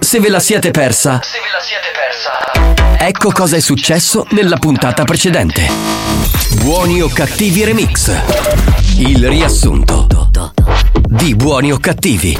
Se 0.00 0.20
ve 0.20 0.28
la 0.28 0.38
siete 0.40 0.70
persa, 0.70 1.20
Se 1.22 1.38
ve 1.38 1.50
la 1.52 1.60
siete 1.60 1.90
persa. 1.92 3.04
ecco 3.04 3.32
cosa 3.32 3.56
è 3.56 3.60
successo 3.60 4.24
nella 4.30 4.56
puntata 4.56 5.04
precedente. 5.04 5.68
Buoni 6.62 7.00
o 7.02 7.08
cattivi 7.08 7.64
remix. 7.64 8.12
Il 8.98 9.26
riassunto 9.28 10.06
di 11.08 11.34
Buoni 11.34 11.72
o 11.72 11.78
cattivi. 11.80 12.38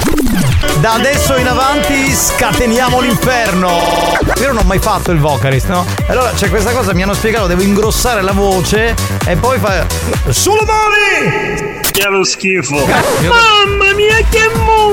Da 0.79 0.93
adesso 0.93 1.35
in 1.35 1.47
avanti 1.47 2.13
scateniamo 2.13 3.01
l'inferno. 3.01 4.17
Io 4.39 4.47
non 4.47 4.57
ho 4.57 4.63
mai 4.63 4.79
fatto 4.79 5.11
il 5.11 5.19
vocalist, 5.19 5.67
no? 5.67 5.85
Allora 6.07 6.31
c'è 6.31 6.49
questa 6.49 6.71
cosa, 6.71 6.93
mi 6.93 7.03
hanno 7.03 7.13
spiegato, 7.13 7.47
devo 7.47 7.61
ingrossare 7.61 8.21
la 8.21 8.31
voce 8.31 8.95
e 9.25 9.35
poi 9.35 9.59
fare. 9.59 9.85
Sulle 10.29 10.63
mani! 10.65 11.79
Che 11.91 12.07
lo 12.07 12.23
schifo. 12.23 12.75
Mamma 12.85 13.93
mia 13.95 14.15
che 14.29 14.49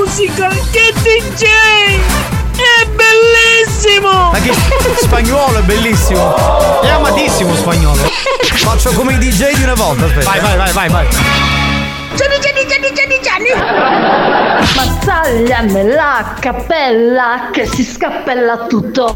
musica! 0.08 0.48
Che 0.70 0.92
DJ! 1.02 1.44
È 2.56 2.86
bellissimo! 2.86 4.30
Ma 4.32 4.38
che 4.40 4.52
spagnolo 5.02 5.58
è 5.58 5.62
bellissimo! 5.62 6.80
È 6.80 6.88
amatissimo 6.88 7.54
spagnolo! 7.54 8.02
Faccio 8.54 8.90
come 8.92 9.14
i 9.14 9.18
DJ 9.18 9.54
di 9.54 9.62
una 9.62 9.74
volta, 9.74 10.06
aspetta. 10.06 10.30
Vai, 10.30 10.40
vai, 10.40 10.56
vai, 10.56 10.72
vai, 10.72 10.88
vai. 10.88 11.77
Gianni, 12.18 12.40
Gianni, 12.40 12.66
Gianni, 12.66 12.92
Gianni, 12.94 13.20
Gianni! 13.22 14.66
Ma 14.74 14.98
tagliami 15.04 15.86
la 15.92 16.34
cappella 16.40 17.48
che 17.52 17.64
si 17.66 17.84
scappella 17.84 18.66
tutto. 18.68 19.14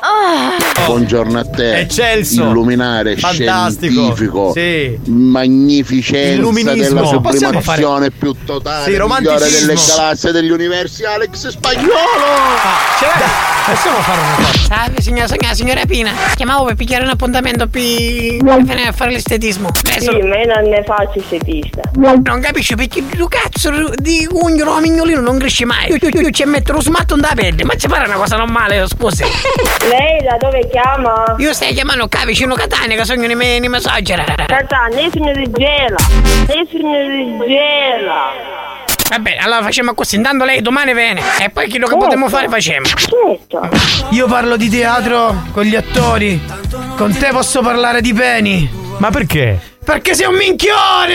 Ah. 0.00 0.84
Buongiorno 0.86 1.38
a 1.38 1.44
te. 1.44 1.80
Eccelso. 1.80 2.44
Illuminare 2.48 3.16
Fantastico. 3.16 3.92
scientifico. 3.92 4.52
Sì. 4.54 4.98
Magnificenza 5.10 6.32
Illuminismo. 6.38 7.00
della 7.00 7.04
sublimazione 7.06 8.10
più 8.10 8.34
totale. 8.46 8.84
Sì, 8.84 8.90
migliore 8.92 9.02
romanticismo. 9.02 9.66
delle 9.66 9.80
galassie 9.86 10.32
degli 10.32 10.50
universi 10.50 11.04
Alex 11.04 11.48
Spagnolo. 11.48 11.92
Possiamo 13.66 13.98
fare 13.98 14.20
una 14.20 14.34
cosa? 14.36 14.58
Salve 14.68 15.00
signora, 15.02 15.26
signora, 15.26 15.54
signora 15.54 15.84
Pina. 15.86 16.10
Chiamavo 16.34 16.64
per 16.66 16.74
pigliare 16.76 17.04
un 17.04 17.10
appuntamento 17.10 17.66
per 17.66 17.80
venire 17.82 18.86
a 18.86 18.92
fare 18.92 19.10
l'estetismo. 19.10 19.68
Adesso 19.68 20.10
Sì, 20.12 20.16
io 20.16 20.24
non 20.24 20.68
ne 20.70 20.82
faccio 20.84 21.18
estetista. 21.18 21.80
Non 22.14 22.40
capisci 22.40 22.74
perché 22.74 23.06
tu 23.08 23.26
cazzo 23.28 23.70
di 23.96 24.26
ugnolo 24.30 24.72
a 24.72 24.80
mignolino 24.80 25.20
non 25.20 25.38
cresce 25.38 25.64
mai. 25.64 25.88
Io, 25.88 25.96
io, 26.00 26.20
io 26.20 26.30
ci 26.30 26.44
metto 26.44 26.72
lo 26.72 26.80
smatto 26.80 27.16
da 27.16 27.32
pelle, 27.34 27.64
ma 27.64 27.74
ci 27.74 27.88
pare 27.88 28.06
una 28.06 28.16
cosa 28.16 28.36
normale, 28.36 28.86
scusi. 28.86 29.22
Lei 29.88 30.22
da 30.22 30.36
dove 30.38 30.68
chiama? 30.70 31.34
Io 31.38 31.52
stai 31.52 31.74
chiamando 31.74 32.08
qua 32.08 32.24
vicino 32.24 32.54
Catania 32.54 32.96
che 32.96 33.04
sono 33.04 33.26
di 33.26 33.34
me, 33.34 33.58
di 33.60 33.68
massaggia. 33.68 34.22
Catania, 34.24 35.10
sono 35.12 35.32
di 35.32 35.50
Gela. 35.50 35.96
Sono 35.98 37.08
di 37.08 37.38
Gela. 37.46 38.74
Va 39.08 39.18
bene, 39.20 39.38
allora 39.38 39.62
facciamo 39.62 39.94
così, 39.94 40.16
intanto 40.16 40.44
lei 40.44 40.60
domani 40.60 40.92
viene 40.92 41.20
e 41.38 41.50
poi 41.50 41.68
quello 41.68 41.86
che 41.86 41.96
potremmo 41.96 42.28
fare 42.28 42.48
facciamo. 42.48 42.86
Certo. 42.86 43.68
Io 44.10 44.26
parlo 44.26 44.56
di 44.56 44.68
teatro 44.68 45.44
con 45.52 45.62
gli 45.62 45.76
attori. 45.76 46.42
Con 46.96 47.16
te 47.16 47.28
posso 47.30 47.60
parlare 47.60 48.00
di 48.00 48.12
peni. 48.12 48.68
Ma 48.98 49.10
perché? 49.10 49.75
Perché 49.86 50.14
sei 50.14 50.26
un 50.26 50.34
minchione! 50.34 51.14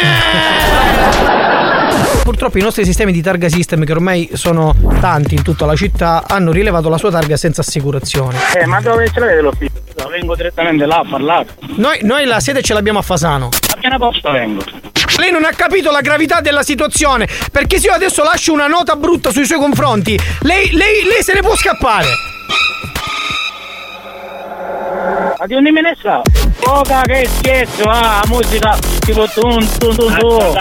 Purtroppo 2.24 2.58
i 2.58 2.62
nostri 2.62 2.86
sistemi 2.86 3.12
di 3.12 3.22
targa 3.22 3.50
system, 3.50 3.84
che 3.84 3.92
ormai 3.92 4.30
sono 4.32 4.74
tanti 5.02 5.36
in 5.36 5.44
tutta 5.44 5.66
la 5.66 5.76
città, 5.76 6.24
hanno 6.26 6.54
rilevato 6.54 6.88
la 6.88 6.98
sua 6.98 7.12
targa 7.12 7.36
senza 7.36 7.60
assicurazione. 7.60 8.38
Eh, 8.56 8.66
ma 8.66 8.80
dove 8.80 9.10
ce 9.12 9.20
l'avete 9.20 9.42
l'ufficio? 9.42 9.74
Vengo 10.10 10.36
direttamente 10.36 10.86
là 10.86 11.00
a 11.00 11.06
parlare. 11.08 11.48
Noi, 11.76 12.00
noi 12.04 12.24
la 12.24 12.40
sede 12.40 12.62
ce 12.62 12.74
l'abbiamo 12.74 13.00
a 13.00 13.02
Fasano. 13.02 13.50
A 13.74 13.78
piena 13.78 13.98
posta 13.98 14.32
vengo. 14.32 14.64
Lei 15.18 15.32
non 15.32 15.44
ha 15.44 15.52
capito 15.52 15.92
la 15.92 16.00
gravità 16.00 16.40
della 16.40 16.64
situazione, 16.64 17.28
perché 17.52 17.78
se 17.78 17.88
io 17.88 17.94
adesso 17.94 18.24
lascio 18.24 18.54
una 18.54 18.68
nota 18.68 18.96
brutta 18.96 19.32
sui 19.32 19.44
suoi 19.44 19.60
confronti, 19.60 20.18
lei, 20.44 20.72
lei, 20.72 21.04
lei 21.04 21.22
se 21.24 21.34
ne 21.34 21.42
può 21.42 21.58
scappare. 21.58 22.08
Ma 25.38 25.46
di 25.46 25.56
ogni 25.56 25.72
me 25.72 25.82
ne 25.82 25.98
sa? 26.02 26.22
Poca 26.62 27.02
che 27.02 27.28
scherzo, 27.28 27.84
ah, 27.90 28.22
musica 28.28 28.78
tipo 29.00 29.26
tun 29.34 29.68
tun 29.80 29.96
tun 29.96 30.16
tun. 30.20 30.56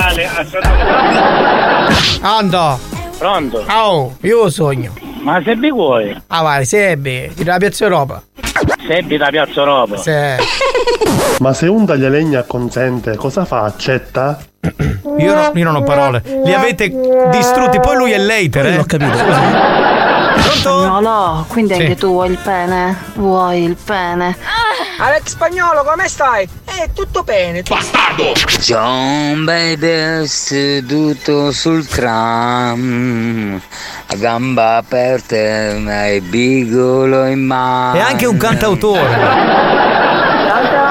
Ando. 2.22 2.78
Pronto? 3.18 3.64
Oh, 3.68 4.16
io 4.22 4.48
sogno. 4.50 4.92
Ma 5.22 5.40
se 5.44 5.54
vi 5.54 5.70
vuoi? 5.70 6.16
Ah 6.28 6.42
vai, 6.42 6.64
Sebbi, 6.64 7.30
di 7.34 7.44
la 7.44 7.58
Piazza 7.58 7.84
Europa. 7.84 8.22
Sebbi 8.86 9.16
da 9.18 9.28
Piazza 9.28 9.60
Europa. 9.60 9.96
Sì. 9.98 10.10
Ma 11.40 11.52
se 11.52 11.66
un 11.66 11.84
taglialegna 11.86 12.42
consente, 12.44 13.16
cosa 13.16 13.44
fa? 13.44 13.62
Accetta? 13.64 14.38
Io, 15.18 15.34
no- 15.34 15.50
io 15.54 15.64
non 15.64 15.74
ho 15.76 15.82
parole. 15.82 16.22
Li 16.44 16.52
avete 16.54 16.90
distrutti, 17.30 17.78
poi 17.80 17.96
lui 17.96 18.12
è 18.12 18.18
later, 18.18 18.66
eh? 18.66 18.76
L'ho 18.76 18.84
capito. 18.84 19.18
Spagnolo, 20.42 21.44
quindi 21.48 21.74
Sì. 21.74 21.80
anche 21.80 21.96
tu 21.96 22.08
vuoi 22.08 22.30
il 22.30 22.38
pene? 22.38 22.96
Vuoi 23.14 23.62
il 23.64 23.76
pene? 23.76 24.36
Alex 24.98 25.22
Spagnolo, 25.30 25.82
come 25.84 26.08
stai? 26.08 26.48
Eh, 26.66 26.90
tutto 26.94 27.22
bene. 27.22 27.62
Bastardo! 27.62 28.32
John 28.60 29.44
baby 29.44 30.26
seduto 30.26 31.52
sul 31.52 31.86
tram 31.86 33.60
a 34.06 34.14
gamba 34.16 34.76
aperte 34.76 35.76
ma 35.78 36.06
il 36.08 36.22
bigolo 36.22 37.26
in 37.26 37.44
mano 37.46 37.94
È 37.98 38.00
anche 38.00 38.26
un 38.26 38.36
cantautore. 38.36 39.18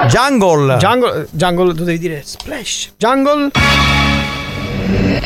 Jungle. 0.07 0.77
Jungle, 0.77 1.27
Jungle, 1.31 1.73
tu 1.75 1.83
devi 1.83 1.99
dire 1.99 2.21
splash. 2.23 2.93
Jungle. 2.97 3.51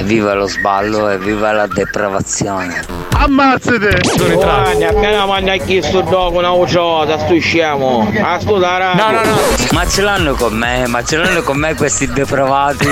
Viva 0.04 0.34
lo 0.34 0.48
sballo 0.48 1.10
e 1.10 1.18
viva 1.18 1.52
la 1.54 1.66
depravazione 1.66 2.84
Ammazzate! 3.16 4.02
Guarda, 4.34 4.90
appena 4.90 5.26
mangia 5.26 5.56
chi 5.56 5.82
sto 5.82 6.02
dopo 6.02 6.40
una 6.40 6.52
ucciosa, 6.52 7.18
sto 7.20 7.40
scemo. 7.40 8.12
A 8.22 8.38
sto 8.40 8.58
da 8.58 8.94
No, 8.96 9.12
no, 9.12 9.24
no. 9.24 9.36
Ma 9.72 9.88
ce 9.88 10.02
l'hanno 10.02 10.34
con 10.34 10.54
me, 10.54 10.88
ma 10.88 11.04
ce 11.06 11.18
l'hanno 11.18 11.42
con 11.42 11.58
me 11.58 11.74
questi 11.76 12.06
depravati 12.12 12.88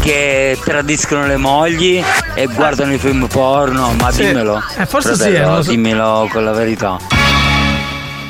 che 0.00 0.58
tradiscono 0.64 1.26
le 1.26 1.36
mogli 1.36 2.02
e 2.34 2.46
guardano 2.46 2.94
i 2.94 2.98
film 2.98 3.26
porno. 3.26 3.92
Ma 4.00 4.10
Sì. 4.10 4.26
dimmelo. 4.26 4.62
Eh, 4.78 4.86
forse 4.86 5.14
sì, 5.14 5.22
fratello, 5.22 5.56
lo 5.56 5.62
so. 5.62 5.70
Dimmelo 5.70 6.28
con 6.32 6.44
la 6.44 6.52
verità. 6.52 6.96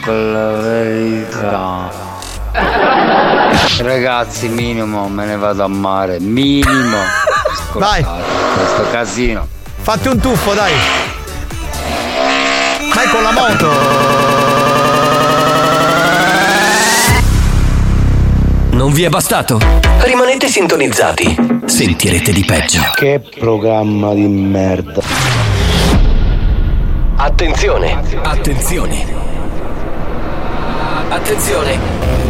Con 0.03 0.33
la 0.33 0.51
verità. 0.61 1.91
Ragazzi, 3.79 4.49
minimo, 4.49 5.07
me 5.09 5.25
ne 5.27 5.37
vado 5.37 5.63
a 5.63 5.69
mare. 5.69 6.19
Minimo. 6.19 7.27
Vai. 7.75 8.05
Questo 8.05 8.91
casino. 8.91 9.47
Fatti 9.81 10.09
un 10.09 10.19
tuffo, 10.19 10.55
dai. 10.55 10.73
Vai 12.95 13.09
con 13.09 13.23
la 13.23 13.33
moto. 13.33 14.67
Non 18.71 18.93
vi 18.93 19.05
è 19.05 19.09
bastato? 19.09 19.61
Rimanete 20.01 20.49
sintonizzati. 20.49 21.37
Sentirete 21.67 22.33
di 22.33 22.45
peggio. 22.45 22.81
Che 22.95 23.23
programma 23.39 24.15
di 24.15 24.27
merda. 24.27 25.03
Attenzione. 27.17 28.01
Attenzione. 28.23 29.07
Attenzione. 31.09 32.28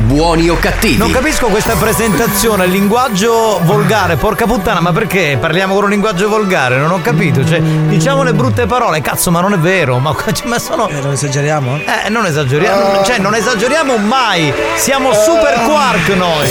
Buoni 0.00 0.48
o 0.48 0.56
cattivi? 0.58 0.96
Non 0.96 1.10
capisco 1.10 1.48
questa 1.48 1.74
presentazione, 1.74 2.64
il 2.64 2.70
linguaggio 2.70 3.60
volgare, 3.62 4.16
porca 4.16 4.46
puttana, 4.46 4.80
ma 4.80 4.92
perché 4.92 5.36
parliamo 5.38 5.74
con 5.74 5.84
un 5.84 5.90
linguaggio 5.90 6.28
volgare? 6.28 6.78
Non 6.78 6.90
ho 6.90 7.00
capito, 7.02 7.44
cioè, 7.46 7.60
diciamo 7.60 8.22
le 8.22 8.32
brutte 8.32 8.66
parole, 8.66 9.00
cazzo, 9.02 9.30
ma 9.30 9.40
non 9.40 9.52
è 9.52 9.58
vero, 9.58 9.98
ma, 9.98 10.14
ma 10.44 10.58
sono. 10.58 10.88
Eh, 10.88 11.00
non 11.00 11.12
esageriamo? 11.12 11.76
Eh, 11.76 12.08
non 12.08 12.24
esageriamo, 12.24 13.04
cioè, 13.04 13.18
non 13.18 13.34
esageriamo 13.34 13.96
mai, 13.98 14.52
siamo 14.76 15.12
super 15.12 15.60
quark 15.66 16.08
noi. 16.16 16.48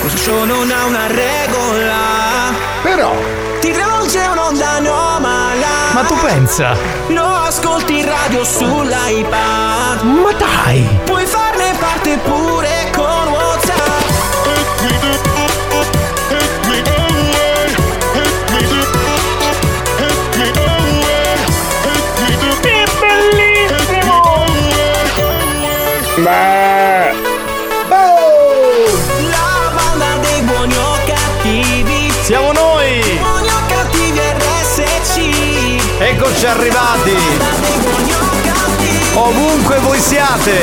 Questo 0.00 0.18
show 0.18 0.44
non 0.44 0.70
ha 0.70 0.84
una 0.86 1.06
regola. 1.06 1.96
Però. 2.82 3.14
Ti 3.60 3.70
travolge 3.72 4.18
un'onda 4.18 4.68
anomala. 4.70 5.92
Ma 5.92 6.02
tu 6.02 6.16
pensa? 6.16 6.74
Lo 7.08 7.26
ascolti 7.26 7.98
in 7.98 8.06
radio 8.06 8.42
sull'iPad. 8.42 10.02
Ma 10.02 10.32
dai! 10.32 11.00
Puoi 11.04 11.26
farne 11.26 11.74
parte 11.78 12.16
pure 12.18 12.89
Beh. 26.30 27.12
La 29.30 29.72
banda 29.74 30.16
dei 30.20 30.40
buoni 30.42 30.76
o 30.76 30.98
cattivi. 31.04 32.12
Siamo 32.22 32.52
noi. 32.52 33.18
Buoni 33.18 33.48
o 33.48 33.60
cattivi 33.66 34.20
RSC. 34.20 35.98
Eccoci 35.98 36.46
arrivati. 36.46 37.16
Ovunque 39.14 39.78
voi 39.80 39.98
siate. 39.98 40.58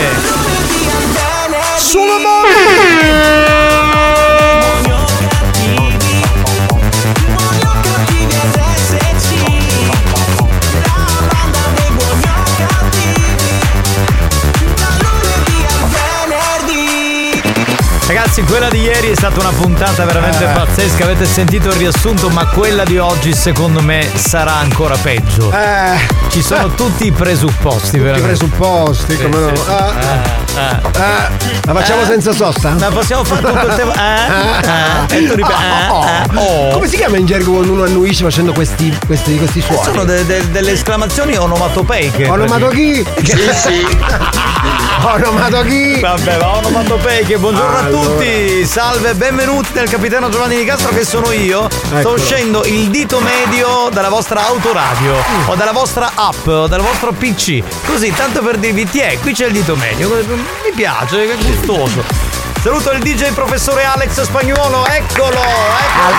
Sulla 1.75 2.17
mano. 2.17 3.66
Ragazzi, 18.37 18.43
quella 18.43 18.69
di 18.69 18.81
ieri 18.81 19.09
è 19.09 19.15
stata 19.15 19.39
una 19.39 19.49
puntata 19.49 20.05
veramente 20.05 20.43
Eh. 20.43 20.53
pazzesca. 20.53 21.03
Avete 21.05 21.25
sentito 21.25 21.69
il 21.69 21.75
riassunto, 21.75 22.29
ma 22.29 22.45
quella 22.45 22.83
di 22.83 22.99
oggi, 22.99 23.33
secondo 23.33 23.81
me, 23.81 24.07
sarà 24.13 24.53
ancora 24.57 24.95
peggio. 24.95 25.51
Eh. 25.51 25.97
Ci 26.29 26.43
sono 26.43 26.69
tutti 26.69 27.07
i 27.07 27.11
presupposti, 27.11 27.95
I 27.95 27.99
veramente. 27.99 28.37
presupposti, 28.37 29.17
come 29.17 29.39
no? 29.39 29.55
sì, 29.55 29.61
sì. 29.63 29.69
Ah, 29.71 30.23
Eh, 30.57 30.97
eh. 30.97 31.01
ah. 31.01 31.29
La 31.65 31.73
facciamo 31.73 32.01
Eh. 32.01 32.05
senza 32.05 32.31
sosta? 32.33 32.69
Ma 32.79 32.87
possiamo 32.89 33.23
fare 33.23 33.41
tutto 33.41 33.65
il 33.67 33.75
tempo. 33.75 33.93
E 35.09 35.25
tu 35.25 35.35
ripeti. 35.35 35.53
Oh, 35.89 36.03
eh, 36.05 36.09
eh, 36.09 36.37
oh. 36.37 36.69
Come 36.73 36.87
si 36.87 36.97
chiama 36.97 37.17
in 37.17 37.25
gergo 37.25 37.51
quando 37.53 37.71
uno 37.73 37.83
annuisce 37.83 38.23
facendo 38.23 38.51
questi, 38.53 38.95
questi, 39.05 39.37
questi 39.37 39.61
suoni? 39.61 39.83
Sono 39.83 40.03
de- 40.03 40.25
de- 40.25 40.51
delle 40.51 40.71
esclamazioni 40.71 41.35
onomatopeiche. 41.37 42.27
Onomatochi? 42.27 43.05
Sì, 43.23 43.49
sì. 43.53 43.87
Onomatochi? 45.01 45.99
Vabbè, 45.99 46.37
va 46.37 46.57
onomatopeiche. 46.57 47.37
Buongiorno 47.37 47.77
Allora. 47.77 47.99
a 47.99 48.03
tutti. 48.15 48.65
Salve, 48.65 49.13
benvenuti 49.13 49.69
nel 49.73 49.89
capitano 49.89 50.29
Giovanni 50.29 50.57
Di 50.57 50.65
Castro 50.65 50.89
che 50.93 51.05
sono 51.05 51.31
io. 51.31 51.69
Sto 51.69 51.97
Eccolo. 51.97 52.15
uscendo 52.15 52.63
il 52.65 52.89
dito 52.89 53.19
medio 53.19 53.89
dalla 53.91 54.09
vostra 54.09 54.45
autoradio 54.47 55.13
o 55.45 55.55
dalla 55.55 55.71
vostra 55.71 56.11
app 56.15 56.47
o 56.47 56.67
dal 56.67 56.81
vostro 56.81 57.11
PC. 57.13 57.61
Così, 57.85 58.11
tanto 58.13 58.41
per 58.41 58.57
dirvi, 58.57 58.87
ti 58.89 58.99
è, 58.99 59.17
qui 59.19 59.33
c'è 59.33 59.45
il 59.45 59.53
dito 59.53 59.75
medio. 59.75 60.09
Mi 60.63 60.71
piace, 60.75 61.31
è 61.31 61.37
gustoso. 61.37 62.03
Saluto 62.61 62.91
il 62.91 62.99
DJ 62.99 63.31
professore 63.31 63.85
Alex 63.85 64.21
Spagnuolo, 64.23 64.85
eccolo! 64.87 65.39
eccolo. 65.39 66.15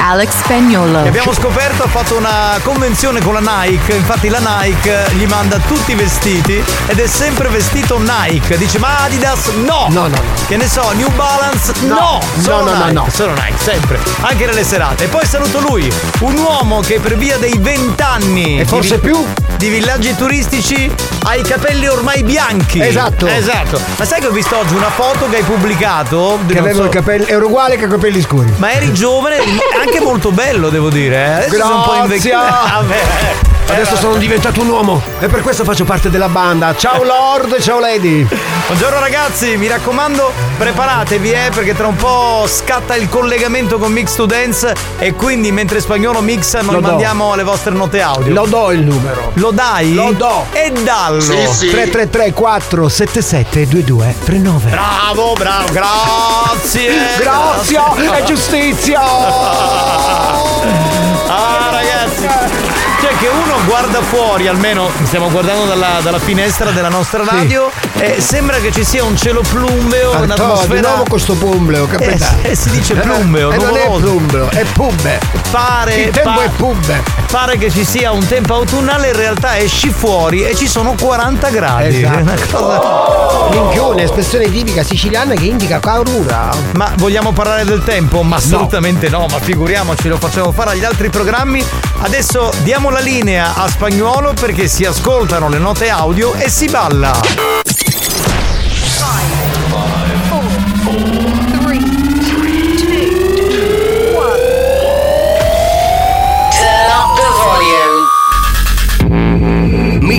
Alex 0.00 0.30
Spagnolo. 0.42 1.02
Che 1.02 1.08
abbiamo 1.08 1.32
scoperto 1.32 1.82
ha 1.82 1.88
fatto 1.88 2.16
una 2.16 2.58
convenzione 2.62 3.20
con 3.20 3.34
la 3.34 3.40
Nike, 3.40 3.94
infatti 3.94 4.28
la 4.28 4.38
Nike 4.38 5.06
gli 5.14 5.26
manda 5.26 5.58
tutti 5.58 5.90
i 5.92 5.94
vestiti 5.94 6.62
ed 6.86 6.98
è 6.98 7.06
sempre 7.06 7.48
vestito 7.48 7.98
Nike. 7.98 8.56
Dice 8.58 8.78
ma 8.78 9.02
Adidas 9.04 9.48
no! 9.64 9.86
No, 9.88 10.02
no, 10.02 10.08
no. 10.08 10.22
Che 10.46 10.56
ne 10.56 10.68
so, 10.68 10.92
New 10.92 11.08
Balance 11.10 11.72
no! 11.86 11.94
No, 11.94 12.20
Solo 12.40 12.64
no, 12.64 12.70
no, 12.70 12.76
Nike, 12.84 12.92
no. 12.92 13.08
Solo 13.12 13.32
Nike, 13.32 13.56
sempre. 13.58 13.98
Anche 14.20 14.46
nelle 14.46 14.62
serate. 14.62 15.04
E 15.04 15.08
poi 15.08 15.26
saluto 15.26 15.58
lui, 15.60 15.90
un 16.20 16.36
uomo 16.36 16.80
che 16.80 17.00
per 17.00 17.16
via 17.16 17.38
dei 17.38 17.56
vent'anni 17.58 18.60
E 18.60 18.66
forse 18.66 18.98
più? 18.98 19.26
Di 19.62 19.68
villaggi 19.68 20.12
turistici 20.16 20.92
ha 21.22 21.36
i 21.36 21.42
capelli 21.42 21.86
ormai 21.86 22.24
bianchi. 22.24 22.80
Esatto. 22.80 23.28
Esatto. 23.28 23.80
Ma 23.96 24.04
sai 24.04 24.18
che 24.20 24.26
ho 24.26 24.32
visto 24.32 24.58
oggi 24.58 24.74
una 24.74 24.90
foto 24.90 25.28
che 25.30 25.36
hai 25.36 25.42
pubblicato? 25.44 26.40
Che 26.48 26.54
Non 26.54 26.64
aveva 26.64 26.80
so- 26.82 26.86
i 26.86 26.90
capelli, 26.90 27.26
era 27.28 27.44
uguale 27.44 27.76
che 27.76 27.84
i 27.84 27.88
capelli 27.88 28.20
scuri. 28.20 28.52
ma 28.56 28.72
eri 28.72 28.92
giovane, 28.92 29.36
anche 29.80 30.00
molto 30.00 30.32
bello, 30.32 30.68
devo 30.68 30.90
dire. 30.90 31.14
eh. 31.14 31.32
Adesso 31.44 31.50
sei 31.54 31.60
un 31.60 31.82
po' 31.82 31.90
Grazie. 31.92 32.02
invecchiato. 32.02 32.66
Vabbè. 32.82 33.51
Adesso 33.68 33.96
sono 33.96 34.16
diventato 34.16 34.60
un 34.60 34.68
uomo 34.68 35.02
e 35.18 35.28
per 35.28 35.40
questo 35.40 35.64
faccio 35.64 35.84
parte 35.84 36.10
della 36.10 36.28
banda. 36.28 36.74
Ciao 36.76 37.02
Lord, 37.04 37.58
ciao 37.60 37.78
Lady. 37.78 38.26
Buongiorno 38.66 38.98
ragazzi, 38.98 39.56
mi 39.56 39.66
raccomando, 39.66 40.30
preparatevi 40.58 41.30
eh, 41.30 41.50
perché 41.54 41.74
tra 41.74 41.86
un 41.86 41.96
po' 41.96 42.44
scatta 42.46 42.96
il 42.96 43.08
collegamento 43.08 43.78
con 43.78 43.92
Mix 43.92 44.14
to 44.14 44.26
Dance 44.26 44.74
e 44.98 45.14
quindi 45.14 45.52
mentre 45.52 45.80
spagnolo 45.80 46.20
mixa 46.20 46.60
noi 46.62 46.80
mandiamo 46.80 47.34
le 47.34 47.44
vostre 47.44 47.72
note 47.72 48.00
audio. 48.00 48.32
Lo 48.32 48.46
do 48.46 48.72
il 48.72 48.80
numero. 48.80 49.30
Lo 49.34 49.50
dai? 49.50 49.94
Lo 49.94 50.12
do. 50.12 50.46
E 50.52 50.72
dallo. 50.82 51.20
Sì, 51.20 51.36
sì. 51.50 51.70
333 51.70 52.32
477 52.32 53.68
2239. 53.68 54.70
Bravo, 54.70 55.32
bravo, 55.32 55.72
grazie. 55.72 56.90
Grazie 57.18 58.18
e 58.18 58.24
giustizia. 58.24 59.00
Ah 61.34 61.70
ragazzi 61.70 62.81
Cioè 63.02 63.16
che 63.16 63.26
uno 63.26 63.56
guarda 63.66 64.00
fuori 64.00 64.46
Almeno 64.46 64.88
stiamo 65.02 65.28
guardando 65.28 65.64
dalla, 65.64 65.98
dalla 66.02 66.20
finestra 66.20 66.70
della 66.70 66.88
nostra 66.88 67.24
radio 67.24 67.68
E 67.98 68.20
sembra 68.20 68.58
che 68.58 68.70
ci 68.70 68.84
sia 68.84 69.02
un 69.02 69.16
cielo 69.16 69.40
plumbeo 69.42 70.12
Ah, 70.12 70.18
no, 70.18 70.24
di 70.24 70.24
Un'atmosfera 70.32 70.88
nuovo 70.88 71.04
questo 71.08 71.34
plumbleo, 71.34 71.86
capitano. 71.88 72.38
Eh, 72.42 72.50
eh, 72.50 72.54
si 72.54 72.70
dice 72.70 72.94
plumbeo, 72.94 73.50
E 73.50 73.56
non 73.56 73.76
è 73.76 73.86
plumbleo, 73.98 74.50
è 74.50 74.64
pubbe. 74.72 75.18
Pare, 75.50 75.94
Il 75.96 76.10
tempo 76.10 76.30
pa- 76.30 76.42
è 76.44 76.48
pubbe. 76.50 77.02
Pare 77.32 77.56
che 77.56 77.70
ci 77.70 77.82
sia 77.86 78.10
un 78.10 78.26
tempo 78.26 78.52
autunnale 78.54 79.08
In 79.08 79.16
realtà 79.16 79.56
esci 79.56 79.88
fuori 79.88 80.44
e 80.44 80.54
ci 80.54 80.68
sono 80.68 80.94
40 81.00 81.48
gradi 81.48 82.02
Esatto. 82.02 82.18
È 82.18 82.20
una 82.20 82.34
cosa- 82.50 83.20
Minchione, 83.50 84.02
espressione 84.02 84.50
tipica 84.50 84.82
siciliana 84.82 85.34
che 85.34 85.44
indica 85.44 85.78
caurura. 85.80 86.50
Ma 86.74 86.92
vogliamo 86.96 87.32
parlare 87.32 87.64
del 87.64 87.82
tempo? 87.82 88.22
Ma 88.22 88.36
assolutamente 88.36 89.08
no. 89.08 89.26
ma 89.30 89.38
figuriamoci, 89.40 90.08
lo 90.08 90.16
facciamo 90.16 90.52
fare 90.52 90.70
agli 90.70 90.84
altri 90.84 91.10
programmi. 91.10 91.62
Adesso 92.00 92.50
diamo 92.62 92.90
la 92.90 93.00
linea 93.00 93.54
a 93.54 93.68
spagnolo 93.68 94.32
perché 94.38 94.68
si 94.68 94.84
ascoltano 94.84 95.48
le 95.48 95.58
note 95.58 95.90
audio 95.90 96.34
e 96.34 96.48
si 96.48 96.66
balla. 96.66 97.12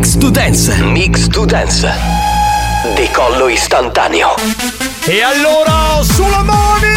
Mix 0.03 0.17
to 0.17 0.29
Dance. 0.29 0.83
Mix 0.83 1.27
to 1.29 1.45
Dance. 1.45 1.89
Decollo 2.93 3.47
istantaneo. 3.47 4.35
E 5.05 5.21
allora 5.21 6.03
sulla 6.03 6.43
mani! 6.43 6.91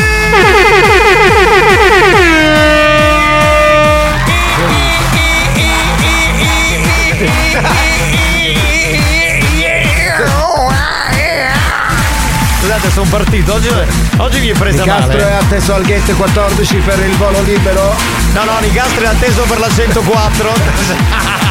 Scusate, 12.59 12.91
sono 12.91 13.09
partito. 13.09 13.55
Oggi, 13.55 13.69
oggi 14.17 14.41
mi 14.41 14.49
è 14.49 14.53
presa 14.55 14.83
Castro 14.83 15.19
è 15.19 15.23
male. 15.23 15.37
atteso 15.37 15.75
al 15.75 15.85
gate 15.85 16.13
14 16.13 16.77
per 16.79 16.99
il 16.99 17.15
volo 17.15 17.41
libero. 17.43 17.95
No, 18.33 18.43
no, 18.43 18.59
Nicastro 18.59 19.05
è 19.05 19.07
atteso 19.07 19.43
per 19.43 19.61
la 19.61 19.69
104. 19.69 21.45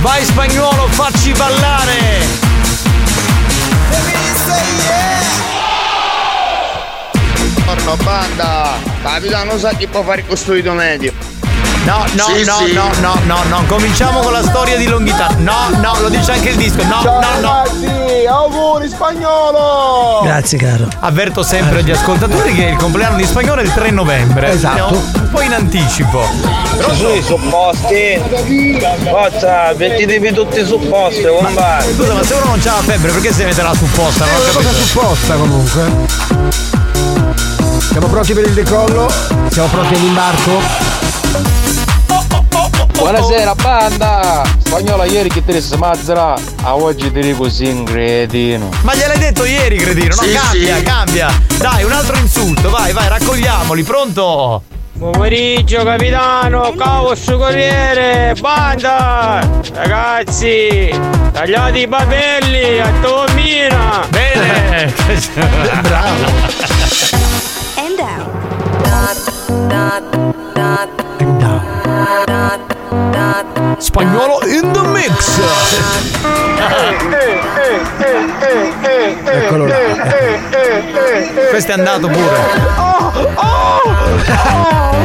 Vai 0.00 0.24
spagnolo, 0.24 0.86
facci 0.88 1.32
ballare! 1.32 2.48
Porno 7.64 7.96
banda. 7.96 8.78
Capitano 9.02 9.58
sa 9.58 9.72
chi 9.74 9.86
può 9.86 10.02
fare 10.02 10.24
costruito 10.26 10.72
medio. 10.72 11.29
No, 11.84 12.04
no, 12.12 12.24
Sì, 12.24 12.44
no, 12.44 12.56
sì. 12.66 12.72
no, 12.72 12.90
no, 13.00 13.18
no, 13.24 13.38
no, 13.48 13.64
cominciamo 13.66 14.20
con 14.20 14.32
la 14.32 14.42
storia 14.42 14.76
di 14.76 14.86
Longhità. 14.86 15.28
No, 15.38 15.70
no, 15.80 15.98
lo 16.00 16.08
dice 16.08 16.32
anche 16.32 16.50
il 16.50 16.56
disco. 16.56 16.82
No, 16.84 17.00
no, 17.02 17.20
no. 17.40 17.62
ragazzi, 17.64 18.26
auguri 18.26 18.88
spagnolo! 18.88 20.20
Grazie 20.22 20.58
caro. 20.58 20.88
Avverto 21.00 21.42
sempre 21.42 21.82
gli 21.82 21.90
ascoltatori 21.90 22.54
che 22.54 22.64
il 22.64 22.76
compleanno 22.76 23.16
di 23.16 23.24
spagnolo 23.24 23.62
è 23.62 23.64
il 23.64 23.72
3 23.72 23.90
novembre. 23.90 24.50
Esatto. 24.52 24.94
Un 24.94 25.30
po' 25.30 25.40
in 25.40 25.54
anticipo. 25.54 26.22
Sì, 26.92 27.22
supposti. 27.22 28.20
Forza, 29.08 29.72
mettitevi 29.74 30.32
tutti 30.32 30.64
supposti, 30.64 31.22
compare. 31.24 31.92
Scusa, 31.94 32.12
ma 32.14 32.22
se 32.22 32.34
uno 32.34 32.44
non 32.44 32.60
c'ha 32.60 32.74
la 32.74 32.82
febbre, 32.82 33.10
perché 33.12 33.32
si 33.32 33.42
mette 33.44 33.62
la 33.62 33.74
supposta? 33.74 34.24
È 34.24 34.28
Non 34.28 34.36
ho 34.36 34.42
una 34.42 34.52
cosa 34.52 34.72
supposta 34.72 35.34
comunque. 35.34 35.90
Siamo 37.90 38.06
pronti 38.06 38.32
per 38.34 38.44
il 38.44 38.52
decollo? 38.52 39.10
Siamo 39.50 39.68
pronti 39.68 39.94
all'imbarco? 39.94 40.99
Buonasera 43.00 43.54
banda! 43.54 44.42
Spagnola 44.58 45.06
ieri 45.06 45.30
che 45.30 45.42
te 45.42 45.52
ne 45.54 45.60
smazzerà, 45.60 46.34
a 46.64 46.76
oggi 46.76 47.10
ti 47.10 47.20
dico 47.20 47.44
così 47.44 47.66
in 47.66 47.84
cretino. 47.84 48.68
Ma 48.82 48.94
gliel'hai 48.94 49.18
detto 49.18 49.46
ieri, 49.46 49.78
cretino, 49.78 50.14
no? 50.14 50.22
Sì, 50.22 50.32
cambia, 50.32 50.76
sì. 50.76 50.82
cambia. 50.82 51.42
Dai, 51.56 51.84
un 51.84 51.92
altro 51.92 52.18
insulto, 52.18 52.68
vai, 52.68 52.92
vai, 52.92 53.08
raccogliamoli, 53.08 53.82
pronto? 53.84 54.62
Pomeriggio 54.98 55.82
capitano, 55.82 56.74
caos 56.76 57.24
corriere, 57.24 58.34
banda! 58.38 59.48
Ragazzi, 59.72 60.94
tagliate 61.32 61.78
i 61.78 61.88
papelli 61.88 62.80
a 62.80 62.92
Tomina! 63.00 64.06
Bene! 64.10 64.92
Bravo! 65.80 66.24
And 67.76 67.96
down. 67.96 68.30
Spagnolo 73.78 74.40
in 74.46 74.72
the 74.72 74.80
mix! 74.80 75.40
Eccolo 79.24 79.66
là. 79.66 79.76
Questo 81.50 81.70
è 81.70 81.74
andato 81.74 82.08
pure. 82.08 82.36
Oh! 82.76 83.12
Oh! 83.34 83.82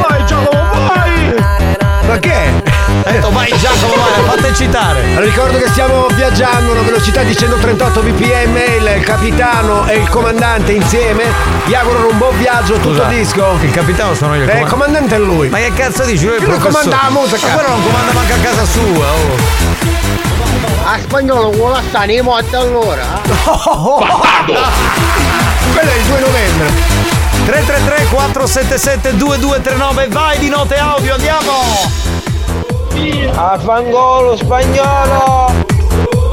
Vai 0.08 0.24
Giacomo, 0.26 0.88
vai! 0.88 1.34
Ma 2.06 2.18
che? 2.18 2.65
Ha 3.06 3.12
detto 3.12 3.30
vai 3.30 3.56
Giacomo, 3.56 3.94
vai, 3.94 4.24
fate 4.34 4.52
citare. 4.52 5.20
Ricordo 5.20 5.58
che 5.58 5.68
stiamo 5.68 6.08
viaggiando 6.08 6.70
a 6.70 6.72
una 6.72 6.82
velocità 6.82 7.22
di 7.22 7.36
138 7.36 8.02
bpm, 8.02 8.56
il 8.56 9.02
capitano 9.04 9.86
e 9.86 9.98
il 9.98 10.08
comandante 10.08 10.72
insieme 10.72 11.22
vi 11.66 11.74
augurano 11.76 12.08
un 12.08 12.18
buon 12.18 12.36
viaggio 12.36 12.74
tutto 12.74 12.94
Scusa, 12.94 13.08
il 13.08 13.16
disco. 13.16 13.58
Il 13.62 13.70
capitano 13.70 14.12
sono 14.14 14.34
io. 14.34 14.48
Eh, 14.48 14.58
il 14.62 14.66
comandante 14.66 15.14
è 15.14 15.18
lui. 15.18 15.48
Ma 15.48 15.58
che 15.58 15.72
cazzo 15.72 16.02
dici? 16.04 16.24
Lui 16.24 16.34
è 16.34 16.38
il 16.38 16.46
Lui 16.46 16.56
professore. 16.58 16.84
comanda 16.84 17.08
la 17.08 17.10
musica. 17.20 17.46
Ma 17.46 17.52
quello 17.54 17.68
non 17.68 17.82
comanda 17.84 18.12
manco 18.12 18.32
a 18.32 18.38
casa 18.38 18.64
sua, 18.64 19.06
oh. 19.12 19.36
A 20.84 20.98
spagnolo 21.00 21.50
vuole 21.52 21.82
stare 21.88 22.12
in 22.12 22.24
morte 22.24 22.56
allora. 22.56 23.04
Quello 25.72 25.90
è 25.90 25.96
il 25.96 26.02
2 26.06 26.20
novembre. 26.20 26.70
333 27.44 28.06
477 28.10 29.16
2239 29.16 30.08
vai 30.08 30.38
di 30.38 30.48
note 30.48 30.76
audio, 30.76 31.14
andiamo! 31.14 32.15
A 32.98 33.58
fangolo 33.58 34.36
spagnolo! 34.36 35.52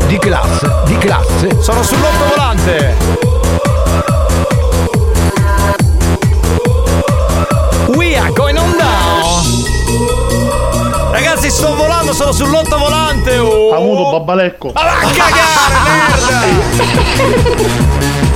Di 0.08 0.18
classe, 0.18 0.72
di 0.86 0.98
classe. 0.98 1.62
Sono 1.62 1.84
sull'ottovolante! 1.84 2.96
We 7.96 8.16
are 8.16 8.32
going 8.32 8.58
on 8.58 8.78
down! 8.78 9.44
Ragazzi, 11.12 11.50
sto 11.50 11.76
volando, 11.76 12.14
sono 12.14 12.32
sull'ottovolante! 12.32 13.38
Oh. 13.40 13.74
Ha 13.74 13.76
avuto 13.76 14.12
babbalecco. 14.12 14.72
Ma 14.74 14.84
va 14.84 15.00
a 15.00 15.08
cagare, 15.12 15.76
merda! 17.20 18.32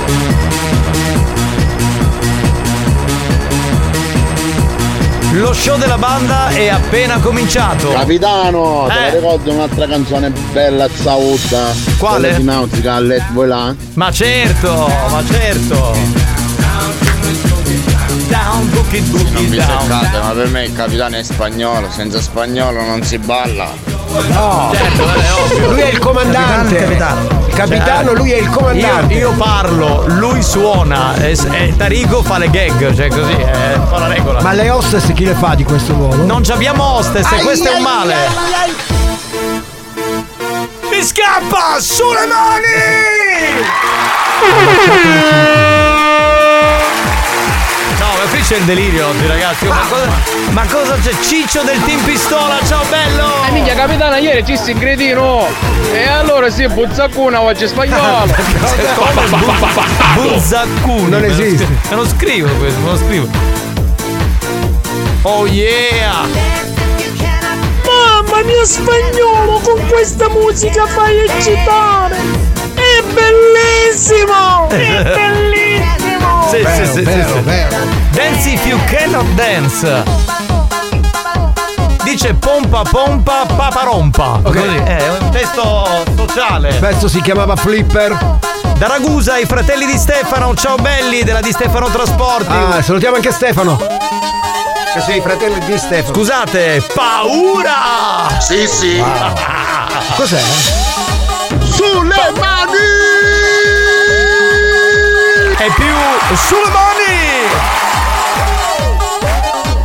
Lo 5.38 5.53
show 5.53 5.77
della 5.77 5.98
banda 5.98 6.48
è 6.50 6.67
appena 6.67 7.20
cominciato. 7.20 7.89
Capitano, 7.89 8.86
te 8.88 8.94
la 8.94 9.08
Eh. 9.08 9.15
ricordi 9.15 9.50
un'altra 9.50 9.86
canzone 9.88 10.32
bella 10.51 10.88
zauda? 10.91 11.74
Quale? 12.00 12.20
Quella 12.29 12.38
di 12.38 12.44
Nautica, 12.44 13.00
Let 13.00 13.32
Voila? 13.34 13.75
Ma 13.94 14.12
certo, 14.12 14.91
ma 15.12 15.24
certo. 15.29 16.37
Down, 18.27 18.69
bookie, 18.72 19.00
Non 19.01 19.10
bookie, 19.12 19.46
vi 19.48 19.57
down. 19.57 19.81
seccate, 19.81 20.19
ma 20.19 20.29
per 20.31 20.48
me 20.50 20.65
il 20.65 20.74
capitano 20.74 21.15
è 21.15 21.24
spagnolo, 21.24 21.89
senza 21.89 22.19
spagnolo 22.22 22.81
non 22.84 23.01
si 23.03 23.17
balla. 23.17 23.69
No, 24.29 24.72
Certo, 24.74 25.03
è 25.03 25.34
ovvio. 25.34 25.69
lui 25.72 25.79
è 25.81 25.88
il 25.89 26.00
comandante. 26.00 26.75
Capitano, 26.77 27.46
Il 27.48 27.53
capitano, 27.53 28.13
lui 28.13 28.31
è 28.31 28.38
il 28.38 28.50
comandante. 28.50 29.13
Io, 29.13 29.19
io 29.29 29.31
parlo, 29.34 30.03
lui 30.07 30.41
suona 30.41 31.15
e, 31.15 31.38
e 31.51 31.74
Tarico 31.77 32.22
fa 32.24 32.38
le 32.38 32.50
gag, 32.50 32.93
cioè 32.96 33.07
così, 33.10 33.31
è 33.34 33.74
un 33.75 33.88
po' 33.88 33.98
la 33.98 34.07
regola. 34.07 34.41
Ma 34.41 34.51
le 34.53 34.69
hostess 34.69 35.13
chi 35.13 35.24
le 35.25 35.34
fa 35.36 35.55
di 35.55 35.63
questo 35.63 35.93
volo? 35.96 36.24
Non 36.25 36.43
ci 36.43 36.51
abbiamo 36.51 36.84
hostess 36.84 37.31
e 37.31 37.41
questo 37.43 37.69
è 37.69 37.75
un 37.75 37.81
male. 37.84 38.15
Mi 40.89 41.03
scappa! 41.03 41.79
Sulle 41.79 42.25
mani! 42.27 42.65
C'è 48.48 48.56
il 48.56 48.63
delirio 48.63 49.08
oggi, 49.08 49.27
ragazzi. 49.27 49.66
Ma 49.68 49.82
cosa, 49.89 50.10
ma 50.51 50.66
cosa 50.68 50.96
c'è? 51.01 51.12
Ciccio 51.20 51.63
del 51.63 51.84
team 51.84 52.01
pistola, 52.06 52.58
ciao 52.66 52.82
bello! 52.86 53.44
Eh 53.46 53.51
minchia 53.51 53.75
capitano 53.75 54.16
ieri 54.16 54.46
ci 54.46 54.56
si 54.56 54.74
cretino 54.74 55.46
E 55.92 56.08
allora 56.08 56.50
sì 56.50 56.66
buzzaccuna 56.66 57.42
oggi 57.42 57.68
spagnolo 57.68 58.25
Buzzaccuni. 60.16 61.10
Non 61.10 61.25
esiste. 61.25 61.68
lo 61.89 62.08
scrivo 62.08 62.48
questo, 62.56 62.80
me 62.80 62.89
lo 62.92 62.98
scrivo. 62.98 63.27
Oh 65.24 65.46
yeah! 65.46 66.22
Mamma 67.84 68.44
mia 68.44 68.63
spagnolo, 68.63 69.60
con 69.60 69.86
questa 69.89 70.30
musica 70.30 70.86
fai 70.86 71.18
eccitare! 71.20 72.16
È 72.75 73.04
bellissimo! 73.12 74.70
È 74.70 75.04
bellissimo! 75.04 75.66
Sì, 76.50 76.62
Vero, 76.62 76.86
sì, 76.86 76.92
sì, 76.92 77.01
vero, 77.01 77.34
sì, 77.34 77.39
vero. 77.42 77.75
Dance 78.12 78.50
if 78.50 78.66
you 78.66 78.80
cannot 78.86 79.25
dance. 79.34 80.04
Dice 82.04 82.34
pompa 82.36 82.84
pompa 82.84 83.46
paparompa. 83.46 84.39
Ok. 84.44 84.56
Così, 84.56 84.75
è 84.86 85.10
un 85.20 85.30
testo 85.30 85.88
sociale. 86.16 86.77
Questo 86.80 87.10
si 87.10 87.20
chiamava 87.22 87.56
Flipper. 87.58 88.18
Da 88.77 88.88
Ragusa, 88.88 89.38
i 89.38 89.46
fratelli 89.46 89.86
di 89.86 89.98
Stefano, 89.98 90.56
ciao 90.56 90.77
belli 90.77 91.24
della 91.24 91.42
Di 91.42 91.51
Stefano 91.51 91.88
Trasporti. 91.88 92.54
Ah, 92.54 92.82
salutiamo 92.82 93.16
anche 93.16 93.32
Stefano. 93.32 93.75
Che 93.77 95.01
sono 95.01 95.16
i 95.16 95.22
fratelli 95.22 95.60
di 95.66 95.77
Stefano. 95.77 96.13
Scusate, 96.13 96.82
paura! 96.94 98.39
Sì, 98.39 98.68
sì. 98.68 99.04
Cos'è? 100.16 100.42
Sulle 101.60 102.32
mani! 102.39 102.97
È 105.57 105.65
più 105.73 106.35
sulle 106.35 106.69
mani! 106.69 107.47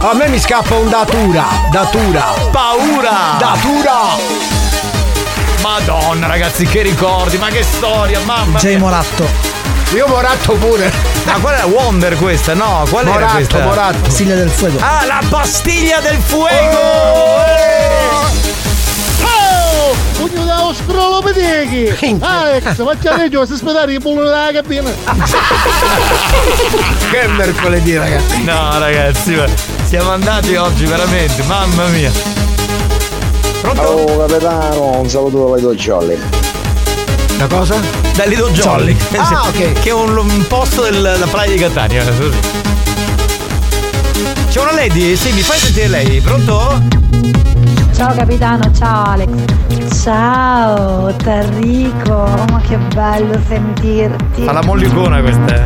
A 0.01 0.15
me 0.15 0.29
mi 0.29 0.39
scappa 0.39 0.75
un 0.75 0.91
datura. 0.91 1.45
Datura. 1.71 2.35
Paura! 2.51 3.37
Datura. 3.39 4.01
Madonna 5.63 6.27
ragazzi, 6.27 6.67
che 6.67 6.83
ricordi, 6.83 7.39
ma 7.39 7.49
che 7.49 7.63
storia, 7.63 8.21
mamma 8.21 8.59
J 8.59 8.65
mia. 8.67 8.79
Moratto. 8.81 9.27
Io 9.95 10.07
moratto 10.09 10.53
pure. 10.55 10.93
Ma 11.25 11.33
qual 11.41 11.55
è 11.55 11.65
Wonder 11.65 12.17
questa? 12.17 12.53
No, 12.55 12.85
qual 12.91 13.07
era 13.07 13.13
Moratto, 13.15 13.35
questa? 13.37 13.59
moratto. 13.61 13.99
Pastiglia 14.01 14.35
del 14.35 14.51
fuego. 14.51 14.79
Ah, 14.81 15.05
la 15.07 15.23
pastiglia 15.29 16.01
del 16.01 16.21
fuego! 16.21 16.77
Oh! 16.79 17.62
Pugno 20.23 20.45
da 20.45 20.67
ostrolopedichi! 20.67 21.97
Alex, 22.23 22.77
faccia 22.77 23.25
io, 23.25 23.45
si 23.45 23.55
aspettare 23.55 23.93
i 23.93 23.99
pulmoni 23.99 24.29
dalla 24.29 24.53
cabina! 24.53 24.91
Che 27.11 27.27
mercoledì, 27.27 27.97
ragazzi. 27.97 28.45
No, 28.45 28.79
ragazzi, 28.79 29.35
ma 29.35 29.47
siamo 29.83 30.13
andati 30.13 30.55
oggi 30.55 30.85
veramente, 30.85 31.43
mamma 31.43 31.87
mia. 31.87 32.13
Pronto? 33.63 33.83
Oh 33.83 34.19
capitano, 34.19 35.01
un 35.01 35.09
saluto 35.09 35.51
dai 35.51 35.61
due 35.61 35.75
jolly. 35.75 36.17
La 37.39 37.47
cosa? 37.49 37.81
Da 38.15 38.25
Lido 38.25 38.49
Jolly. 38.51 38.97
Ah, 39.19 39.49
ok. 39.49 39.73
Che 39.81 39.89
è 39.89 39.93
un, 39.93 40.17
un 40.17 40.47
posto 40.47 40.83
della 40.83 41.17
playa 41.29 41.51
di 41.51 41.59
Catania. 41.59 42.05
C'è 44.49 44.61
una 44.61 44.73
lady? 44.73 45.17
Sì, 45.17 45.33
mi 45.33 45.43
fai 45.43 45.59
sentire 45.59 45.89
lei? 45.89 46.21
Pronto? 46.21 46.81
Ciao 47.95 48.15
capitano, 48.15 48.71
ciao 48.73 49.05
Alex. 49.05 49.92
Ciao 50.03 51.15
Tarrico, 51.15 52.25
ma 52.51 52.61
che 52.67 52.77
bello 52.93 53.41
sentirti. 53.47 54.43
Fa 54.43 54.51
la 54.51 54.63
mollicona 54.65 55.21
questa. 55.21 55.55
eh. 55.55 55.63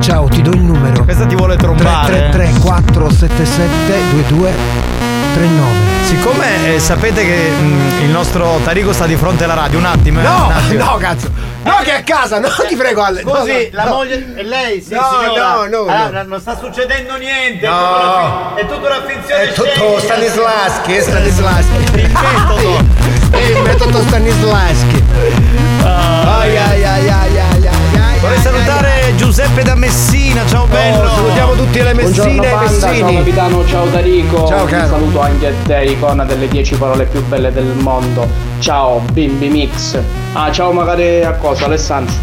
Ciao, 0.00 0.26
ti 0.26 0.42
do 0.42 0.50
il 0.50 0.62
numero. 0.62 1.04
Questa 1.04 1.26
ti 1.26 1.36
vuole 1.36 1.54
trombare. 1.54 2.28
333 2.32 2.58
477 2.60 4.00
2239. 4.10 5.70
Siccome 6.02 6.74
eh, 6.74 6.80
sapete 6.80 7.24
che 7.24 7.50
mm, 7.56 8.00
il 8.02 8.08
nostro 8.10 8.58
Tarico 8.64 8.92
sta 8.92 9.06
di 9.06 9.14
fronte 9.14 9.44
alla 9.44 9.54
radio, 9.54 9.78
un 9.78 9.84
attimo. 9.84 10.18
eh, 10.18 10.22
No, 10.24 10.46
un 10.46 10.52
attimo. 10.58 10.84
no, 10.84 10.96
cazzo. 10.96 11.30
No, 11.62 11.74
che 11.84 11.90
è 11.90 11.98
a 11.98 12.02
casa, 12.02 12.40
no, 12.40 12.48
ti 12.66 12.74
prego, 12.74 13.02
Ale. 13.02 13.20
Scusi, 13.20 13.68
no, 13.70 13.76
la 13.76 13.84
no. 13.84 13.90
moglie 13.94 14.34
è 14.34 14.42
lei, 14.42 14.80
sì, 14.80 14.94
No, 14.94 15.02
signora. 15.20 15.52
no, 15.54 15.66
no, 15.66 15.80
Allora, 15.92 16.22
no. 16.22 16.28
non 16.30 16.40
sta 16.40 16.56
succedendo 16.58 17.14
niente. 17.16 17.68
No. 17.68 18.54
È, 18.56 18.66
tutta 18.66 18.86
una 18.88 19.02
fi- 19.06 19.12
è 19.12 19.52
tutta 19.52 19.68
una 19.68 19.74
finzione 19.76 19.78
È 19.78 19.78
tutto. 19.84 19.98
Stanislaschi, 20.00 20.92
è 20.94 21.00
Stanislaschi. 21.00 21.76
Il 21.76 22.10
metodo. 22.10 22.96
È 23.30 23.36
il 23.36 23.62
metodo 23.62 24.00
Stanislaschi. 24.02 25.02
Ai 25.82 26.56
ai 26.56 26.84
ai 26.84 26.84
ai 26.84 27.08
ai 27.08 27.38
ai 27.38 27.66
ai. 27.66 28.18
Vorrei 28.20 28.40
salutare 28.40 29.12
Giuseppe 29.16 29.62
da 29.62 29.74
Messina, 29.76 30.42
ciao 30.46 30.66
bello. 30.66 31.04
Oh, 31.08 31.14
salutiamo 31.14 31.52
tutte 31.54 31.82
le 31.82 31.94
Messine 31.94 32.46
e 32.46 32.50
Ciao 32.50 32.60
Messini. 32.60 33.14
capitano, 33.16 33.66
ciao 33.66 33.86
Tarico 33.86 34.46
Ciao, 34.48 34.62
Un 34.62 34.68
caro. 34.68 34.88
saluto 34.88 35.20
anche 35.20 35.46
a 35.46 35.52
te, 35.64 35.84
icona 35.84 36.24
delle 36.24 36.48
10 36.48 36.74
parole 36.76 37.04
più 37.04 37.24
belle 37.26 37.52
del 37.52 37.64
mondo 37.80 38.28
Ciao 38.58 39.00
bimbi 39.12 39.48
mix 39.48 39.96
Ah 40.32 40.50
ciao 40.50 40.72
magari 40.72 41.22
a 41.22 41.32
cosa 41.34 41.66
Alessandro 41.66 42.14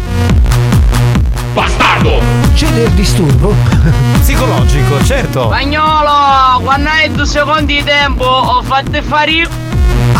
Bastardo! 1.54 2.20
C'è 2.54 2.68
del 2.68 2.90
disturbo? 2.90 3.54
Psicologico, 4.20 5.02
certo. 5.04 5.44
Spagnolo, 5.44 6.60
quando 6.62 6.88
hai 6.90 7.10
due 7.10 7.24
secondi 7.24 7.76
di 7.76 7.84
tempo 7.84 8.24
ho 8.24 8.62
fatto 8.62 9.00
fare 9.02 9.48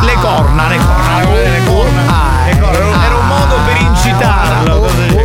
Le 0.02 0.14
corna, 0.20 0.68
le 0.68 0.76
corna, 0.76 1.18
le 1.18 1.64
corna. 1.64 2.02
Le 2.46 2.58
corna. 2.58 2.74
Era 2.76 2.84
un- 2.86 2.94
Era 3.02 3.16
un 3.16 3.26
modo 3.26 3.54
per 3.66 3.80
incitarlo. 3.80 4.78
così. 4.80 5.24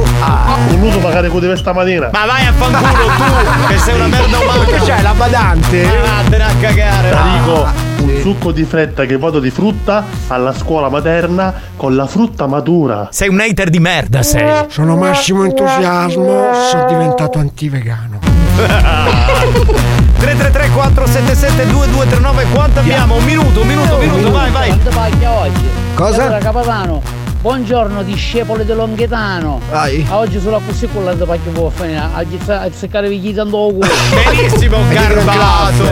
Voluto 0.78 1.00
pagare 1.00 1.28
con 1.30 1.40
di 1.40 1.56
stamattina. 1.58 2.10
Ma 2.12 2.26
vai 2.26 2.46
a 2.46 2.54
fanculo 2.54 3.06
tu, 3.18 3.68
che 3.68 3.78
sei 3.78 3.96
una 3.96 4.08
merda 4.08 4.38
umana. 4.40 4.64
Che 4.66 4.80
c'è 4.84 5.02
la 5.02 5.14
badante? 5.14 5.84
Ma 5.84 6.22
vattene 6.24 6.44
a 6.44 6.54
cagare. 6.60 7.18
Dico 7.40 7.68
un 8.02 8.20
succo 8.22 8.52
di 8.52 8.64
fretta 8.64 9.06
che 9.06 9.18
vado 9.18 9.40
di 9.40 9.50
frutta 9.52 10.04
alla 10.28 10.54
scuola 10.54 10.90
materna 10.90 11.54
con 11.78 11.96
la 11.96 12.08
frutta 12.08 12.48
matura. 12.48 13.08
Sei 13.12 13.28
un 13.30 13.40
hater 13.40 13.70
di 13.70 13.80
merda, 13.80 14.24
sei. 14.24 14.66
Sono 14.70 14.96
massimo 14.96 15.44
entusiasmo, 15.44 16.50
sono 16.70 16.86
diventato 16.88 17.38
antivegano. 17.40 18.20
333 20.22 20.70
477 20.70 21.66
2239 21.72 22.46
quanto 22.54 22.80
abbiamo? 22.80 23.16
Un 23.16 23.24
minuto, 23.24 23.62
un 23.62 23.68
minuto, 23.68 23.96
un 23.96 24.00
minuto, 24.02 24.32
vai, 24.32 24.52
vai. 24.52 24.68
Quanto 24.68 24.90
paglia 24.92 25.32
oggi? 25.32 25.68
Cosa? 25.96 26.22
Allora, 26.22 26.38
capitano, 26.38 27.02
buongiorno 27.42 28.04
discepoli 28.04 28.64
di 28.64 28.72
Longhetano. 28.72 29.60
Vai. 29.72 30.06
A 30.08 30.18
oggi 30.20 30.40
sulla 30.40 30.60
così 30.64 30.88
con 30.94 31.06
la 31.06 31.14
paglia 31.14 31.50
può 31.52 31.70
fare 31.70 31.98
a 31.98 32.24
seccare 32.72 33.10
vi 33.10 33.34
tanto 33.34 33.58
culo. 33.58 33.90
Benissimo, 34.24 34.78
garbato. 34.90 35.90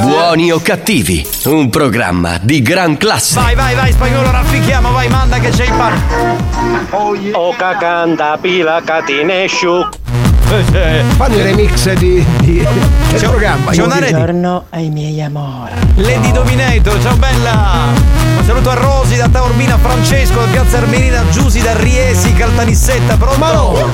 Buoni 0.00 0.52
o 0.52 0.60
cattivi, 0.60 1.26
un 1.46 1.68
programma 1.68 2.38
di 2.40 2.62
gran 2.62 2.96
classe. 2.96 3.40
Vai, 3.40 3.56
vai, 3.56 3.74
vai, 3.74 3.90
spagnolo, 3.90 4.30
raffichiamo, 4.30 4.92
vai, 4.92 5.08
manda 5.08 5.40
che 5.40 5.48
c'è 5.48 5.64
il 5.64 5.72
pan. 5.72 6.00
O 7.32 7.54
cacanta 7.56 8.38
pila 8.40 8.80
catinesciu. 10.52 11.16
Fanno 11.16 11.34
il 11.36 11.42
remix 11.42 11.92
di, 11.94 12.24
di 12.40 12.58
del 12.58 13.20
C'è- 13.20 13.28
programma. 13.28 13.70
c'è 13.70 13.82
una. 13.82 13.96
Buongiorno 13.98 14.64
ai 14.70 14.90
miei 14.90 15.20
amori. 15.22 15.72
Lady 15.96 16.32
Dominator, 16.32 17.00
ciao 17.00 17.16
bella! 17.16 17.88
Un 18.38 18.44
saluto 18.44 18.70
a 18.70 18.74
Rosi 18.74 19.16
da 19.16 19.28
Taormina, 19.28 19.78
Francesco 19.78 20.38
da 20.40 20.46
Piazza 20.50 20.78
Armerina, 20.78 21.22
Giusi 21.30 21.60
da 21.62 21.76
Riesi, 21.76 22.32
Caltanissetta, 22.34 23.16
pronto? 23.16 23.90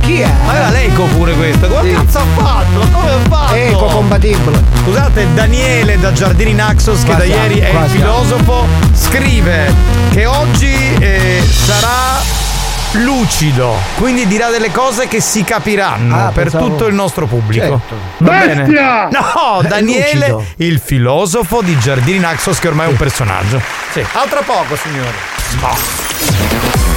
Chi 0.00 0.20
è? 0.20 0.30
Ma 0.44 0.54
era 0.54 0.68
l'eco 0.68 1.04
pure 1.04 1.32
questa, 1.32 1.66
come 1.66 1.92
cazzo 1.92 2.18
ha 2.18 2.24
fatto? 2.36 2.86
Come 2.92 3.10
ha 3.10 3.18
fatto? 3.28 3.54
Eco 3.54 3.84
compatibile. 3.86 4.62
Scusate, 4.82 5.26
Daniele 5.32 5.98
da 5.98 6.12
Giardini 6.12 6.52
Naxos, 6.52 7.00
che 7.04 7.08
da 7.08 7.14
Quasi, 7.16 7.30
ieri 7.30 7.58
è 7.60 7.70
il 7.70 7.88
filosofo, 7.88 8.66
scrive 8.92 9.72
che 10.10 10.26
oggi 10.26 10.74
eh, 10.98 11.42
sarà 11.48 12.20
lucido, 12.94 13.74
quindi 13.96 14.26
dirà 14.26 14.50
delle 14.50 14.70
cose 14.70 15.08
che 15.08 15.20
si 15.20 15.42
capiranno 15.44 16.16
Ah, 16.26 16.30
per 16.30 16.44
pensavo- 16.44 16.66
tutto 16.68 16.86
il 16.86 16.94
nostro 16.94 17.26
pubblico. 17.26 17.80
Certo. 17.88 17.96
Bestia! 18.18 19.08
No, 19.10 19.60
Daniele, 19.66 20.28
lucido. 20.28 20.44
il 20.56 20.80
filosofo 20.82 21.62
di 21.62 21.78
Giardini 21.78 22.18
Naxos, 22.18 22.58
che 22.58 22.68
ormai 22.68 22.86
è 22.86 22.90
un 22.90 22.96
personaggio. 22.96 23.60
Sì. 23.92 24.00
A 24.00 24.24
tra 24.28 24.40
poco, 24.42 24.76
signori. 24.76 25.16
Radio 25.60 26.93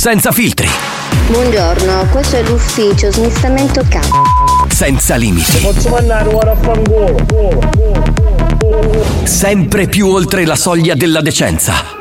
Senza 0.00 0.32
filtri, 0.32 0.66
Buongiorno, 1.26 2.08
questo 2.10 2.36
è 2.36 2.42
l'ufficio 2.44 3.12
smistamento 3.12 3.84
capo. 3.86 4.22
senza 4.70 5.16
limiti, 5.16 5.58
Posso 5.58 5.90
mandare 5.90 6.32
ora 6.32 6.52
a 6.52 6.56
fangolo. 6.56 7.16
sempre 9.24 9.88
più 9.88 10.08
oltre 10.08 10.46
la 10.46 10.56
soglia 10.56 10.94
della 10.94 11.20
decenza. 11.20 11.98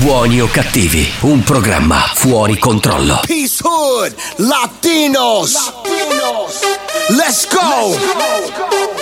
Buoni 0.00 0.40
o 0.40 0.48
cattivi, 0.48 1.10
un 1.20 1.42
programma 1.42 1.96
fuori 2.14 2.56
controllo. 2.58 3.20
Peace 3.26 3.60
Hood, 3.62 4.14
Latinos. 4.36 5.54
Let's 7.08 7.46
go. 7.48 8.97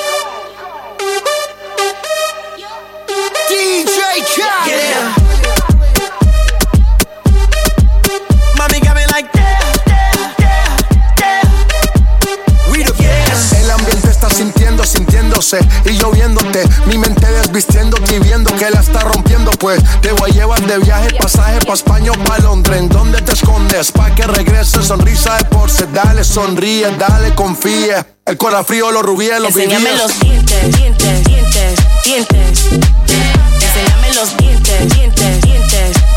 Mami 8.57 8.81
got 8.81 8.95
me 8.95 9.07
like 9.13 9.29
We 12.71 12.83
the 12.83 12.93
best. 12.93 13.53
El 13.53 13.71
ambiente 13.71 14.09
está 14.11 14.31
sintiendo, 14.31 14.85
sintiéndose 14.85 15.59
y 15.85 15.99
yo 15.99 16.11
viéndote. 16.13 16.65
Mi 16.87 16.97
mente 16.97 17.31
desvistiéndote 17.31 18.17
y 18.17 18.21
viendo 18.21 18.55
que 18.57 18.71
la 18.71 18.81
está 18.81 19.01
rompiendo. 19.01 19.51
Pues 19.53 19.83
te 20.01 20.13
voy 20.13 20.31
a 20.31 20.33
llevar 20.33 20.63
de 20.67 20.79
viaje, 20.79 21.11
pasaje 21.21 21.59
pa' 21.67 21.75
España 21.75 22.13
o 22.13 22.25
pa' 22.25 22.39
Londres. 22.39 22.79
¿En 22.79 22.89
dónde 22.89 23.21
te 23.21 23.33
escondes? 23.33 23.93
Pa' 23.93 24.15
que 24.15 24.23
regrese, 24.27 24.83
sonrisa 24.83 25.37
de 25.37 25.45
porce. 25.45 25.87
Dale, 25.93 26.25
sonríe, 26.25 26.91
dale, 26.99 27.35
confía. 27.35 28.07
El 28.25 28.39
corazón 28.39 28.65
frío, 28.65 28.91
los 28.91 29.03
rubíes, 29.03 29.39
los 29.41 29.55
Enséñame 29.55 29.91
vivíes. 29.91 30.03
los 30.03 30.21
dientes, 30.21 30.77
dientes, 30.77 31.25
dientes, 31.25 31.77
dientes 32.05 32.07
Enséñame 32.07 32.47
los 32.47 32.65
dientes, 32.65 33.05
dientes, 33.07 33.36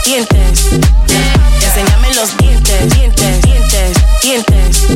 dientes, 0.09 0.69
dientes 0.71 1.65
Enséñame 1.65 2.13
los 2.15 2.35
dientes, 2.37 2.95
dientes, 2.95 3.41
dientes, 3.43 3.97
dientes 4.23 4.87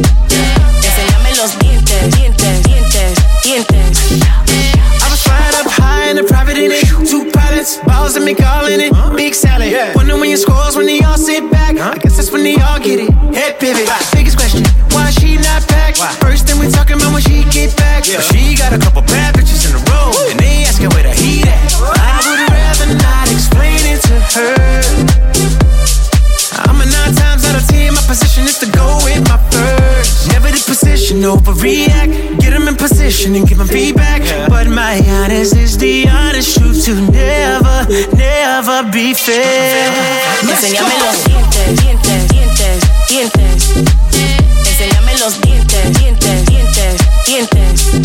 Enséñame 0.82 1.36
los 1.38 1.60
dientes, 1.60 2.16
dientes, 2.16 2.64
dientes, 2.64 3.20
dientes 3.44 4.00
I 4.10 5.10
was 5.12 5.22
flying 5.22 5.54
up 5.62 5.72
high 5.72 6.10
in 6.10 6.18
a 6.18 6.24
private 6.24 6.58
in 6.58 6.72
it. 6.72 6.86
Two 7.08 7.30
pilots, 7.32 7.78
balls 7.86 8.16
and 8.16 8.26
me 8.26 8.34
calling 8.34 8.80
it. 8.82 8.92
Big 9.16 9.36
salad. 9.36 9.96
Wonder 9.96 10.18
when 10.18 10.30
your 10.30 10.38
scores 10.38 10.76
when 10.76 10.88
they 10.88 11.02
all 11.02 11.18
sit 11.18 11.52
back. 11.52 11.78
I 11.78 11.98
guess 11.98 12.16
that's 12.16 12.32
when 12.32 12.44
they 12.44 12.56
all 12.56 12.80
get 12.80 13.00
it. 13.00 13.12
Head 13.36 13.60
pivot. 13.60 13.88
Biggest 14.14 14.38
question, 14.38 14.64
why 14.92 15.12
she 15.12 15.36
not 15.38 15.68
back? 15.68 15.96
First 16.22 16.48
thing 16.48 16.60
we 16.60 16.72
talking 16.72 16.96
about 16.96 17.14
when 17.14 17.22
she 17.22 17.44
get 17.52 17.76
back. 17.78 18.04
But 18.06 18.24
she 18.24 18.56
got 18.56 18.74
a 18.74 18.80
couple 18.80 19.02
bad 19.04 19.36
bitches 19.36 19.70
in 19.70 19.76
a 19.76 19.92
row. 19.92 19.93
Position, 31.14 31.24
overreact. 31.24 32.40
Get 32.40 32.52
them 32.52 32.68
in 32.68 32.76
position 32.76 33.36
and 33.36 33.48
give 33.48 33.58
them 33.58 33.68
feedback. 33.68 34.22
But 34.50 34.68
my 34.68 35.00
honest 35.08 35.56
is 35.56 35.78
the 35.78 36.08
honest 36.10 36.58
truth 36.58 36.86
to 36.86 36.96
never, 37.12 37.88
never 38.16 38.92
be 38.92 39.14
fair. 39.14 39.92
Go. 40.42 40.50
los 40.50 41.24
dientes, 41.26 41.82
dientes, 41.82 42.28
dientes, 42.30 42.84
dientes 43.10 43.70
Enséñame 44.66 45.18
los 45.20 45.42
dientes, 45.42 46.00
dientes, 46.00 46.46
dientes, 46.46 46.98
dientes 47.28 48.02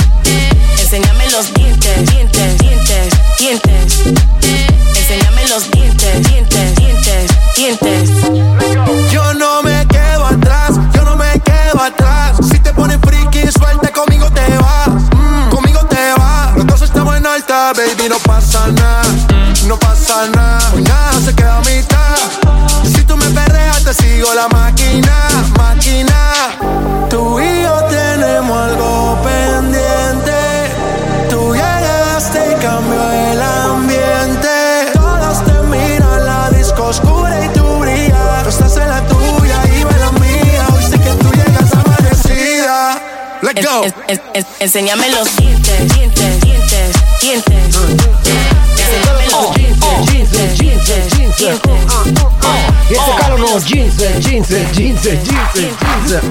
Enséñame 0.79 1.31
los 1.31 1.53
dientes, 1.55 2.11
dientes, 2.11 2.59
dientes, 2.59 3.15
dientes 3.39 4.03
Enséñame 4.97 5.49
los 5.49 5.71
dientes, 5.71 6.29
dientes, 6.29 6.75
dientes, 6.77 7.31
dientes 7.57 8.18
baby, 17.75 18.09
no 18.09 18.19
pasa 18.19 18.69
nada. 18.69 19.03
No 19.67 19.79
pasa 19.79 20.29
nada, 20.29 20.73
hoy 20.75 20.83
nada 20.83 21.13
se 21.25 21.35
queda 21.35 21.59
a 21.59 21.61
mitad. 21.61 22.17
Si 22.85 23.05
tú 23.05 23.17
me 23.17 23.27
perreas, 23.31 23.85
te 23.85 23.93
sigo 23.95 24.33
la 24.35 24.49
máquina, 24.49 25.29
máquina. 25.57 26.57
Tú 27.11 27.39
y 27.41 27.58
go. 43.65 43.85
En- 43.85 43.95
en- 44.09 44.21
en- 44.35 44.47
Enséñame 44.61 45.09
los 45.11 45.37
dientes, 45.37 45.95
dientes, 45.95 46.41
dientes, 46.41 46.93
dientes 47.21 47.77
Enséñame 48.79 49.27
los 49.31 49.55
dientes, 49.55 50.07
dientes, 50.11 50.28
calo 53.19 53.37
no 53.37 53.59
jeans, 53.61 53.97
jeans, 53.97 54.49
jeans, 54.49 54.49
jeans, 54.73 55.03
jeans. 55.03 56.23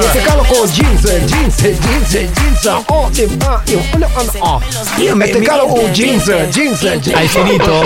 Jeste 0.00 0.20
calo 0.24 0.42
con 0.44 0.68
jeans, 0.70 1.02
jeans, 1.26 1.56
jeans, 1.56 2.10
jeans. 2.10 2.82
Oh, 2.86 3.08
di- 3.12 3.28
ah, 3.46 3.60
io- 3.66 3.80
no, 3.96 4.06
no, 4.08 4.22
oh. 4.40 4.60
Io 4.96 5.14
mi- 5.14 5.24
Jeste 5.24 5.38
mi- 5.38 5.44
calo 5.46 5.66
con 5.66 5.92
jeans, 5.92 6.24
jeans, 6.50 6.80
jeans. 6.80 7.06
Hai 7.12 7.28
finito? 7.28 7.82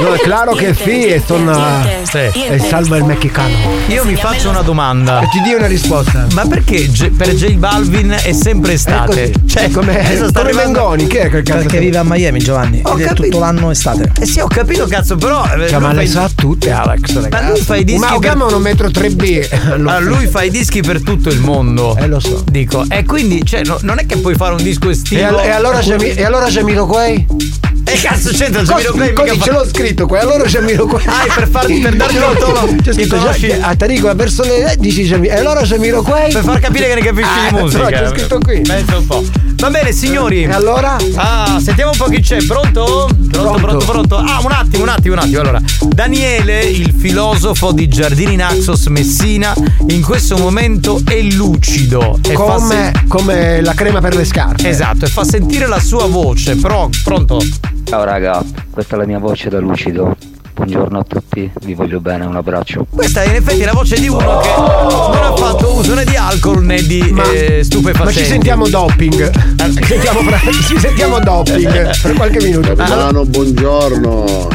No, 0.00 0.10
claro 0.22 0.52
che 0.54 0.74
sì, 0.74 1.04
e 1.06 1.22
sono 1.24 1.84
e 2.12 2.58
salva 2.68 2.96
il 2.96 3.04
mexicano. 3.04 3.54
Io 3.88 4.04
mi 4.04 4.16
faccio 4.16 4.48
una 4.48 4.62
domanda. 4.62 5.20
E 5.20 5.28
ti 5.28 5.40
dia 5.42 5.56
una 5.56 5.66
risposta. 5.66 6.26
Ma 6.32 6.46
perché 6.46 6.90
J- 6.90 7.10
per 7.10 7.34
J 7.34 7.52
Balvin 7.54 8.16
è 8.22 8.32
sempre 8.32 8.72
estate? 8.72 9.30
così. 9.30 9.46
Cioè, 9.46 9.70
Come- 9.70 9.98
adesso 10.04 10.28
sta 10.28 10.40
come 10.40 10.50
arrivando- 10.50 10.80
Mengoni, 10.80 11.06
chi 11.06 11.16
è 11.18 11.28
quel 11.30 11.42
cazzo? 11.42 11.58
Perché 11.60 11.78
vive 11.78 11.98
a 11.98 12.02
Miami, 12.04 12.38
Giovanni. 12.40 12.80
Ho 12.82 12.94
ed 12.94 13.00
è 13.00 13.04
capito. 13.06 13.22
tutto 13.24 13.38
l'anno 13.38 13.70
estate. 13.70 14.10
Eh 14.20 14.26
sì, 14.26 14.40
ho 14.40 14.46
capito, 14.54 14.86
cazzo, 14.86 15.16
però. 15.16 15.44
eh, 15.44 15.68
Cioè, 15.68 15.78
ma 15.78 15.92
le 15.92 16.06
fa- 16.06 16.12
sa 16.22 16.30
tutte, 16.34 16.70
Alex, 16.70 17.12
Ma 17.12 17.20
lui 17.20 17.30
ragazzi. 17.30 17.58
fa 17.60 17.64
fa 17.64 17.76
i 17.76 17.84
dischi 17.84 18.00
Ma 18.00 18.08
per- 18.10 18.18
chiama 18.20 18.44
un 18.46 18.62
metro 18.62 18.88
3B. 18.88 19.48
Allora, 19.74 19.98
lui 20.00 20.26
fa 20.26 20.42
i 20.42 20.50
dischi 20.50 20.80
per 20.82 21.02
tutto 21.02 21.28
il 21.28 21.40
mondo. 21.40 21.96
Eh, 21.98 22.06
lo 22.06 22.20
so. 22.20 22.42
Dico, 22.50 22.84
e 22.88 23.04
quindi, 23.04 23.44
cioè, 23.44 23.62
no- 23.64 23.78
non 23.82 23.98
è 23.98 24.06
che 24.06 24.16
puoi 24.18 24.34
fare 24.34 24.54
un 24.54 24.62
disco 24.62 24.88
estivo. 24.90 25.20
E, 25.20 25.24
al- 25.24 25.38
e 25.44 25.50
allora 25.50 25.78
c'è 25.80 25.96
Mi- 25.98 26.10
e 26.14 26.24
allora 26.24 26.46
c'è 26.46 26.62
Miroquai? 26.62 27.26
E 27.86 28.00
cazzo 28.00 28.30
c'entra 28.30 28.62
Cos- 28.64 28.80
Jamiroquai? 28.82 29.12
così 29.12 29.30
Mica 29.32 29.44
ce 29.44 29.50
fa- 29.50 29.56
l'ho 29.58 29.66
scritto 29.68 30.06
qua, 30.06 30.20
allora 30.20 30.44
c'è. 30.44 30.58
Ah, 30.58 31.34
per 31.34 31.48
farti- 31.48 31.80
per 31.80 31.94
darti 31.96 32.16
un 32.16 32.36
tono. 32.38 32.76
C'è 32.82 32.92
scritto 32.94 33.18
già- 33.20 33.36
a 33.60 33.76
Tarico 33.76 34.14
verso 34.14 34.42
le 34.42 34.72
eh, 34.72 34.76
dici 34.78 35.06
c'è 35.06 35.18
Mi- 35.18 35.26
e 35.26 35.36
allora 35.36 35.60
c'è 35.60 35.76
Miroquai? 35.76 36.32
Per 36.32 36.42
far 36.44 36.60
capire 36.60 36.88
che 36.88 36.94
ne 36.94 37.00
capisci 37.02 37.28
Ah, 37.28 37.52
di 37.54 37.60
musica. 37.60 37.84
però 37.84 38.00
c'è 38.00 38.08
scritto 38.18 38.38
qui. 38.38 38.60
Pensa 38.62 38.96
un 38.96 39.06
po'. 39.06 39.22
Va 39.56 39.68
bene, 39.70 39.92
signori. 39.92 40.44
E 40.44 40.52
allora? 40.52 40.96
Ah, 41.16 41.58
sentiamo 41.62 41.90
un 41.90 41.96
po' 41.98 42.06
chi 42.06 42.20
c'è. 42.22 42.42
Pronto? 42.46 43.08
Pronto, 43.30 43.60
pronto, 43.60 43.84
pronto. 43.84 44.16
Ah, 44.16 44.40
un 44.46 44.52
attimo, 44.52 44.82
un 44.82 44.88
attimo, 44.88 45.14
un 45.14 45.20
attimo. 45.20 45.40
Allora, 45.40 45.60
Daniele, 45.88 46.64
il 46.64 46.92
filosofo 46.92 47.72
di 47.72 47.88
Giardini 47.88 48.36
Naxos 48.36 48.86
Messina, 48.86 49.54
in 49.88 50.02
questo 50.02 50.36
momento 50.36 51.00
è 51.04 51.20
lucido. 51.22 52.18
E 52.22 52.32
fa 52.32 52.34
Come, 52.34 52.68
sen- 52.68 53.08
come 53.08 53.60
la 53.60 53.74
crema 53.74 54.00
per 54.00 54.14
le 54.14 54.24
scarpe. 54.24 54.68
Esatto, 54.68 55.04
e 55.04 55.08
fa 55.08 55.24
sentire 55.24 55.66
la 55.66 55.80
sua 55.80 56.06
voce. 56.06 56.56
Però, 56.56 56.88
pronto? 57.02 57.40
Ciao 57.84 58.04
raga, 58.04 58.42
questa 58.70 58.96
è 58.96 58.98
la 58.98 59.06
mia 59.06 59.18
voce 59.18 59.48
da 59.48 59.58
lucido. 59.60 60.16
Buongiorno 60.54 61.00
a 61.00 61.02
tutti, 61.02 61.50
vi 61.62 61.74
voglio 61.74 61.98
bene, 61.98 62.24
un 62.24 62.36
abbraccio. 62.36 62.86
Questa 62.88 63.22
è 63.22 63.28
in 63.28 63.34
effetti 63.34 63.64
la 63.64 63.72
voce 63.72 63.98
di 63.98 64.06
uno 64.06 64.38
che 64.38 64.48
non 64.56 65.18
ha 65.20 65.34
fatto 65.36 65.74
uso 65.74 65.94
né 65.94 66.04
di 66.04 66.14
alcol 66.14 66.62
né 66.62 66.80
di 66.80 67.00
eh, 67.34 67.64
stupefacenti. 67.64 68.04
Ma 68.04 68.12
ci 68.12 68.24
sentiamo 68.24 68.68
doping. 68.68 69.30
Ci 69.56 69.84
sentiamo, 69.84 70.20
ci 70.68 70.78
sentiamo 70.78 71.18
doping 71.18 72.00
per 72.00 72.12
qualche 72.14 72.38
minuto. 72.40 72.70
Milano, 72.70 73.24
buongiorno. 73.24 74.48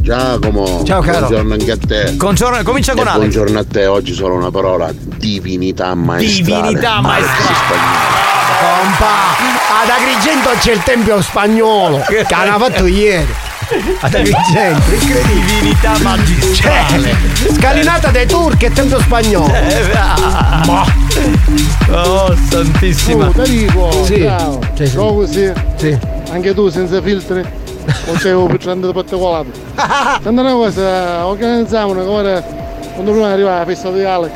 Giacomo. 0.00 0.82
Ciao, 0.84 1.02
caro. 1.02 1.18
Buongiorno 1.26 1.52
anche 1.52 1.70
a 1.70 1.76
te. 1.76 2.12
Buongiorno, 2.12 2.62
comincia 2.62 2.94
con 2.94 3.06
E 3.06 3.10
Alex. 3.10 3.34
Buongiorno 3.34 3.58
a 3.58 3.64
te, 3.64 3.86
oggi 3.86 4.14
solo 4.14 4.34
una 4.34 4.50
parola. 4.50 4.90
Divinità 4.94 5.94
maestrale. 5.94 6.62
Divinità 6.62 7.00
maestrale. 7.02 8.10
Compa, 8.58 9.36
ad 9.82 9.88
Agrigento 9.90 10.50
c'è 10.60 10.72
il 10.72 10.82
tempio 10.82 11.20
spagnolo 11.20 12.02
che 12.08 12.24
hanno 12.30 12.58
fatto 12.58 12.86
ieri. 12.86 13.41
Ad 14.00 14.14
Agrigento, 14.14 14.92
incredibile. 14.92 15.44
Divinità 15.46 15.98
magistrale. 16.02 17.16
Cioè, 17.34 17.52
scalinata 17.54 18.10
dei 18.10 18.26
turchi 18.26 18.66
e 18.66 18.72
tempio 18.72 19.00
spagnolo. 19.00 19.52
Eh, 19.52 19.90
ah. 19.94 20.84
Oh, 21.90 22.34
santissima. 22.48 23.28
Oh, 23.28 23.30
Tarico, 23.32 24.04
Sì. 24.04 24.20
ciao. 24.22 24.58
Sì, 24.74 24.86
sì. 24.86 24.96
Così. 24.96 25.52
Sì. 25.76 25.98
Anche 26.30 26.54
tu 26.54 26.68
senza 26.68 27.00
filtri? 27.02 27.42
Non 28.06 28.16
c'è 28.16 28.32
un 28.32 28.46
piccante 28.46 28.92
particolare. 28.92 29.48
Senti 30.22 30.40
una 30.40 30.52
cosa, 30.52 31.26
organizziamo 31.26 31.90
una 31.92 32.04
cosa 32.04 32.40
quando 32.94 33.10
prima 33.12 33.30
arriva 33.30 33.58
la 33.58 33.64
festa 33.64 33.90
di 33.90 34.04
Alex. 34.04 34.30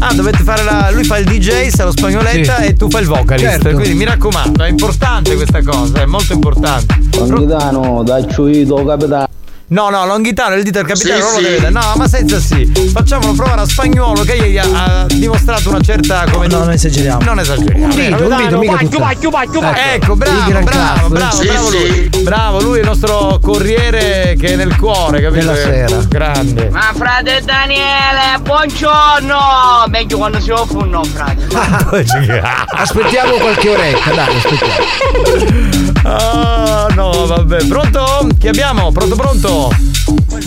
Ah, 0.00 0.14
dovete 0.14 0.42
fare 0.44 0.62
la. 0.62 0.90
Lui 0.92 1.04
fa 1.04 1.18
il 1.18 1.24
DJ, 1.26 1.68
sa 1.68 1.84
lo 1.84 1.90
spagnoletta 1.90 2.56
Sì. 2.56 2.66
e 2.66 2.74
tu 2.74 2.88
fai 2.88 3.02
il 3.02 3.08
vocalist. 3.08 3.48
Certo. 3.50 3.70
Quindi 3.70 3.94
mi 3.94 4.04
raccomando, 4.04 4.62
è 4.62 4.68
importante 4.68 5.34
questa 5.34 5.62
cosa, 5.62 6.02
è 6.02 6.06
molto 6.06 6.32
importante. 6.32 6.98
Longhitano, 7.16 8.02
dai 8.04 8.26
ciuito, 8.30 8.84
capitano. 8.84 9.26
No, 9.70 9.90
no, 9.90 10.06
Longhitano, 10.06 10.54
il 10.54 10.62
dito 10.62 10.78
del 10.78 10.88
capitano 10.88 11.14
Sì, 11.16 11.20
non 11.20 11.32
lo 11.32 11.38
sì. 11.38 11.42
deve 11.44 11.60
dare. 11.60 11.72
No, 11.72 11.92
ma 11.96 12.08
senza 12.08 12.38
sì. 12.40 12.90
Facciamolo 12.92 13.32
provare 13.34 13.60
a 13.60 13.66
spagnolo 13.66 14.22
che 14.22 14.32
ieri 14.34 14.58
ha, 14.58 14.64
ha 15.02 15.06
dimostrato 15.06 15.68
una 15.68 15.80
certa. 15.80 16.24
Come 16.30 16.46
No, 16.46 16.60
non 16.60 16.70
esageriamo. 16.70 17.22
Non 17.22 17.38
esageriamo. 17.38 17.84
Un 17.84 17.90
dito, 17.90 18.26
un 18.26 18.36
dito, 18.36 18.58
mica 18.58 18.76
vai, 18.76 18.88
vai, 18.88 19.16
vai, 19.30 19.46
vai. 19.60 19.72
Ecco. 19.94 20.06
Ecco, 20.08 20.16
bravo, 20.16 20.60
bravo, 20.62 21.08
bravo, 21.08 21.36
Sì, 21.36 21.46
bravo 21.46 21.70
sì. 21.70 21.78
lui. 22.10 22.22
Bravo, 22.22 22.60
lui 22.62 22.76
è 22.78 22.80
il 22.80 22.86
nostro 22.86 23.38
corriere 23.42 24.36
che 24.40 24.46
è 24.54 24.56
nel 24.56 24.74
cuore, 24.76 25.20
capito? 25.20 25.44
Della 25.44 25.56
sera. 25.56 25.96
Grande. 26.08 26.70
Ma 26.70 26.90
frate 26.94 27.42
Daniele, 27.44 28.38
buongiorno! 28.40 29.84
Meglio 29.88 30.16
quando 30.16 30.40
si 30.40 30.50
offre 30.50 30.78
un 30.78 30.88
no, 30.88 31.04
frate. 31.04 31.46
Aspettiamo 32.72 33.32
qualche 33.34 33.68
oretta, 33.68 34.10
dai, 34.12 34.36
aspettiamo. 34.36 35.87
Ah, 36.10 36.86
no, 36.94 37.26
vabbè. 37.26 37.66
Pronto? 37.66 38.28
Chi 38.38 38.48
abbiamo? 38.48 38.90
Pronto, 38.92 39.14
pronto? 39.14 39.70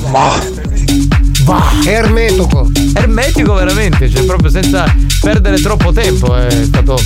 Va. 0.10 0.40
Ermetico. 1.86 2.70
Ermetico 2.96 3.54
veramente, 3.54 4.10
cioè 4.10 4.24
proprio 4.24 4.50
senza 4.50 4.86
perdere 5.22 5.60
troppo 5.62 5.92
tempo, 5.92 6.36
è 6.36 6.50
stato. 6.64 6.98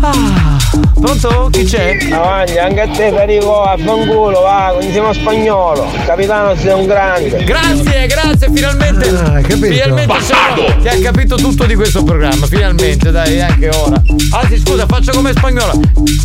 Ah, 0.00 0.56
pronto? 0.98 1.48
Chi 1.50 1.64
c'è? 1.64 1.98
Avanti, 2.10 2.56
anche 2.58 2.80
a 2.80 2.86
te 2.88 3.10
Federico, 3.10 3.62
a 3.62 3.76
fanculo, 3.76 4.40
va, 4.40 4.72
quindi 4.74 4.92
siamo 4.94 5.12
spagnolo. 5.12 5.86
Capitano 6.06 6.56
sei 6.56 6.72
un 6.72 6.86
grande. 6.86 7.44
Grazie, 7.44 8.06
grazie, 8.06 8.50
finalmente. 8.54 9.08
Ah, 9.10 9.40
capito? 9.42 9.66
Finalmente 9.74 10.14
siamo- 10.22 10.80
ti 10.80 10.88
ha 10.88 10.98
capito 11.00 11.36
tutto 11.36 11.64
di 11.66 11.74
questo 11.74 12.02
programma, 12.02 12.46
finalmente, 12.46 13.10
dai, 13.10 13.40
anche 13.42 13.68
ora. 13.68 14.00
Anzi, 14.30 14.58
scusa, 14.58 14.86
faccio 14.86 15.12
come 15.12 15.32
spagnola. 15.32 15.72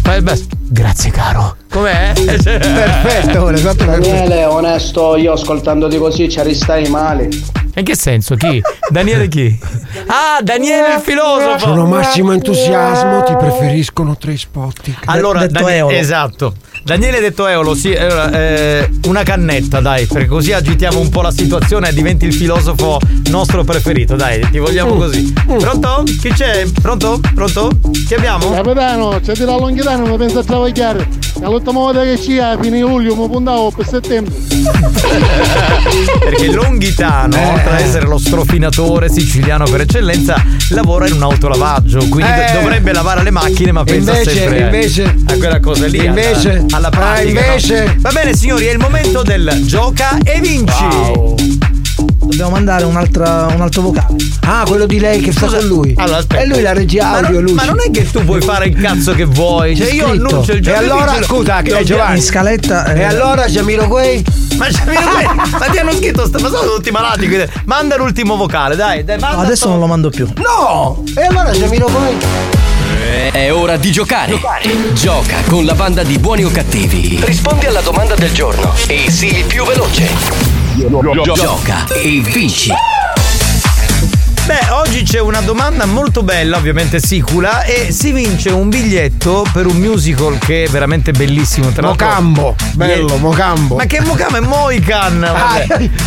Fai 0.04 0.17
il 0.17 0.24
best. 0.24 0.60
Grazie, 0.73 1.12
caro. 1.12 1.57
Com'è? 1.69 2.13
Perfetto, 2.15 3.43
ora 3.43 3.57
esatto 3.57 3.84
Daniele, 3.84 4.45
onesto, 4.45 5.17
io 5.17 5.34
ascoltandoti 5.34 5.97
così 5.97 6.29
ci 6.29 6.41
ristai 6.43 6.88
male. 6.88 7.27
In 7.75 7.84
che 7.84 7.93
senso? 7.93 8.36
Chi? 8.36 8.62
Daniele 8.89 9.27
chi? 9.27 9.60
Ah, 10.07 10.41
Daniele 10.41 10.95
il 10.95 11.01
filosofo. 11.01 11.60
Sono 11.60 11.86
massimo 11.86 12.31
entusiasmo, 12.31 13.21
ti 13.23 13.36
preferiscono 13.36 14.15
tre 14.15 14.38
spot. 14.38 14.79
Allora, 15.07 15.45
Daniele- 15.45 15.97
esatto. 15.99 16.53
Daniele 16.84 17.20
detto 17.20 17.48
Eolo, 17.48 17.76
sì, 17.76 17.94
allora, 17.94 18.32
eh, 18.32 18.89
una 19.06 19.22
cannetta, 19.24 19.80
dai, 19.82 20.08
perché 20.08 20.28
così 20.28 20.52
agitiamo 20.52 21.00
un 21.00 21.10
po' 21.10 21.22
la 21.22 21.30
situazione 21.32 21.89
e 21.89 21.94
diventi 21.94 22.26
il 22.26 22.34
filosofo 22.34 23.00
nostro 23.30 23.63
preferito, 23.63 24.15
dai, 24.15 24.46
ti 24.50 24.58
vogliamo 24.58 24.96
Mm. 24.96 24.98
così. 25.00 25.34
Pronto? 25.60 26.04
Chi 26.06 26.30
c'è? 26.34 26.65
Pronto? 26.82 27.20
Pronto? 27.36 27.70
Chi 28.08 28.15
abbiamo? 28.15 28.52
Capitano, 28.52 29.20
c'è 29.24 29.34
di 29.34 29.46
la 29.46 29.56
Longhitano, 29.58 30.06
ma 30.08 30.15
pensa 30.17 30.39
a 30.39 30.44
travagliare. 30.44 31.08
È 31.39 31.46
l'ultima 31.46 31.80
volta 31.80 32.02
che 32.04 32.20
ci 32.20 32.38
a 32.39 32.58
fine 32.60 32.80
luglio, 32.82 33.15
mi 33.15 33.28
puntavo 33.30 33.72
per 33.72 33.88
settembre. 33.88 34.34
Perché 36.20 36.48
Longhitano, 36.52 37.36
Eh. 37.36 37.46
oltre 37.46 37.70
ad 37.76 37.80
essere 37.80 38.06
lo 38.08 38.17
strofinatore 38.17 39.10
siciliano 39.10 39.65
per 39.65 39.82
eccellenza, 39.82 40.36
lavora 40.70 41.08
in 41.08 41.13
un 41.13 41.22
autolavaggio, 41.24 42.00
quindi 42.10 42.32
Eh. 42.32 42.54
dovrebbe 42.54 42.91
lavare 42.91 43.24
le 43.24 43.32
macchine, 43.32 43.72
ma 43.72 43.84
pensa 43.84 44.12
invece- 44.13 44.32
sempre 44.38 44.62
a- 44.62 44.65
invece- 44.65 45.15
a 45.28 45.34
quella 45.38 45.60
cosa 45.60 45.86
lì. 45.88 46.06
invece- 46.06 46.65
alla, 46.71 46.77
alla 46.77 46.89
pratica. 46.89 47.39
Ah, 47.41 47.45
invece- 47.45 47.84
no? 47.86 47.93
Va 47.99 48.12
bene, 48.12 48.36
signori, 48.36 48.65
è 48.65 48.71
il 48.71 48.79
momento 48.79 49.21
del 49.23 49.62
gioca 49.65 50.17
e 50.23 50.39
vinci. 50.39 51.39
Dobbiamo 52.23 52.51
mandare 52.51 52.86
un'altra, 52.86 53.47
un 53.53 53.62
altro 53.62 53.81
vocale. 53.81 54.15
Ah, 54.45 54.63
quello 54.65 54.86
di 54.86 54.99
lei 54.99 55.19
che 55.21 55.31
sta 55.31 55.47
con 55.47 55.65
lui. 55.65 55.93
Allora, 55.97 56.17
aspetta. 56.19 56.41
E 56.41 56.47
lui 56.47 56.62
la 56.62 56.71
regia 56.73 57.10
Ma 57.10 57.17
audio, 57.17 57.41
non, 57.41 57.53
ma 57.53 57.65
non 57.65 57.77
è 57.86 57.91
che 57.91 58.10
tu 58.10 58.23
puoi 58.23 58.41
fare 58.41 58.67
il 58.67 58.79
cazzo 58.81 59.13
che 59.13 59.25
vuoi. 59.25 59.75
Cioè, 59.75 59.91
io 59.91 60.07
Scritto. 60.07 60.27
annuncio 60.27 60.51
il 60.53 60.62
gioco. 60.62 60.75
E 60.75 60.79
allora, 60.84 61.12
vinci- 61.12 61.23
scusa, 61.25 61.62
che- 61.62 61.77
eh, 61.77 61.84
Giovanni. 61.84 62.17
In 62.17 62.23
scaletta. 62.23 62.93
eh, 62.93 62.99
E 62.99 63.03
allora 63.03 63.47
Giamiro 63.47 63.88
Quei? 63.88 64.23
Ma, 64.57 64.67
ma 65.60 65.65
ti 65.65 65.77
hanno 65.77 65.91
scritto, 65.93 66.25
sta- 66.25 66.39
ma 66.39 66.47
sono 66.49 66.73
tutti 66.75 66.89
malati. 66.91 67.27
quindi 67.27 67.47
Manda 67.65 67.97
l'ultimo 67.97 68.36
vocale, 68.38 68.75
dai. 68.75 69.03
dai 69.03 69.19
no, 69.19 69.27
adesso 69.27 69.55
sto- 69.55 69.69
non 69.69 69.79
lo 69.79 69.88
mando 69.88 70.10
più. 70.10 70.27
No! 70.38 71.03
E 71.15 71.21
allora 71.23 71.51
Giamiro 71.51 71.86
Quei? 71.88 72.17
È 73.12 73.52
ora 73.52 73.76
di 73.76 73.91
giocare. 73.91 74.39
Gioca 74.93 75.41
con 75.45 75.65
la 75.65 75.76
banda 75.76 76.02
di 76.02 76.17
buoni 76.17 76.45
o 76.45 76.50
cattivi. 76.50 77.19
Rispondi 77.21 77.65
alla 77.65 77.82
domanda 77.82 78.15
del 78.15 78.32
giorno 78.32 78.74
e 78.88 79.12
sii 79.12 79.39
il 79.39 79.45
più 79.45 79.65
veloce. 79.65 80.08
Gioca 81.36 81.86
e 81.93 82.21
vinci. 82.21 82.71
Beh, 84.52 84.70
oggi 84.72 85.04
c'è 85.04 85.22
una 85.22 85.40
domanda 85.40 85.86
molto 85.86 86.24
bella, 86.24 86.58
ovviamente 86.58 87.00
sicula, 87.00 87.64
e 87.64 87.94
si 87.94 88.12
vince 88.12 88.50
un 88.50 88.68
biglietto 88.68 89.46
per 89.54 89.66
un 89.66 89.78
musical 89.78 90.38
che 90.40 90.66
è 90.66 90.68
veramente 90.68 91.14
bellissimo. 91.14 91.70
Tra 91.70 91.84
l'altro- 91.88 92.06
Mocambo, 92.08 92.56
bello, 92.74 93.16
Mocambo. 93.16 93.76
Ma 93.76 93.86
che 93.86 94.02
Mocambo 94.02 94.36
è 94.36 94.42
Moican? 94.42 95.24
Ah, 95.42 95.60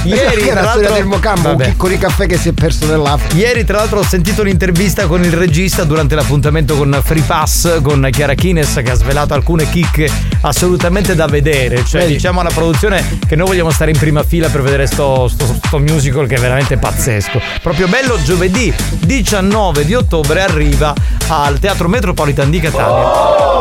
Ieri, 0.03 0.47
era 0.49 0.61
tra 0.61 0.63
la 0.63 0.71
storia 0.73 0.89
l'altro- 0.91 0.95
del 0.95 1.05
Mocambo, 1.07 1.49
un 1.53 1.57
Vabbè. 1.57 1.71
piccolo 1.71 1.97
caffè 1.97 2.27
che 2.27 2.37
si 2.37 2.51
è 2.51 2.53
perso 2.53 2.85
nell'Africa. 2.87 3.35
Ieri, 3.35 3.65
tra 3.65 3.79
l'altro, 3.79 4.01
ho 4.01 4.05
sentito 4.05 4.43
l'intervista 4.43 5.07
con 5.07 5.25
il 5.25 5.33
regista 5.33 5.85
durante 5.85 6.15
l'appuntamento 6.15 6.77
con 6.77 7.01
Free 7.03 7.23
Pass 7.23 7.81
con 7.81 8.07
Chiara 8.13 8.35
Kines 8.35 8.75
che 8.85 8.91
ha 8.91 8.95
svelato 8.95 9.33
alcune 9.33 9.69
chicche 9.71 10.11
assolutamente 10.43 11.15
da 11.15 11.25
vedere. 11.27 11.83
Cioè, 11.85 12.03
Vedi. 12.03 12.13
diciamo 12.15 12.41
alla 12.41 12.51
produzione 12.51 13.19
che 13.27 13.37
noi 13.37 13.47
vogliamo 13.47 13.71
stare 13.71 13.91
in 13.91 13.97
prima 13.99 14.23
fila 14.23 14.49
per 14.51 14.61
vedere 14.61 14.87
sto, 14.87 15.29
sto- 15.29 15.59
sto 15.65 15.79
musical 15.79 16.27
che 16.27 16.35
è 16.35 16.39
veramente 16.41 16.77
pazzesco. 16.77 17.41
Proprio 17.63 17.89
bello 17.89 18.19
giovedì 18.35 18.75
19 19.07 19.85
di 19.85 19.95
ottobre 19.95 20.43
arriva 20.43 20.93
al 21.29 21.61
Teatro 21.61 21.87
Metropolitan 21.89 22.51
di 22.51 22.59
Catania. 22.59 23.05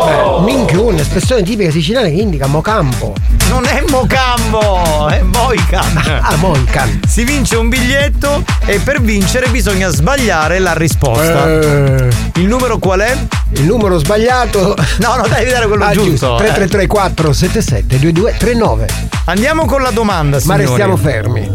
Beh, 0.03 0.41
minchione, 0.51 1.01
espressione 1.01 1.43
tipica 1.43 1.69
siciliana 1.69 2.07
che 2.07 2.13
indica 2.15 2.47
Mocambo. 2.47 3.13
Non 3.49 3.65
è 3.65 3.83
Mocambo, 3.87 5.07
è 5.09 5.21
Moican. 5.21 6.01
Ah, 6.23 6.35
Moican. 6.37 7.01
Si 7.07 7.23
vince 7.23 7.55
un 7.55 7.69
biglietto 7.69 8.43
e 8.65 8.79
per 8.79 8.99
vincere 8.99 9.47
bisogna 9.49 9.89
sbagliare 9.89 10.57
la 10.57 10.73
risposta. 10.73 11.47
Eh. 11.47 12.07
Il 12.37 12.47
numero 12.47 12.79
qual 12.79 13.01
è? 13.01 13.15
Il 13.51 13.65
numero 13.65 13.99
sbagliato. 13.99 14.75
No, 14.97 15.15
no, 15.17 15.27
devi 15.27 15.51
dare 15.51 15.67
quello 15.67 15.85
Ah, 15.85 15.91
giusto. 15.91 16.33
eh. 16.35 16.37
3334 16.37 17.31
77 17.31 17.99
2239. 17.99 18.87
Andiamo 19.25 19.65
con 19.65 19.83
la 19.83 19.91
domanda, 19.91 20.37
Ma 20.37 20.41
signori. 20.41 20.65
restiamo 20.65 20.97
fermi. 20.97 21.51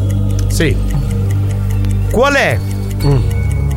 Sì. 0.48 0.76
Qual 2.10 2.34
è 2.34 2.58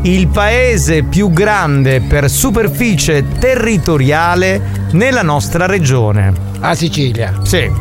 il 0.03 0.27
paese 0.27 1.03
più 1.03 1.31
grande 1.31 2.01
per 2.01 2.29
superficie 2.29 3.27
territoriale 3.27 4.89
nella 4.91 5.21
nostra 5.21 5.65
regione? 5.65 6.33
A 6.59 6.73
Sicilia. 6.73 7.39
Sì. 7.43 7.71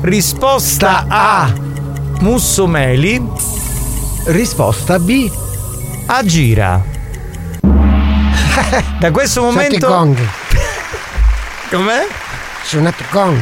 Risposta 0.00 1.04
A. 1.08 1.52
Mussomeli. 2.20 3.22
Risposta 4.26 4.98
B. 4.98 5.30
Agira. 6.06 6.82
Da 8.98 9.10
questo 9.12 9.42
momento. 9.42 9.86
Kong. 9.86 10.18
Com'è? 11.70 12.06
Sono 12.64 12.92
Kong. 13.10 13.40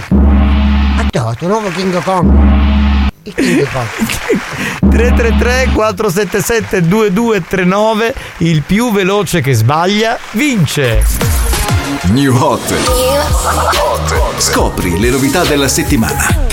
Attento, 0.99 1.46
nuovo 1.46 1.68
King 1.70 2.03
Kong. 2.03 2.66
Il 3.27 3.35
King 3.35 3.69
Kong. 3.73 3.89
333 4.89 5.71
477 5.75 6.87
2239 6.87 8.15
il 8.39 8.62
più 8.62 8.93
veloce 8.93 9.41
che 9.41 9.53
sbaglia 9.53 10.17
vince 10.33 11.03
New 12.05 12.33
Hot. 12.37 12.73
Scopri 14.39 15.01
le 15.01 15.11
novità 15.11 15.43
della 15.45 15.67
settimana. 15.67 16.45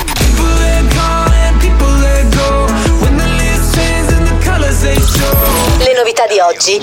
Le 5.78 5.94
novità 5.96 6.24
di 6.28 6.40
oggi. 6.40 6.82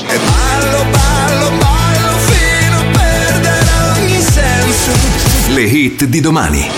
Le 5.48 5.62
hit 5.62 6.05
di 6.05 6.20
domani. 6.20 6.70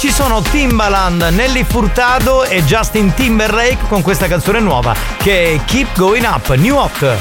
Ci 0.00 0.10
sono 0.10 0.40
Timbaland, 0.40 1.20
Nelly 1.24 1.62
Furtado 1.62 2.44
e 2.44 2.64
Justin 2.64 3.12
Timberlake 3.12 3.86
con 3.86 4.00
questa 4.00 4.26
canzone 4.28 4.58
nuova 4.58 4.94
che 5.18 5.52
è 5.52 5.64
Keep 5.66 5.94
Going 5.94 6.24
Up 6.24 6.54
New 6.54 6.74
Hot 6.74 7.18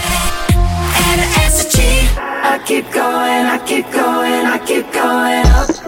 I 2.41 2.57
keep 2.63 2.89
going, 2.93 3.45
I 3.47 3.59
keep 3.65 3.91
going, 3.91 4.45
I 4.45 4.57
keep 4.59 4.89
going 4.93 5.45
up. 5.47 5.78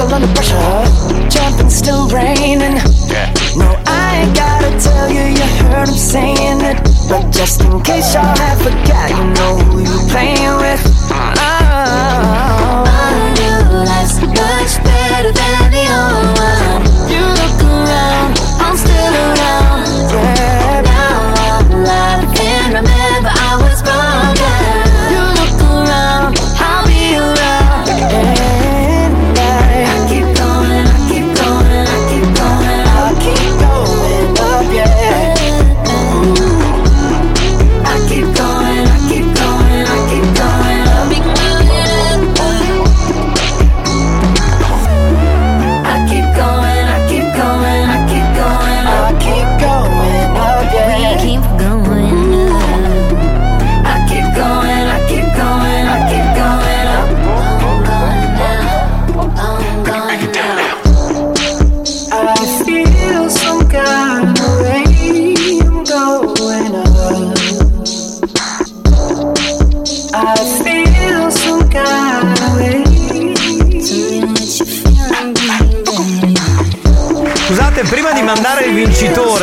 Buckle 0.00 0.14
under 0.14 0.32
pressure. 0.34 1.28
Jumping, 1.28 1.70
still 1.70 2.08
raining. 2.08 2.74
No, 3.56 3.68
I 3.86 4.22
ain't 4.22 4.34
gotta 4.34 4.70
tell 4.80 5.10
you, 5.10 5.22
you 5.22 5.46
heard 5.68 5.88
him 5.88 5.94
saying 5.94 6.60
it. 6.60 6.76
But 7.08 7.30
just 7.32 7.60
in 7.62 7.80
case 7.82 8.14
y'all 8.14 8.36
have 8.38 8.60
forgot, 8.62 9.10
you 9.10 9.24
know 9.34 9.56
who 9.64 9.80
you 9.80 10.08
playing 10.08 10.59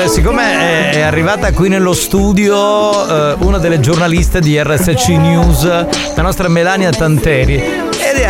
vincitore, 0.07 0.09
siccome 0.09 0.43
è, 0.43 0.93
è 0.95 1.01
arrivata 1.01 1.51
qui 1.51 1.69
nello 1.69 1.93
studio 1.93 3.07
eh, 3.07 3.35
una 3.39 3.57
delle 3.57 3.79
giornaliste 3.79 4.39
di 4.39 4.61
RSC 4.61 5.09
News, 5.09 5.63
la 5.63 6.21
nostra 6.21 6.47
Melania 6.47 6.91
Tanteri, 6.91 7.86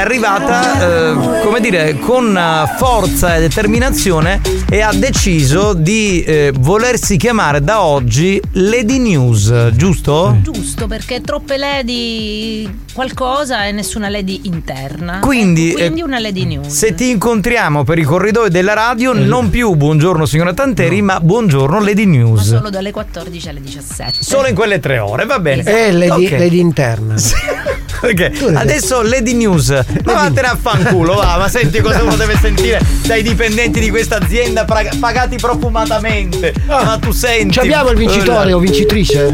arrivata, 0.08 1.10
eh, 1.12 1.42
come 1.44 1.60
dire, 1.60 2.00
con 2.00 2.36
eh, 2.36 2.74
forza 2.78 3.36
e 3.36 3.42
determinazione 3.42 4.40
e 4.70 4.80
ha 4.82 4.94
deciso 4.94 5.74
di 5.74 6.24
eh, 6.24 6.54
volersi 6.58 7.18
chiamare 7.18 7.62
da 7.62 7.82
oggi 7.82 8.42
Lady 8.54 9.00
News, 9.00 9.72
giusto? 9.74 10.38
Giusto, 10.42 10.88
perché 10.88 11.20
troppe 11.20 11.58
lady 11.58 12.70
qualcosa 12.94 13.66
e 13.66 13.74
nessuna 13.74 14.08
lady 14.08 14.42
interna. 14.44 15.20
Quindi, 15.20 15.72
Ecco, 15.72 15.80
quindi 15.80 16.00
eh, 16.00 16.04
una 16.04 16.20
lady 16.20 16.46
news. 16.46 16.68
Se 16.68 16.96
ti 16.96 17.10
incontriamo 17.10 17.84
per 17.84 18.00
i 18.00 18.04
corridoi 18.04 18.50
della 18.50 18.74
radio, 18.74 19.12
non 19.12 19.50
più 19.50 19.74
buongiorno 19.74 20.26
signora 20.26 20.54
Tanteri, 20.54 21.02
ma 21.02 21.20
buongiorno 21.20 21.82
Lady 21.84 22.06
Ma 22.06 22.12
News. 22.12 22.48
solo 22.48 22.70
dalle 22.70 22.92
14 22.92 23.50
alle 23.50 23.62
17. 23.62 24.24
Solo 24.24 24.48
in 24.48 24.56
quelle 24.56 24.80
tre 24.80 25.00
ore, 25.00 25.26
va 25.26 25.40
bene. 25.40 25.64
E 25.64 25.92
Lady, 25.92 26.26
Ok. 26.28 26.32
Lady 26.32 26.60
interna. 26.60 27.16
Perché 28.00 28.32
adesso 28.54 29.02
Lady 29.02 29.34
News, 29.34 29.70
ma 30.04 30.14
vattene 30.14 30.48
a 30.48 30.58
fanculo, 30.60 31.16
va, 31.16 31.38
ma 31.38 31.48
senti 31.50 31.80
cosa 31.82 32.04
uno 32.04 32.16
deve 32.16 32.38
sentire 32.40 32.80
dai 33.06 33.22
dipendenti 33.24 33.80
di 33.80 33.90
questa 33.90 34.18
azienda 34.18 34.66
pra- 34.66 34.84
pagati 35.00 35.38
profumatamente. 35.38 36.54
ma 36.68 36.98
tu 37.02 37.12
senti. 37.12 37.54
Ci 37.54 37.60
abbiamo 37.60 37.90
il 37.90 37.98
vincitore 37.98 38.54
o 38.54 38.60
vincitrice? 38.60 39.34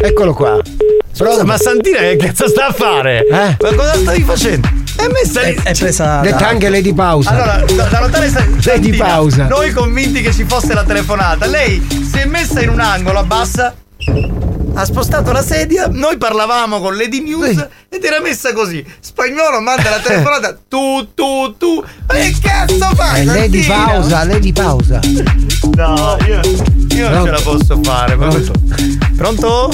Eccolo 0.00 0.32
qua. 0.32 0.58
Scusa, 1.12 1.44
ma 1.44 1.56
Santina 1.58 1.98
che 1.98 2.16
cazzo 2.16 2.48
sta 2.48 2.68
a 2.68 2.72
fare? 2.72 3.26
Eh? 3.26 3.56
Ma 3.60 3.74
cosa 3.74 3.94
stavi 3.94 4.22
facendo? 4.22 4.68
È 4.96 5.06
messa 5.12 5.42
lì. 5.42 5.58
È 5.62 5.74
presa. 5.74 6.20
Detta 6.20 6.46
anche 6.48 6.68
Lady 6.68 6.92
Pausa. 6.94 7.30
Allora, 7.30 7.64
da, 7.74 7.84
da 7.84 7.98
notare 8.00 8.28
sta- 8.28 8.40
Lady 8.40 8.60
Santina, 8.62 9.04
Pausa. 9.04 9.46
Noi 9.46 9.72
convinti 9.72 10.22
che 10.22 10.32
ci 10.32 10.44
fosse 10.44 10.74
la 10.74 10.84
telefonata, 10.84 11.46
lei 11.46 11.84
si 12.10 12.18
è 12.18 12.24
messa 12.24 12.60
in 12.60 12.68
un 12.68 12.80
angolo, 12.80 13.18
abbassa. 13.18 13.74
Ha 14.74 14.84
spostato 14.84 15.32
la 15.32 15.42
sedia, 15.42 15.88
noi 15.90 16.16
parlavamo 16.18 16.80
con 16.80 16.96
Lady 16.96 17.20
News 17.22 17.66
ed 17.88 18.04
era 18.04 18.20
messa 18.20 18.52
così. 18.52 18.84
Spagnolo 19.00 19.60
manda 19.60 19.90
la 19.90 19.98
telefonata, 20.04 20.56
tu, 20.68 21.12
tu, 21.14 21.56
tu. 21.56 21.84
Ma 22.06 22.14
che 22.14 22.34
cazzo 22.40 22.94
fai? 22.94 23.20
Eh, 23.22 23.24
Lady 23.24 23.66
pausa, 23.66 24.24
Lady 24.24 24.52
pausa. 24.52 25.00
No, 25.76 26.16
io, 26.26 26.40
io 26.96 27.08
non 27.10 27.24
ce 27.24 27.30
la 27.30 27.40
posso 27.42 27.78
fare. 27.82 28.14
ma- 28.16 28.28
Pronto? 29.16 29.70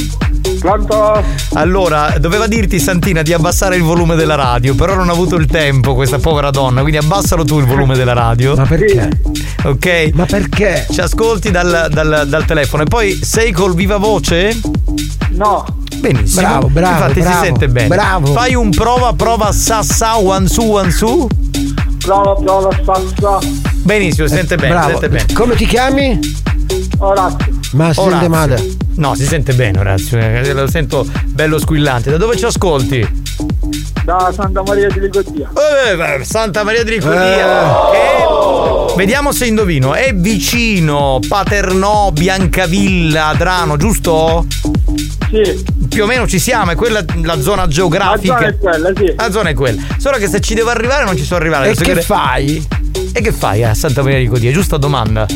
Pronto? 0.58 1.22
Allora, 1.54 2.14
doveva 2.18 2.46
dirti 2.46 2.78
Santina 2.78 3.22
di 3.22 3.32
abbassare 3.32 3.76
il 3.76 3.82
volume 3.82 4.14
della 4.14 4.34
radio, 4.34 4.74
però 4.74 4.94
non 4.94 5.08
ha 5.08 5.12
avuto 5.12 5.36
il 5.36 5.46
tempo 5.46 5.94
questa 5.94 6.18
povera 6.18 6.50
donna, 6.50 6.80
quindi 6.80 6.98
abbassalo 6.98 7.44
tu 7.44 7.58
il 7.58 7.66
volume 7.66 7.94
della 7.96 8.12
radio. 8.12 8.54
Ma 8.54 8.64
perché? 8.64 9.10
Ok? 9.64 10.10
Ma 10.14 10.24
perché? 10.26 10.86
Ci 10.90 11.00
ascolti 11.00 11.50
dal, 11.50 11.88
dal- 11.90 12.24
dal 12.26 12.44
telefono 12.44 12.82
e 12.82 12.86
poi 12.86 13.12
sei 13.22 13.52
col 13.52 13.74
viva 13.74 13.96
voce? 13.98 14.58
No. 15.30 15.64
Benissimo. 15.96 16.40
Bravo, 16.42 16.68
bravo, 16.68 16.92
Infatti 16.94 17.20
bravo, 17.20 17.36
si 17.38 17.44
sente 17.44 17.68
bene. 17.68 17.88
bravo. 17.88 18.32
Fai 18.32 18.54
un 18.54 18.70
prova, 18.70 19.12
prova 19.14 19.52
sa 19.52 19.82
sa 19.82 20.18
one 20.18 20.46
su 20.48 20.62
one 20.62 20.90
su. 20.90 21.26
Prova, 21.98 22.34
prova, 22.34 22.70
spazza. 22.82 23.38
Benissimo, 23.82 24.26
si 24.26 24.34
sente 24.34 24.56
bene, 24.56 24.68
si 24.68 24.72
Bravo. 24.74 24.90
sente 24.90 25.08
bene. 25.08 25.32
Come 25.32 25.54
ti 25.56 25.66
chiami? 25.66 26.20
Orazio. 26.98 27.58
Ma 27.72 27.92
si 27.92 27.98
Orazio. 28.00 28.10
sente 28.10 28.28
male. 28.28 28.76
No, 28.96 29.14
si 29.14 29.24
sente 29.26 29.52
bene, 29.54 29.78
Orazio. 29.80 30.18
eh, 30.18 30.52
Lo 30.52 30.68
sento 30.68 31.06
bello 31.26 31.58
squillante. 31.58 32.10
Da 32.10 32.16
dove 32.16 32.36
ci 32.36 32.44
ascolti? 32.44 33.22
Da 34.04 34.30
Santa 34.34 34.62
Maria 34.62 34.88
di 34.88 35.00
Ligodia. 35.00 35.50
Eh, 36.18 36.24
Santa 36.24 36.62
Maria 36.62 36.84
di 36.84 36.90
Ricodia. 36.90 37.72
Che- 37.90 38.94
Vediamo 38.96 39.32
se 39.32 39.46
indovino. 39.46 39.94
È 39.94 40.14
vicino 40.14 41.18
Paternò, 41.26 42.10
Biancavilla, 42.12 43.28
Adrano, 43.28 43.76
giusto? 43.76 44.46
Sì. 45.30 45.64
Più 45.88 46.04
o 46.04 46.06
meno 46.06 46.28
ci 46.28 46.38
siamo, 46.38 46.70
è 46.70 46.74
quella 46.76 47.04
la 47.22 47.40
zona 47.40 47.66
geografica. 47.66 48.34
La 48.34 48.38
zona 48.38 48.46
è 48.48 48.58
quella, 48.58 48.92
sì. 48.96 49.14
La 49.16 49.30
zona 49.32 49.48
è 49.48 49.54
quella. 49.54 49.82
Solo 49.98 50.16
che 50.18 50.28
se 50.28 50.40
ci 50.40 50.54
devo 50.54 50.70
arrivare 50.70 51.04
non 51.04 51.16
ci 51.16 51.24
so 51.24 51.34
arrivare. 51.34 51.66
E 51.70 51.74
che 51.74 51.76
sapere- 51.76 52.02
fai? 52.02 52.64
E 53.12 53.20
che 53.20 53.32
fai 53.32 53.64
a 53.64 53.74
Santa 53.74 54.02
Maria 54.02 54.18
di 54.18 54.24
Ricodia? 54.24 54.52
Giusta 54.52 54.76
domanda. 54.76 55.26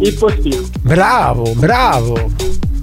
Il 0.00 0.14
postino. 0.14 0.68
Bravo, 0.82 1.52
bravo. 1.54 2.30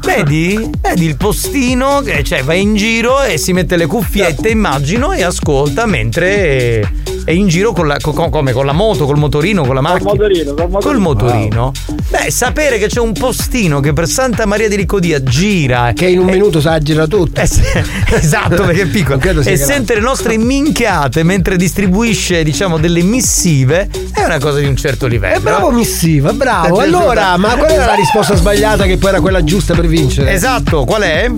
Vedi? 0.05 0.69
Vedi 0.81 1.05
il 1.05 1.15
postino 1.15 2.01
che 2.01 2.23
cioè, 2.23 2.43
va 2.43 2.53
in 2.53 2.75
giro 2.75 3.21
e 3.21 3.37
si 3.37 3.53
mette 3.53 3.77
le 3.77 3.85
cuffiette, 3.85 4.49
immagino, 4.49 5.13
e 5.13 5.23
ascolta 5.23 5.85
mentre 5.85 6.91
è 7.23 7.31
in 7.31 7.47
giro 7.47 7.71
con 7.71 7.87
la, 7.87 7.97
co- 7.99 8.11
co- 8.11 8.29
come, 8.29 8.51
con 8.51 8.65
la 8.65 8.71
moto, 8.71 9.05
col 9.05 9.17
motorino, 9.17 9.63
con 9.63 9.75
la 9.75 9.81
macchina. 9.81 10.11
motorino, 10.11 10.53
col 10.53 10.69
motorino. 10.69 10.79
Col 10.79 10.99
motorino. 10.99 11.71
Beh, 12.09 12.31
sapere 12.31 12.77
che 12.77 12.87
c'è 12.87 12.99
un 12.99 13.13
postino 13.13 13.79
che 13.79 13.93
per 13.93 14.07
Santa 14.07 14.45
Maria 14.45 14.67
di 14.67 14.75
Ricodia 14.75 15.21
gira. 15.23 15.91
Che 15.93 16.07
in 16.07 16.19
un 16.19 16.25
minuto 16.25 16.61
sa 16.61 16.77
gira 16.79 17.07
tutto. 17.07 17.39
Eh, 17.39 17.49
esatto, 18.15 18.63
perché 18.63 18.83
è 18.83 18.87
piccolo. 18.87 19.15
E 19.15 19.19
grande. 19.19 19.57
sente 19.57 19.95
le 19.95 20.01
nostre 20.01 20.37
minchiate 20.37 21.23
mentre 21.23 21.55
distribuisce, 21.55 22.43
diciamo, 22.43 22.77
delle 22.77 23.01
missive 23.01 23.89
è 24.13 24.23
una 24.23 24.39
cosa 24.39 24.59
di 24.59 24.65
un 24.65 24.75
certo 24.75 25.07
livello. 25.07 25.37
È 25.37 25.39
bravo 25.39 25.69
eh. 25.69 25.73
missiva, 25.73 26.33
bravo. 26.33 26.79
Allora, 26.79 27.37
ma 27.37 27.55
qual 27.55 27.71
era 27.71 27.85
la 27.85 27.95
risposta 27.95 28.35
sbagliata 28.35 28.85
che 28.85 28.97
poi 28.97 29.09
era 29.09 29.21
quella 29.21 29.43
giusta 29.43 29.73
per 29.73 29.87
vincere? 29.87 30.31
Esatto, 30.31 30.83
qual 30.85 31.01
è? 31.01 31.31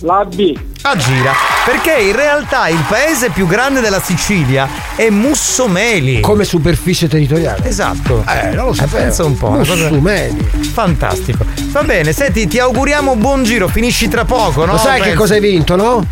La 0.00 0.24
B. 0.24 0.56
A 0.82 0.96
gira. 0.96 1.32
Perché 1.64 1.94
in 2.02 2.14
realtà 2.14 2.68
il 2.68 2.82
paese 2.88 3.30
più 3.30 3.46
grande 3.46 3.80
della 3.80 4.00
Sicilia 4.00 4.68
è 4.96 5.08
Mussomeli. 5.08 6.20
Come 6.20 6.44
superficie 6.44 7.08
territoriale. 7.08 7.66
Esatto. 7.66 8.24
Eh, 8.28 8.54
non 8.54 8.66
lo 8.66 8.74
sapevo. 8.74 9.02
Pensa 9.02 9.24
un 9.24 9.36
po'. 9.36 9.50
Mussomeli. 9.50 10.48
Fantastico. 10.72 11.44
Va 11.68 11.82
bene, 11.82 12.12
senti, 12.12 12.46
ti 12.46 12.58
auguriamo 12.58 13.16
buon 13.16 13.44
giro, 13.44 13.66
finisci 13.68 14.08
tra 14.08 14.24
poco, 14.24 14.64
no? 14.64 14.72
Lo 14.72 14.78
sai 14.78 15.00
che 15.00 15.14
cosa 15.14 15.34
hai 15.34 15.40
vinto, 15.40 15.74
no? 15.76 16.06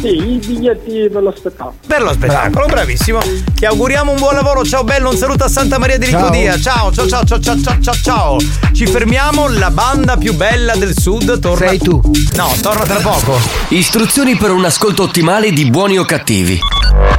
Sì, 0.00 0.08
i 0.08 0.40
biglietti 0.44 1.10
per 1.12 1.22
lo 1.22 1.30
spettacolo. 1.36 1.74
Per 1.86 2.00
lo 2.00 2.12
spettacolo, 2.14 2.66
bravissimo. 2.66 3.20
Ti 3.54 3.66
auguriamo 3.66 4.12
un 4.12 4.18
buon 4.18 4.34
lavoro. 4.34 4.64
Ciao 4.64 4.82
bello, 4.82 5.10
un 5.10 5.16
saluto 5.16 5.44
a 5.44 5.48
Santa 5.48 5.78
Maria 5.78 5.98
di. 5.98 6.06
Ricodia. 6.06 6.58
Ciao, 6.58 6.90
ciao, 6.90 7.06
ciao, 7.06 7.22
ciao, 7.24 7.38
ciao, 7.38 7.60
ciao, 7.60 7.78
ciao, 7.80 7.94
ciao. 8.02 8.36
Ci 8.72 8.86
fermiamo, 8.86 9.48
la 9.48 9.70
banda 9.70 10.16
più 10.16 10.34
bella 10.34 10.74
del 10.74 10.98
sud 10.98 11.38
torna. 11.38 11.68
Sei 11.68 11.78
tu. 11.78 12.00
No, 12.34 12.50
torna 12.62 12.84
tra 12.84 13.00
poco. 13.00 13.38
Istruzioni 13.68 14.36
per 14.36 14.52
un 14.52 14.64
ascolto 14.64 15.02
ottimale 15.02 15.52
di 15.52 15.68
buoni 15.70 15.98
o 15.98 16.04
cattivi. 16.04 16.58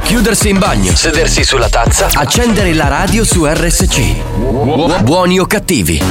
Chiudersi 0.02 0.48
in 0.48 0.58
bagno, 0.58 0.96
sedersi 0.96 1.44
sulla 1.44 1.68
tazza, 1.68 2.08
accendere 2.12 2.74
la 2.74 2.88
radio 2.88 3.24
su 3.24 3.46
RSC. 3.46 5.02
Buoni 5.02 5.38
o 5.38 5.46
cattivi. 5.46 6.02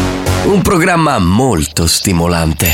Un 0.45 0.61
programma 0.61 1.19
molto 1.19 1.85
stimolante. 1.85 2.73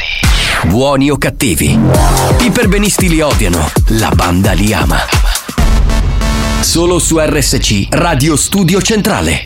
Buoni 0.65 1.09
o 1.09 1.17
cattivi. 1.17 1.77
I 2.39 2.51
perbenisti 2.51 3.09
li 3.09 3.19
odiano, 3.19 3.69
la 3.99 4.11
banda 4.13 4.51
li 4.51 4.73
ama. 4.73 4.97
Solo 6.61 6.99
su 6.99 7.17
RSC 7.19 7.87
Radio 7.89 8.35
Studio 8.35 8.81
Centrale. 8.81 9.41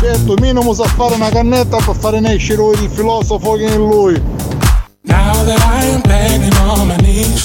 Certo, 0.00 0.34
minimo 0.40 0.74
sa 0.74 0.84
fare 0.84 1.14
una 1.14 1.30
cannetta 1.30 1.76
per 1.76 1.96
fare 1.96 2.20
nascere 2.20 2.62
il 2.72 2.90
filosofo 2.92 3.54
che 3.54 3.66
è 3.66 3.72
in 3.72 3.76
lui. 3.76 4.22
Now 5.02 5.44
that 5.44 5.60
I 5.60 5.94
am 5.94 6.00
begging 6.02 6.54
on 6.66 6.86
my 6.88 6.96
knees, 6.96 7.42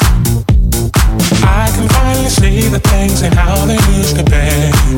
see 2.60 2.70
the 2.70 2.80
things 2.80 3.22
and 3.22 3.34
how 3.34 3.66
they 3.66 3.80
used 3.98 4.16
to 4.16 4.24
be. 4.24 4.48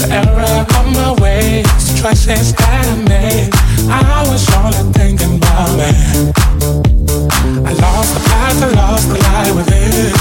The 0.02 0.08
error 0.10 0.66
of 0.78 0.86
my 0.98 1.12
ways, 1.22 1.66
the 1.88 1.94
choices 2.02 2.54
that 2.54 2.86
I 2.86 2.98
made. 3.14 3.50
I 3.90 4.26
was 4.30 4.44
only 4.58 4.84
thinking 4.98 5.38
about 5.38 5.72
me. 5.78 5.92
I 7.70 7.72
lost 7.84 8.12
the 8.16 8.22
path, 8.30 8.64
I 8.64 8.70
lost 8.82 9.06
the 9.10 9.18
light 9.26 9.54
within. 9.58 10.14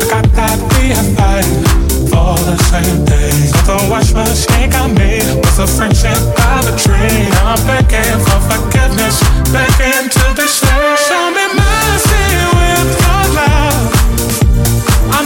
Forgot 0.00 0.26
that 0.38 0.58
we 0.72 0.92
are 0.98 1.08
fighting 1.16 1.64
for 2.10 2.34
the 2.48 2.56
same 2.70 2.98
thing. 3.06 3.36
So 3.64 3.76
the 3.78 3.86
wash 3.90 4.12
mistake 4.12 4.74
I 4.74 4.86
made 4.92 5.28
was 5.44 5.58
a 5.58 5.66
friendship 5.66 6.18
by 6.36 6.56
the 6.66 6.74
tree. 6.84 7.24
I'm 7.46 7.60
begging 7.68 8.20
for 8.26 8.40
forgiveness, 8.50 9.16
begging 9.52 10.08
to 10.16 10.24
be 10.36 10.47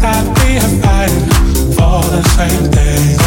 That 0.00 0.24
we 0.38 0.58
fighting 0.80 1.26
for 1.74 2.02
the 2.14 2.22
same 2.38 2.70
thing. 2.70 3.18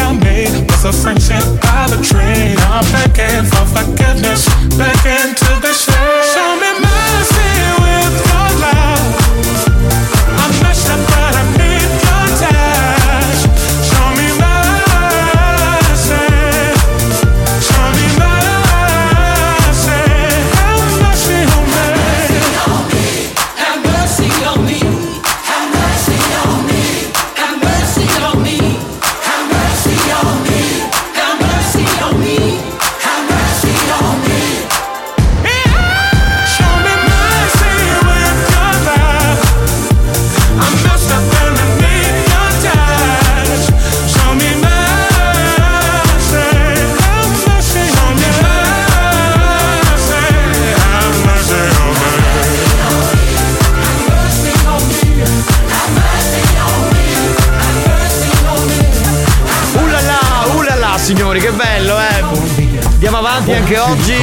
I 0.00 0.12
made 0.12 0.70
was 0.70 0.84
a 0.84 0.92
friendship 0.92 1.44
by 1.60 1.86
the 1.90 1.98
tree. 2.02 2.54
I'm 2.70 2.86
begging 2.94 3.44
for 3.50 3.66
forgiveness, 3.66 4.46
begging 4.78 5.34
to 5.34 5.50
be 5.60 5.72
signori, 61.38 61.40
che 61.40 61.50
bello, 61.52 61.98
eh! 61.98 62.86
Andiamo 62.86 63.18
avanti 63.18 63.52
anche 63.52 63.78
oggi. 63.78 64.14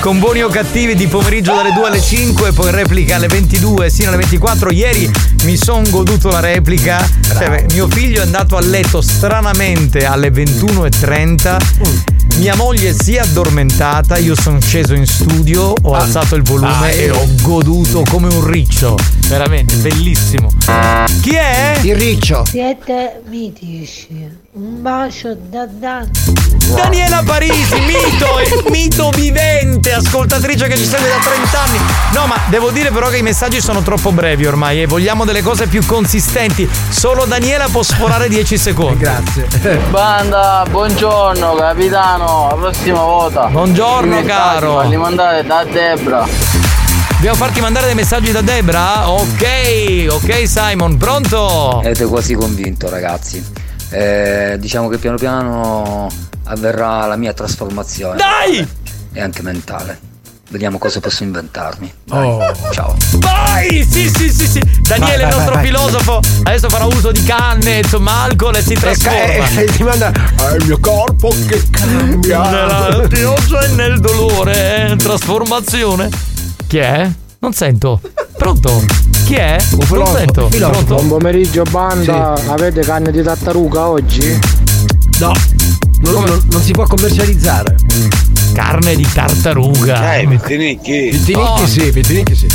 Con 0.00 0.18
buoni 0.18 0.42
o 0.42 0.48
cattivi 0.48 0.94
di 0.94 1.06
pomeriggio 1.06 1.54
dalle 1.54 1.72
2 1.72 1.86
alle 1.86 2.00
5 2.00 2.52
poi 2.52 2.70
replica 2.70 3.16
alle 3.16 3.26
22 3.26 3.90
sino 3.90 4.08
alle 4.08 4.16
24 4.18 4.70
ieri 4.70 5.10
mi 5.44 5.56
son 5.56 5.84
goduto 5.90 6.30
la 6.30 6.40
replica. 6.40 7.06
Cioè, 7.22 7.48
beh, 7.48 7.66
mio 7.74 7.88
figlio 7.88 8.20
è 8.20 8.22
andato 8.24 8.56
a 8.56 8.60
letto 8.60 9.00
stranamente 9.02 10.06
alle 10.06 10.30
21.30 10.30 12.14
mia 12.36 12.54
moglie 12.54 12.92
si 12.92 13.14
è 13.14 13.20
addormentata 13.20 14.18
io 14.18 14.34
sono 14.34 14.60
sceso 14.60 14.92
in 14.92 15.06
studio 15.06 15.72
ho 15.80 15.94
alzato 15.94 16.34
il 16.34 16.42
volume 16.42 16.68
Ah, 16.68 16.90
e 16.90 17.10
ho 17.10 17.26
goduto 17.40 18.02
come 18.10 18.28
un 18.28 18.46
riccio 18.46 18.96
veramente 19.28 19.74
bellissimo. 19.76 20.50
Chi 21.22 21.34
è? 21.34 21.78
il 21.82 21.96
riccio. 21.96 22.44
Siete 22.46 23.22
mitici. 23.28 24.44
Un 24.58 24.80
bacio 24.80 25.36
da 25.50 25.66
Dante. 25.66 26.32
Daniela 26.74 27.22
Parisi, 27.22 27.78
mito, 27.80 28.70
mito 28.70 29.10
vivente, 29.10 29.92
ascoltatrice 29.92 30.66
che 30.66 30.78
ci 30.78 30.86
segue 30.86 31.08
da 31.08 31.18
30 31.18 31.60
anni. 31.60 31.78
No, 32.14 32.24
ma 32.24 32.36
devo 32.48 32.70
dire 32.70 32.90
però 32.90 33.10
che 33.10 33.18
i 33.18 33.22
messaggi 33.22 33.60
sono 33.60 33.82
troppo 33.82 34.12
brevi 34.12 34.46
ormai 34.46 34.80
e 34.80 34.86
vogliamo 34.86 35.26
delle 35.26 35.42
cose 35.42 35.66
più 35.66 35.84
consistenti. 35.84 36.66
Solo 36.88 37.26
Daniela 37.26 37.68
può 37.70 37.82
sforare 37.82 38.30
10 38.30 38.56
secondi. 38.56 38.96
Grazie. 38.96 39.46
Banda, 39.90 40.64
buongiorno 40.70 41.54
capitano, 41.54 42.46
la 42.48 42.54
prossima 42.54 43.02
volta. 43.02 43.48
Buongiorno, 43.48 44.22
caro. 44.22 44.76
Falli 44.76 44.96
mandare 44.96 45.44
da 45.44 45.64
Debra. 45.64 46.26
Dobbiamo 47.10 47.36
farti 47.36 47.60
mandare 47.60 47.84
dei 47.84 47.94
messaggi 47.94 48.32
da 48.32 48.40
Debra? 48.40 49.10
Ok, 49.10 50.06
ok 50.08 50.48
Simon, 50.48 50.96
pronto? 50.96 51.80
Avete 51.80 52.06
quasi 52.06 52.32
convinto 52.34 52.88
ragazzi. 52.88 53.55
Eh, 53.90 54.56
diciamo 54.58 54.88
che 54.88 54.98
piano 54.98 55.16
piano 55.16 56.08
avverrà 56.44 57.06
la 57.06 57.16
mia 57.16 57.32
trasformazione. 57.32 58.16
Dai! 58.16 58.66
E 59.12 59.20
anche 59.20 59.42
mentale. 59.42 60.00
Vediamo 60.48 60.78
cosa 60.78 61.00
posso 61.00 61.24
inventarmi. 61.24 61.92
Oh. 62.10 62.38
Ciao. 62.70 62.94
Vai! 63.16 63.84
Sì, 63.88 64.08
sì, 64.14 64.30
sì, 64.30 64.46
sì. 64.46 64.60
Daniele, 64.82 65.24
Vai, 65.24 65.30
il 65.30 65.34
nostro 65.36 65.54
vai, 65.54 65.62
vai. 65.62 65.64
filosofo, 65.66 66.20
adesso 66.44 66.68
farà 66.68 66.84
uso 66.84 67.10
di 67.10 67.22
canne, 67.24 67.78
insomma, 67.78 68.22
alcol 68.22 68.54
e 68.56 68.62
si 68.62 68.74
trasforma. 68.74 69.48
E, 69.48 69.62
e 69.62 69.64
ti 69.66 69.82
manda 69.82 70.12
"Ah, 70.38 70.54
il 70.54 70.64
mio 70.66 70.78
corpo 70.78 71.34
che 71.48 71.62
cambia. 71.70 72.48
Nella 72.48 73.06
pioggia 73.08 73.60
e 73.64 73.68
nel 73.68 73.98
dolore, 73.98 74.90
eh, 74.90 74.96
trasformazione. 74.96 76.08
Chi 76.68 76.78
è? 76.78 77.10
Non 77.40 77.52
sento. 77.52 78.00
Pronto? 78.36 78.84
Chi 79.26 79.34
è? 79.34 79.56
Non 79.90 80.06
sento. 80.06 80.46
Pronto? 80.48 80.94
Buon 80.94 81.08
pomeriggio 81.08 81.64
banda, 81.68 82.34
avete 82.46 82.82
canne 82.82 83.10
di 83.10 83.22
tartaruga 83.24 83.88
oggi? 83.88 84.38
No, 85.18 85.32
non, 86.02 86.22
non- 86.24 86.42
non 86.48 86.62
si 86.62 86.70
può 86.70 86.86
commercializzare. 86.86 87.74
Carne 88.52 88.94
di 88.94 89.04
tartaruga. 89.12 90.14
Eh, 90.14 90.26
Vittinicchi. 90.28 91.10
Vittinicchi 91.10 91.66
sì, 91.66 91.90
vittinicchi 91.90 92.36
sì. 92.36 92.46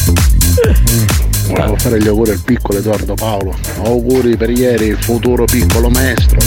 Volevo 1.47 1.75
fare 1.75 1.99
gli 2.01 2.07
auguri 2.07 2.31
al 2.31 2.39
piccolo 2.39 2.77
Edoardo 2.77 3.15
Paolo. 3.15 3.53
Auguri 3.83 4.37
per 4.37 4.49
ieri, 4.51 4.85
il 4.85 4.97
futuro 4.97 5.43
piccolo 5.43 5.89
maestro. 5.89 6.37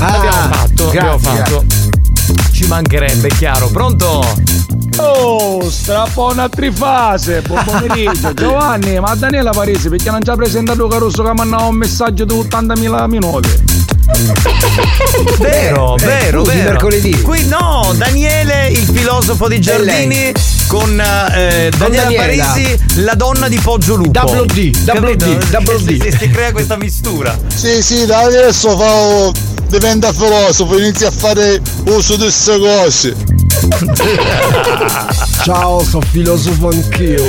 abbiamo 0.00 0.52
fatto, 0.52 0.88
abbiamo 0.88 1.16
grazie. 1.16 1.38
fatto. 1.44 1.64
Ci 2.50 2.66
mancherebbe, 2.66 3.28
chiaro. 3.28 3.68
Pronto? 3.68 4.26
Oh, 5.02 5.68
strappona 5.70 6.42
a 6.44 6.48
trifase, 6.48 7.40
buon 7.42 7.62
pomeriggio. 7.64 8.34
Giovanni, 8.34 9.00
ma 9.00 9.14
Daniela 9.14 9.50
Parisi 9.50 9.88
perché 9.88 10.10
non 10.10 10.22
ci 10.22 10.30
ha 10.30 10.34
presentato 10.36 10.86
Caruso 10.88 11.22
che 11.22 11.28
mi 11.30 11.36
mandava 11.36 11.64
un 11.64 11.76
messaggio 11.76 12.24
di 12.24 12.34
80.000 12.34 13.08
minuti? 13.08 13.48
Vero, 15.38 15.96
Eh, 15.96 16.04
vero, 16.04 16.44
scusi, 16.44 16.56
vero. 16.56 16.70
mercoledì. 16.70 17.20
Qui 17.22 17.46
no, 17.46 17.92
Daniele, 17.96 18.68
il 18.68 18.88
filosofo 18.92 19.48
di 19.48 19.60
Giardini, 19.60 20.32
con 20.66 20.90
eh, 21.00 21.70
Daniela 21.76 22.02
Daniela. 22.10 22.44
Parisi, 22.44 22.78
la 23.02 23.14
donna 23.14 23.48
di 23.48 23.58
Poggio 23.58 23.94
Lupo. 23.94 24.10
Double 24.10 24.46
D, 24.46 24.70
double? 24.84 25.16
D, 25.16 25.48
double 25.50 25.82
D. 25.82 26.02
sì, 26.02 26.16
si 26.18 26.30
crea 26.30 26.52
questa 26.52 26.76
mistura. 26.76 27.38
Sì, 27.54 27.82
sì, 27.82 28.04
da 28.06 28.18
adesso 28.20 28.76
fa, 28.76 29.30
diventa 29.68 30.12
filosofo, 30.12 30.76
inizia 30.78 31.08
a 31.08 31.12
fare 31.12 31.60
uso 31.86 32.16
di 32.16 32.22
queste 32.22 32.58
cose. 32.58 33.16
Ciao, 35.44 35.82
sono 35.84 36.04
filosofo 36.10 36.68
anch'io. 36.68 37.24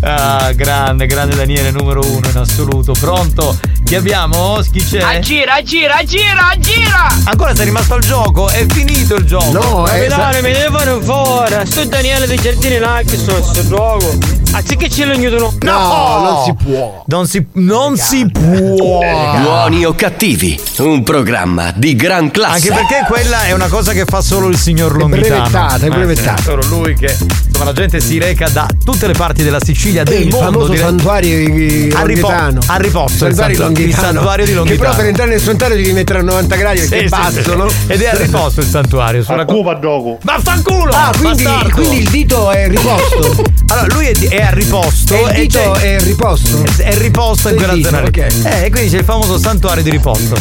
Ah, 0.00 0.52
grande, 0.52 1.06
grande 1.06 1.36
Daniele, 1.36 1.70
numero 1.70 2.00
uno 2.00 2.28
in 2.28 2.36
assoluto. 2.36 2.92
Pronto? 2.92 3.56
Chi 3.88 3.94
abbiamo? 3.94 4.60
Chi 4.70 4.84
c'è? 4.84 4.98
Aggira, 5.00 5.54
aggira, 5.54 5.96
aggira, 5.96 6.50
aggira! 6.52 7.06
Ancora 7.24 7.54
sei 7.54 7.64
rimasto 7.64 7.94
al 7.94 8.00
gioco? 8.02 8.46
È 8.50 8.66
finito 8.68 9.14
il 9.14 9.24
gioco. 9.24 9.50
No, 9.50 9.86
eh, 9.86 10.08
Capitano, 10.08 10.42
mi 10.46 10.52
deve 10.52 10.68
fare 10.70 10.90
un 10.90 11.02
favore. 11.02 11.64
Sto 11.64 11.84
Daniele 11.86 12.26
dei 12.26 12.36
giardini 12.38 12.76
là 12.78 13.00
che 13.06 13.16
sto 13.16 13.42
sto 13.42 13.66
gioco. 13.66 14.14
Anziché 14.52 14.90
ce 14.90 15.06
lo 15.06 15.12
aiutano. 15.12 15.54
No, 15.60 16.20
non 16.20 16.44
si 16.44 16.54
può. 16.64 17.02
Non 17.06 17.26
si, 17.26 17.46
non 17.54 17.96
si 17.96 18.30
può. 18.30 19.00
Buoni 19.40 19.86
o 19.86 19.94
cattivi, 19.94 20.60
un 20.78 21.02
programma 21.02 21.72
di 21.74 21.96
gran 21.96 22.30
classe. 22.30 22.70
Anche 22.70 22.86
perché 22.86 23.04
quella 23.06 23.44
è 23.44 23.52
una 23.52 23.68
cosa 23.68 23.92
che 23.92 24.04
fa 24.04 24.20
solo 24.20 24.48
il 24.48 24.58
signor 24.58 24.96
Longhitano. 24.98 25.40
brevettata, 25.48 25.78
è 25.78 25.86
Eh, 25.86 25.90
brevettata. 25.90 26.36
sì, 26.36 26.42
solo 26.42 26.62
lui 26.68 26.94
che 26.94 27.16
insomma 27.46 27.64
la 27.64 27.72
gente 27.72 28.00
si 28.00 28.18
reca 28.18 28.48
da 28.50 28.66
tutte 28.84 29.06
le 29.06 29.12
parti 29.14 29.42
della 29.42 29.60
Sicilia 29.62 30.02
del 30.02 30.22
il 30.22 30.28
mondo 30.28 30.44
famoso 30.50 30.68
direi. 30.72 30.84
santuario 30.86 31.36
di 31.50 31.92
A 31.94 32.02
ripo- 32.04 32.28
Longhitano. 32.28 32.60
a 32.66 32.76
riposto 32.76 33.26
il 33.26 33.34
santuario, 33.34 33.56
santu- 33.56 33.77
il 33.82 33.94
santuario 33.94 34.44
di 34.44 34.50
Che 34.50 34.56
Longhitano. 34.56 34.80
però 34.82 34.96
per 34.96 35.06
entrare 35.06 35.30
nel 35.30 35.40
santuario 35.40 35.76
devi 35.76 35.92
mettere 35.92 36.18
a 36.18 36.22
90 36.22 36.56
gradi 36.56 36.78
perché 36.80 36.96
Sì, 36.98 37.04
è 37.04 37.08
sì, 37.08 37.08
basso, 37.08 37.42
sì. 37.50 37.56
no? 37.56 37.68
Ed 37.86 38.00
è 38.02 38.06
a 38.08 38.16
riposto 38.16 38.60
il 38.60 38.66
santuario. 38.66 39.22
Sulla 39.22 39.44
Cuba 39.44 39.78
gioco. 39.78 40.18
Vaffanculo! 40.22 40.90
Ah, 40.92 41.12
quindi, 41.18 41.44
quindi 41.72 41.98
il 41.98 42.08
dito 42.10 42.50
è 42.50 42.68
riposto. 42.68 43.44
Allora, 43.70 43.86
lui 43.94 44.06
è, 44.06 44.28
è 44.30 44.42
a 44.44 44.50
riposto. 44.50 45.14
E 45.14 45.20
il 45.20 45.28
e 45.28 45.40
dito 45.40 45.74
è 45.74 45.98
riposto. 46.00 46.62
è 46.78 46.94
riposto 46.96 47.50
in 47.50 47.56
quella 47.56 47.74
dito, 47.74 47.88
zona 47.90 48.00
lì. 48.00 48.06
ok. 48.08 48.16
Eh, 48.44 48.64
e 48.64 48.70
quindi 48.70 48.88
c'è 48.90 48.98
il 48.98 49.04
famoso 49.04 49.36
santuario 49.38 49.82
di 49.82 49.90
riposto. 49.90 50.36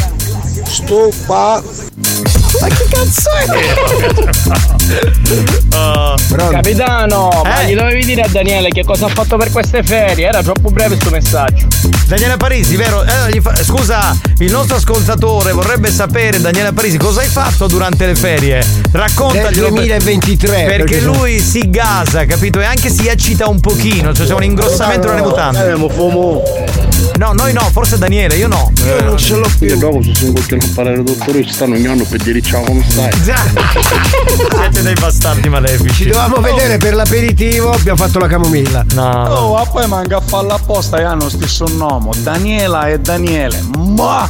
Stufa. 0.65 1.61
Ma 2.59 2.67
che 2.67 2.85
cazzo 2.89 3.29
è? 3.31 3.45
Capitano, 6.49 7.41
ma 7.43 7.61
Eh? 7.61 7.71
gli 7.71 7.75
dovevi 7.75 8.05
dire 8.05 8.21
a 8.21 8.27
Daniele 8.27 8.69
che 8.69 8.83
cosa 8.83 9.05
ha 9.05 9.09
fatto 9.09 9.37
per 9.37 9.51
queste 9.51 9.83
ferie? 9.83 10.27
Era 10.27 10.41
troppo 10.41 10.69
breve 10.69 10.95
sto 10.95 11.09
messaggio. 11.09 11.67
Daniela 12.07 12.37
Parisi, 12.37 12.75
vero? 12.75 13.03
Eh, 13.03 13.31
gli 13.31 13.39
fa- 13.41 13.55
Scusa, 13.55 14.15
il 14.39 14.51
nostro 14.51 14.77
ascoltatore 14.77 15.51
vorrebbe 15.51 15.91
sapere, 15.91 16.39
Daniela 16.39 16.71
Parisi, 16.73 16.97
cosa 16.97 17.21
hai 17.21 17.27
fatto 17.27 17.67
durante 17.67 18.05
le 18.05 18.15
ferie? 18.15 18.63
Raccontaglielo. 18.91 19.49
Del 19.49 19.69
2023, 19.73 20.49
Perché, 20.49 20.77
perché 20.77 20.99
sono- 21.01 21.17
lui 21.17 21.39
si 21.39 21.69
gasa, 21.69 22.25
capito? 22.25 22.59
E 22.61 22.65
anche 22.65 22.89
si 22.89 23.07
eccita 23.07 23.47
un 23.47 23.59
pochino, 23.59 24.13
cioè 24.13 24.25
c'è 24.25 24.33
un 24.33 24.43
ingrossamento 24.43 25.07
nelle 25.09 25.21
mutande. 25.21 25.71
Eh, 25.71 25.75
ma 25.75 25.89
fumo. 25.89 26.43
No, 27.17 27.33
noi 27.33 27.51
no, 27.53 27.67
forse 27.71 27.97
Daniele, 27.97 28.35
io 28.35 28.47
no. 28.47 28.71
Io 28.85 29.01
non 29.03 29.17
ce 29.17 29.35
l'ho 29.35 29.49
più. 29.57 29.67
Io 29.67 29.77
dopo 29.77 30.01
se 30.03 30.13
sono 30.13 30.31
qualche 30.33 30.57
parlare 30.73 31.01
dottore, 31.03 31.43
ci 31.45 31.51
stanno 31.51 31.75
ogni 31.75 31.87
anno 31.87 32.03
per 32.03 32.21
dire 32.21 32.41
ciao 32.47 32.63
come 32.63 32.83
stai. 32.87 33.09
Siete 33.13 34.81
dei 34.81 34.93
bastardi 34.93 35.49
malefici. 35.49 36.03
Ci 36.03 36.09
dovevamo 36.09 36.39
vedere 36.39 36.77
per 36.77 36.93
l'aperitivo, 36.93 37.71
abbiamo 37.71 37.97
fatto 37.97 38.19
la 38.19 38.27
camomilla. 38.27 38.85
No. 38.93 39.25
Oh, 39.27 39.53
ma 39.55 39.65
poi 39.65 39.87
manca 39.87 40.17
a 40.17 40.21
farla 40.21 40.53
apposta 40.55 40.97
e 40.97 41.03
hanno 41.03 41.23
lo 41.23 41.29
stesso 41.29 41.65
nome. 41.67 42.09
Daniela 42.17 42.87
e 42.87 42.99
Daniele. 42.99 43.61
Ma! 43.77 44.29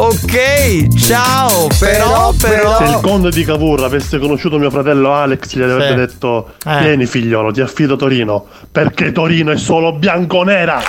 Ok, 0.00 0.96
ciao, 0.96 1.66
però, 1.78 2.32
però. 2.40 2.76
Se 2.78 2.84
il 2.84 3.00
conte 3.02 3.30
di 3.30 3.44
Cavour 3.44 3.82
avesse 3.82 4.18
conosciuto 4.20 4.56
mio 4.56 4.70
fratello 4.70 5.12
Alex, 5.12 5.56
gli 5.56 5.62
avrebbe 5.62 5.88
Sì. 5.88 5.94
detto: 5.94 6.50
Eh. 6.64 6.78
Vieni 6.82 7.04
figliolo, 7.06 7.50
ti 7.50 7.60
affido 7.60 7.96
Torino. 7.96 8.46
Perché 8.70 9.10
Torino 9.10 9.50
è 9.50 9.56
solo 9.58 9.92
bianconera. 9.94 10.80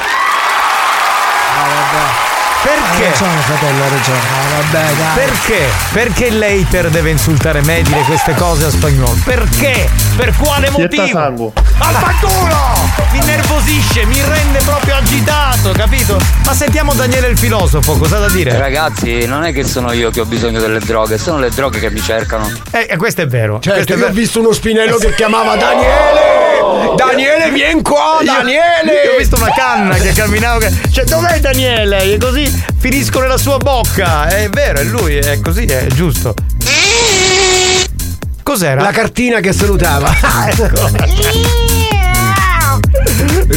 Perché? 2.62 3.06
Ha 3.06 3.10
ragione, 3.12 3.40
fratello, 3.42 3.84
ha 3.84 3.88
ragione. 3.90 4.20
Ah, 4.20 4.62
vabbè, 4.62 4.94
dai. 4.94 5.26
Perché? 5.26 5.70
Perché 5.94 6.30
l'hater 6.32 6.90
deve 6.90 7.10
insultare 7.12 7.62
me 7.64 7.78
e 7.80 7.82
dire 7.84 8.02
queste 8.02 8.34
cose 8.36 8.66
a 8.66 8.70
spagnolo? 8.70 9.18
Perché? 9.24 9.90
Per 10.18 10.36
quale 10.36 10.70
motivo? 10.70 11.08
sangue. 11.08 11.52
Affanculo! 11.78 12.99
Mi 13.12 13.20
nervosisce, 13.26 14.06
mi 14.06 14.22
rende 14.24 14.60
proprio 14.64 14.96
agitato, 14.96 15.72
capito? 15.72 16.20
Ma 16.46 16.54
sentiamo 16.54 16.94
Daniele 16.94 17.30
il 17.30 17.38
filosofo, 17.40 17.98
cosa 17.98 18.20
da 18.20 18.30
dire? 18.30 18.56
Ragazzi, 18.58 19.26
non 19.26 19.44
è 19.44 19.52
che 19.52 19.64
sono 19.66 19.92
io 19.94 20.12
che 20.12 20.20
ho 20.20 20.26
bisogno 20.26 20.60
delle 20.60 20.80
droghe, 20.80 21.18
sono 21.18 21.40
le 21.40 21.50
droghe 21.50 21.80
che 21.80 21.90
mi 21.90 22.02
cercano. 22.02 22.52
Eh, 22.72 22.88
eh, 22.92 22.98
questo 22.98 23.22
è 23.22 23.28
vero. 23.28 23.54
questo 23.60 23.72
Certo, 23.74 23.94
è 23.94 23.96
io 23.96 24.02
ho 24.04 24.08
vero. 24.10 24.20
visto 24.20 24.40
uno 24.40 24.52
spinello 24.52 24.98
che 24.98 25.16
chiamava 25.16 25.56
Daniele! 25.56 26.96
Daniele, 26.96 27.50
vieni 27.52 27.82
qua, 27.82 28.20
Io- 28.22 28.32
Daniele! 28.32 29.04
Io 29.06 29.14
ho 29.14 29.18
visto 29.18 29.36
una 29.38 29.52
canna 29.54 29.96
che 29.96 30.12
camminava. 30.14 30.68
Cioè, 30.92 31.04
dov'è 31.06 31.40
Daniele? 31.40 32.14
E 32.14 32.18
così 32.20 32.64
finisco 32.78 33.20
nella 33.22 33.38
sua 33.38 33.58
bocca. 33.58 34.28
È 34.28 34.50
vero, 34.50 34.80
è 34.80 34.84
lui, 34.84 35.16
è 35.18 35.40
così, 35.42 35.66
è 35.66 35.88
giusto. 35.88 36.36
Cos'era? 38.44 38.82
La 38.82 38.92
cartina 38.92 39.40
che 39.40 39.52
salutava. 39.52 40.16
Ah, 40.22 40.50
ecco. 40.50 41.68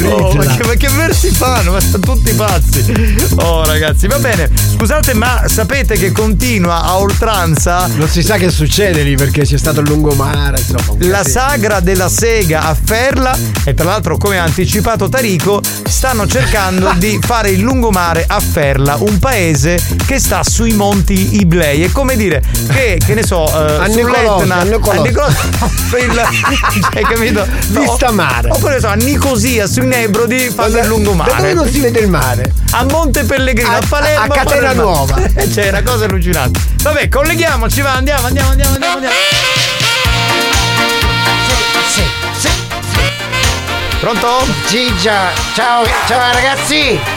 Oh, 0.05 0.33
ma, 0.35 0.45
che, 0.45 0.65
ma 0.67 0.75
che 0.75 0.89
versi 0.89 1.31
fanno? 1.31 1.73
Ma 1.73 1.81
sono 1.81 1.99
tutti 2.01 2.33
pazzi. 2.33 3.27
Oh 3.37 3.65
ragazzi, 3.65 4.07
va 4.07 4.19
bene. 4.19 4.49
Scusate, 4.75 5.15
ma 5.15 5.43
sapete 5.47 5.97
che 5.97 6.11
continua 6.13 6.83
a 6.83 6.97
oltranza 6.99 7.87
Non 7.95 8.09
si 8.09 8.23
sa 8.23 8.37
che 8.37 8.51
succede 8.51 9.03
lì 9.03 9.15
perché 9.17 9.43
c'è 9.43 9.57
stato 9.59 9.81
il 9.81 9.87
lungomare, 9.89 10.59
insomma. 10.59 10.97
la 11.09 11.23
sagra 11.25 11.81
della 11.81 12.09
sega 12.09 12.63
a 12.63 12.77
Ferla 12.83 13.37
e 13.65 13.75
tra 13.75 13.85
l'altro 13.85 14.17
come 14.17 14.39
ha 14.39 14.43
anticipato 14.45 15.09
Tarico 15.09 15.61
stanno 15.87 16.27
cercando 16.27 16.93
di 16.97 17.19
fare 17.23 17.51
il 17.51 17.61
lungomare 17.61 18.25
a 18.27 18.41
Ferla, 18.41 18.97
un 18.99 19.19
paese 19.19 19.79
che 20.07 20.19
sta 20.19 20.43
sui 20.43 20.73
monti 20.73 21.37
Iblei. 21.41 21.83
È 21.83 21.91
come 21.93 22.17
dire 22.17 22.43
che, 22.69 22.99
che 23.05 23.15
ne 23.15 23.25
so, 23.25 23.47
eh, 23.47 23.71
A 23.83 23.89
sull'Etna- 23.89 24.57
a 24.59 24.65
il- 25.99 26.23
hai 26.95 27.03
capito? 27.05 27.47
Vista 27.69 28.11
mare. 28.11 28.51
Oppure 28.51 28.81
so, 28.81 28.89
a 28.89 28.95
Nicosia 28.95 29.52
sui 29.67 29.87
Nebrodi 29.87 30.51
fanno 30.51 30.79
il 30.79 30.87
lungomare. 30.87 31.31
Da 31.31 31.37
dove 31.39 31.53
non 31.55 31.69
si 31.71 31.81
vede 31.81 32.01
il 32.01 32.09
mare? 32.09 32.53
A 32.73 32.85
Monte 32.85 33.25
Pellegrino, 33.25 33.71
a, 33.71 33.77
A- 33.77 33.83
Palermo. 33.89 34.25
a 34.25 34.29
Catena 34.29 34.73
Nuova. 34.73 35.15
Cioè, 35.53 35.65
è 35.67 35.69
una 35.69 35.83
cosa 35.83 36.05
allucinante. 36.07 36.61
Vabbè, 36.83 37.09
colleghiamoci, 37.09 37.81
va, 37.81 37.93
andiamo, 37.95 38.27
andiamo, 38.27 38.51
andiamo, 38.51 38.75
andiamo. 38.75 38.95
andiamo. 38.95 39.15
Sì, 41.93 42.03
sì. 42.39 42.49
Pronto? 44.01 44.47
Gigia, 44.69 45.31
ciao, 45.55 45.85
ciao 46.07 46.33
ragazzi! 46.33 47.12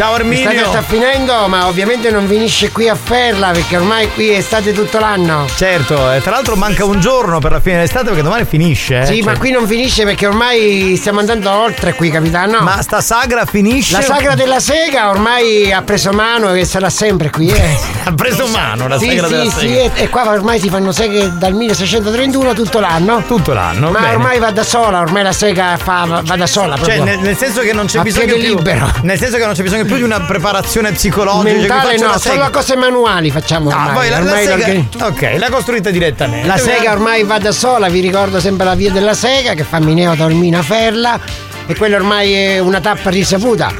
Ciao 0.00 0.16
L'estate 0.16 0.46
Arminio. 0.46 0.64
sta 0.70 0.80
finendo, 0.80 1.46
ma 1.48 1.66
ovviamente 1.66 2.10
non 2.10 2.26
finisce 2.26 2.72
qui 2.72 2.88
a 2.88 2.94
Ferla 2.94 3.50
perché 3.50 3.76
ormai 3.76 4.10
qui 4.14 4.30
è 4.30 4.38
estate 4.38 4.72
tutto 4.72 4.98
l'anno. 4.98 5.46
Certo, 5.54 6.10
e 6.12 6.22
tra 6.22 6.30
l'altro 6.30 6.56
manca 6.56 6.86
un 6.86 6.98
giorno 7.00 7.38
per 7.38 7.52
la 7.52 7.60
fine 7.60 7.74
dell'estate 7.76 8.06
perché 8.06 8.22
domani 8.22 8.46
finisce. 8.46 9.00
eh. 9.00 9.04
Sì, 9.04 9.16
Cioè- 9.20 9.24
ma 9.34 9.38
qui 9.38 9.50
non 9.50 9.66
finisce 9.66 10.04
perché 10.04 10.26
ormai 10.26 10.96
stiamo 10.96 11.18
andando 11.20 11.50
oltre 11.50 11.92
qui, 11.92 12.08
capitano. 12.08 12.60
Ma 12.62 12.80
sta 12.80 13.02
sagra 13.02 13.44
finisce. 13.44 13.92
La 13.96 14.00
sagra 14.00 14.34
della 14.34 14.58
sega 14.58 15.10
ormai 15.10 15.70
ha 15.70 15.82
preso 15.82 16.12
mano 16.12 16.54
e 16.54 16.64
sarà 16.64 16.88
sempre 16.88 17.28
qui, 17.28 17.50
eh. 17.50 17.78
ha 18.04 18.12
preso 18.14 18.46
mano 18.46 18.88
la 18.88 18.98
sì, 18.98 19.08
sagra 19.08 19.26
sì, 19.26 19.32
della 19.34 19.50
sì, 19.50 19.58
sega. 19.58 19.74
e, 19.74 19.90
e 19.96 20.08
qua 20.08 20.30
ormai 20.30 20.58
si 20.60 20.70
fanno 20.70 20.92
seghe 20.92 21.30
dal 21.36 21.52
1631 21.52 22.54
tutto 22.54 22.80
l'anno. 22.80 23.22
Tutto 23.26 23.52
l'anno. 23.52 23.90
Ma 23.90 23.98
bene. 24.00 24.12
ormai 24.14 24.38
va 24.38 24.50
da 24.50 24.62
sola, 24.64 25.00
ormai 25.00 25.24
la 25.24 25.32
sega 25.32 25.76
fa, 25.76 26.22
va 26.24 26.36
da 26.36 26.46
sola. 26.46 26.76
Cioè, 26.76 26.94
proprio. 26.94 27.04
nel, 27.04 27.18
nel 27.18 27.36
senso 27.36 27.60
che 27.60 27.74
non 27.74 27.84
c'è 27.84 27.98
A 27.98 28.02
bisogno 28.02 28.32
più. 28.36 28.42
libero. 28.56 28.90
Nel 29.02 29.18
senso 29.18 29.36
che 29.36 29.44
non 29.44 29.52
c'è 29.52 29.62
bisogno 29.62 29.84
più 29.84 29.88
di 29.96 30.02
una 30.02 30.20
preparazione 30.20 30.92
psicologica. 30.92 31.52
Mentale 31.56 31.96
no, 31.98 32.06
la 32.08 32.18
solo 32.18 32.34
sega. 32.34 32.50
cose 32.50 32.76
manuali 32.76 33.30
facciamo 33.30 33.68
ormai. 33.70 33.88
Ah, 33.88 33.92
poi 33.92 34.08
la, 34.08 34.18
la 34.18 34.24
Ormai 34.24 34.44
sega. 34.44 34.56
l'organi- 34.56 34.88
Ok, 35.02 35.38
l'ha 35.38 35.50
costruita 35.50 35.90
direttamente. 35.90 36.46
La 36.46 36.56
sega 36.56 36.92
ormai 36.92 37.24
va 37.24 37.38
da 37.38 37.52
sola, 37.52 37.88
vi 37.88 38.00
ricordo 38.00 38.40
sempre 38.40 38.64
la 38.66 38.74
via 38.74 38.90
della 38.90 39.14
sega 39.14 39.54
che 39.54 39.64
fa 39.64 39.78
Mineo 39.80 40.14
Taormina 40.14 40.62
Ferla 40.62 41.18
e 41.66 41.74
quella 41.76 41.96
ormai 41.96 42.32
è 42.32 42.58
una 42.58 42.80
tappa 42.80 43.10
risaputa. 43.10 43.72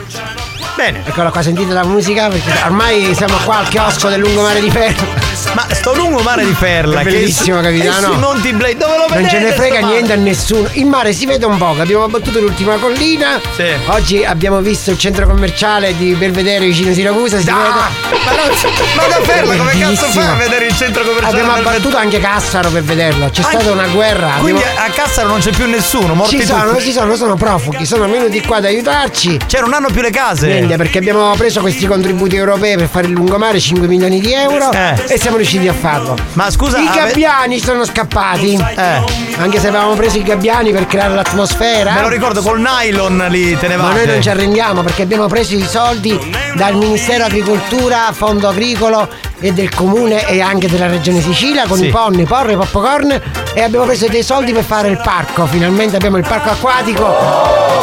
Bene. 0.76 1.02
Eccola 1.04 1.30
qua, 1.30 1.42
sentite 1.42 1.72
la 1.72 1.84
musica 1.84 2.28
perché 2.28 2.50
ormai 2.64 3.14
siamo 3.14 3.36
qua 3.44 3.58
al 3.58 3.68
chiosco 3.68 4.08
del 4.08 4.20
lungomare 4.20 4.60
di 4.60 4.70
Ferla. 4.70 5.28
Ma 5.54 5.66
sto 5.72 5.94
lungomare 5.94 6.44
di 6.44 6.52
Ferla, 6.54 7.00
È 7.00 7.04
che 7.04 7.10
bellissimo, 7.10 7.56
su- 7.58 7.62
capitano. 7.64 8.06
sui 8.12 8.18
Monti 8.18 8.52
Blade, 8.52 8.76
dove 8.76 8.96
lo 8.96 9.04
vedete? 9.08 9.20
Non 9.20 9.28
ce 9.30 9.38
ne 9.40 9.52
frega 9.52 9.80
mare? 9.80 9.92
niente 9.92 10.12
a 10.12 10.16
nessuno. 10.16 10.68
Il 10.72 10.86
mare 10.86 11.12
si 11.12 11.26
vede 11.26 11.46
un 11.46 11.56
po', 11.56 11.74
abbiamo 11.78 12.06
battuto 12.08 12.40
l'ultima 12.40 12.76
collina. 12.76 13.40
Sì. 13.54 13.64
Oggi 13.86 14.24
abbiamo 14.24 14.60
visto 14.60 14.90
il 14.90 14.98
centro 14.98 15.26
commerciale 15.26 15.96
di 15.96 16.12
Belvedere 16.14 16.64
vicino 16.66 16.92
Siracusa. 16.92 17.40
Si 17.40 17.48
Ah, 17.50 17.54
vede. 17.56 17.68
ma, 17.68 18.30
non- 18.36 18.72
ma 18.96 19.02
da 19.06 19.20
Ferla 19.22 19.56
come 19.56 19.78
cazzo 19.78 20.06
fai 20.06 20.26
a 20.26 20.34
vedere 20.34 20.66
il 20.66 20.76
centro 20.76 21.02
commerciale? 21.02 21.40
Abbiamo 21.40 21.52
abbattuto 21.58 21.96
anche 21.96 22.20
Cassaro 22.20 22.70
per 22.70 22.82
vederlo. 22.82 23.30
C'è 23.30 23.42
Anche- 23.42 23.56
stata 23.58 23.70
una 23.72 23.86
guerra. 23.88 24.34
Quindi 24.40 24.62
abbiamo- 24.62 24.80
a 24.86 24.90
Cassaro 24.92 25.28
non 25.28 25.40
c'è 25.40 25.50
più 25.50 25.66
nessuno, 25.68 26.14
morti 26.14 26.38
Ci 26.38 26.46
sono, 26.46 26.70
tutti. 26.70 26.82
ci 26.84 26.92
sono, 26.92 27.16
sono 27.16 27.34
profughi, 27.36 27.84
sono 27.86 28.08
venuti 28.08 28.40
qua 28.42 28.56
ad 28.58 28.66
aiutarci. 28.66 29.38
Cioè 29.46 29.60
non 29.60 29.72
hanno 29.72 29.88
più 29.90 30.02
le 30.02 30.10
case. 30.10 30.46
Niente, 30.46 30.76
perché 30.76 30.98
abbiamo 30.98 31.34
preso 31.36 31.60
questi 31.60 31.86
contributi 31.86 32.36
europei 32.36 32.76
per 32.76 32.88
fare 32.88 33.06
il 33.06 33.12
lungomare, 33.12 33.58
5 33.58 33.86
milioni 33.88 34.20
di 34.20 34.32
euro, 34.32 34.70
Eh. 34.72 34.94
e 35.08 35.18
siamo 35.18 35.29
riusciti 35.36 35.68
a 35.68 35.72
farlo. 35.74 36.16
Ma 36.34 36.50
scusa, 36.50 36.78
I 36.78 36.86
ave- 36.86 37.00
gabbiani 37.08 37.58
sono 37.60 37.84
scappati. 37.84 38.54
Eh. 38.76 39.02
Anche 39.38 39.58
se 39.60 39.68
avevamo 39.68 39.94
preso 39.94 40.18
i 40.18 40.22
gabbiani 40.22 40.72
per 40.72 40.86
creare 40.86 41.14
l'atmosfera. 41.14 41.92
Me 41.92 42.00
lo 42.02 42.08
ricordo 42.08 42.42
col 42.42 42.60
nylon 42.60 43.26
li 43.30 43.56
tenevate. 43.58 43.88
Ma 43.92 43.94
noi 43.96 44.06
non 44.06 44.22
ci 44.22 44.28
arrendiamo 44.28 44.82
perché 44.82 45.02
abbiamo 45.02 45.26
preso 45.26 45.54
i 45.54 45.62
soldi 45.66 46.18
dal 46.54 46.74
Ministero 46.76 47.24
Agricoltura, 47.24 48.10
Fondo 48.12 48.48
Agricolo 48.48 49.08
e 49.42 49.52
del 49.52 49.74
Comune 49.74 50.26
e 50.28 50.42
anche 50.42 50.68
della 50.68 50.86
Regione 50.86 51.22
Sicilia 51.22 51.66
con 51.66 51.78
Sì. 51.78 51.86
i 51.86 51.88
ponni, 51.90 52.24
porre, 52.24 52.56
popcorn 52.56 53.18
e 53.54 53.62
abbiamo 53.62 53.86
preso 53.86 54.06
dei 54.08 54.22
soldi 54.22 54.52
per 54.52 54.64
fare 54.64 54.88
il 54.88 55.00
parco. 55.02 55.46
Finalmente 55.46 55.96
abbiamo 55.96 56.18
il 56.18 56.26
parco 56.28 56.50
acquatico 56.50 57.06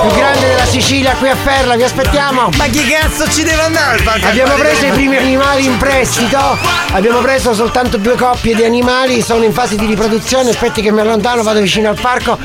più 0.01 0.15
grande 0.15 0.47
della 0.47 0.65
Sicilia 0.65 1.15
qui 1.17 1.29
a 1.29 1.35
Ferla, 1.35 1.75
vi 1.75 1.83
aspettiamo. 1.83 2.49
Ma 2.55 2.65
chi 2.65 2.85
cazzo 2.87 3.27
ci 3.31 3.43
deve 3.43 3.61
andare? 3.63 3.97
al 3.97 4.03
parco 4.03 4.27
Abbiamo 4.27 4.53
preso 4.53 4.85
i 4.85 4.91
primi 4.91 5.17
animali 5.17 5.65
in 5.65 5.77
prestito, 5.77 6.37
abbiamo 6.91 7.19
preso 7.19 7.36
soltanto 7.39 7.97
due 7.97 8.15
coppie 8.15 8.55
di 8.55 8.63
animali, 8.63 9.21
sono 9.21 9.43
in 9.43 9.53
fase 9.53 9.75
di 9.75 9.85
riproduzione, 9.85 10.49
aspetti 10.49 10.81
che 10.81 10.91
mi 10.91 10.99
allontano, 11.01 11.43
vado 11.43 11.59
vicino 11.59 11.89
al 11.89 11.99
parco. 11.99 12.37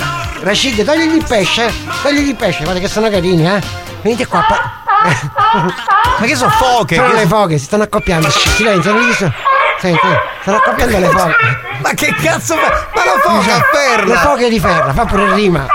Rashid, 0.43 0.85
togligli 0.85 1.17
il 1.17 1.25
pesce, 1.25 1.73
togligli 2.03 2.29
il 2.29 2.37
pesce, 2.37 2.63
guarda 2.65 2.81
che 2.81 2.89
sono 2.89 3.09
carini, 3.09 3.47
eh. 3.47 3.61
Venite 4.03 4.27
qua. 4.27 4.45
pa- 4.47 4.81
Ma 6.19 6.27
che 6.27 6.37
sono 6.37 6.51
foche? 6.51 6.97
Sono 6.97 7.11
Che- 7.11 7.17
le 7.17 7.27
foche, 7.27 7.59
si 7.59 7.65
stanno 7.65 7.83
accoppiando. 7.85 8.29
Silenzio, 8.31 8.93
non 8.93 9.09
gli 9.09 9.13
so- 9.13 9.33
Senti, 9.79 10.07
stanno 10.43 10.57
accoppiando 10.59 10.99
le 10.99 11.09
foche. 11.09 11.35
Ma 11.83 11.91
che 11.95 12.15
cazzo 12.23 12.55
fa? 12.57 12.87
Ma 12.95 13.05
la 13.05 13.19
foca 13.21 13.55
a 13.57 13.63
Ferla! 13.73 14.15
Le 14.15 14.21
foche 14.21 14.49
di 14.49 14.61
ferra, 14.61 14.93
fa 14.93 15.05
pure 15.05 15.35
rima. 15.35 15.67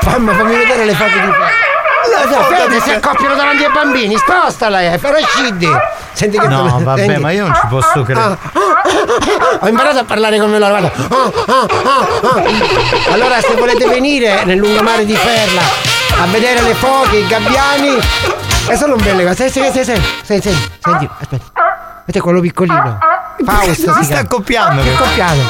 Fammi, 0.00 0.32
fammi 0.34 0.56
vedere 0.56 0.84
le 0.86 0.94
foche 0.94 1.12
di 1.20 1.30
ferra. 1.32 1.64
Foca 2.28 2.44
Fede, 2.44 2.80
si 2.80 2.90
accoppiano 2.90 3.34
davanti 3.34 3.64
ai 3.64 3.72
bambini, 3.72 4.16
spostala, 4.16 4.80
eh, 4.80 4.98
Rashid. 5.00 5.66
Senti 6.12 6.38
che 6.38 6.46
No, 6.48 6.80
vabbè, 6.82 7.04
senti. 7.04 7.20
ma 7.20 7.30
io 7.30 7.44
non 7.46 7.54
ci 7.54 7.66
posso 7.68 8.02
credere. 8.02 8.38
Ho 9.60 9.68
imparato 9.68 9.98
a 9.98 10.04
parlare 10.04 10.38
come 10.38 10.58
loro, 10.58 10.78
guarda. 10.78 10.92
Ah, 11.08 11.32
ah, 11.46 11.66
ah, 11.84 12.06
ah. 12.22 13.12
Allora, 13.12 13.40
se 13.40 13.54
volete 13.54 13.86
venire 13.86 14.44
nel 14.44 14.56
lungomare 14.58 15.04
di 15.04 15.14
Ferla 15.14 15.62
a 16.22 16.26
vedere 16.26 16.62
le 16.62 16.74
foche, 16.74 17.16
i 17.16 17.26
gabbiani, 17.26 17.98
e 18.68 18.76
sono 18.76 18.96
belle 18.96 19.24
cose. 19.24 19.50
Senti, 19.50 19.60
senti, 19.60 19.84
senti, 19.84 20.02
senti, 20.24 20.48
senti, 20.50 20.70
senti, 20.80 21.08
aspetta. 21.20 21.44
Vedete 22.04 22.20
quello 22.20 22.40
piccolino? 22.40 22.98
Fausto 23.44 23.74
Si 23.74 23.92
si 23.98 24.04
sta 24.04 24.18
accoppiando. 24.20 24.82
Che 24.82 24.90
accoppiato. 24.92 25.40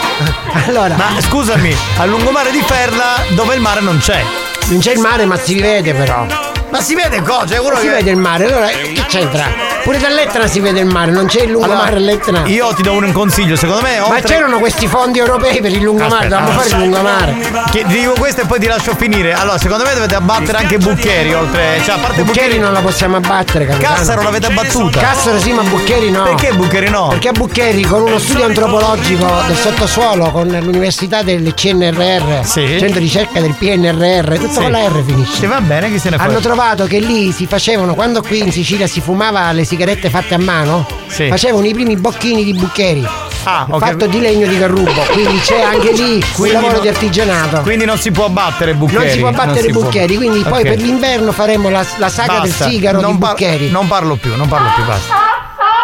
Allora, 0.67 0.95
Ma 0.97 1.21
scusami, 1.21 1.77
al 1.99 2.09
lungomare 2.09 2.51
di 2.51 2.63
Ferla 2.63 3.23
dove 3.35 3.55
il 3.55 3.61
mare 3.61 3.81
non 3.81 3.99
c'è. 3.99 4.25
Non 4.69 4.81
c'è 4.81 4.93
il 4.93 4.99
mare, 4.99 5.25
ma 5.27 5.37
si 5.37 5.61
vede 5.61 5.95
però. 5.95 6.27
Ma 6.71 6.81
si 6.81 6.95
vede 6.95 7.23
cosa? 7.23 7.45
C'è 7.47 7.59
uno 7.59 7.77
Si 7.77 7.83
che. 7.87 7.89
vede 7.95 8.11
il 8.11 8.17
mare, 8.17 8.47
allora 8.47 8.67
che 8.67 9.05
c'entra? 9.09 9.45
Pure 9.83 9.99
dall'Etna 9.99 10.47
si 10.49 10.59
vede 10.59 10.81
il 10.81 10.87
mare, 10.87 11.13
non 11.13 11.27
c'è 11.27 11.43
il 11.43 11.51
lungomare 11.53 11.97
all'Etna. 11.97 12.43
Io 12.47 12.75
ti 12.75 12.83
do 12.83 12.93
un 12.93 13.13
consiglio, 13.13 13.55
secondo 13.55 13.83
me. 13.83 13.99
Ma 14.01 14.07
oltre- 14.09 14.23
c'erano 14.35 14.59
questi 14.59 14.89
fondi 14.89 15.21
europei 15.21 15.61
per 15.61 15.71
il 15.71 15.83
lungomare, 15.83 16.27
dovevamo 16.29 16.59
fare 16.59 16.69
il 16.71 16.77
lungomare. 16.77 17.35
Che 17.71 17.85
ti 17.87 17.99
dico 18.01 18.13
questo 18.19 18.41
e 18.41 18.47
poi 18.47 18.59
ti 18.59 18.67
lascio 18.67 18.95
finire. 18.97 19.33
Allora, 19.33 19.59
secondo 19.59 19.85
me 19.85 19.95
dovete 19.95 20.17
abbattere 20.17 20.59
anche 20.59 20.79
Buccheri, 20.79 21.33
oltre. 21.35 21.81
Cioè, 21.85 21.95
a 21.95 21.99
parte 21.99 22.23
Buccheri 22.25 22.59
non 22.59 22.73
la 22.73 22.81
possiamo 22.81 23.17
abbattere, 23.17 23.65
capitano. 23.67 23.95
Cassaro 23.95 24.23
l'avete 24.23 24.47
abbattuta. 24.47 25.01
Cassaro 25.01 25.39
sì, 25.39 25.53
ma 25.53 25.63
Buccheri 25.63 26.11
no. 26.11 26.25
Perché 26.25 26.53
Buccheri 26.53 26.89
no? 26.91 27.07
Perché 27.09 27.29
a 27.29 27.33
Buccheri 27.33 27.83
con 27.85 28.03
uno 28.03 28.19
studio 28.19 28.45
antropologico 28.45 29.27
del 29.47 29.57
sottosuolo 29.57 30.31
con 30.33 30.49
l'università 30.49 31.23
del 31.23 31.55
CNRR, 31.55 32.45
Sì. 32.45 32.67
centro 32.67 32.99
di 32.99 33.05
ricerca 33.07 33.41
del 33.41 33.55
PNRR, 33.55 34.35
tutto 34.37 34.53
Sì. 34.53 34.61
con 34.63 34.71
la 34.73 34.81
R 34.89 35.03
finisce. 35.07 35.37
Sì, 35.37 35.47
va 35.47 35.61
bene, 35.61 35.91
chi 35.93 35.99
se 36.01 36.11
ne 36.11 36.17
Hanno 36.17 36.25
frega. 36.25 36.41
Trovato 36.75 36.87
che 36.87 36.99
lì 36.99 37.31
si 37.31 37.47
facevano, 37.47 37.95
quando 37.95 38.23
qui 38.23 38.41
in 38.41 38.51
Sicilia 38.51 38.89
si 38.89 39.01
fumava 39.01 39.53
le 39.53 39.65
sigarette 39.65 40.11
fatte 40.11 40.35
a 40.35 40.39
mano, 40.39 40.85
Sì. 41.07 41.29
facevano 41.29 41.65
i 41.65 41.73
primi 41.73 41.95
bocchini 41.97 42.43
di 42.43 42.53
Buccheri. 42.55 43.07
Ah, 43.45 43.65
ok. 43.71 43.79
Fatto 43.79 44.07
di 44.07 44.19
legno 44.21 44.49
di 44.49 44.59
carrubo, 44.59 44.91
quindi 45.13 45.39
c'è 45.39 45.61
anche 45.63 45.93
lì 45.93 46.15
un 46.15 46.23
Quindi 46.35 46.53
lavoro 46.55 46.73
non- 46.73 46.81
di 46.83 46.89
artigianato. 46.89 47.61
Quindi 47.61 47.85
non 47.85 47.99
si 47.99 48.11
può 48.11 48.25
abbattere 48.25 48.75
Buccheri. 48.75 48.99
non 49.05 49.11
si 49.13 49.19
può 49.21 49.31
battere 49.31 49.61
si 49.61 49.71
può- 49.71 49.83
Buccheri, 49.83 50.17
quindi 50.17 50.41
poi 50.43 50.63
Ok. 50.63 50.69
per 50.69 50.79
l'inverno 50.81 51.31
faremo 51.31 51.69
la, 51.71 51.87
la 51.99 52.09
saga 52.09 52.41
Basta. 52.41 52.65
del 52.65 52.73
sigaro 52.73 53.01
non 53.01 53.13
di 53.13 53.19
par- 53.19 53.31
Buccheri. 53.31 53.71
Non 53.71 53.87
parlo 53.87 54.17
più, 54.17 54.35
non 54.35 54.49
parlo 54.49 54.69
più, 54.75 54.85
basta. 54.85 55.15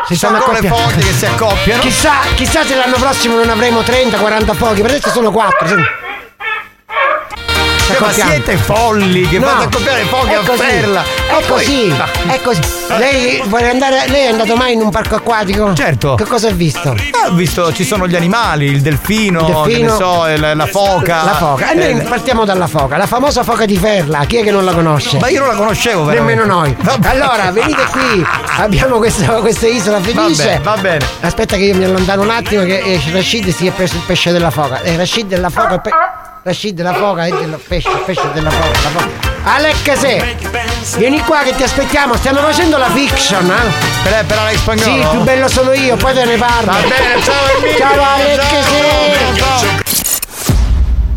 Si 0.08 0.16
Sono 0.16 0.36
ancora 0.38 0.58
le 0.58 0.66
foche 0.68 0.96
che 0.96 1.12
si 1.12 1.24
accoppiano. 1.26 1.80
Chissà, 1.80 2.10
chissà 2.34 2.64
se 2.64 2.74
l'anno 2.74 2.96
prossimo 2.96 3.36
non 3.36 3.48
avremo 3.48 3.82
30-40 3.82 4.52
fochi, 4.52 4.80
per 4.80 4.90
adesso 4.90 5.10
sono 5.10 5.30
4. 5.30 5.76
Cioè, 7.86 7.98
ma 8.00 8.12
siete 8.12 8.56
folli 8.56 9.28
che 9.28 9.36
accoppiare 9.38 10.02
foche 10.04 10.34
a 10.34 10.42
Ferla. 10.42 11.02
È 11.02 11.32
Ma 11.32 11.38
poi- 11.38 11.46
così, 11.46 11.94
è 12.28 12.40
così. 12.42 12.60
Lei 12.96 13.42
vuole 13.46 13.70
andare. 13.70 14.04
Lei 14.08 14.26
è 14.26 14.28
andato 14.28 14.54
mai 14.56 14.72
in 14.74 14.80
un 14.80 14.90
parco 14.90 15.16
acquatico? 15.16 15.74
Certo. 15.74 16.14
Che 16.14 16.24
cosa 16.24 16.48
ha 16.48 16.52
visto? 16.52 16.90
Ah, 16.90 17.28
Ho 17.28 17.32
visto, 17.32 17.72
ci 17.72 17.84
sono 17.84 18.06
gli 18.06 18.14
animali, 18.16 18.66
il 18.66 18.80
delfino, 18.80 19.40
Il 19.40 19.46
delfino. 19.46 19.64
che 19.66 19.78
ne 19.78 19.88
so, 19.90 20.26
la, 20.40 20.54
la 20.54 20.66
foca. 20.66 21.24
La 21.24 21.34
foca. 21.34 21.70
E 21.72 21.78
Eh, 21.80 21.92
noi 21.94 22.02
partiamo 22.04 22.44
dalla 22.44 22.66
foca, 22.66 22.96
la 22.96 23.06
famosa 23.06 23.42
foca 23.42 23.64
di 23.66 23.76
Ferla. 23.76 24.24
Chi 24.26 24.36
è 24.36 24.44
che 24.44 24.50
non 24.52 24.64
la 24.64 24.72
conosce? 24.72 25.18
Ma 25.18 25.28
io 25.28 25.40
non 25.40 25.48
la 25.48 25.56
conoscevo 25.56 26.04
veramente. 26.04 26.34
Nemmeno 26.40 26.60
noi. 26.60 26.76
Vabbè. 26.80 27.08
Allora, 27.08 27.50
venite 27.50 27.82
qui. 27.90 28.24
Abbiamo 28.58 28.98
questa, 28.98 29.26
questa 29.40 29.66
isola 29.66 30.00
felice. 30.00 30.44
Vabbè, 30.44 30.60
va 30.60 30.76
bene. 30.76 31.04
Aspetta 31.20 31.56
che 31.56 31.64
io 31.64 31.74
mi 31.74 31.84
allontano 31.84 32.22
un 32.22 32.30
attimo 32.30 32.62
che 32.64 32.78
eh, 32.78 33.00
Rashid 33.12 33.48
si 33.48 33.66
è 33.66 33.70
preso 33.72 33.96
il 33.96 34.02
pesce 34.06 34.30
della 34.32 34.50
foca. 34.50 34.80
Eh, 34.82 34.96
Rashid 34.96 35.26
della 35.26 35.50
foca. 35.50 35.78
pe- 35.78 35.90
La 36.44 36.50
sci 36.50 36.74
della 36.74 36.92
foca 36.92 37.26
e 37.26 37.30
del 37.30 37.56
pesce, 37.68 37.88
pesce 38.04 38.28
della 38.32 38.50
foca. 38.50 38.66
La 38.82 38.88
foca. 38.88 39.30
Alec 39.44 39.96
se 39.96 40.36
vieni 40.96 41.20
qua 41.20 41.42
che 41.44 41.54
ti 41.54 41.62
aspettiamo, 41.62 42.16
stiamo 42.16 42.40
facendo 42.40 42.78
la 42.78 42.90
fiction, 42.90 43.48
eh? 43.48 44.02
Per, 44.02 44.24
per 44.26 44.38
Alex 44.38 44.56
Spagnolo? 44.58 45.02
Sì, 45.02 45.08
più 45.10 45.20
bello 45.20 45.46
sono 45.46 45.72
io, 45.72 45.96
poi 45.96 46.12
te 46.14 46.24
ne 46.24 46.36
parlo. 46.36 46.72
Va 46.72 46.78
bene, 46.80 47.22
ciao 47.22 47.56
Emilio. 47.56 47.78
Ciao 47.78 48.02
Alec 48.02 48.40
Ciao. 49.36 49.58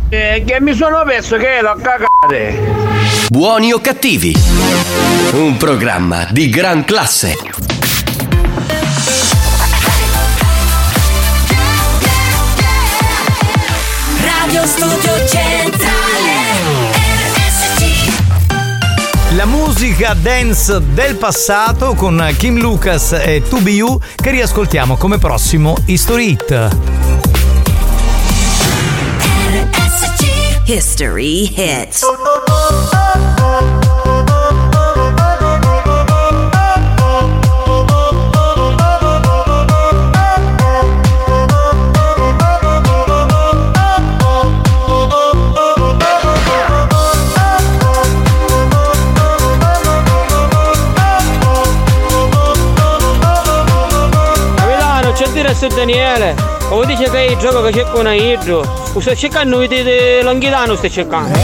se 0.09 0.15
Eh, 0.15 0.43
che 0.45 0.61
mi 0.61 0.75
sono 0.75 1.01
perso 1.03 1.37
che 1.37 1.59
l'ho 1.59 1.75
cagate. 1.81 2.73
Buoni 3.29 3.73
o 3.73 3.79
cattivi? 3.79 4.35
Un 5.31 5.57
programma 5.57 6.27
di 6.29 6.49
gran 6.49 6.85
classe. 6.85 7.35
Musica 19.85 20.15
dance 20.15 20.81
del 20.93 21.15
passato 21.15 21.93
con 21.93 22.33
Kim 22.37 22.57
Lucas 22.57 23.11
e 23.11 23.43
2BU 23.47 23.97
che 24.15 24.31
riascoltiamo 24.31 24.97
come 24.97 25.19
prossimo 25.19 25.77
History 25.85 26.31
Hit. 26.31 26.77
History 30.65 31.53
Hits 31.55 32.03
su 55.69 55.75
Daniele. 55.75 56.35
Come 56.69 56.85
dice 56.85 57.09
che 57.09 57.21
il 57.31 57.37
gioco 57.37 57.61
che 57.61 57.71
c'è 57.71 57.89
con 57.91 58.07
Idro. 58.11 58.63
Sto 58.97 59.15
cercando 59.15 59.65
di 59.65 60.21
Longhitano, 60.21 60.75
sto 60.75 60.89
cercando. 60.89 61.37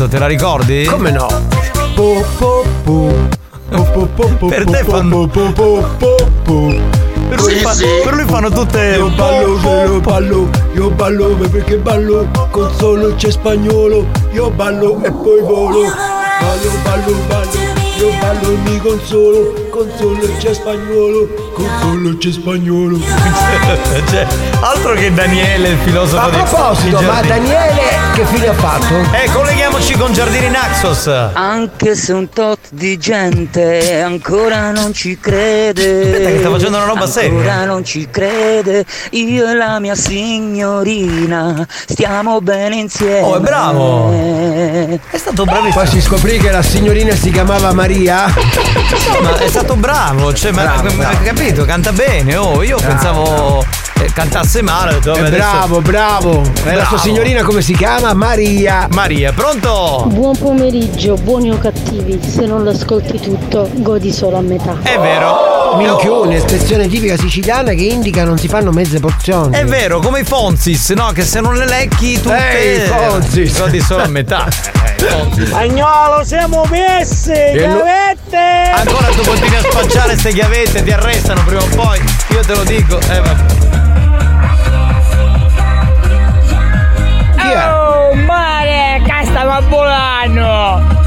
Want, 0.00 0.12
te 0.12 0.18
la 0.18 0.26
ricordi? 0.26 0.84
Come 0.86 1.10
no? 1.10 1.26
Per 4.48 4.64
te 4.64 4.84
fanno 4.84 5.26
per 5.28 5.52
lui, 7.40 7.54
Sì, 7.54 7.60
fa- 7.60 7.72
sì. 7.74 7.84
per 8.02 8.14
lui 8.14 8.24
fanno 8.26 8.50
tutte 8.50 8.94
Io 8.96 9.08
ballo, 9.10 9.58
io 9.84 10.00
ballo, 10.00 10.48
io 10.72 10.90
ballo 10.90 11.26
perché 11.50 11.76
ballo 11.76 12.26
con 12.50 12.68
solo 12.76 13.14
c'è 13.14 13.30
spagnolo. 13.30 14.06
Io 14.32 14.50
ballo 14.50 14.98
e 15.02 15.10
poi 15.12 15.40
volo. 15.42 15.82
Ballo, 15.82 16.70
ballo, 16.82 17.14
ballo, 17.28 17.48
io 17.98 18.10
ballo 18.18 18.50
e 18.50 18.56
mi 18.64 18.80
consolo. 18.80 19.68
Con 19.70 19.88
solo 19.96 20.28
c'è 20.38 20.52
spagnolo, 20.52 21.28
con 21.54 21.66
solo 21.80 22.16
c'è 22.18 22.32
spagnolo. 22.32 22.98
Cioè, 24.10 24.26
altro 24.60 24.94
che 24.94 25.12
Daniele, 25.12 25.68
il 25.68 25.76
filosofo 25.84 26.26
A 26.26 26.28
proposito, 26.28 26.98
di 26.98 27.04
ma. 27.04 27.20
Daniele 27.20 27.82
che 28.14 28.24
fine 28.26 28.48
ha 28.48 28.54
fatto? 28.54 28.94
Eh, 29.12 29.30
colleghiamoci 29.80 29.92
con 29.94 30.12
Giardini 30.12 30.48
Naxos. 30.50 31.06
Anche 31.32 31.94
se 31.94 32.12
un 32.12 32.28
tot 32.28 32.58
di 32.70 32.98
gente 32.98 34.00
ancora 34.00 34.70
non 34.70 34.92
ci 34.92 35.18
crede. 35.18 36.02
Aspetta 36.02 36.30
che 36.30 36.38
sta 36.38 36.50
facendo 36.50 36.76
una 36.76 36.86
roba 36.86 37.04
ancora 37.04 37.10
seria. 37.10 37.64
non 37.64 37.84
ci 37.84 38.08
crede. 38.10 38.84
Io 39.10 39.48
e 39.48 39.54
la 39.54 39.80
mia 39.80 39.94
signorina 39.94 41.66
stiamo 41.86 42.40
bene 42.40 42.76
insieme. 42.76 43.20
Oh, 43.22 43.36
è 43.36 43.40
bravo. 43.40 44.10
È 45.10 45.16
stato 45.16 45.44
bravissimo. 45.44 45.74
Poi 45.82 45.86
si 45.86 46.00
scoprì 46.00 46.38
che 46.38 46.50
la 46.50 46.62
signorina 46.62 47.14
si 47.14 47.30
chiamava 47.30 47.72
Maria. 47.72 48.26
ma 49.22 49.36
è 49.38 49.48
stato 49.48 49.76
bravo, 49.76 50.32
cioè, 50.34 50.52
ma, 50.52 50.62
Bravo, 50.62 50.82
ma- 50.82 50.92
bravo. 50.92 51.24
capito, 51.24 51.64
canta 51.64 51.92
bene. 51.92 52.36
Oh, 52.36 52.62
io 52.62 52.76
Bravo. 52.76 52.92
pensavo 52.92 53.64
cantasse 54.12 54.62
male. 54.62 54.92
detto, 54.94 55.12
vabbè, 55.12 55.22
Eh, 55.22 55.26
adesso- 55.26 55.48
bravo, 55.50 55.80
bravo. 55.80 56.30
E 56.42 56.64
la 56.64 56.70
Bravo. 56.72 56.84
sua 56.88 56.98
signorina 56.98 57.42
come 57.42 57.62
si 57.62 57.74
chiama? 57.74 58.12
Maria. 58.14 58.86
Maria, 58.92 59.32
pronto? 59.32 60.04
Buon 60.08 60.36
pomeriggio, 60.36 61.14
buoni 61.14 61.50
o 61.50 61.58
cattivi, 61.58 62.20
se 62.26 62.46
non 62.46 62.62
lo 62.62 62.70
ascolti 62.70 63.20
tutto, 63.20 63.68
godi 63.74 64.12
solo 64.12 64.36
a 64.38 64.40
metà. 64.42 64.76
È 64.82 64.98
vero. 64.98 65.48
Minchione, 65.76 66.36
espressione 66.36 66.88
tipica 66.88 67.16
siciliana 67.16 67.70
che 67.72 67.82
indica 67.84 68.24
non 68.24 68.36
si 68.38 68.48
fanno 68.48 68.72
mezze 68.72 68.98
porzioni. 68.98 69.56
È 69.56 69.64
vero, 69.64 70.00
come 70.00 70.20
i 70.20 70.24
Fonzis, 70.24 70.90
no? 70.90 71.12
Che 71.12 71.22
se 71.22 71.40
non 71.40 71.54
le 71.56 71.64
lecchi 71.66 72.20
tutte 72.20 72.58
Ehi, 72.58 72.88
Fonzis. 72.88 73.56
godi 73.58 73.80
solo 73.80 74.02
a 74.02 74.08
metà. 74.08 74.48
Eh, 74.96 75.52
Agnolo, 75.52 76.24
siamo 76.24 76.64
messi! 76.68 77.32
Chiavette! 77.52 78.70
Ancora 78.74 79.06
tu 79.08 79.22
continui 79.22 79.56
a 79.56 79.62
spacciare 79.62 80.18
ste 80.18 80.32
chiavette, 80.32 80.82
ti 80.82 80.90
arrestano 80.90 81.42
prima 81.44 81.62
o 81.62 81.66
poi. 81.76 81.98
Io 82.30 82.40
te 82.40 82.54
lo 82.54 82.64
dico. 82.64 82.98
Eh, 82.98 83.20
vabbè. 83.20 83.59
Oh, 87.52 88.14
mare, 88.14 89.02
casta 89.04 89.44
ma 89.44 89.60
volano! 89.60 90.98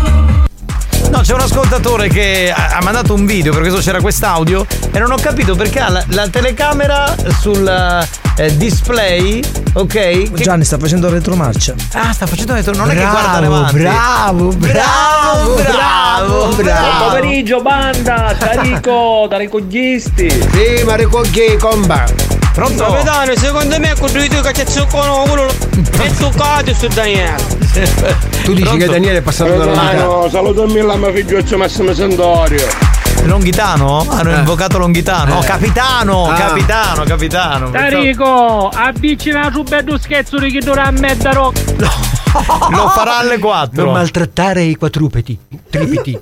No, 1.09 1.21
c'è 1.21 1.33
un 1.35 1.41
ascoltatore 1.41 2.09
che 2.09 2.51
ha, 2.51 2.79
mandato 2.81 3.13
un 3.13 3.25
video, 3.25 3.51
per 3.53 3.61
questo 3.61 3.79
c'era 3.79 4.01
quest'audio, 4.01 4.65
e 4.91 4.97
non 4.97 5.11
ho 5.11 5.15
capito 5.15 5.55
perché 5.55 5.79
ha 5.79 5.89
la, 5.89 6.03
la 6.07 6.27
telecamera 6.27 7.15
sul 7.39 8.07
eh, 8.35 8.57
display, 8.57 9.43
ok? 9.73 9.87
Che- 9.87 10.31
Gianni 10.33 10.65
sta 10.65 10.79
facendo 10.79 11.09
retromarcia. 11.09 11.75
Ah, 11.93 12.11
sta 12.13 12.25
facendo 12.25 12.55
retro, 12.55 12.73
non 12.75 12.89
è 12.89 12.93
che 12.93 13.01
Bravo, 13.01 13.11
guarda 13.11 13.39
davanti. 13.39 13.77
bravo, 13.77 14.47
bravo, 14.47 15.53
bravo, 15.55 16.55
bravo. 16.55 16.63
Buon 16.63 17.09
pomeriggio, 17.09 17.61
banda! 17.61 18.35
Tarico, 18.37 19.27
Tarico 19.29 19.67
Gisti! 19.67 20.29
Sì, 20.29 20.83
ma 20.83 20.95
che 21.31 21.57
comba. 21.57 22.32
Pronto? 22.53 22.85
Capitano, 22.85 23.35
secondo 23.35 23.79
me 23.79 23.93
con 23.99 24.09
lui 24.13 24.27
che 24.27 24.41
c'è 24.51 24.65
zuccono 24.67 25.23
uno 25.23 25.47
è 26.01 26.11
toccato 26.11 26.73
su 26.75 26.87
Daniele. 26.87 27.35
Tu 28.43 28.53
dici 28.53 28.77
che 28.77 28.85
Daniele 28.85 29.17
è 29.17 29.21
passato 29.21 29.51
dalla 29.57 29.71
vita. 29.71 29.81
Capitano, 29.81 30.29
saluto 30.29 30.65
mille 30.67 30.91
a 30.93 30.95
mio 30.97 31.11
figlioccio 31.11 31.57
Massimo 31.57 31.93
Santorio. 31.93 32.67
Longhitano? 33.23 34.05
Hanno 34.09 34.35
invocato 34.35 34.77
Longhitano? 34.77 35.33
No, 35.35 35.41
Eh. 35.41 35.45
capitano, 35.45 36.25
Ah. 36.29 36.33
capitano, 36.33 37.03
capitano. 37.05 37.71
Tarico, 37.71 38.69
avvicina 38.73 39.49
su 39.51 39.63
bello 39.63 39.97
scherzo 39.97 40.37
di 40.37 40.51
chi 40.51 40.59
dovrà 40.59 40.91
mettere 40.91 41.39
Lo 42.71 42.89
farà 42.89 43.17
alle 43.19 43.37
4. 43.37 43.83
Non 43.83 43.93
maltrattare 43.93 44.63
i 44.63 44.75
quadrupedi. 44.75 45.37
Tripiti. 45.69 46.19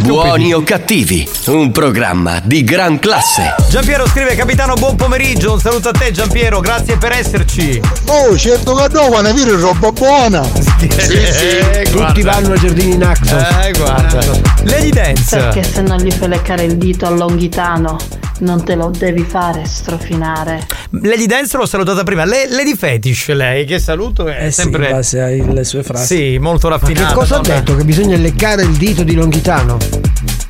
Buoni 0.00 0.52
o 0.52 0.62
cattivi, 0.62 1.26
un 1.46 1.70
programma 1.72 2.40
di 2.42 2.64
gran 2.64 2.98
classe. 2.98 3.54
Giampiero 3.70 4.06
scrive 4.08 4.34
Capitano 4.34 4.74
buon 4.74 4.96
pomeriggio, 4.96 5.52
un 5.52 5.60
saluto 5.60 5.88
a 5.88 5.92
te 5.92 6.10
Giampiero, 6.10 6.60
grazie 6.60 6.96
per 6.96 7.12
esserci. 7.12 7.80
Oh, 8.06 8.36
certo 8.36 8.74
che 8.74 8.88
no, 8.92 9.08
ma 9.08 9.20
ne 9.22 9.32
vire 9.32 9.52
roba 9.58 9.90
buona. 9.92 10.42
Eh, 10.80 11.82
Tutti 11.84 11.92
guarda. 11.92 12.30
vanno 12.32 12.52
a 12.52 12.56
Giardini 12.56 12.96
Naxos. 12.96 13.42
Eh, 13.64 13.72
guarda. 13.72 14.20
Lady 14.64 14.90
Dance. 14.90 15.36
Perché 15.36 15.62
se 15.62 15.80
non 15.82 15.98
gli 15.98 16.10
fai 16.10 16.28
leccare 16.28 16.64
il 16.64 16.76
dito 16.76 17.06
al 17.06 17.16
longhitano, 17.16 17.96
non 18.40 18.62
te 18.64 18.74
lo 18.74 18.90
devi 18.96 19.22
fare 19.24 19.64
strofinare. 19.64 20.66
Lady 21.02 21.26
Dance 21.26 21.56
l'ho 21.56 21.66
salutata 21.66 22.02
prima. 22.04 22.24
Le- 22.24 22.48
Lady 22.50 22.74
Fetish, 22.74 23.28
lei, 23.28 23.64
che 23.66 23.78
saluto 23.78 24.26
è 24.28 24.46
Eh 24.46 24.50
sì, 24.50 24.62
sempre. 24.62 24.88
in 24.88 25.37
alle 25.40 25.64
sue 25.64 25.82
frasi. 25.82 26.16
Sì, 26.32 26.38
molto 26.38 26.68
Ma 26.68 26.76
raffinata. 26.78 27.08
che 27.08 27.14
cosa 27.14 27.36
ha 27.36 27.40
detto? 27.40 27.74
Che 27.76 27.84
bisogna 27.84 28.16
leccare 28.16 28.62
il 28.62 28.76
dito 28.76 29.02
di 29.02 29.14
Longhitano? 29.14 29.76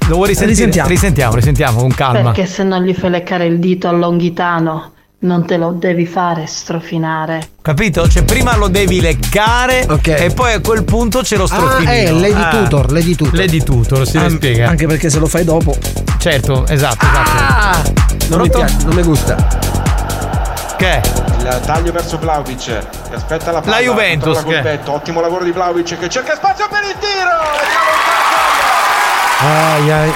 Lo 0.08 0.14
vuoi 0.16 0.28
risentire? 0.28 0.54
Risentiamo. 0.56 0.88
Risentiamo, 0.88 1.34
risentiamo 1.34 1.80
con 1.80 1.90
calma. 1.90 2.30
Perché 2.32 2.46
se 2.46 2.62
non 2.62 2.82
gli 2.82 2.94
fai 2.94 3.10
leccare 3.10 3.44
il 3.46 3.58
dito 3.58 3.88
al 3.88 3.98
longhitano, 3.98 4.92
non 5.20 5.44
te 5.44 5.56
lo 5.58 5.72
devi 5.72 6.06
fare 6.06 6.46
strofinare. 6.46 7.48
Capito? 7.60 8.08
Cioè, 8.08 8.22
prima 8.24 8.56
lo 8.56 8.68
devi 8.68 9.00
leccare 9.00 9.86
e 10.02 10.30
poi 10.30 10.52
a 10.54 10.60
quel 10.60 10.84
punto 10.84 11.20
c'è 11.20 11.36
lo 11.36 11.46
strofinino. 11.46 11.90
Ah, 11.90 11.94
eh, 11.94 12.10
Lady 12.12 12.32
Ah. 12.40 12.48
Tutor, 12.50 12.92
Lady 12.92 13.14
Tutor. 13.14 13.34
Lady 13.34 13.62
Tutor, 13.62 14.06
si 14.06 14.16
An- 14.16 14.30
spiega. 14.30 14.68
Anche 14.68 14.86
perché 14.86 15.10
se 15.10 15.18
lo 15.18 15.26
fai 15.26 15.44
dopo. 15.44 15.76
Certo, 16.18 16.66
esatto, 16.66 17.04
esatto. 17.04 17.30
Ah! 17.36 17.82
Non 18.30 18.40
mi 18.40 18.48
Pronto? 18.48 18.58
piace, 18.58 18.76
non 18.86 18.94
mi 18.94 19.02
gusta. 19.02 19.58
Che? 20.78 21.00
Il 21.38 21.60
taglio 21.66 21.90
verso 21.92 22.18
Vlaovic 22.18 22.64
che 23.08 23.14
aspetta 23.14 23.50
la 23.50 23.60
palla 23.60 23.76
La 23.76 23.82
Juventus, 23.82 24.42
col 24.42 24.60
che- 24.62 24.78
ottimo 24.86 25.20
lavoro 25.20 25.42
di 25.44 25.50
Vlaovic 25.50 25.98
che 25.98 26.08
cerca 26.08 26.36
spazio 26.36 26.68
per 26.68 26.84
il 26.84 26.94
tiro 26.98 27.30
Ai, 29.40 29.90
ai. 29.90 30.12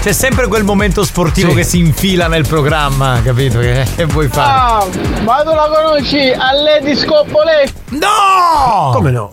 C'è 0.00 0.12
sempre 0.12 0.46
quel 0.46 0.64
momento 0.64 1.04
sportivo 1.04 1.50
Sì. 1.50 1.56
che 1.56 1.62
si 1.64 1.78
infila 1.78 2.26
nel 2.28 2.46
programma, 2.46 3.20
capito? 3.22 3.58
Che, 3.58 3.86
che 3.96 4.04
vuoi 4.06 4.28
fare? 4.28 4.50
Ah, 4.50 4.86
ma 5.22 5.42
tu 5.42 5.52
la 5.54 5.68
conosci? 5.68 6.30
A 6.32 6.52
Lady 6.52 6.96
Scoppole? 6.96 7.70
No! 7.90 8.90
Come 8.92 9.10
no? 9.10 9.28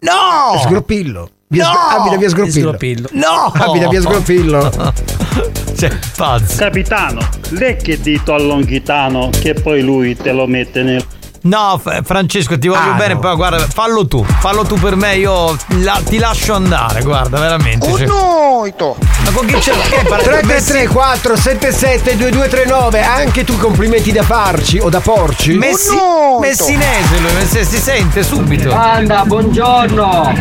No! 0.00 0.58
Sgroppillo. 0.60 1.30
Via 1.50 1.64
No! 1.64 1.70
Abita 1.70 2.16
via 2.18 2.28
Sgroppillo. 2.28 2.68
Sgroppillo. 2.68 3.08
No! 3.12 3.52
Abita 3.54 3.88
via 3.88 4.00
Sgroppillo. 4.00 4.70
Cioè, 5.78 5.96
pazzo. 6.16 6.56
Capitano, 6.56 7.20
lecchi 7.50 7.92
il 7.92 8.00
dito 8.00 8.34
al 8.34 8.44
longhitano 8.44 9.30
che 9.30 9.54
poi 9.54 9.80
lui 9.80 10.16
te 10.16 10.32
lo 10.32 10.48
mette 10.48 10.82
nel... 10.82 11.04
No, 11.48 11.80
F- 11.82 12.02
Francesco, 12.04 12.58
ti 12.58 12.68
voglio 12.68 12.90
Ah, 12.92 12.94
bene, 12.96 13.14
no. 13.14 13.20
però 13.20 13.34
guarda, 13.36 13.66
fallo 13.72 14.06
tu, 14.06 14.22
fallo 14.40 14.64
tu 14.64 14.74
per 14.78 14.96
me, 14.96 15.16
io 15.16 15.56
la- 15.80 15.98
ti 16.04 16.18
lascio 16.18 16.52
andare, 16.54 17.00
guarda, 17.02 17.38
veramente. 17.38 17.90
cioè. 17.90 18.04
noito. 18.06 18.96
Ma 19.24 19.30
con 19.30 19.46
chi 19.46 19.54
c'è? 19.54 19.72
Che 19.72 20.04
parla- 20.06 20.24
333 20.24 20.88
477 20.88 22.16
2239 22.16 23.02
Anche 23.02 23.44
tu 23.44 23.56
complimenti 23.56 24.12
da 24.12 24.22
farci 24.22 24.78
o 24.78 24.88
da 24.90 25.00
porci? 25.00 25.54
Messi- 25.54 25.96
messinese 26.40 27.18
lui, 27.20 27.32
messi- 27.32 27.64
si 27.64 27.78
sente 27.78 28.22
subito. 28.22 28.68
Banda, 28.68 29.22
buongiorno! 29.24 30.32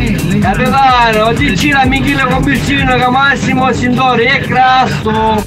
Capitano, 0.42 1.32
dici 1.34 1.70
la 1.70 1.86
Michele 1.86 2.26
con 2.26 2.42
vicino 2.44 2.96
che 2.98 3.08
Massimo 3.08 3.72
Sindori 3.72 4.26
è 4.26 4.40
crasto! 4.42 5.46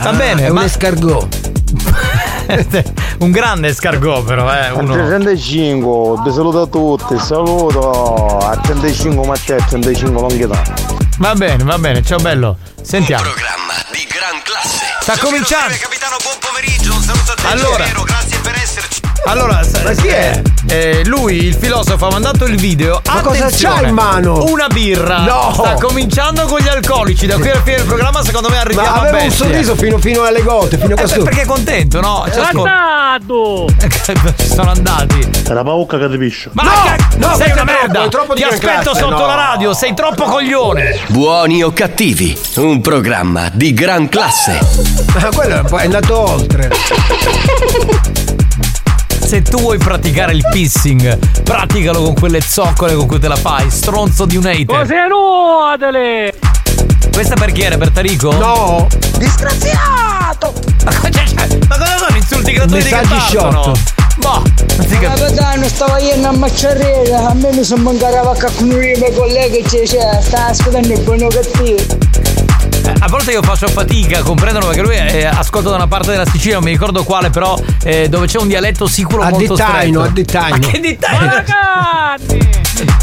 Va 0.00 0.12
bene, 0.12 0.44
È 0.44 0.48
un 0.48 0.54
ma 0.54 0.64
escargot. 0.64 1.50
Un 3.18 3.30
grande 3.30 3.68
escargot 3.68 4.24
però, 4.24 4.52
eh, 4.52 4.70
uno. 4.70 4.94
35, 4.94 6.22
ti 6.24 6.32
saluto 6.32 6.60
a 6.62 6.66
tutti, 6.66 7.18
saluto 7.18 8.38
a 8.38 8.56
35 8.56 9.26
Matteo, 9.26 9.56
a 9.58 9.64
35 9.64 10.20
Longhitano. 10.20 10.62
Va 11.18 11.34
bene, 11.34 11.62
va 11.64 11.78
bene, 11.78 12.02
ciao 12.02 12.18
bello. 12.18 12.56
Sentiamo. 12.80 13.22
Programma 13.22 13.74
di 13.92 14.06
gran 14.08 14.40
classe. 14.42 14.84
Sta 15.00 15.16
cominciando. 15.18 15.74
Capitano, 15.80 16.16
buon 16.22 16.36
pomeriggio, 16.40 16.94
un 16.94 17.02
saluto 17.02 17.32
a 17.32 17.34
te. 17.34 17.46
Allora. 17.46 17.84
Giampiero, 17.84 18.02
grazie 18.02 18.38
per 18.38 18.54
esserci. 18.54 19.01
Allora, 19.24 19.60
Ma 19.84 19.90
chi 19.92 20.08
è? 20.08 20.42
eh, 20.66 21.02
lui, 21.04 21.44
il 21.46 21.54
filosofo, 21.54 22.06
ha 22.06 22.10
mandato 22.10 22.44
il 22.44 22.56
video. 22.56 23.00
Ma 23.06 23.20
cosa 23.20 23.44
Attenzione, 23.44 23.80
c'ha 23.82 23.86
in 23.88 23.94
mano? 23.94 24.44
Una 24.44 24.66
birra. 24.66 25.18
No. 25.24 25.52
Sta 25.54 25.74
cominciando 25.74 26.44
con 26.46 26.58
gli 26.60 26.66
alcoli. 26.68 27.14
Da 27.14 27.36
qui 27.36 27.48
alla 27.50 27.62
fine 27.62 27.76
del 27.76 27.86
programma, 27.86 28.22
secondo 28.24 28.48
me, 28.50 28.58
arriviamo 28.58 28.88
Ma 28.88 28.94
a 28.96 28.98
aveva 29.00 29.18
un 29.18 29.28
bestia. 29.28 29.46
sorriso 29.46 29.74
fino, 29.76 29.98
fino 29.98 30.22
alle 30.24 30.42
gote, 30.42 30.76
fino 30.76 30.94
a 30.94 30.98
Eh, 30.98 31.02
questo. 31.02 31.22
perché 31.22 31.42
è 31.42 31.46
contento, 31.46 32.00
no? 32.00 32.24
Ci 32.32 32.38
ascolta. 32.38 32.50
Guardato! 32.60 33.66
Ci 34.42 34.46
sono 34.48 34.70
andati. 34.70 35.28
È 35.48 35.52
la 35.52 35.62
paucca 35.62 35.98
che 35.98 36.10
ti 36.10 36.18
piscio. 36.18 36.50
Ma 36.54 36.62
No, 36.64 37.28
no, 37.28 37.34
sei 37.36 37.52
una 37.52 37.64
merda! 37.64 38.08
troppo 38.08 38.34
di 38.34 38.40
Ti 38.40 38.46
aspetto 38.48 38.80
classe, 38.90 39.00
sotto 39.00 39.18
no. 39.20 39.26
la 39.26 39.34
radio, 39.34 39.72
sei 39.72 39.94
troppo 39.94 40.24
coglione! 40.24 40.98
Buoni 41.08 41.62
o 41.62 41.72
cattivi, 41.72 42.36
un 42.56 42.80
programma 42.80 43.48
di 43.52 43.72
gran 43.72 44.08
classe. 44.08 44.58
Ma 45.20 45.28
quello 45.32 45.64
è 45.78 45.84
andato 45.84 46.18
oltre. 46.18 46.70
Se 49.32 49.40
tu 49.40 49.60
vuoi 49.60 49.78
praticare 49.78 50.34
il 50.34 50.46
pissing, 50.50 51.42
praticalo 51.42 52.02
con 52.02 52.12
quelle 52.12 52.42
zoccole 52.42 52.94
con 52.94 53.06
cui 53.06 53.18
te 53.18 53.28
la 53.28 53.36
fai, 53.36 53.70
stronzo 53.70 54.26
di 54.26 54.36
un 54.36 54.44
hater. 54.44 54.66
Cose 54.66 54.94
nuotele! 55.08 56.34
Questa 57.10 57.34
per 57.36 57.50
chi 57.50 57.62
era? 57.62 57.78
Per 57.78 57.92
Tarico? 57.92 58.30
No! 58.32 58.86
Disgraziato! 59.16 60.52
Ma 60.84 60.94
cosa 60.94 61.22
ma 61.66 61.78
cosa 61.78 61.96
sono 61.96 62.16
insulti 62.18 62.52
gratuiti 62.52 62.88
che 62.90 63.00
partono? 63.08 63.72
Boh, 64.16 64.42
non 64.76 64.86
si 64.86 64.98
capisce. 64.98 65.24
Capitano, 65.24 65.68
stavo 65.68 65.96
ieri 65.96 66.24
a 66.24 66.32
Macciarrera, 66.32 67.28
a 67.30 67.32
me 67.32 67.52
mi 67.54 67.64
sono 67.64 67.84
mancato 67.84 68.28
a 68.28 68.34
con 68.34 68.68
uno 68.68 68.76
dei 68.76 68.98
miei 68.98 69.14
colleghi 69.14 69.62
che 69.62 69.88
cioè, 69.88 70.20
sta 70.20 70.48
ascoltando 70.48 70.92
il 70.92 71.00
buono 71.00 71.28
cattivo. 71.28 72.31
A 73.00 73.08
volte 73.08 73.32
io 73.32 73.42
faccio 73.42 73.68
fatica 73.68 74.18
a 74.18 74.22
comprenderlo 74.22 74.68
perché 74.68 74.82
lui 74.82 74.96
eh, 74.96 75.24
ascolta 75.24 75.70
da 75.70 75.76
una 75.76 75.86
parte 75.88 76.10
della 76.10 76.26
Sicilia, 76.26 76.54
non 76.54 76.64
mi 76.64 76.70
ricordo 76.70 77.04
quale, 77.04 77.30
però 77.30 77.58
eh, 77.84 78.08
dove 78.08 78.26
c'è 78.26 78.38
un 78.38 78.48
dialetto 78.48 78.86
sicuro 78.86 79.22
A 79.22 79.28
molto 79.30 79.54
Dittaino, 79.54 80.00
stretto. 80.00 80.00
a 80.00 80.08
Dittaino. 80.12 80.56
Ma 80.56 80.66
che 80.68 80.80
dittaino? 80.80 81.44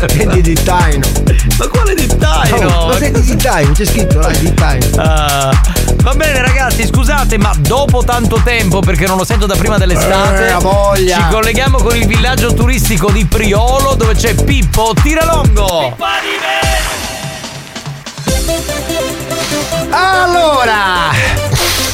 È 0.06 0.26
di 0.36 0.42
Dittaino. 0.42 1.08
Ma 1.58 1.68
quale 1.68 1.94
dittaino? 1.96 2.68
Oh, 2.68 2.88
ma 2.88 2.98
sei 2.98 3.12
di 3.12 3.22
Dittaino, 3.22 3.72
c'è 3.74 3.86
scritto 3.86 4.20
là, 4.20 4.28
Dittaino. 4.30 4.86
Ah, 5.02 5.62
va 6.02 6.14
bene 6.16 6.42
ragazzi, 6.42 6.86
scusate, 6.86 7.38
ma 7.38 7.54
dopo 7.60 8.04
tanto 8.04 8.40
tempo, 8.44 8.80
perché 8.80 9.06
non 9.08 9.18
lo 9.18 9.24
sento 9.26 9.46
da 9.46 9.56
prima 9.56 9.78
dell'estate, 9.78 10.48
Eh, 10.48 11.08
ci 11.08 11.28
colleghiamo 11.32 11.78
con 11.80 11.96
il 11.96 12.06
villaggio 12.08 12.54
turistico 12.54 13.10
di 13.12 13.26
Priolo 13.26 13.96
dove 13.96 14.16
c'è 14.16 14.34
Pippo 14.36 14.94
Tiralongo. 15.02 15.96
Allora! 19.92 21.12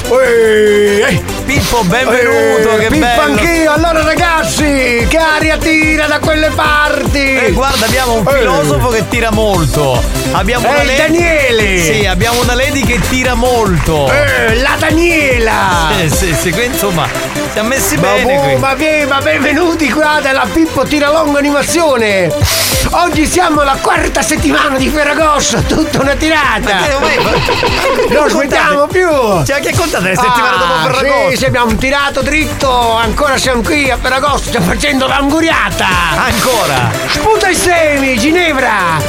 Ehi. 0.09 1.34
Pippo, 1.45 1.83
benvenuto, 1.83 2.75
Eh, 2.75 2.79
che 2.79 2.87
Pippo 2.87 3.05
bello. 3.05 3.21
anch'io, 3.21 3.71
allora 3.71 4.01
ragazzi, 4.01 5.05
che 5.07 5.17
aria 5.17 5.57
tira 5.57 6.07
da 6.07 6.17
quelle 6.19 6.49
parti! 6.49 7.35
Eh, 7.37 7.51
guarda, 7.51 7.85
abbiamo 7.85 8.13
un 8.15 8.27
Eh. 8.27 8.31
filosofo 8.39 8.87
che 8.89 9.07
tira 9.09 9.29
molto. 9.31 10.01
Abbiamo 10.31 10.65
Eh, 10.65 10.69
una 10.69 10.83
lady- 10.83 10.97
Daniele. 10.97 11.77
Sì, 11.83 12.05
abbiamo 12.07 12.41
una 12.41 12.55
lady 12.55 12.81
che 12.83 12.99
tira 13.09 13.35
molto. 13.35 14.11
Eh, 14.11 14.55
la 14.55 14.75
Daniela! 14.79 15.89
Eh, 16.01 16.09
sì, 16.09 16.33
sì, 16.39 16.51
qui, 16.51 16.65
insomma, 16.65 17.07
siamo 17.53 17.69
messi 17.69 17.95
Ma, 17.97 18.01
bene 18.13 18.35
boh, 18.35 18.41
qui. 18.41 18.55
ma, 18.55 18.73
vie- 18.73 19.05
ma 19.05 19.21
benvenuti 19.21 19.89
qua 19.91 20.19
dalla 20.21 20.47
Pippo 20.51 20.83
Tiralongo 20.83 21.37
Animazione! 21.37 22.63
Oggi 22.91 23.25
siamo 23.25 23.61
alla 23.61 23.77
quarta 23.81 24.21
settimana 24.21 24.77
di 24.77 24.87
Ferragosto, 24.89 25.59
tutta 25.63 26.01
una 26.01 26.13
tirata. 26.15 26.73
Ma 26.75 27.07
che- 27.07 27.19
ma- 27.19 28.19
non 28.19 28.29
smettiamo 28.29 28.87
più. 28.87 29.07
Cioè, 29.43 29.59
che 29.59 29.73
contate 29.75 30.09
le 30.09 30.15
settimane 30.15 30.57
dopo 30.57 30.73
Ferragosto? 30.95 31.29
Sì, 31.31 31.34
sì, 31.35 31.45
abbiamo 31.45 31.75
tirato 31.75 32.21
dritto, 32.21 32.91
ancora 32.93 33.37
siamo 33.37 33.61
qui 33.61 33.89
a 33.89 33.97
Ferragosto, 33.97 34.47
stiamo 34.47 34.65
facendo 34.67 35.07
l'anguriata. 35.07 35.87
Ancora? 36.15 36.91
Sputa 37.07 37.49
i 37.49 37.55
semi, 37.55 38.17
Ginevra. 38.17 38.99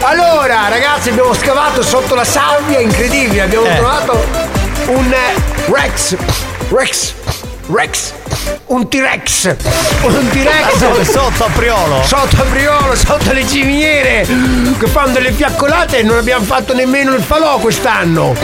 Allora, 0.00 0.68
ragazzi, 0.68 1.08
abbiamo 1.10 1.32
scavato 1.34 1.82
sotto 1.82 2.14
la 2.14 2.24
sabbia, 2.24 2.78
incredibile, 2.78 3.42
abbiamo 3.42 3.66
Eh. 3.66 3.76
trovato 3.76 4.24
un 4.86 5.12
eh, 5.12 5.34
Rex. 5.66 6.16
Rex. 6.70 7.14
Rex. 7.72 8.12
Un 8.66 8.88
T-Rex. 8.88 9.56
Un 10.02 10.28
T-Rex. 10.28 10.74
Ah, 10.74 10.78
dove? 10.78 11.04
Sotto 11.04 11.44
a 11.44 11.48
Priolo? 11.48 12.02
Sotto 12.04 12.42
a 12.42 12.44
Priolo, 12.44 12.94
sotto 12.94 13.32
le 13.32 13.46
ciminiere 13.46 14.26
che 14.78 14.86
fanno 14.86 15.12
delle 15.12 15.32
fiaccolate 15.32 15.98
e 15.98 16.02
non 16.02 16.18
abbiamo 16.18 16.44
fatto 16.44 16.74
nemmeno 16.74 17.14
il 17.14 17.22
falò 17.22 17.56
quest'anno. 17.58 18.34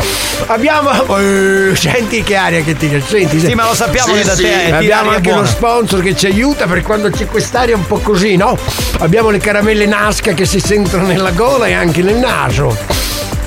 Abbiamo. 0.47 0.91
Eh, 1.18 1.73
senti 1.77 2.23
che 2.23 2.35
aria 2.37 2.62
che 2.62 2.75
tira, 2.77 2.99
senti. 3.05 3.41
Sì, 3.41 3.53
ma 3.55 3.66
lo 3.66 3.75
sappiamo 3.75 4.14
che 4.14 4.25
da 4.25 4.35
te 4.35 4.64
è 4.66 4.73
Abbiamo 4.73 5.11
anche 5.11 5.23
buona. 5.23 5.41
uno 5.41 5.47
sponsor 5.49 6.01
che 6.03 6.16
ci 6.16 6.27
aiuta 6.27 6.66
per 6.66 6.83
quando 6.83 7.11
c'è 7.11 7.27
quest'aria 7.27 7.77
un 7.77 7.87
po' 7.87 7.99
così, 7.99 8.37
no? 8.37 8.57
Abbiamo 9.01 9.29
le 9.29 9.39
caramelle 9.39 9.85
Nasca 9.85 10.33
che 10.33 10.47
si 10.47 10.61
sentono 10.61 11.05
nella 11.05 11.33
gola 11.33 11.66
e 11.66 11.75
anche 11.75 12.01
nel 12.03 12.16
naso. 12.16 12.75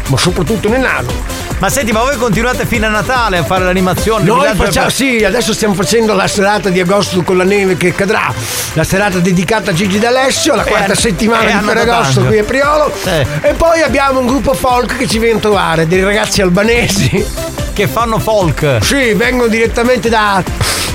Ma 0.08 0.18
soprattutto 0.18 0.70
nel 0.70 0.82
naso. 0.82 1.42
Ma 1.64 1.70
senti, 1.70 1.94
ma 1.94 2.02
voi 2.02 2.18
continuate 2.18 2.66
fino 2.66 2.88
a 2.88 2.90
Natale 2.90 3.38
a 3.38 3.44
fare 3.46 3.64
l'animazione? 3.64 4.26
Noi 4.26 4.54
facciamo, 4.54 4.90
sì, 4.90 5.24
adesso 5.24 5.54
stiamo 5.54 5.74
facendo 5.74 6.14
la 6.14 6.28
serata 6.28 6.68
di 6.68 6.82
agosto 6.82 7.22
con 7.24 7.38
la 7.38 7.46
neve 7.46 7.78
che 7.78 7.94
cadrà, 7.96 8.34
la 8.74 8.84
serata 8.84 9.20
dedicata 9.20 9.72
a 9.72 9.74
Gigi 9.74 9.98
D'Alessio, 9.98 10.56
la 10.56 10.66
E 10.66 10.70
quarta 10.70 10.92
a- 10.92 10.96
settimana 10.98 11.48
e 11.48 11.52
a 11.54 11.60
di 11.60 11.66
Ferragosto 11.66 12.26
qui 12.26 12.40
a 12.40 12.44
Priolo. 12.44 12.92
E 13.06 13.54
poi 13.54 13.82
abbiamo 13.82 14.20
un 14.20 14.26
gruppo 14.26 14.54
folk 14.54 14.98
che 14.98 15.08
ci 15.08 15.20
viene 15.20 15.38
a 15.38 15.40
trovare, 15.40 15.88
dei 15.88 16.04
ragazzi 16.04 16.42
albanesi. 16.42 17.26
Che 17.72 17.88
fanno 17.88 18.20
folk? 18.20 18.80
Sì, 18.82 19.14
vengono 19.14 19.48
direttamente 19.48 20.10
da. 20.10 20.44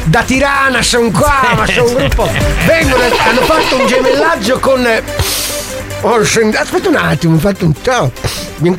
Da 0.04 0.22
Tirana, 0.22 0.82
sono 0.82 1.10
qua, 1.10 1.54
ma 1.56 1.66
sono 1.66 1.88
un 1.88 1.94
gruppo. 1.94 2.30
Vengono, 2.66 3.04
hanno 3.04 3.40
fatto 3.40 3.74
un 3.74 3.86
gemellaggio 3.86 4.58
con. 4.58 4.86
Oh, 6.02 6.20
aspetta 6.20 6.88
un 6.90 6.96
attimo, 6.96 7.36
ho 7.36 7.38
fatto 7.38 7.64
un. 7.64 7.72
ciao. 7.80 8.12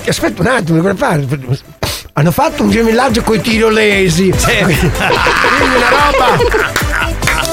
Aspetta 0.05 0.41
un 0.41 0.47
attimo, 0.47 0.81
cosa 0.81 0.95
fare? 0.95 1.77
Hanno 2.13 2.31
fatto 2.31 2.63
un 2.63 2.69
gemellaggio 2.69 3.21
con 3.21 3.35
i 3.35 3.41
tirolesi. 3.41 4.29
Quindi 4.35 5.75
una 5.75 5.89
roba. 5.89 6.87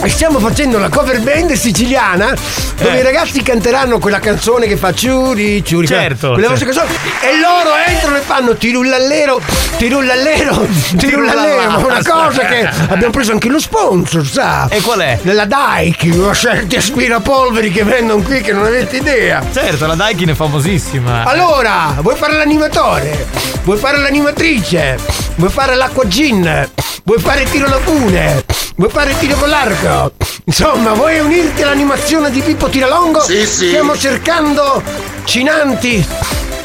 E 0.07 0.09
stiamo 0.09 0.39
facendo 0.39 0.79
la 0.79 0.89
cover 0.89 1.21
band 1.21 1.53
siciliana 1.55 2.33
dove 2.79 2.97
Eh. 2.97 3.01
i 3.01 3.03
ragazzi 3.03 3.43
canteranno 3.43 3.99
quella 3.99 4.21
canzone 4.21 4.69
che 4.69 4.77
fa 4.77 4.95
ciuri 4.95 5.65
ciuri 5.65 5.85
Certo, 5.89 6.35
quelle 6.35 6.47
certo. 6.57 6.65
canzoni 6.65 6.89
e 7.23 7.41
loro 7.41 7.75
entrano 7.89 8.17
e 8.17 8.21
fanno 8.21 8.55
tirullallero 8.55 9.41
tirullallero 9.77 10.65
tirullallero 10.97 11.79
una 11.85 12.03
cosa 12.05 12.45
che 12.45 12.69
abbiamo 12.89 13.11
preso 13.11 13.33
anche 13.33 13.49
lo 13.49 13.59
sponsor 13.59 14.25
sa 14.25 14.69
E 14.71 14.81
qual 14.81 15.01
è? 15.01 15.19
della 15.23 15.45
Daikin 15.45 16.21
una 16.21 16.35
certi 16.35 16.77
aspirapolveri 16.77 17.73
che 17.73 17.83
vendono 17.83 18.23
qui 18.23 18.43
che 18.43 18.53
non 18.53 18.65
avete 18.65 18.99
idea 18.99 19.43
Certo, 19.53 19.87
la 19.87 19.95
Daikin 19.97 20.29
è 20.29 20.35
famosissima. 20.35 21.25
allora, 21.25 21.97
vuoi 21.99 22.15
fare 22.15 22.35
l'animatore? 22.37 23.27
Vuoi 23.65 23.77
fare 23.77 23.99
l'animatrice? 23.99 24.99
Vuoi 25.35 25.51
fare 25.51 25.75
l'acqua 25.75 26.07
gin? 26.07 26.69
Vuoi 27.03 27.19
fare 27.19 27.43
il 27.43 27.51
tiro 27.51 27.67
alla 27.67 27.79
fune? 27.81 28.45
Vuoi 28.77 28.91
fare 28.91 29.11
il 29.13 29.19
tiro 29.19 29.37
con 29.37 29.49
l'arco? 29.49 29.96
Insomma, 30.45 30.93
vuoi 30.93 31.19
unirti 31.19 31.63
all'animazione 31.63 32.31
di 32.31 32.41
Pippo 32.41 32.69
Tiralongo? 32.69 33.21
Sì, 33.21 33.47
sì. 33.47 33.69
Stiamo 33.69 33.97
cercando 33.97 34.83
cinanti, 35.25 36.05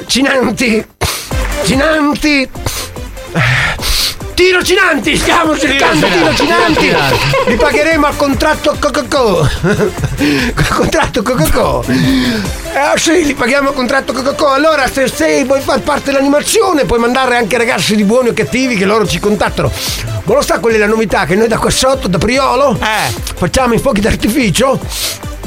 cinanti, 0.05 0.85
cinanti. 1.63 2.49
Tiro 4.33 4.63
Cinanti, 4.63 5.17
stiamo 5.17 5.57
cercando 5.57 6.07
Tiro 6.07 6.33
Cinanti, 6.33 6.35
Cinanti. 6.35 6.79
Tiro 6.79 6.97
Cinanti. 6.97 7.49
Li 7.49 7.55
pagheremo 7.55 8.05
a 8.07 8.13
contratto 8.15 8.75
Coca-Cola. 8.79 9.49
contratto 10.69 11.21
Coca-Cola. 11.21 11.85
Eh 11.87 12.97
sì, 12.97 13.25
li 13.25 13.33
paghiamo 13.33 13.69
a 13.69 13.73
contratto 13.73 14.13
Coca-Cola. 14.13 14.55
Allora, 14.55 14.87
se, 14.87 15.07
se 15.07 15.43
vuoi 15.45 15.61
far 15.61 15.81
parte 15.81 16.11
dell'animazione, 16.11 16.85
puoi 16.85 16.99
mandare 16.99 17.37
anche 17.37 17.57
ragazzi 17.57 17.95
di 17.95 18.03
buoni 18.03 18.29
o 18.29 18.33
cattivi 18.33 18.75
che 18.75 18.85
loro 18.85 19.05
ci 19.05 19.19
contattano. 19.19 19.71
Ma 20.23 20.33
lo 20.33 20.41
sa 20.41 20.59
qual 20.59 20.73
è 20.73 20.77
la 20.77 20.87
novità? 20.87 21.25
Che 21.25 21.35
noi 21.35 21.47
da 21.47 21.57
qua 21.57 21.69
sotto, 21.69 22.07
da 22.07 22.17
Priolo, 22.17 22.77
facciamo 23.35 23.73
i 23.73 23.79
fuochi 23.79 24.01
d'artificio 24.01 24.79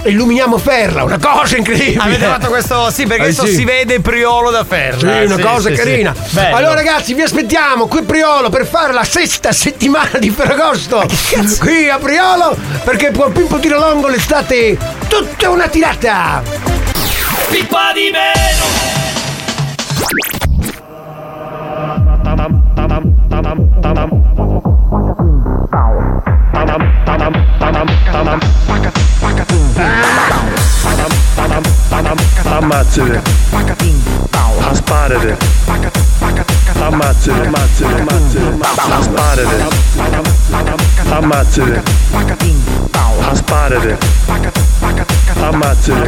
illuminiamo 0.05 0.59
Ferla, 0.59 1.05
una 1.05 1.18
cosa 1.18 1.57
incredibile. 1.57 1.98
Avete 2.02 2.24
fatto 2.26 2.48
questo? 2.48 2.90
Sì, 2.90 3.07
perché 3.07 3.22
Eh, 3.24 3.26
adesso 3.28 3.46
sì. 3.46 3.55
si 3.55 3.64
vede 3.64 4.00
Priolo 4.00 4.50
da 4.50 4.64
ferro. 4.64 4.98
Sì, 4.98 5.07
una 5.07 5.38
cosa 5.38 5.70
carina. 5.72 6.14
Allora, 6.52 6.74
ragazzi, 6.74 7.14
vi 7.14 7.22
aspettiamo 7.22 7.86
qui 7.86 8.00
a 8.00 8.02
Priolo 8.02 8.50
per 8.50 8.66
fare 8.66 8.92
la 8.92 9.05
sesta 9.05 9.52
settimana 9.52 10.18
di 10.18 10.30
Ferragosto. 10.30 11.05
Qui 11.59 11.88
a 11.88 11.98
Priolo, 11.98 12.57
perché 12.84 13.12
con 13.12 13.32
Pippo 13.32 13.59
Tirolongo 13.59 14.09
l'estate 14.09 14.70
è 14.72 14.76
tutta 15.09 15.50
una 15.50 15.68
tirata. 15.68 16.42
Pippa 17.50 17.92
di 17.92 18.11
meno! 18.11 18.92
Ammazzate. 32.45 33.22
Sparate. 34.72 35.37
Ammazzate, 36.81 37.41
ammazzate, 37.43 37.99
ammazzate. 37.99 38.53
Sparate. 39.03 39.57
Ammazzate. 41.11 41.83
Sparate. 43.35 43.99
Ammazzate, 45.43 46.07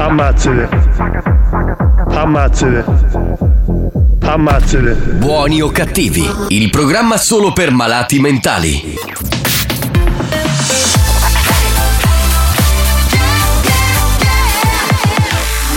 ammazzate, 0.00 0.68
ammazzate. 2.22 3.03
Ammazzate. 4.26 4.94
Buoni 4.94 5.60
o 5.60 5.68
cattivi, 5.68 6.26
il 6.48 6.70
programma 6.70 7.18
solo 7.18 7.52
per 7.52 7.70
malati 7.70 8.18
mentali. 8.18 8.96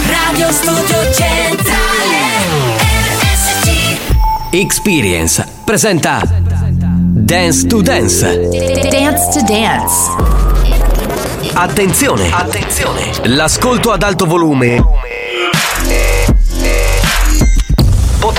Radio 0.05 0.51
Studio 0.51 1.13
Centrale 1.13 2.77
RSC 3.19 3.97
Experience 4.51 5.45
presenta 5.65 6.21
Dance 6.23 7.67
to 7.67 7.81
Dance. 7.81 8.47
Dance 8.89 9.29
to 9.33 9.45
Dance. 9.45 10.35
Attenzione! 11.53 12.29
Attenzione! 12.31 13.11
L'ascolto 13.23 13.91
ad 13.91 14.03
alto 14.03 14.25
volume 14.25 14.81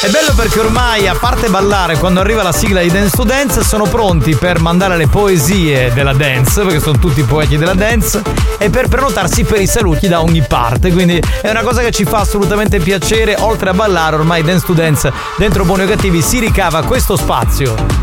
È 0.00 0.10
bello 0.10 0.34
perché 0.34 0.58
ormai, 0.58 1.08
a 1.08 1.14
parte 1.14 1.48
ballare, 1.48 1.96
quando 1.96 2.20
arriva 2.20 2.42
la 2.42 2.52
sigla 2.52 2.82
di 2.82 2.90
Dance 2.90 3.16
to 3.16 3.24
Dance, 3.24 3.62
sono 3.64 3.84
pronti 3.84 4.34
per 4.34 4.60
mandare 4.60 4.96
le 4.96 5.06
poesie 5.06 5.92
della 5.94 6.12
dance, 6.12 6.62
perché 6.62 6.80
sono 6.80 6.98
tutti 6.98 7.22
poeti 7.22 7.56
della 7.56 7.74
dance, 7.74 8.20
e 8.58 8.68
per 8.68 8.88
prenotarsi 8.88 9.44
per 9.44 9.60
i 9.60 9.66
saluti 9.66 10.08
da 10.08 10.20
ogni 10.20 10.44
parte. 10.46 10.92
Quindi 10.92 11.22
è 11.40 11.48
una 11.48 11.62
cosa 11.62 11.82
che 11.82 11.92
ci 11.92 12.04
fa 12.04 12.18
assolutamente 12.18 12.78
piacere. 12.80 13.36
Oltre 13.38 13.70
a 13.70 13.74
ballare, 13.74 14.16
ormai 14.16 14.42
Dance 14.42 14.66
to 14.66 14.72
Dance, 14.72 15.12
dentro 15.36 15.64
Buoni 15.64 15.84
o 15.84 15.86
Cattivi, 15.86 16.20
si 16.20 16.40
ricava 16.40 16.82
questo 16.82 17.16
spazio. 17.16 18.01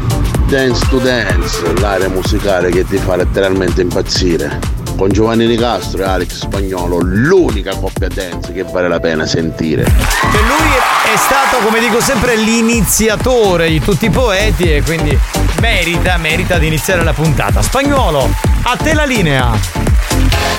Dance 0.49 0.87
to 0.89 0.97
Dance, 0.97 1.61
l'area 1.75 2.09
musicale 2.09 2.71
che 2.71 2.83
ti 2.83 2.97
fa 2.97 3.15
letteralmente 3.15 3.81
impazzire. 3.81 4.59
Con 4.97 5.09
Giovanni 5.09 5.45
Nicastro 5.45 6.01
e 6.01 6.05
Alex 6.05 6.39
Spagnolo, 6.39 6.97
l'unica 7.01 7.75
coppia 7.75 8.07
dance 8.07 8.51
che 8.51 8.63
vale 8.63 8.87
la 8.87 8.99
pena 8.99 9.27
sentire. 9.27 9.83
Che 9.83 9.91
lui 9.91 10.71
è 11.13 11.17
stato, 11.17 11.63
come 11.63 11.79
dico 11.79 12.01
sempre, 12.01 12.35
l'iniziatore 12.35 13.69
di 13.69 13.79
tutti 13.79 14.05
i 14.05 14.09
poeti 14.09 14.73
e 14.73 14.81
quindi 14.81 15.15
merita, 15.61 16.17
merita 16.17 16.57
di 16.57 16.65
iniziare 16.65 17.03
la 17.03 17.13
puntata. 17.13 17.61
Spagnolo, 17.61 18.27
a 18.63 18.75
te 18.75 18.93
la 18.93 19.05
linea. 19.05 19.51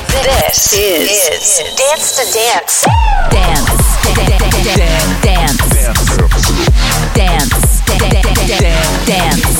This 0.06 0.70
is, 0.70 1.62
Dance 1.74 2.14
to 2.14 2.22
Dance. 2.32 2.86
Dance. 3.28 3.72
Dance. 4.14 4.62
Dance. 5.20 5.78
Dance. 7.12 7.60
Dance 9.04 9.59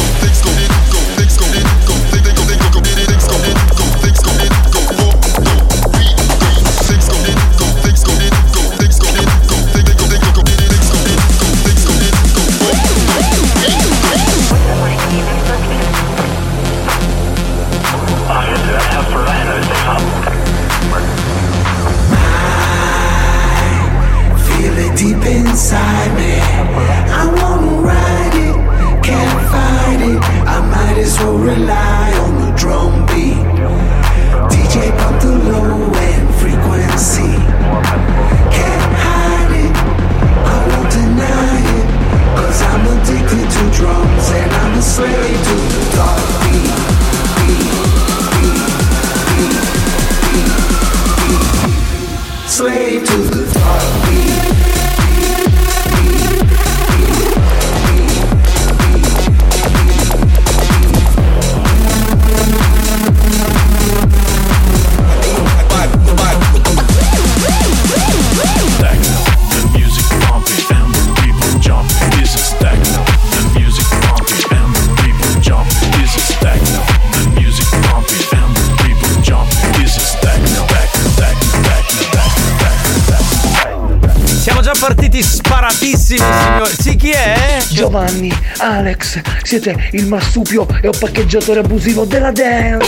Partiti 84.81 85.21
sparatissimi, 85.21 86.17
signori. 86.17 86.75
Sì, 86.79 86.95
chi 86.95 87.11
è? 87.11 87.63
Giovanni, 87.69 88.35
Alex, 88.57 89.21
siete 89.43 89.89
il 89.91 90.07
marsupio 90.07 90.65
e 90.81 90.87
un 90.87 90.97
parcheggiatore 90.97 91.59
abusivo 91.59 92.03
della 92.05 92.31
dance. 92.31 92.87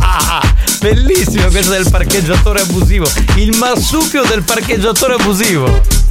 Ah, 0.00 0.42
bellissimo 0.82 1.46
questo 1.46 1.70
del 1.70 1.88
parcheggiatore 1.88 2.62
abusivo. 2.62 3.08
Il 3.36 3.56
marsupio 3.56 4.24
del 4.24 4.42
parcheggiatore 4.42 5.14
abusivo. 5.14 6.01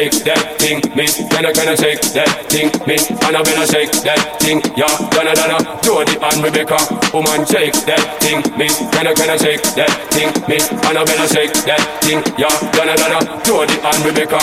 Shake 0.00 0.24
that 0.24 0.58
thing, 0.58 0.89
miss. 1.00 1.16
Gonna 1.32 1.52
gonna 1.52 1.76
shake 1.76 2.04
that 2.12 2.28
thing, 2.52 2.68
me, 2.84 2.94
miss. 2.94 3.08
Anna 3.24 3.40
gonna 3.40 3.64
shake 3.64 3.92
that 4.04 4.20
thing, 4.36 4.60
yeah. 4.76 4.92
Gonna 5.16 5.32
gonna 5.32 5.58
Jody 5.80 6.14
and 6.20 6.38
Rebecca, 6.44 6.76
woman 7.16 7.42
shake 7.48 7.76
that 7.88 8.04
thing, 8.20 8.44
me, 8.60 8.68
Gonna 8.92 9.16
gonna 9.16 9.40
shake 9.40 9.64
that 9.80 9.92
thing, 10.12 10.28
miss. 10.44 10.68
Anna 10.84 11.00
gonna 11.08 11.26
shake 11.28 11.56
that 11.64 11.80
thing, 12.04 12.20
yeah. 12.36 12.52
Gonna 12.76 12.94
gonna 13.00 13.20
Jody 13.48 13.76
and 13.80 14.00
Rebecca. 14.04 14.40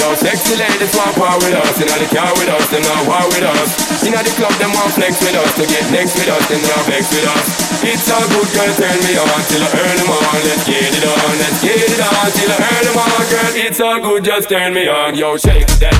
Yo, 0.00 0.10
sexy 0.18 0.56
ladies 0.58 0.90
want 0.96 1.14
war 1.20 1.36
with 1.38 1.54
us, 1.54 1.78
inna 1.78 1.94
the 2.00 2.08
car 2.10 2.32
with 2.34 2.50
us, 2.50 2.66
them 2.74 2.82
not 2.82 3.02
war 3.06 3.24
with 3.30 3.46
us. 3.46 3.68
Inna 4.02 4.20
the 4.26 4.32
club, 4.34 4.54
them 4.58 4.72
want 4.74 4.90
flex 4.96 5.20
with 5.22 5.36
us, 5.36 5.50
to 5.60 5.64
get 5.68 5.84
next 5.94 6.16
with 6.18 6.26
us, 6.26 6.42
them 6.50 6.62
not 6.66 6.82
vex 6.90 7.04
with 7.12 7.28
us. 7.28 7.70
It's 7.84 8.08
all 8.08 8.24
good, 8.32 8.48
girl, 8.56 8.72
turn 8.80 8.98
me 9.04 9.16
on 9.20 9.40
till 9.48 9.60
I 9.60 9.68
earn 9.76 9.96
them 10.00 10.10
on. 10.10 10.40
Let's 10.40 10.64
get 10.64 10.88
it 10.88 11.04
on, 11.04 11.32
let's 11.36 11.60
get 11.60 11.80
it 11.84 12.00
on 12.00 12.28
till 12.32 12.50
I 12.52 12.56
earn 12.64 12.84
them 12.88 12.96
on, 12.96 13.24
girl. 13.28 13.52
It's 13.60 13.80
all 13.80 14.00
good, 14.00 14.24
just 14.24 14.48
turn 14.48 14.72
me 14.72 14.88
on. 14.88 15.14
Yo, 15.14 15.36
shake 15.36 15.68
that 15.84 15.99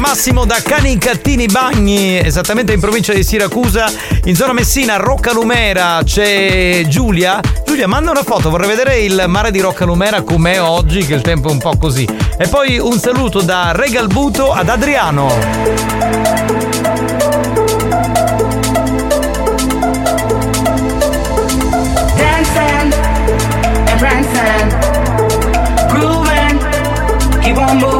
Massimo 0.00 0.46
da 0.46 0.62
Canicattini 0.62 1.44
Bagni, 1.44 2.18
esattamente 2.18 2.72
in 2.72 2.80
provincia 2.80 3.12
di 3.12 3.22
Siracusa, 3.22 3.92
in 4.24 4.34
zona 4.34 4.54
Messina, 4.54 4.96
Roccalumera 4.96 6.00
c'è 6.02 6.84
Giulia. 6.88 7.38
Giulia, 7.66 7.86
manda 7.86 8.10
una 8.10 8.22
foto, 8.22 8.48
vorrei 8.48 8.66
vedere 8.66 9.00
il 9.00 9.24
mare 9.28 9.50
di 9.50 9.60
Roccalumera 9.60 10.22
com'è 10.22 10.58
oggi, 10.60 11.04
che 11.04 11.12
il 11.12 11.20
tempo 11.20 11.48
è 11.48 11.50
un 11.52 11.58
po' 11.58 11.76
così. 11.76 12.08
E 12.38 12.48
poi 12.48 12.78
un 12.78 12.98
saluto 12.98 13.42
da 13.42 13.72
Regalbuto 13.72 14.52
ad 14.52 14.70
Adriano. 14.70 15.28
Dancing 22.16 22.94
and 23.86 23.98
prancing, 23.98 24.72
grooving, 25.90 27.40
keep 27.42 27.58
on 27.58 27.76
moving, 27.76 27.99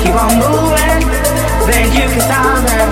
Keep 0.00 0.14
on 0.14 0.32
moving, 0.38 1.02
then 1.66 1.86
you 1.92 2.06
can. 2.14 2.88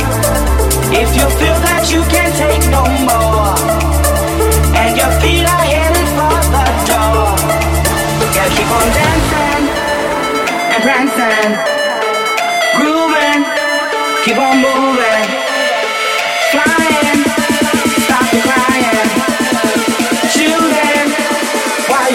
If 0.93 1.09
you 1.15 1.27
feel 1.39 1.59
that 1.67 1.87
you 1.93 2.03
can't 2.11 2.35
take 2.35 2.65
no 2.71 2.83
more, 3.07 3.55
and 4.75 4.97
your 4.97 5.13
feet 5.23 5.47
are 5.47 5.67
headed 5.71 6.09
for 6.17 6.37
the 6.55 6.67
door, 6.91 7.31
keep 8.57 8.71
on 8.79 8.89
dancing 8.97 9.65
and 10.73 10.81
prancing, 10.85 11.53
grooving, 12.77 13.43
keep 14.25 14.39
on 14.39 14.57
moving, 14.61 15.27
flying, 16.53 17.21
stop 18.05 18.29
crying, 18.45 19.09
you 20.37 20.57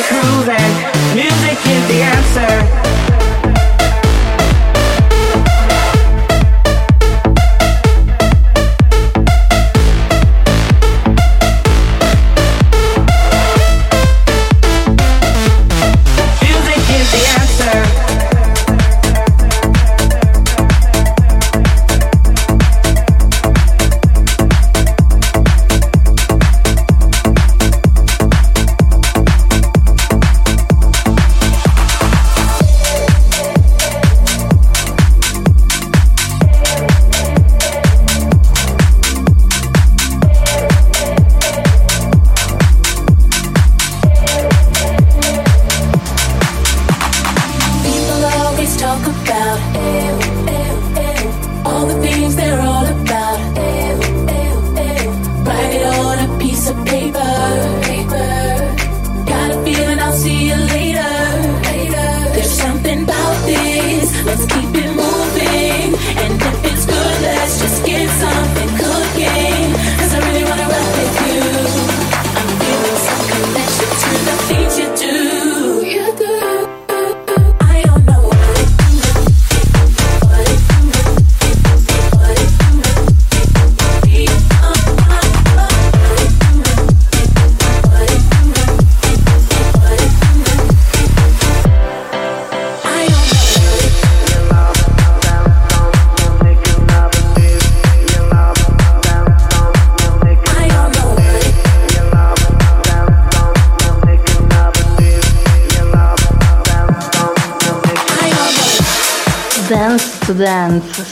cruising. 0.08 0.72
Music 1.16 1.58
is 1.66 1.84
the 1.88 2.00
answer. 2.02 2.91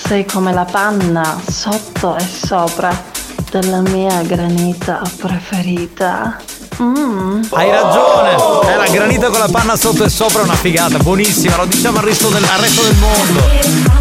Sei 0.09 0.25
come 0.25 0.51
la 0.51 0.65
panna 0.65 1.39
sotto 1.47 2.15
e 2.15 2.25
sopra 2.25 2.89
della 3.51 3.81
mia 3.81 4.23
granita 4.23 5.03
preferita. 5.17 6.35
Mm. 6.81 7.43
Hai 7.51 7.69
ragione! 7.69 8.31
È 8.71 8.75
la 8.75 8.87
granita 8.87 9.29
con 9.29 9.37
la 9.37 9.49
panna 9.51 9.75
sotto 9.75 10.03
e 10.03 10.09
sopra 10.09 10.41
è 10.41 10.45
una 10.45 10.55
figata, 10.55 10.97
buonissima, 10.97 11.57
lo 11.57 11.65
diciamo 11.65 11.99
al 11.99 12.05
resto 12.05 12.29
del, 12.29 12.43
al 12.43 12.57
resto 12.57 12.81
del 12.81 12.95
mondo. 12.95 13.98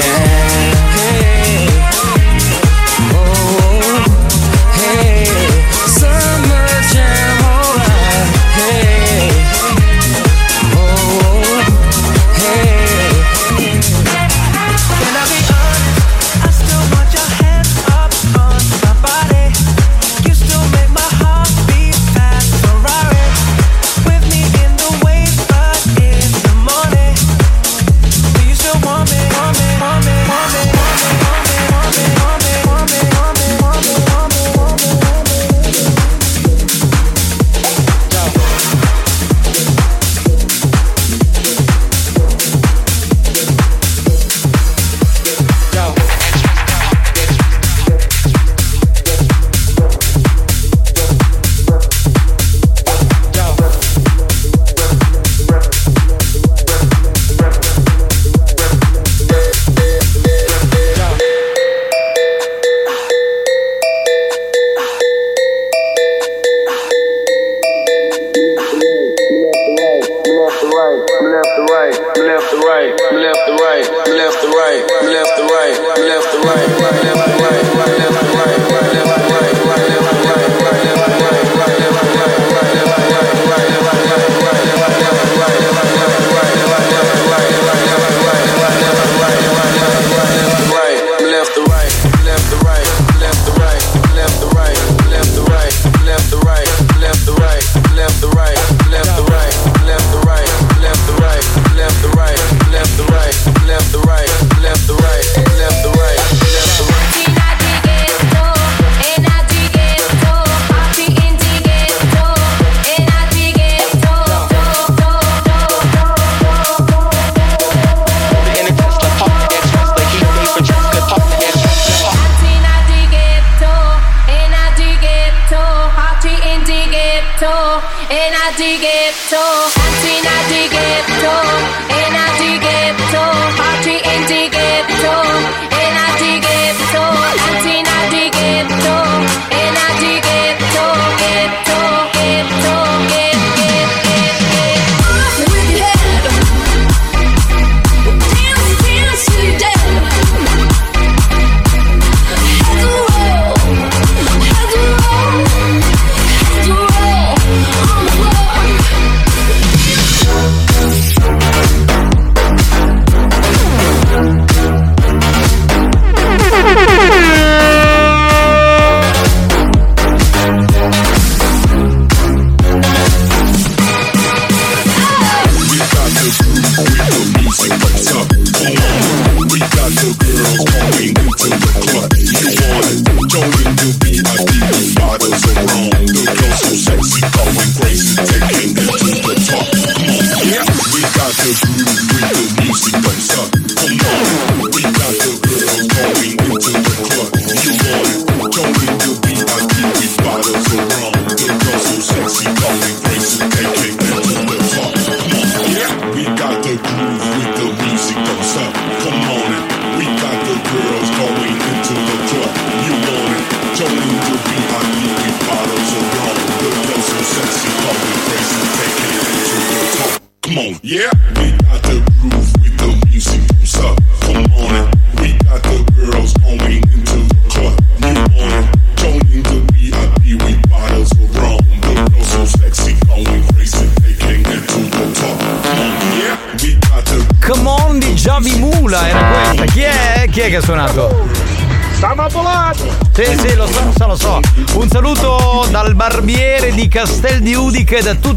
can 0.00 0.29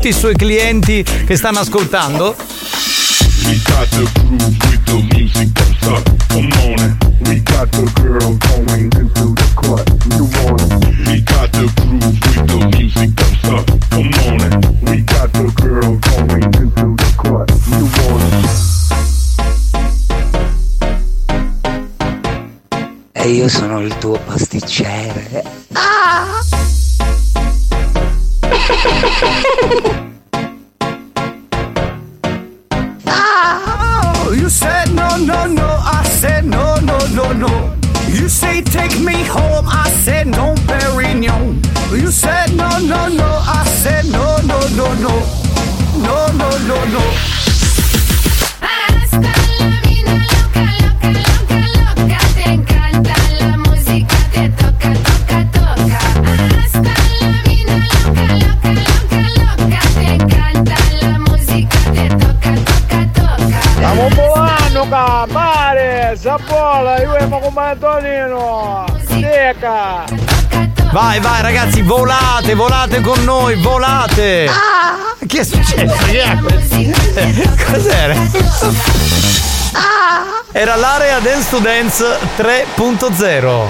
tutti 0.03 0.17
i 0.17 0.19
suoi 0.19 0.35
clienti 0.35 1.01
che 1.01 1.37
stanno 1.37 1.59
ascoltando. 1.59 2.35
We 3.45 3.57
got 3.63 3.87
the 3.89 4.05
groove 4.19 4.57
with 4.67 4.83
the 4.83 4.95
music. 5.15 5.49
What's 5.57 5.87
up? 5.87 6.03
Come 6.27 6.51
on. 6.59 6.97
We 7.21 7.41
got 7.41 7.71
the 7.71 7.89
girls 8.01 8.37
going 8.37 8.91
into 8.91 9.33
the 9.33 9.51
club. 9.55 9.87
You 10.11 10.27
want 10.43 10.62
ragazzi, 71.63 71.81
volate, 71.81 72.55
volate 72.55 72.99
con 72.99 73.23
noi, 73.23 73.55
volate! 73.55 74.49
Che 75.25 75.39
è 75.39 75.43
successo? 75.43 75.95
Cos'era? 77.71 78.15
Era 80.51 80.75
l'area 80.75 81.19
Dance 81.19 81.49
to 81.49 81.59
Dance 81.59 82.03
3.0. 82.37 83.67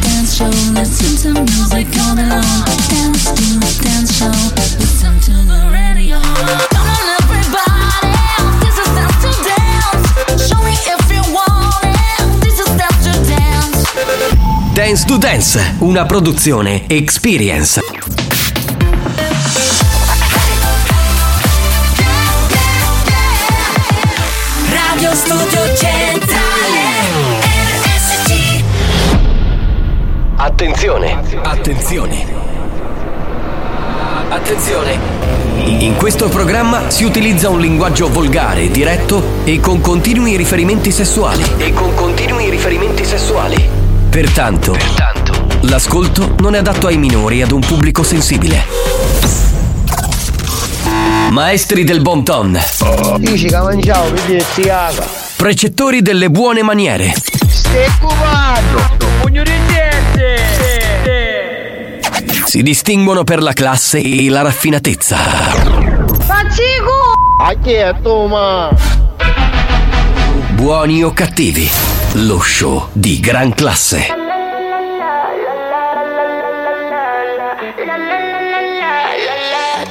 Dance 0.00 0.34
show, 0.34 0.48
listen 0.72 1.34
to 1.34 1.40
music 1.40 1.94
all 1.98 2.14
day 2.14 2.28
long. 2.28 2.42
Dance 2.88 3.32
to 3.34 3.82
dance 3.82 4.12
show, 4.14 4.30
dance. 14.80 15.04
To 15.04 15.18
Dance, 15.18 15.74
una 15.80 16.06
produzione 16.06 16.88
Experience. 16.88 17.82
Radio 24.70 25.14
Studio 25.14 25.76
Centrale. 25.76 26.80
RSC. 27.76 28.64
Attenzione, 30.36 31.20
attenzione. 31.42 32.26
Attenzione. 34.30 34.98
In 35.56 35.94
questo 35.96 36.30
programma 36.30 36.88
si 36.88 37.04
utilizza 37.04 37.50
un 37.50 37.60
linguaggio 37.60 38.08
volgare, 38.08 38.70
diretto 38.70 39.42
e 39.44 39.60
con 39.60 39.82
continui 39.82 40.36
riferimenti 40.36 40.90
sessuali. 40.90 41.44
E 41.58 41.74
con 41.74 41.94
continui 41.94 42.48
riferimenti 42.48 43.04
sessuali. 43.04 43.79
Pertanto, 44.10 44.76
l'ascolto 45.62 46.34
non 46.40 46.56
è 46.56 46.58
adatto 46.58 46.88
ai 46.88 46.98
minori 46.98 47.38
e 47.38 47.42
ad 47.44 47.52
un 47.52 47.60
pubblico 47.60 48.02
sensibile. 48.02 48.64
Maestri 51.30 51.84
del 51.84 52.00
bon 52.00 52.24
ton. 52.24 52.60
Precettori 55.36 56.02
delle 56.02 56.28
buone 56.28 56.62
maniere. 56.62 57.14
Si 62.46 62.62
distinguono 62.62 63.22
per 63.22 63.40
la 63.40 63.52
classe 63.52 64.00
e 64.00 64.28
la 64.28 64.42
raffinatezza. 64.42 65.16
Buoni 70.50 71.04
o 71.04 71.12
cattivi, 71.12 71.70
lo 72.14 72.40
show 72.40 72.88
di 72.92 73.20
gran 73.20 73.54
classe. 73.54 74.08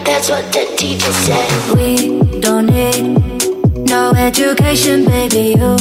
That's 0.04 0.30
what 0.30 0.52
the 0.52 0.66
teacher 0.76 1.14
said. 1.14 1.76
We 1.76 2.40
don't 2.40 2.66
need 2.66 3.88
no 3.90 4.12
education, 4.12 5.06
baby. 5.06 5.56
You 5.58 5.76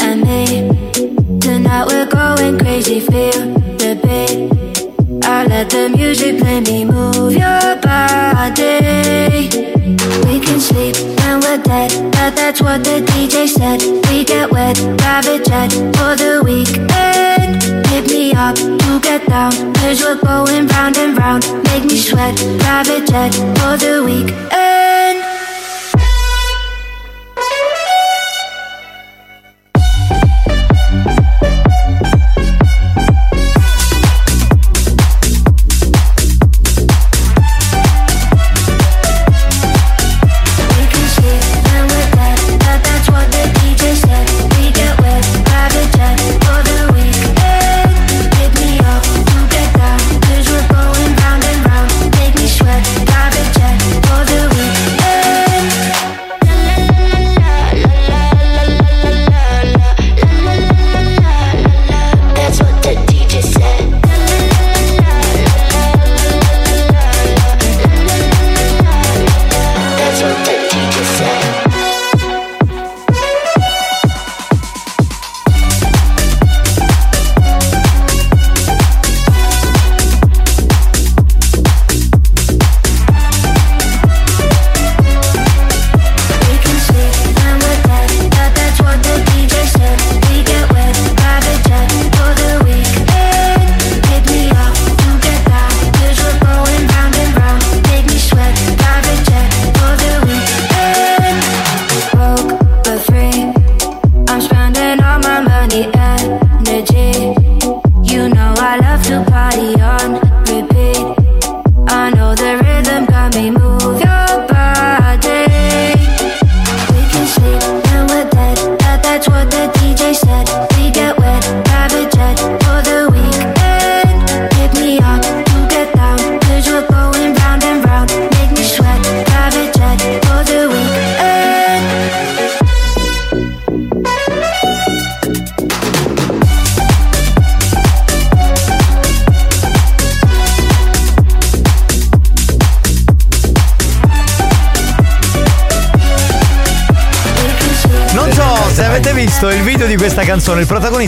and 0.00 0.22
me. 0.22 0.68
Tonight 1.40 1.86
we're 1.88 2.06
going 2.06 2.58
crazy. 2.58 3.00
Feel 3.00 3.52
the 3.76 3.98
beat. 4.02 4.51
I 5.24 5.46
let 5.46 5.70
the 5.70 5.88
music 5.88 6.38
play 6.38 6.60
me 6.60 6.84
move 6.84 7.32
your 7.32 7.76
body. 7.80 9.48
We 10.26 10.40
can 10.40 10.60
sleep 10.60 10.96
when 11.20 11.40
we're 11.40 11.62
dead, 11.62 11.90
but 12.12 12.34
that's 12.34 12.60
what 12.60 12.84
the 12.84 13.00
DJ 13.06 13.48
said. 13.48 13.82
We 14.08 14.24
get 14.24 14.50
wet, 14.50 14.76
private 14.98 15.44
jet 15.44 15.72
for 15.96 16.16
the 16.16 16.42
weekend. 16.44 17.62
Hit 17.88 18.10
me 18.10 18.32
up 18.32 18.56
to 18.56 19.00
get 19.00 19.26
down, 19.28 19.52
cause 19.74 20.02
we're 20.02 20.20
going 20.20 20.66
round 20.68 20.96
and 20.96 21.16
round. 21.16 21.44
Make 21.64 21.84
me 21.84 21.96
sweat, 21.96 22.36
private 22.60 23.06
jet 23.06 23.32
for 23.58 23.76
the 23.76 24.02
weekend. 24.04 24.81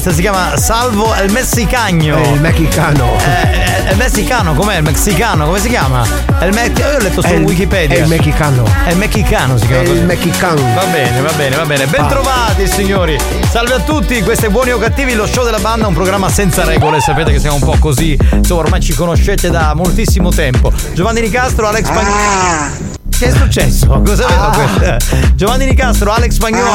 Protagonista 0.04 0.12
si 0.12 0.20
chiama 0.20 0.56
Salvo 0.56 1.14
El 1.14 1.30
Messicano. 1.30 2.32
il 2.34 2.40
mexicano. 2.40 3.16
Eh, 3.18 3.90
il 3.92 3.96
messicano, 3.96 4.54
com'è? 4.54 4.76
Il 4.76 4.82
messicano, 4.82 5.46
come 5.46 5.58
si 5.60 5.68
chiama? 5.68 6.06
Il 6.42 6.52
me- 6.52 6.72
Io 6.76 6.88
ho 6.88 6.98
letto 6.98 7.22
su 7.22 7.32
il- 7.32 7.42
Wikipedia. 7.42 8.06
mexicano. 8.06 8.64
È 8.84 8.90
il 8.90 8.96
mexicano 8.98 9.56
si 9.56 9.66
chiama 9.66 9.82
il 9.82 10.04
mexicano. 10.04 10.60
Va 10.74 10.84
bene, 10.86 11.20
va 11.20 11.32
bene, 11.32 11.56
va 11.56 11.64
bene. 11.64 11.86
Bentrovati 11.86 12.66
signori. 12.66 13.18
Salve 13.50 13.74
a 13.74 13.80
tutti, 13.80 14.20
questo 14.22 14.46
è 14.46 14.48
Buoni 14.50 14.72
o 14.72 14.78
Cattivi, 14.78 15.14
lo 15.14 15.26
show 15.26 15.44
della 15.44 15.58
banda, 15.58 15.86
un 15.86 15.94
programma 15.94 16.28
senza 16.28 16.64
regole. 16.64 17.00
Sapete 17.00 17.32
che 17.32 17.38
siamo 17.38 17.56
un 17.56 17.62
po' 17.62 17.76
così. 17.78 18.16
Insomma, 18.32 18.60
ormai 18.60 18.80
ci 18.80 18.94
conoscete 18.94 19.48
da 19.50 19.72
moltissimo 19.74 20.30
tempo. 20.30 20.72
Giovanni 20.92 21.20
Nicastro, 21.20 21.66
Alex 21.68 21.84
Spagnolo. 21.86 22.83
Che 23.24 23.30
è 23.30 23.32
successo? 23.32 23.86
Cosa 24.04 24.26
vedo 24.26 24.50
questo? 24.52 25.16
Giovanni 25.34 25.64
Nicastro, 25.64 26.12
Alex 26.12 26.32
Spagnolo 26.32 26.70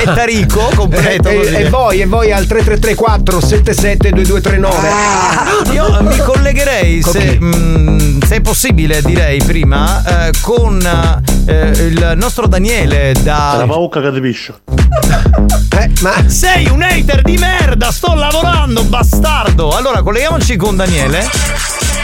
e 0.00 0.04
Tarico, 0.04 0.70
completo 0.74 1.28
E, 1.28 1.36
così. 1.36 1.54
e 1.54 1.68
voi, 1.68 2.00
e 2.00 2.06
voi 2.06 2.32
al 2.32 2.46
3334 2.46 3.40
77 3.40 4.10
2239. 4.10 5.74
Io 5.74 6.02
mi 6.02 6.16
collegherei, 6.16 7.02
se, 7.02 7.38
mm, 7.38 8.20
se 8.22 8.36
è 8.36 8.40
possibile, 8.40 9.02
direi 9.02 9.42
prima, 9.42 10.28
eh, 10.28 10.30
con 10.40 10.80
eh, 11.46 11.68
il 11.68 12.12
nostro 12.16 12.46
Daniele 12.46 13.14
da. 13.22 13.56
La 13.58 13.66
pauca 13.66 14.00
che 14.00 14.12
capisci. 14.12 14.50
ma 16.00 16.24
sei 16.26 16.68
un 16.68 16.80
hater 16.82 17.20
di 17.20 17.36
merda! 17.36 17.92
Sto 17.92 18.14
lavorando, 18.14 18.82
bastardo! 18.84 19.76
Allora, 19.76 20.00
colleghiamoci 20.00 20.56
con 20.56 20.74
Daniele. 20.74 21.28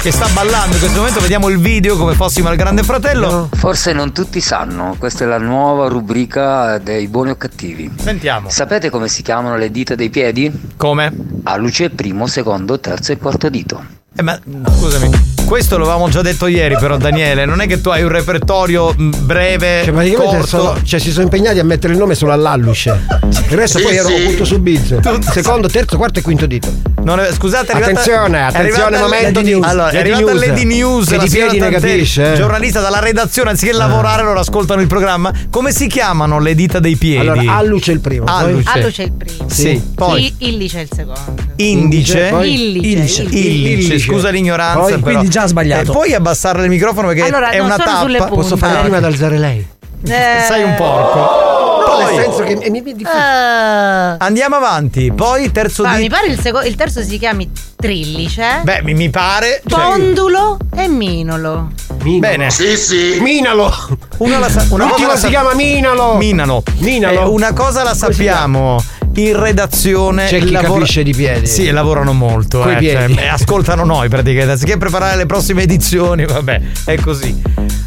Che 0.01 0.13
sta 0.13 0.29
ballando 0.33 0.75
in 0.75 0.79
questo 0.81 0.99
momento, 0.99 1.21
vediamo 1.21 1.49
il 1.49 1.59
video 1.59 1.97
come 1.97 2.15
fossimo 2.15 2.49
al 2.49 2.57
grande 2.57 2.83
fratello. 2.85 3.49
Forse 3.53 3.93
non 3.93 4.13
tutti 4.13 4.41
sanno, 4.41 4.95
questa 4.99 5.25
è 5.25 5.27
la 5.27 5.39
nuova 5.39 5.89
rubrica 5.89 6.79
dei 6.79 7.09
buoni 7.09 7.31
o 7.31 7.37
cattivi. 7.37 7.91
Sentiamo. 8.01 8.49
Sapete 8.49 8.91
come 8.91 9.09
si 9.09 9.23
chiamano 9.23 9.57
le 9.57 9.71
dita 9.73 9.95
dei 9.97 10.09
piedi? 10.09 10.51
Come? 10.77 11.13
A 11.43 11.57
luce 11.57 11.91
primo, 11.91 12.27
secondo, 12.29 12.79
terzo 12.79 13.11
e 13.13 13.19
quarto 13.19 13.49
dito. 13.49 13.97
Eh, 14.17 14.23
ma 14.23 14.39
scusami, 14.79 15.11
questo 15.45 15.77
l'avevamo 15.79 16.09
già 16.09 16.23
detto 16.23 16.47
ieri, 16.47 16.77
però, 16.79 16.97
Daniele. 16.97 17.45
Non 17.45 17.61
è 17.61 17.67
che 17.67 17.81
tu 17.81 17.89
hai 17.91 18.03
un 18.03 18.09
repertorio 18.09 18.95
mm, 18.99 19.11
breve. 19.21 19.83
Cioè, 19.85 19.93
praticamente 19.93 20.37
corto. 20.39 20.47
sono- 20.47 20.83
cioè, 20.83 20.99
si 21.01 21.11
sono 21.11 21.25
impegnati 21.25 21.59
a 21.59 21.65
mettere 21.65 21.93
il 21.93 21.99
nome 21.99 22.15
solo 22.15 22.33
all'alluce. 22.33 23.07
Il 23.51 23.57
resto 23.57 23.79
Sì, 23.79 23.85
poi 23.85 23.97
ero 23.97 24.09
sì. 24.09 24.15
occulto 24.15 24.45
su 24.45 24.59
biz. 24.61 24.99
Secondo, 25.31 25.69
terzo, 25.69 25.97
quarto 25.97 26.19
e 26.19 26.23
quinto 26.23 26.47
dito. 26.47 26.71
Non 27.03 27.21
è- 27.21 27.33
scusate, 27.33 27.69
è 27.69 27.77
arrivata- 27.77 28.01
attenzione, 28.01 28.39
è 28.39 28.43
attenzione, 28.43 28.83
arrivata 28.97 29.03
momento 29.03 29.41
di 29.41 29.51
News. 29.53 29.67
Allora, 29.67 29.91
è 29.91 29.99
arrivata 29.99 30.35
Lady 30.35 30.65
News, 30.65 31.09
Che 31.09 31.17
la 31.17 31.23
di 31.23 31.31
piedi 31.31 31.59
ne 31.59 31.71
capisce. 31.71 32.33
eh. 32.33 32.37
Giornalista 32.37 32.81
dalla 32.81 32.99
redazione, 32.99 33.51
anziché 33.51 33.73
lavorare, 33.73 34.23
loro 34.25 34.41
ascoltano 34.41 34.81
il 34.81 34.87
programma. 34.89 35.33
Come 35.51 35.71
si 35.73 35.87
chiamano 35.87 36.39
le 36.41 36.55
dita 36.55 36.81
dei 36.81 36.97
piedi? 36.97 37.27
Allora, 37.27 37.57
alluce 37.57 37.93
il 37.93 38.01
primo. 38.01 38.25
poi- 38.25 38.35
Alluce. 38.43 38.69
Alluce 38.71 39.03
è 39.03 39.07
il 39.07 39.13
primo. 39.13 39.49
Sì, 39.49 39.83
poi 39.95 40.25
I- 40.25 40.35
Illice 40.49 40.79
è 40.79 40.83
il 40.83 40.89
secondo. 40.95 41.35
indice, 41.57 42.29
Illice. 42.43 43.23
Illice. 43.23 43.23
Illice. 43.23 43.99
Scusa 44.01 44.29
l'ignoranza, 44.31 44.79
Poi, 44.81 44.91
però. 44.91 45.03
quindi 45.03 45.29
già 45.29 45.47
sbagliato. 45.47 45.91
E 45.91 45.93
puoi 45.95 46.15
abbassare 46.15 46.63
il 46.65 46.69
microfono 46.69 47.07
perché 47.09 47.23
Allora, 47.23 47.51
è 47.51 47.57
non 47.57 47.67
una 47.67 47.75
sono 47.77 47.87
tappa. 47.87 48.01
sulle 48.03 48.19
punte. 48.19 48.35
Posso 48.35 48.57
fare 48.57 48.77
Ah, 48.77 48.81
prima 48.81 48.97
ad 48.99 49.05
alzare 49.05 49.39
lei? 49.39 49.67
Sei 50.05 50.63
un 50.63 50.75
porco. 50.77 51.58
No, 51.99 52.05
Poi- 52.05 52.15
nel 52.17 52.25
senso 52.25 52.43
che 52.45 52.71
mi, 52.71 52.81
mi, 52.83 53.03
Ah. 53.05 54.17
Andiamo 54.19 54.57
avanti. 54.57 55.13
Poi 55.13 55.51
terzo 55.53 55.83
Ma 55.83 55.97
di. 55.97 56.03
mi 56.03 56.09
pare 56.09 56.27
il, 56.29 56.39
seco- 56.41 56.63
il 56.63 56.75
terzo 56.75 57.03
si 57.03 57.19
chiami 57.19 57.51
trillice, 57.77 58.61
Beh, 58.63 58.83
mi, 58.83 58.95
mi 58.95 59.11
pare. 59.11 59.63
cioè- 59.67 59.81
pondulo 59.81 60.59
e 60.77 60.89
minolo. 60.89 61.71
Bene. 62.03 62.51
Sì, 62.51 62.77
sì. 62.77 63.19
Minalo. 63.21 63.73
Una 64.19 64.39
la 64.39 64.49
sa- 64.49 64.65
una 64.71 64.85
L'ultima 64.87 65.15
si 65.15 65.23
sa- 65.23 65.29
chiama 65.29 65.55
Minalo. 65.55 66.15
Minalo. 66.17 66.63
Minalo. 66.79 67.21
Eh, 67.23 67.25
una 67.25 67.53
cosa 67.53 67.83
la 67.83 67.95
sappiamo. 67.95 68.83
In 69.19 69.37
redazione 69.37 70.27
C'è 70.27 70.39
chi 70.39 70.53
capisce 70.53 71.03
di 71.03 71.13
piedi. 71.13 71.45
Sì, 71.45 71.69
lavorano 71.73 72.13
molto. 72.13 72.65
Eh, 72.69 72.77
piedi. 72.77 73.15
cioè, 73.17 73.27
ascoltano 73.27 73.85
noi 73.85 74.09
praticamente. 74.09 74.53
Anziché 74.53 74.77
preparare 74.77 75.17
le 75.17 75.27
prossime 75.27 75.63
edizioni, 75.63 76.25
vabbè, 76.25 76.61
è 76.85 76.95
così. 77.01 77.43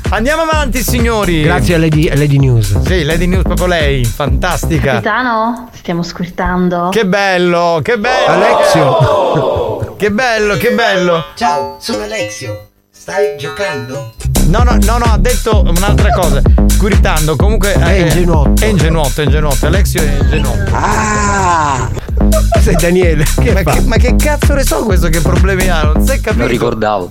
Andiamo 0.09 0.41
avanti, 0.41 0.83
signori. 0.83 1.43
Grazie 1.43 1.75
a 1.75 1.77
Lady, 1.77 2.09
a 2.09 2.17
Lady 2.17 2.37
News. 2.37 2.81
Sì, 2.81 3.03
Lady 3.03 3.27
News, 3.27 3.43
proprio 3.43 3.67
lei, 3.67 4.03
fantastica. 4.03 4.91
Capitano, 4.95 5.69
stiamo 5.73 6.03
squirtando. 6.03 6.89
Che 6.91 7.05
bello, 7.05 7.79
che 7.81 7.97
bello. 7.97 8.33
Alexio. 8.33 9.95
Che 9.95 10.11
bello, 10.11 10.57
che 10.57 10.71
bello. 10.71 11.27
Ciao, 11.35 11.77
sono 11.79 12.03
Alexio. 12.03 12.71
Stai 12.91 13.37
giocando? 13.37 14.11
No, 14.51 14.63
no, 14.63 14.75
no, 14.81 14.97
no, 14.97 15.05
ha 15.05 15.17
detto 15.17 15.61
un'altra 15.65 16.09
cosa. 16.09 16.41
Squiritando, 16.67 17.37
comunque. 17.37 17.71
È 17.71 17.93
ingenuotto. 17.93 18.61
È 18.61 18.67
ingenuotto, 18.67 19.21
è 19.21 19.23
ingenuotto. 19.23 19.65
Alexio 19.65 20.01
è 20.01 20.17
ingenuotto. 20.19 20.71
Ah! 20.73 21.89
Sei 22.59 22.75
Daniele. 22.75 23.23
Che 23.33 23.53
ma, 23.53 23.61
fa? 23.61 23.71
che, 23.71 23.81
ma 23.85 23.95
che 23.95 24.15
cazzo 24.17 24.53
ne 24.53 24.65
so 24.65 24.83
questo 24.83 25.07
che 25.07 25.21
problemi 25.21 25.69
ha? 25.69 25.83
Non 25.83 26.05
si 26.05 26.11
è 26.11 26.19
capito. 26.19 26.43
Non 26.43 26.47
ricordavo. 26.49 27.09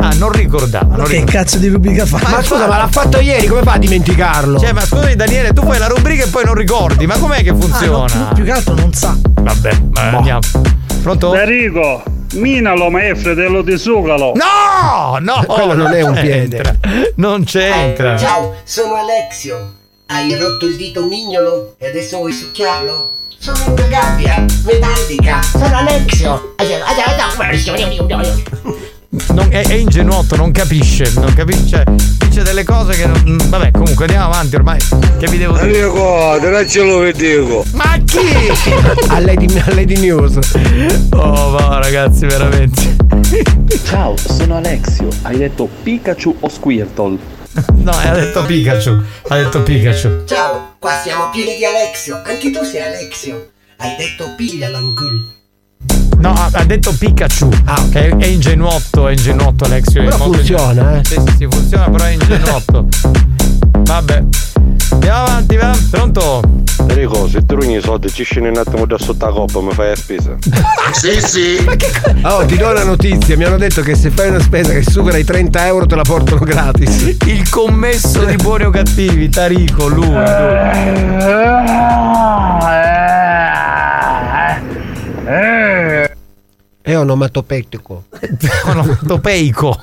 Ah, 0.00 0.10
non 0.14 0.30
ricordava. 0.30 0.96
Non 0.96 1.06
che 1.06 1.12
ricordava. 1.12 1.38
cazzo 1.38 1.58
di 1.58 1.68
rubrica 1.68 2.06
fa? 2.06 2.20
Ma 2.28 2.42
scusa, 2.42 2.66
ma 2.66 2.76
l'ha 2.76 2.88
fatto 2.88 3.18
ieri, 3.20 3.46
come 3.46 3.62
fa 3.62 3.72
a 3.72 3.78
dimenticarlo? 3.78 4.58
Cioè, 4.58 4.72
ma 4.72 4.80
scusami 4.84 5.16
Daniele, 5.16 5.52
tu 5.52 5.62
fai 5.62 5.78
la 5.78 5.86
rubrica 5.88 6.24
e 6.24 6.28
poi 6.28 6.44
non 6.44 6.54
ricordi, 6.54 7.06
ma 7.06 7.18
com'è 7.18 7.42
che 7.42 7.50
funziona? 7.54 8.12
Ah, 8.12 8.18
no, 8.18 8.30
più 8.34 8.44
che 8.44 8.52
altro 8.52 8.74
non 8.74 8.92
sa. 8.92 9.16
Vabbè, 9.40 9.80
ma 9.92 10.00
andiamo. 10.16 10.40
Pronto? 11.02 11.34
Enrico, 11.34 12.02
minalo 12.34 12.90
ma 12.90 13.00
è 13.02 13.14
fratello 13.14 13.62
di 13.62 13.76
Sucalo. 13.76 14.32
No, 14.34 15.18
no, 15.20 15.44
Quello 15.46 15.74
non 15.74 15.92
è 15.92 16.02
un 16.02 16.14
piede. 16.14 16.78
Non 17.16 17.44
c'entra. 17.44 18.16
Ciao, 18.16 18.54
sono 18.64 18.94
Alexio. 18.94 19.74
Hai 20.06 20.34
rotto 20.38 20.64
il 20.66 20.76
dito 20.76 21.04
mignolo 21.04 21.74
e 21.78 21.88
adesso 21.88 22.18
vuoi 22.18 22.32
succhiarlo? 22.32 23.12
Sono 23.38 23.72
una 23.72 23.86
gabbia 23.86 24.44
metallica. 24.64 25.40
Sono 25.42 25.76
Alexio. 25.76 26.54
Non- 29.32 29.48
è, 29.50 29.66
è 29.66 29.74
ingenuotto, 29.74 30.36
non 30.36 30.52
capisce, 30.52 31.10
non 31.16 31.32
capisce, 31.34 31.84
dice 32.28 32.42
delle 32.42 32.64
cose 32.64 32.92
che 32.94 33.06
non, 33.06 33.22
mm, 33.26 33.48
vabbè, 33.48 33.70
comunque 33.72 34.04
andiamo 34.06 34.26
avanti 34.26 34.56
ormai. 34.56 34.78
Che 35.18 35.26
vi 35.28 35.38
devo 35.38 35.58
dire? 35.58 35.78
Enrico, 35.78 36.38
te 36.40 36.68
ce 36.68 36.82
lo 36.82 36.98
vedevo. 36.98 37.64
Ma 37.72 37.96
chi? 38.04 38.18
a, 39.08 39.20
Lady, 39.20 39.58
a 39.58 39.74
Lady 39.74 39.96
News. 39.98 40.38
Oh, 41.10 41.50
va 41.50 41.78
ragazzi, 41.82 42.26
veramente. 42.26 42.96
Ciao, 43.84 44.16
sono 44.16 44.56
Alexio. 44.56 45.08
Hai 45.22 45.36
detto 45.36 45.68
Pikachu 45.82 46.36
o 46.40 46.48
Squirtle? 46.48 47.36
No, 47.78 47.90
ha 47.90 48.12
detto 48.14 48.44
Pikachu. 48.44 49.02
Ha 49.28 49.36
detto 49.36 49.62
Pikachu. 49.62 50.24
Ciao, 50.26 50.74
qua 50.78 51.00
siamo 51.02 51.28
pieni 51.30 51.56
di 51.56 51.64
Alexio. 51.64 52.20
Anche 52.24 52.50
tu 52.50 52.62
sei 52.62 52.82
Alexio. 52.82 53.50
Hai 53.78 53.96
detto 53.96 54.32
pigliala 54.36 54.78
Angul. 54.78 55.37
No, 56.18 56.32
ha, 56.32 56.50
ha 56.52 56.64
detto 56.64 56.92
Pikachu. 56.92 57.48
Ah, 57.64 57.80
ok. 57.80 58.16
È 58.16 58.26
ingenuotto, 58.26 59.08
è 59.08 59.12
ingenuotto 59.12 59.64
Alexio. 59.64 60.02
Però 60.02 60.16
funziona, 60.16 60.96
ingenuotto. 60.96 61.08
Sì, 61.08 61.20
sì, 61.26 61.36
sì, 61.36 61.46
funziona, 61.48 61.88
però 61.90 62.04
è 62.04 62.10
ingenuotto. 62.10 62.88
Vabbè. 63.82 64.24
Andiamo 64.90 65.18
avanti, 65.22 65.56
va? 65.56 65.78
Pronto? 65.90 66.42
Enrico, 66.88 67.28
se 67.28 67.44
tu 67.44 67.54
rugni 67.54 67.76
i 67.76 67.80
soldi 67.80 68.10
ci 68.10 68.24
scendi 68.24 68.48
un 68.48 68.56
attimo 68.56 68.86
da 68.86 68.98
sotto 68.98 69.26
la 69.26 69.32
coppa 69.32 69.60
mi 69.60 69.72
fai 69.72 69.90
la 69.90 69.96
spesa. 69.96 70.36
Sì, 70.92 71.20
sì. 71.20 71.56
Oh, 72.22 72.44
ti 72.46 72.56
do 72.56 72.70
una 72.70 72.82
notizia, 72.82 73.36
mi 73.36 73.44
hanno 73.44 73.58
detto 73.58 73.82
che 73.82 73.94
se 73.94 74.10
fai 74.10 74.28
una 74.28 74.40
spesa 74.40 74.72
che 74.72 74.82
supera 74.82 75.18
i 75.18 75.24
30 75.24 75.66
euro 75.66 75.86
te 75.86 75.94
la 75.94 76.02
portano 76.02 76.40
gratis. 76.40 77.16
Il 77.26 77.48
commesso 77.48 78.24
di 78.24 78.36
buoni 78.36 78.64
o 78.64 78.70
cattivi, 78.70 79.28
Tarico, 79.28 79.86
lui. 79.86 80.06
lui. 80.06 80.16
È. 86.88 86.96
Onomatopeico. 86.96 88.04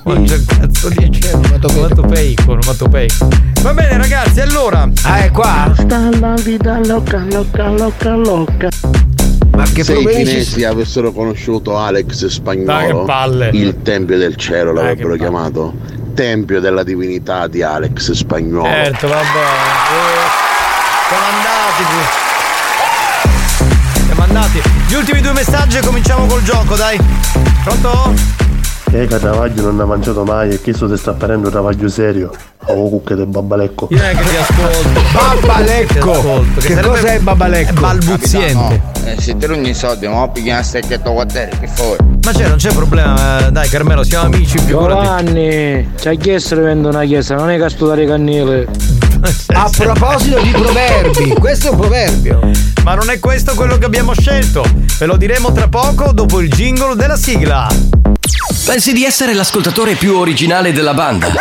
Cioè, 0.26 0.44
cazzo 0.44 0.90
dice? 0.90 1.34
Onomatopeico, 1.34 2.52
onomatopeico. 2.52 3.28
Va 3.62 3.74
bene, 3.76 3.98
ragazzi, 3.98 4.42
allora. 4.42 4.90
Ah, 5.04 5.20
è 5.20 5.30
qua? 5.30 5.72
Sta 5.78 6.10
la 6.18 6.34
vita 6.34 6.80
loca, 6.84 7.24
loca, 7.30 7.70
loca, 7.70 8.16
loca. 8.16 8.70
Ma 9.52 9.64
che 9.66 9.84
Se 9.84 9.92
i 9.92 9.96
problemi 10.02 10.26
ci 10.26 10.32
cinesi 10.32 10.64
avessero 10.64 11.12
conosciuto 11.12 11.78
Alex 11.78 12.26
spagnolo, 12.26 13.02
che 13.02 13.06
palle. 13.06 13.50
il 13.54 13.84
tempio 13.84 14.18
del 14.18 14.36
cielo 14.36 14.74
Dai, 14.74 14.86
l'avrebbero 14.86 15.16
chiamato. 15.16 15.74
Tempio 16.16 16.60
della 16.60 16.82
divinità 16.82 17.46
di 17.46 17.62
Alex 17.62 18.14
spagnolo. 18.14 18.66
Certo, 18.66 19.08
vabbè. 19.08 19.22
Eh, 21.12 21.16
andati. 21.16 22.34
Andati. 24.36 24.62
Gli 24.90 24.94
ultimi 24.96 25.22
due 25.22 25.32
messaggi 25.32 25.78
e 25.78 25.80
cominciamo 25.80 26.26
col 26.26 26.44
gioco, 26.44 26.76
dai. 26.76 27.00
Pronto? 27.64 28.14
Che 28.92 29.08
che 29.08 29.18
travaglio 29.20 29.62
non 29.64 29.80
ha 29.80 29.86
mangiato 29.86 30.26
mai 30.26 30.50
e 30.50 30.60
questo 30.62 30.90
ti 30.90 30.98
sta 30.98 31.14
parendo 31.14 31.46
un 31.48 31.54
travaglio 31.54 31.88
serio. 31.88 32.32
Oh, 32.66 32.90
cucche 32.90 33.16
del 33.16 33.28
babbalecco. 33.28 33.88
Io 33.92 33.98
non 33.98 34.06
è 34.08 34.14
che 34.14 34.24
ti 34.24 34.36
ascolto. 34.36 35.02
Babbalecco! 35.14 35.94
Ti 35.94 36.18
ascolto, 36.18 36.60
Che 36.60 36.68
sarebbe- 36.74 36.88
cos'è 36.88 37.20
Babbalecco? 37.20 37.70
È 37.70 37.80
balbuziente. 37.80 38.82
Eh, 39.06 39.22
se 39.22 39.38
te 39.38 39.48
non 39.48 39.66
i 39.66 39.74
soldi, 39.74 40.06
ma 40.08 40.28
piglia 40.28 40.56
una 40.56 40.64
stecchetta 40.64 41.10
guardare, 41.12 41.52
che 41.58 41.68
fuori. 41.68 42.04
Ma 42.26 42.32
c'è, 42.34 42.48
non 42.50 42.58
c'è 42.58 42.74
problema. 42.74 43.48
eh, 43.48 43.52
Dai, 43.52 43.70
Carmelo, 43.70 44.04
siamo 44.04 44.26
amici. 44.26 44.58
Giovanni, 44.66 45.92
ci 45.98 46.08
hai 46.10 46.18
chiesto 46.18 46.56
di 46.56 46.62
vendere 46.62 46.94
una 46.98 47.06
chiesa, 47.06 47.36
non 47.36 47.50
è 47.52 47.58
che 47.58 47.70
studiare 47.70 48.06
cannile. 48.06 48.68
A 49.54 49.70
proposito 49.76 50.40
di 50.42 50.52
proverbi, 50.52 51.30
questo 51.40 51.68
è 51.68 51.70
un 51.72 51.78
proverbio. 51.78 52.52
Ma 52.84 52.94
non 52.94 53.10
è 53.10 53.20
questo 53.20 53.56
quello 53.56 53.78
che 53.78 53.86
abbiamo 53.86 54.14
scelto. 54.14 54.64
Ve 55.00 55.06
lo 55.06 55.18
diremo 55.18 55.52
tra 55.52 55.68
poco 55.68 56.12
dopo 56.12 56.40
il 56.40 56.50
jingle 56.50 56.96
della 56.96 57.18
sigla. 57.18 57.68
Pensi 58.66 58.94
di 58.94 59.04
essere 59.04 59.34
l'ascoltatore 59.34 59.96
più 59.96 60.16
originale 60.16 60.72
della 60.72 60.94
banda? 60.94 61.32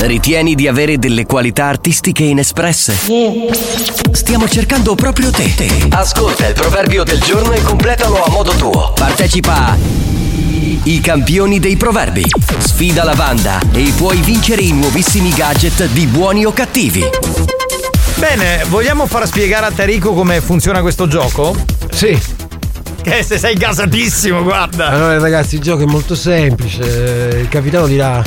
Ritieni 0.00 0.54
di 0.54 0.68
avere 0.68 0.98
delle 0.98 1.26
qualità 1.26 1.64
artistiche 1.64 2.24
inespresse? 2.24 2.96
Stiamo 4.12 4.48
cercando 4.48 4.94
proprio 4.94 5.30
te. 5.30 5.88
Ascolta 5.90 6.46
il 6.46 6.54
proverbio 6.54 7.04
del 7.04 7.20
giorno 7.20 7.52
e 7.52 7.62
completalo 7.62 8.22
a 8.22 8.30
modo 8.30 8.52
tuo. 8.52 8.92
Partecipa 8.94 9.68
a 9.68 9.76
I 10.84 11.00
campioni 11.00 11.58
dei 11.58 11.76
proverbi. 11.76 12.24
Sfida 12.58 13.04
la 13.04 13.14
banda 13.14 13.60
e 13.72 13.92
puoi 13.96 14.18
vincere 14.18 14.62
i 14.62 14.72
nuovissimi 14.72 15.30
gadget 15.30 15.86
di 15.86 16.06
buoni 16.06 16.44
o 16.44 16.52
cattivi. 16.52 17.04
Bene, 18.16 18.64
vogliamo 18.68 19.06
far 19.06 19.26
spiegare 19.26 19.66
a 19.66 19.70
Tarico 19.70 20.12
come 20.14 20.40
funziona 20.40 20.80
questo 20.80 21.06
gioco? 21.06 21.54
Sì. 21.90 22.18
Che 23.02 23.22
se 23.22 23.38
sei 23.38 23.54
gasatissimo, 23.54 24.42
guarda. 24.42 24.88
Allora 24.88 25.18
ragazzi, 25.18 25.56
il 25.56 25.60
gioco 25.60 25.82
è 25.82 25.86
molto 25.86 26.14
semplice. 26.14 27.38
Il 27.40 27.48
capitano 27.48 27.86
dirà 27.86 28.22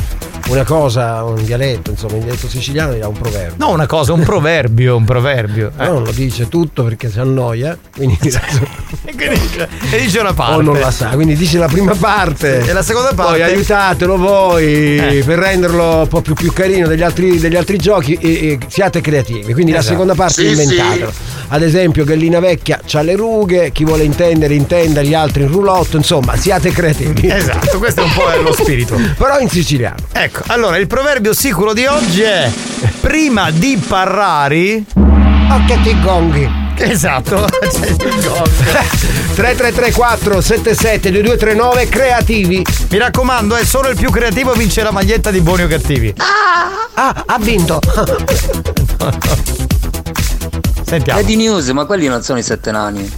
una 0.47 0.63
cosa, 0.63 1.23
un 1.23 1.43
dialetto, 1.43 1.91
insomma, 1.91 2.15
in 2.15 2.23
dialetto 2.23 2.47
siciliano 2.49 2.93
dirà 2.93 3.07
un 3.07 3.17
proverbio. 3.17 3.55
No, 3.57 3.71
una 3.71 3.85
cosa, 3.87 4.13
un 4.13 4.21
proverbio, 4.21 4.95
un 4.95 5.05
proverbio. 5.05 5.71
Però 5.75 5.93
non 5.93 6.03
lo 6.03 6.11
dice 6.11 6.47
tutto 6.47 6.83
perché 6.83 7.09
si 7.09 7.19
annoia, 7.19 7.77
quindi 7.95 8.17
E 9.03 9.13
quindi 9.15 9.39
dice- 9.39 9.67
e 9.91 9.99
dice 9.99 10.19
una 10.19 10.33
parte. 10.33 10.53
o 10.55 10.61
non 10.61 10.79
la 10.79 10.91
sa, 10.91 11.09
quindi 11.09 11.35
dice 11.35 11.57
la 11.57 11.67
prima 11.67 11.93
parte. 11.95 12.59
E 12.65 12.73
la 12.73 12.83
seconda 12.83 13.13
parte? 13.13 13.31
Poi 13.39 13.41
aiutatelo 13.43 14.17
voi 14.17 14.97
Eh. 14.97 15.23
per 15.25 15.39
renderlo 15.39 15.97
un 16.01 16.07
po' 16.07 16.21
più, 16.21 16.33
più 16.33 16.51
carino 16.53 16.87
degli 16.87 17.01
altri, 17.03 17.39
degli 17.39 17.55
altri 17.55 17.77
giochi 17.77 18.13
e, 18.15 18.29
e 18.51 18.59
siate 18.67 19.01
creativi. 19.01 19.53
Quindi 19.53 19.71
la 19.71 19.79
Esatto. 19.79 19.93
seconda 19.93 20.15
parte 20.15 20.33
Sì, 20.43 20.47
inventatelo. 20.49 21.11
Ad 21.53 21.63
esempio, 21.63 22.05
Gallina 22.05 22.39
Vecchia 22.39 22.79
c'ha 22.85 23.01
le 23.01 23.17
rughe, 23.17 23.73
chi 23.73 23.83
vuole 23.83 24.03
intendere 24.03 24.53
intenda 24.53 25.01
gli 25.01 25.13
altri 25.13 25.43
in 25.43 25.51
roulotte, 25.51 25.97
insomma, 25.97 26.37
siate 26.37 26.71
creativi. 26.71 27.27
Esatto, 27.29 27.77
questo 27.77 27.99
è 27.99 28.03
un 28.05 28.13
po' 28.13 28.23
lo 28.41 28.53
spirito. 28.55 28.97
Però 29.17 29.37
in 29.37 29.49
siciliano. 29.49 29.97
Ecco, 30.13 30.43
allora 30.47 30.77
il 30.77 30.87
proverbio 30.87 31.33
sicuro 31.33 31.73
di 31.73 31.85
oggi 31.85 32.21
è 32.21 32.49
prima 33.01 33.51
di 33.51 33.77
parrari. 33.85 34.85
Occhio 34.95 35.77
ti 35.83 35.99
gonghi. 35.99 36.49
Esatto, 36.77 37.45
c'è 37.59 37.87
il 37.87 37.97
gong. 37.97 38.49
3334 39.35 40.39
77 40.39 41.11
2239 41.11 41.89
creativi. 41.89 42.65
Mi 42.89 42.97
raccomando, 42.97 43.57
è 43.57 43.65
solo 43.65 43.89
il 43.89 43.97
più 43.97 44.09
creativo 44.09 44.53
vince 44.53 44.83
la 44.83 44.91
maglietta 44.91 45.31
di 45.31 45.41
buoni 45.41 45.63
o 45.63 45.67
cattivi. 45.67 46.13
Ah, 46.15 47.23
ha 47.25 47.37
vinto. 47.39 47.79
Sentiamo. 50.91 51.21
Lady 51.21 51.37
News, 51.37 51.69
ma 51.69 51.85
quelli 51.85 52.07
non 52.07 52.21
sono 52.21 52.39
i 52.39 52.43
sette 52.43 52.69
nani. 52.69 53.09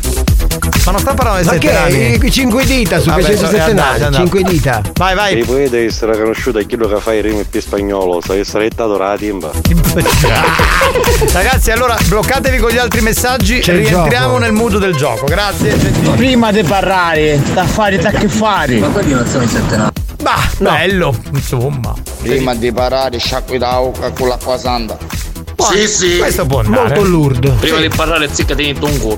Ma 0.85 0.91
non 0.91 0.99
sta 0.99 1.15
parlando 1.15 1.43
Ma 1.43 1.53
sette 1.53 1.71
nani. 1.71 2.23
I 2.23 2.31
cinque 2.31 2.65
dita 2.65 2.99
su 2.99 3.09
Vabbè, 3.09 3.23
che 3.23 3.35
107 3.35 3.61
andato, 3.71 3.95
è 3.95 3.99
nani, 3.99 4.15
cinque 4.15 4.43
dita. 4.43 4.81
Vai, 4.93 5.15
vai. 5.15 5.39
E 5.39 5.43
poi 5.43 5.67
devi 5.67 5.87
essere 5.87 6.15
conosciuto 6.15 6.59
a 6.59 6.65
quello 6.67 6.87
che 6.87 6.97
fa 6.97 7.13
i 7.13 7.23
rimi 7.23 7.43
più 7.45 7.59
spagnolo, 7.59 8.21
sai 8.21 8.41
essere 8.41 8.69
stato 8.71 8.95
la 8.95 9.15
timba. 9.17 9.49
Ragazzi, 11.33 11.71
allora 11.71 11.97
bloccatevi 12.05 12.59
con 12.59 12.69
gli 12.69 12.77
altri 12.77 13.01
messaggi 13.01 13.57
C'è 13.57 13.73
e 13.73 13.77
il 13.77 13.87
rientriamo 13.87 14.37
nel 14.37 14.51
mood 14.51 14.77
del 14.77 14.93
gioco. 14.95 15.25
Grazie. 15.25 15.73
Prima 16.15 16.51
di 16.51 16.61
parlare, 16.61 17.41
da 17.55 17.65
fare 17.65 17.97
da 17.97 18.11
che 18.11 18.27
fare. 18.27 18.77
Ma 18.77 18.89
quelli 18.89 19.13
non 19.13 19.25
sono 19.25 19.45
i 19.45 19.47
sette 19.47 19.77
nani. 19.77 19.91
Bah, 20.21 20.47
bello, 20.59 21.17
insomma. 21.33 21.91
Prima 22.21 22.53
di 22.53 22.71
parare, 22.71 23.17
sciacqui 23.17 23.57
bocca 23.57 24.11
con 24.11 24.27
l'acqua 24.27 24.59
santa. 24.59 25.31
Sì, 25.64 25.88
sì. 25.88 26.18
Questo 26.18 26.45
può 26.45 26.60
andare. 26.60 26.90
Molto 26.90 27.03
lurdo. 27.03 27.52
Prima 27.60 27.80
di 27.80 27.90
parlare 27.90 28.30
ziccati 28.31 28.68
in 28.68 28.80
tungo. 28.80 29.18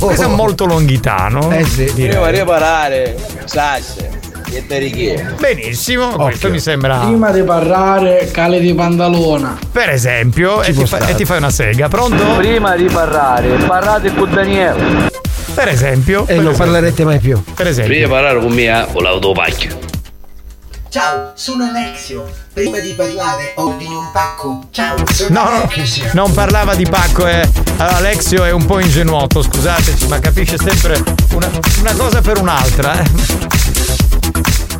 Questo 0.00 0.24
è 0.24 0.28
molto 0.28 0.64
longhitano. 0.66 1.50
Eh 1.52 1.64
sì. 1.64 1.92
direi. 1.92 2.38
riparare, 2.38 3.16
sasse, 3.44 4.10
e 4.52 4.66
te 4.66 4.78
richiede. 4.78 5.34
Benissimo, 5.38 6.10
questo 6.10 6.50
mi 6.50 6.58
sembra. 6.58 6.98
Prima 7.00 7.30
di 7.30 7.42
parlare, 7.42 8.30
cale 8.32 8.60
di 8.60 8.72
pantalona. 8.74 9.58
Per 9.70 9.90
esempio, 9.90 10.62
e 10.62 10.66
ti, 10.66 10.72
può 10.72 10.86
fa- 10.86 11.06
e 11.06 11.14
ti 11.14 11.24
fai 11.24 11.38
una 11.38 11.50
sega, 11.50 11.88
pronto? 11.88 12.36
Prima 12.36 12.76
di 12.76 12.84
parlare, 12.84 13.48
parlate 13.66 14.14
con 14.14 14.30
Daniele. 14.32 15.08
Per 15.54 15.68
esempio. 15.68 16.22
E 16.22 16.26
per 16.26 16.36
non 16.36 16.52
esempio. 16.52 16.64
parlerete 16.64 17.04
mai 17.04 17.18
più. 17.18 17.42
Per 17.54 17.66
esempio. 17.66 17.92
Prima 17.92 18.06
di 18.06 18.12
parlare 18.12 18.40
con 18.40 18.52
me, 18.52 18.86
con 18.92 19.02
l'autopacchio. 19.02 19.89
Ciao, 20.90 21.30
sono 21.36 21.66
Alexio. 21.66 22.28
Prima 22.52 22.80
di 22.80 22.92
parlare 22.94 23.52
ordini 23.56 23.94
un 23.94 24.10
pacco. 24.12 24.66
Ciao, 24.72 24.96
sono 25.12 25.28
No, 25.44 25.48
no, 25.48 25.62
Alexio. 25.62 26.10
non 26.14 26.32
parlava 26.34 26.74
di 26.74 26.84
pacco, 26.84 27.28
eh. 27.28 27.48
Allora, 27.76 27.96
Alexio 27.98 28.42
è 28.44 28.50
un 28.50 28.66
po' 28.66 28.80
ingenuoto, 28.80 29.40
scusateci, 29.40 30.08
ma 30.08 30.18
capisce 30.18 30.58
sempre 30.58 31.00
una, 31.32 31.48
una 31.78 31.92
cosa 31.94 32.20
per 32.20 32.38
un'altra. 32.40 33.00
eh. 33.00 33.08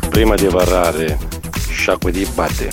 Prima 0.09 0.35
di 0.35 0.47
parlare, 0.47 1.17
sciacque 1.69 2.11
di 2.11 2.25
batte. 2.33 2.69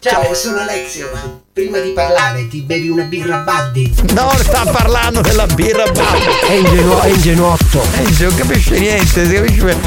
Ciao, 0.00 0.34
sono 0.34 0.58
Alexio. 0.58 1.42
Prima 1.52 1.78
di 1.78 1.90
parlare 1.90 2.48
ti 2.48 2.62
bevi 2.62 2.88
una 2.88 3.04
birra 3.04 3.36
Buddy. 3.44 3.94
No, 4.14 4.32
sta 4.38 4.64
parlando 4.64 5.20
della 5.20 5.46
birra 5.46 5.84
Buddy. 5.84 6.46
È, 6.48 6.52
ingenuo, 6.54 7.00
è 7.02 7.08
ingenuotto. 7.08 7.82
Eh, 7.98 8.24
non 8.24 8.34
capisce 8.34 8.78
niente, 8.78 9.26
si 9.26 9.34
capisce 9.34 9.78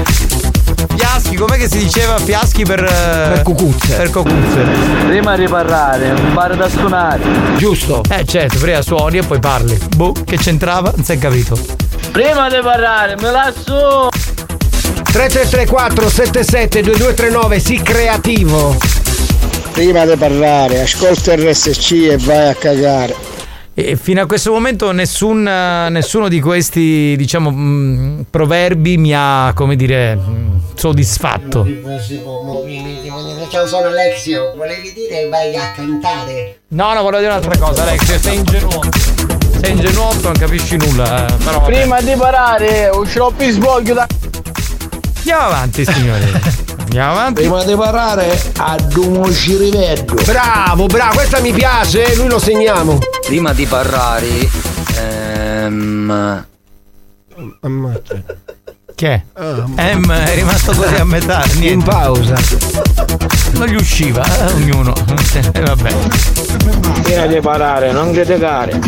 Fiaschi, 0.95 1.35
com'è 1.35 1.57
che 1.57 1.67
si 1.69 1.77
diceva 1.79 2.17
fiaschi 2.17 2.63
per. 2.63 2.83
Per 2.83 3.41
cucuzze. 3.43 3.95
Per 3.95 4.09
cucuzze. 4.09 4.63
Prima 5.05 5.35
di 5.35 5.47
parlare, 5.47 6.11
un 6.11 6.33
bar 6.33 6.55
da 6.55 6.69
suonare. 6.69 7.21
Giusto. 7.57 8.01
Eh 8.09 8.25
certo, 8.25 8.59
prima 8.59 8.81
suoni 8.81 9.17
e 9.17 9.23
poi 9.23 9.39
parli. 9.39 9.77
Boh, 9.95 10.13
che 10.25 10.37
c'entrava? 10.37 10.91
Non 10.95 11.05
si 11.05 11.13
è 11.13 11.17
capito. 11.17 11.57
Prima 12.11 12.49
di 12.49 12.59
parlare, 12.61 13.15
me 13.15 13.31
la 13.31 13.53
so. 13.63 14.09
3334 15.11 16.09
77 16.09 16.81
2239 16.81 17.59
sì 17.59 17.81
creativo. 17.81 18.75
Prima 19.71 20.05
di 20.05 20.15
parlare, 20.15 20.81
ascolta 20.81 21.35
RSC 21.35 21.91
e 21.91 22.17
vai 22.17 22.49
a 22.49 22.55
cagare. 22.55 23.34
E 23.77 23.97
fino 23.97 24.21
a 24.21 24.25
questo 24.25 24.53
momento 24.53 24.93
nessun, 24.93 25.43
nessuno 25.43 26.29
di 26.29 26.39
questi, 26.39 27.13
diciamo, 27.17 27.51
mh, 27.51 28.25
proverbi 28.29 28.95
mi 28.95 29.11
ha, 29.13 29.51
come 29.53 29.75
dire, 29.75 30.15
mh, 30.15 30.61
soddisfatto. 30.75 31.67
Ciao, 33.49 33.67
sono 33.67 33.87
Alexio. 33.87 34.53
Volevi 34.55 34.93
dire 34.93 35.27
vai 35.27 35.53
a 35.57 35.73
cantare? 35.75 36.59
No, 36.69 36.93
no, 36.93 37.01
volevo 37.01 37.17
dire 37.17 37.31
un'altra 37.31 37.57
cosa, 37.57 37.81
Alex, 37.81 38.15
sei 38.15 38.35
ingenuoto. 38.37 38.89
Sei 39.61 39.71
ingenuoto, 39.71 40.21
non 40.21 40.33
capisci 40.37 40.77
nulla, 40.77 41.27
eh, 41.27 41.33
però. 41.43 41.61
Prima 41.65 41.99
di 41.99 42.13
parlare, 42.17 42.89
uscirò 42.93 43.29
più 43.31 43.49
svoglio 43.49 43.93
da. 43.93 44.07
Andiamo 45.17 45.41
avanti, 45.41 45.83
signori. 45.83 46.63
Andiamo 46.97 47.19
avanti. 47.19 47.41
Prima 47.41 47.63
di 47.65 47.75
parlare, 47.75 48.41
ad 48.55 48.95
uno 48.95 49.29
ci 49.29 49.57
rivedo. 49.57 50.13
Bravo, 50.25 50.85
bravo, 50.85 51.15
questa 51.15 51.41
mi 51.41 51.51
piace, 51.51 52.13
eh, 52.13 52.15
noi 52.15 52.29
lo 52.29 52.39
segniamo. 52.39 52.99
Prima 53.25 53.51
di 53.51 53.65
parlare, 53.65 54.49
ehm, 54.97 56.45
Ammazza. 57.59 58.23
Che 58.95 59.11
è? 59.13 59.21
Em 59.75 60.09
è 60.09 60.35
rimasto 60.35 60.73
così 60.73 60.95
a 60.95 61.03
metà, 61.03 61.43
niente. 61.55 61.67
In 61.67 61.83
pausa. 61.83 62.35
Non 63.53 63.67
gli 63.67 63.75
usciva, 63.75 64.23
eh, 64.23 64.53
ognuno. 64.53 64.93
Eh, 65.51 65.61
vabbè. 65.61 65.93
Prima 67.03 67.25
di 67.25 67.39
parlare, 67.41 67.91
non 67.91 68.13
criticare. 68.13 68.79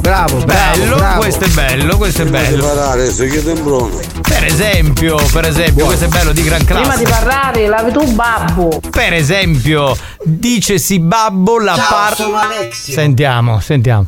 Bravo, 0.00 0.44
Bello, 0.44 0.96
bravo. 0.96 1.20
questo 1.20 1.44
è 1.44 1.48
bello, 1.48 1.96
questo 1.96 2.22
è 2.22 2.26
bello. 2.26 2.64
parlare, 2.64 3.10
se 3.10 3.28
chiede 3.28 3.52
un 3.52 3.62
bruno. 3.64 3.98
Per 4.22 4.44
esempio, 4.44 5.16
per 5.32 5.44
esempio, 5.46 5.84
questo 5.86 6.04
è 6.04 6.08
bello 6.08 6.32
di 6.32 6.42
gran 6.44 6.64
classe. 6.64 6.80
Prima 6.82 6.96
di 6.96 7.04
parlare, 7.04 7.66
lavi 7.66 7.90
tu 7.92 8.12
babbo. 8.14 8.80
Per 8.90 9.12
esempio, 9.12 9.96
dicesi 10.22 11.00
babbo 11.00 11.58
la 11.58 11.74
Ciao, 11.74 11.86
par. 11.88 12.14
sono 12.14 12.36
Alexio. 12.38 12.92
Sentiamo, 12.92 13.58
sentiamo. 13.60 14.06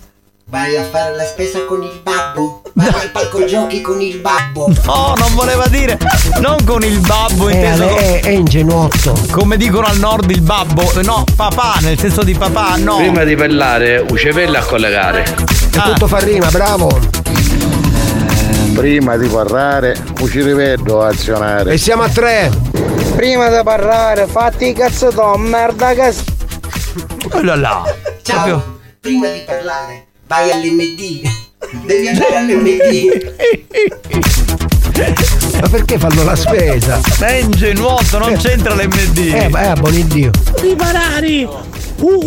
Vai 0.51 0.77
a 0.77 0.83
fare 0.83 1.15
la 1.15 1.23
spesa 1.25 1.65
con 1.65 1.81
il 1.81 2.01
babbo? 2.03 2.63
Vai 2.73 2.89
al 2.89 3.11
palco 3.13 3.45
giochi 3.45 3.81
con 3.81 4.01
il 4.01 4.19
babbo? 4.19 4.67
No, 4.85 5.15
non 5.17 5.33
voleva 5.35 5.69
dire. 5.69 5.97
Non 6.41 6.57
con 6.65 6.83
il 6.83 6.99
babbo 6.99 7.49
È, 7.49 7.55
inteso. 7.55 7.97
è, 7.97 8.21
è 8.23 8.31
ingenuotto. 8.31 9.17
Come 9.31 9.57
dicono 9.57 9.87
al 9.87 9.99
nord 9.99 10.29
il 10.29 10.41
babbo. 10.41 10.91
No, 11.03 11.25
papà, 11.37 11.75
nel 11.83 11.97
senso 11.97 12.25
di 12.25 12.35
papà, 12.35 12.75
no. 12.79 12.97
Prima 12.97 13.23
di 13.23 13.37
parlare, 13.37 13.99
un 13.99 14.17
cervello 14.17 14.59
a 14.59 14.63
collegare. 14.63 15.23
È 15.23 15.83
tutto 15.83 16.09
fa 16.09 16.19
rima, 16.19 16.49
bravo. 16.51 16.99
Prima 18.75 19.17
di 19.17 19.29
parlare, 19.29 19.97
un 20.21 20.29
ci 20.29 20.43
rivedo 20.43 21.01
a 21.01 21.09
azionare. 21.11 21.75
E 21.75 21.79
siamo 21.79 22.03
a 22.03 22.09
tre. 22.09 22.51
Prima 23.15 23.49
di 23.49 23.63
parlare, 23.63 24.27
fatti 24.27 24.71
i 24.71 24.73
cazzo 24.73 25.13
merda 25.37 25.93
che. 25.95 26.13
Oh 27.35 27.41
là 27.41 27.55
là. 27.55 27.83
Ciao, 28.23 28.79
prima 29.01 29.29
di 29.29 29.43
parlare, 29.47 30.07
vai 30.31 30.49
all'MD. 30.53 31.29
Devi 31.87 32.07
andare 32.07 32.37
all'MD. 32.37 33.35
Ma 35.61 35.69
perché 35.69 35.99
fanno 35.99 36.23
la 36.23 36.37
spesa? 36.37 37.01
È 37.19 37.33
ingenuoto, 37.33 38.19
non 38.19 38.37
c'entra 38.37 38.75
l'MD. 38.75 39.19
Eh, 39.19 39.49
ma 39.49 39.63
è 39.63 39.67
a 39.67 39.75
buon 39.75 40.07
Dio. 40.07 40.31
Di 40.61 40.77
parlare, 40.77 41.49
un. 41.99 42.19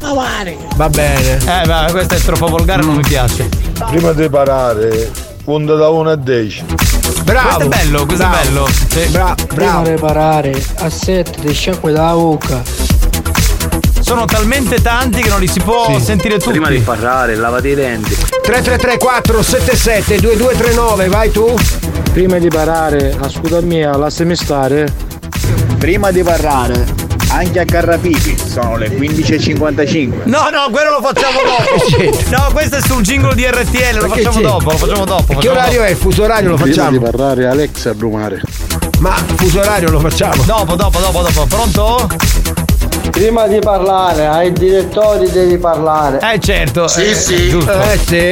Lavare. 0.00 0.56
Va 0.76 0.90
bene. 0.90 1.38
Eh, 1.38 1.66
ma 1.66 1.86
questo 1.90 2.14
è 2.14 2.18
troppo 2.18 2.48
volgare, 2.48 2.82
non 2.82 2.96
mi 2.96 3.02
piace. 3.02 3.48
Prima 3.86 4.12
di 4.12 4.28
parare, 4.28 5.10
punta 5.44 5.74
da 5.74 5.88
1 5.88 6.10
a 6.10 6.16
10. 6.16 6.64
Bravo. 7.24 7.56
Questo 7.56 7.62
è 7.62 7.68
bello, 7.68 8.04
questo 8.06 8.26
Bravo. 8.26 8.36
è 8.36 8.44
bello. 8.44 8.68
Sì. 8.88 9.08
Bra- 9.10 9.34
Prima 9.46 9.70
bravo. 9.80 9.88
di 9.88 9.94
parlare, 10.00 10.64
a 10.78 10.90
sette 10.90 11.40
di 11.40 11.54
sciacque 11.54 11.92
da 11.92 12.12
bocca. 12.12 12.91
Sono 14.12 14.26
talmente 14.26 14.82
tanti 14.82 15.22
che 15.22 15.30
non 15.30 15.40
li 15.40 15.46
si 15.48 15.58
può 15.60 15.98
sentire 15.98 16.34
tutti. 16.36 16.50
Prima 16.50 16.68
di 16.68 16.80
parlare, 16.80 17.34
lavate 17.34 17.68
i 17.70 17.74
denti. 17.74 18.14
3334 18.42 19.42
77 19.42 20.20
2239 20.20 21.08
vai 21.08 21.30
tu. 21.30 21.54
Prima 22.12 22.36
di 22.36 22.48
parlare, 22.48 23.16
ascolta 23.18 23.62
mia, 23.62 23.96
lasciami 23.96 24.36
stare. 24.36 24.86
Prima 25.78 26.10
di 26.10 26.22
parlare, 26.22 26.84
anche 27.28 27.60
a 27.60 27.64
Carrapipi, 27.64 28.36
sono 28.36 28.76
le 28.76 28.90
15.55. 28.90 30.24
No, 30.24 30.50
no, 30.50 30.68
quello 30.70 30.90
lo 30.90 31.00
facciamo 31.00 31.38
dopo. 31.48 32.36
No, 32.36 32.50
questo 32.52 32.76
è 32.76 32.80
sul 32.82 33.00
jingle 33.00 33.34
di 33.34 33.46
RTL, 33.46 33.94
lo 33.98 34.08
che 34.10 34.20
facciamo 34.22 34.36
c'è? 34.36 34.42
dopo, 34.42 34.70
lo 34.72 34.76
facciamo 34.76 35.04
dopo. 35.06 35.24
Che 35.28 35.34
facciamo 35.36 35.54
orario 35.58 35.78
dopo. 35.78 35.90
è? 35.90 35.94
Fuso 35.94 36.22
orario 36.24 36.48
lo 36.50 36.56
Prima 36.56 36.68
di 36.70 36.76
facciamo. 36.76 37.00
parlare, 37.00 37.46
Alex 37.46 37.86
a 37.86 37.94
rumare. 37.96 38.42
Ma 38.98 39.14
fuso 39.36 39.58
orario 39.60 39.90
lo 39.90 39.98
facciamo. 40.00 40.42
Dopo, 40.44 40.74
dopo, 40.76 40.98
dopo, 41.00 41.22
dopo. 41.22 41.46
Pronto? 41.46 42.08
Prima 43.12 43.46
di 43.46 43.58
parlare, 43.60 44.26
ai 44.26 44.52
direttori 44.52 45.30
devi 45.30 45.58
parlare. 45.58 46.18
Eh 46.32 46.40
certo. 46.40 46.88
Sì, 46.88 47.10
eh, 47.10 47.14
sì. 47.14 47.48
Giusto. 47.50 47.80
Eh 47.80 47.98
sì. 47.98 48.30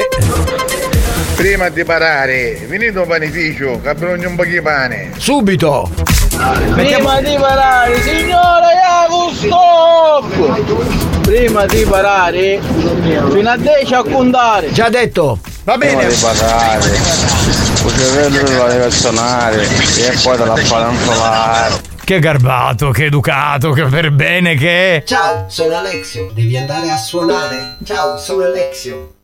Prima 1.36 1.68
di 1.68 1.84
parare, 1.84 2.66
venite 2.66 2.98
un 2.98 3.06
panificio, 3.06 3.78
che 3.82 3.88
abbiamo 3.90 4.14
un 4.28 4.36
po' 4.36 4.44
di 4.44 4.60
pane. 4.60 5.10
Subito. 5.16 5.88
Prima 6.74 7.20
di 7.20 7.36
parlare, 7.38 8.00
signore 8.02 8.70
Jacob! 9.40 11.20
Prima 11.20 11.66
di 11.66 11.84
parlare, 11.84 12.60
fino 13.30 13.50
a 13.50 13.56
10 13.56 13.94
a 13.94 14.02
contare. 14.02 14.72
Già 14.72 14.88
detto. 14.88 15.38
Va 15.64 15.76
Prima 15.76 16.00
bene. 16.00 16.08
di 16.12 16.18
parlare, 16.20 16.88
un 17.82 17.90
cervello 17.96 18.58
lo 18.58 18.68
deve 18.68 18.90
suonare 18.90 19.62
e 19.62 20.18
poi 20.22 20.36
te 20.36 20.44
la 20.44 20.56
falanzolare. 20.56 21.80
Che 22.10 22.18
garbato, 22.18 22.90
che 22.90 23.04
educato, 23.04 23.70
che 23.70 23.84
per 23.84 24.10
bene 24.10 24.56
che 24.56 24.96
è. 24.96 25.04
Ciao, 25.04 25.44
sono 25.46 25.76
Alexio. 25.76 26.32
Devi 26.34 26.56
andare 26.56 26.90
a 26.90 26.96
suonare. 26.96 27.76
Ciao, 27.84 28.16
sono 28.16 28.42
Alexio. 28.42 29.14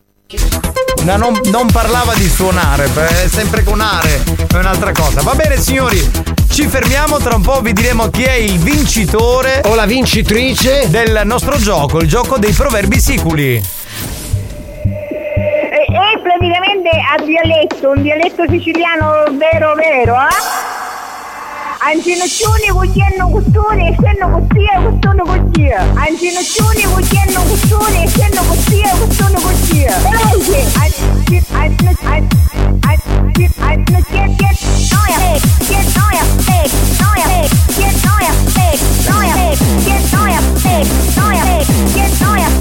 No, 1.02 1.16
non, 1.16 1.36
non 1.46 1.66
parlava 1.72 2.14
di 2.14 2.28
suonare, 2.28 2.84
è 2.84 3.26
sempre 3.26 3.64
con 3.64 3.80
are, 3.80 4.22
è 4.54 4.58
un'altra 4.58 4.92
cosa. 4.92 5.20
Va 5.22 5.34
bene 5.34 5.56
signori, 5.56 5.98
ci 6.48 6.68
fermiamo, 6.68 7.18
tra 7.18 7.34
un 7.34 7.42
po' 7.42 7.60
vi 7.60 7.72
diremo 7.72 8.08
chi 8.08 8.22
è 8.22 8.34
il 8.34 8.58
vincitore 8.58 9.62
O 9.64 9.74
la 9.74 9.84
vincitrice. 9.84 10.88
del 10.88 11.22
nostro 11.24 11.56
gioco, 11.56 11.98
il 11.98 12.06
gioco 12.06 12.38
dei 12.38 12.52
proverbi 12.52 13.00
siculi. 13.00 13.56
È, 13.56 13.62
è 15.90 16.20
praticamente 16.22 16.90
a 16.90 17.20
dialetto, 17.20 17.90
un 17.90 18.02
dialetto 18.02 18.44
siciliano 18.48 19.24
vero 19.32 19.74
vero, 19.74 20.14
eh? 20.14 20.55
Ancinoccioni 21.78 22.68
cucchiano 22.68 23.28
custone, 23.28 23.90
essendo 23.90 24.28
costia, 24.28 24.80
custone 24.80 25.22
costia. 25.22 25.80
Ancinoccioni 25.94 26.82
cucchiano 26.82 27.42
custone, 27.42 28.04
essendo 28.04 28.42
costia, 28.42 28.90
custone 28.96 29.40
costia. 29.40 29.98
Veloce! 29.98 30.74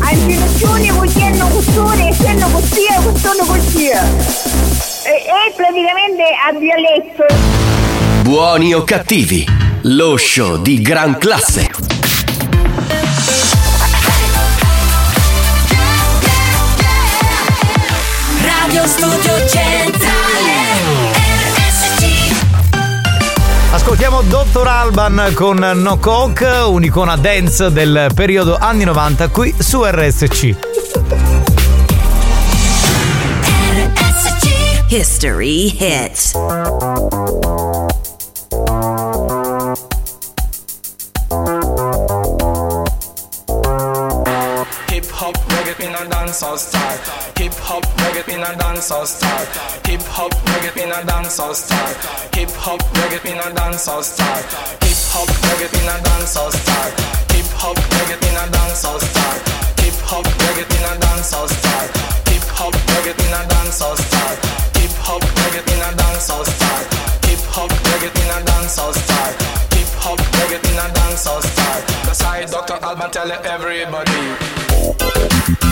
Ancinoccioni 0.07 0.89
cucchiano 0.89 1.47
custone, 1.47 2.09
essendo 2.09 2.47
costia, 2.47 3.01
custone 3.01 3.45
costia. 3.45 4.74
È, 5.05 5.09
è 5.11 5.53
praticamente 5.55 6.23
a 6.43 6.51
dialetto. 6.57 7.25
Buoni 8.23 8.73
o 8.73 8.83
cattivi, 8.83 9.45
lo 9.83 10.17
show 10.17 10.59
di 10.59 10.81
gran 10.81 11.19
classe. 11.19 11.69
Radio 18.41 18.87
Studio 18.87 19.47
Centrale 19.47 20.73
RSC 21.53 22.33
Ascoltiamo 23.73 24.23
Dr. 24.23 24.65
Alban 24.65 25.33
con 25.35 25.59
No 25.59 25.99
Coke, 25.99 26.47
un'icona 26.47 27.15
dance 27.15 27.71
del 27.71 28.09
periodo 28.15 28.57
anni 28.59 28.85
90 28.85 29.27
qui 29.27 29.53
su 29.55 29.83
RSC. 29.85 31.44
History 34.87 35.69
hit. 35.69 36.11
Hip 44.87 45.09
hop 45.09 45.35
reggae 45.49 45.79
in 45.81 45.89
a 45.89 46.05
dancehall 46.05 46.57
style. 46.57 46.99
Hip 47.35 47.53
hop 47.65 47.83
reggae 47.97 48.29
in 48.29 48.41
a 48.41 48.45
dancehall 48.45 49.07
style. 49.07 49.45
Hip 49.87 50.01
hop 50.01 50.31
reggae 50.31 50.83
in 50.83 50.91
a 50.91 51.01
dancehall 51.01 51.55
style. 51.55 51.95
Hip 52.35 52.51
hop 52.51 52.79
reggae 52.93 53.25
in 53.25 53.37
a 53.39 53.55
dancehall 53.57 54.03
style. 54.03 54.43
Hip 54.85 55.01
hop 55.09 55.27
reggae 55.27 55.73
in 55.81 55.89
a 55.89 55.97
dancehall 56.05 56.51
style. 56.53 56.91
Hip 57.33 57.49
hop 57.57 57.75
reggae 57.75 58.21
in 58.21 58.37
a 58.37 58.45
dancehall 58.53 59.01
style. 59.01 59.41
Hip 59.81 59.97
hop 60.05 60.25
reggae 60.25 60.69
in 60.77 60.85
a 60.85 60.93
dancehall 61.01 61.49
style. 61.49 61.89
Hip 62.29 62.43
hop 62.53 62.73
reggae 62.73 63.17
in 63.25 63.33
a 63.33 63.41
dancehall 63.49 63.97
style. 63.97 64.64
Hop 65.07 65.21
reggae 65.21 65.61
in 65.71 65.81
a 65.81 65.91
dancehall 65.95 66.43
style. 66.43 66.85
Hip 67.29 67.39
hop 67.53 67.69
reggae 67.69 68.09
in 68.09 68.29
a 68.33 68.41
dancehall 68.43 68.91
style. 68.91 69.35
Hip 69.77 69.87
hop 70.01 70.17
reggae 70.17 70.57
in 70.65 70.79
a 70.79 70.89
dancehall 70.97 71.43
style. 71.43 71.83
That's 72.05 72.21
how 72.23 72.43
Dr. 72.45 72.83
Alban 72.83 73.11
tell 73.11 73.31
everybody. 73.31 75.64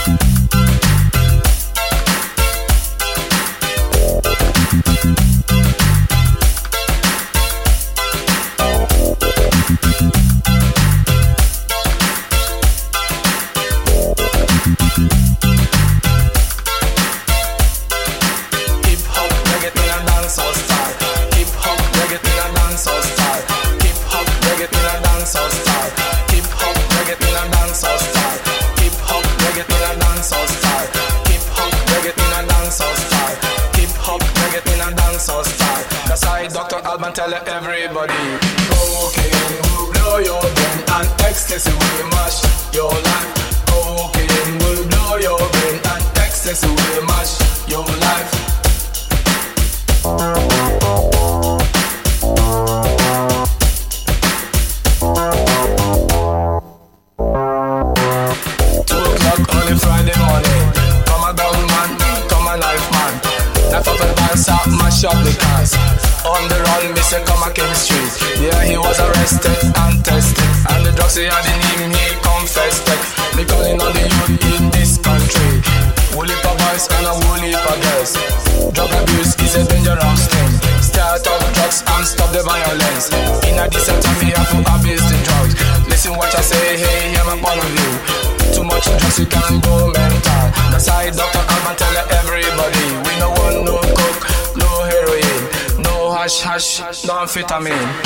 Metanfetamina. 97.36 98.03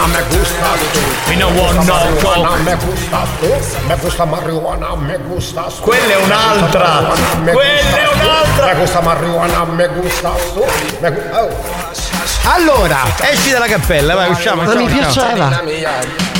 Marijuana 0.00 0.06
me 0.06 0.22
gusta 0.36 1.28
We 1.28 1.36
don't 1.36 1.56
want 1.58 1.76
no 1.86 1.94
Marijuana 1.94 2.48
coke. 2.48 2.62
me 2.62 2.76
gusta 2.76 3.26
tu. 3.40 3.86
Me 3.86 3.96
gusta 3.96 4.24
marijuana, 4.24 4.94
me 4.96 5.18
gusta 5.18 5.62
tu. 5.62 5.82
Quella 5.82 6.12
è 6.12 6.16
un'altra. 6.22 7.12
Quella 7.42 7.96
è 7.98 8.06
gusta 8.06 8.24
un'altra. 8.24 8.66
Me 8.66 8.74
gusta 8.80 9.00
marijuana, 9.00 9.64
me 9.64 9.88
gusta 9.88 10.30
tu. 10.54 10.64
Me 11.00 11.10
gu- 11.12 11.34
oh. 11.34 11.48
Allora, 12.44 12.98
esci 13.20 13.50
dalla 13.50 13.66
cappella, 13.66 14.14
vai, 14.14 14.30
usciamo. 14.30 14.62
Ma 14.62 14.74
mi 14.74 14.86
piaceva. 14.88 15.62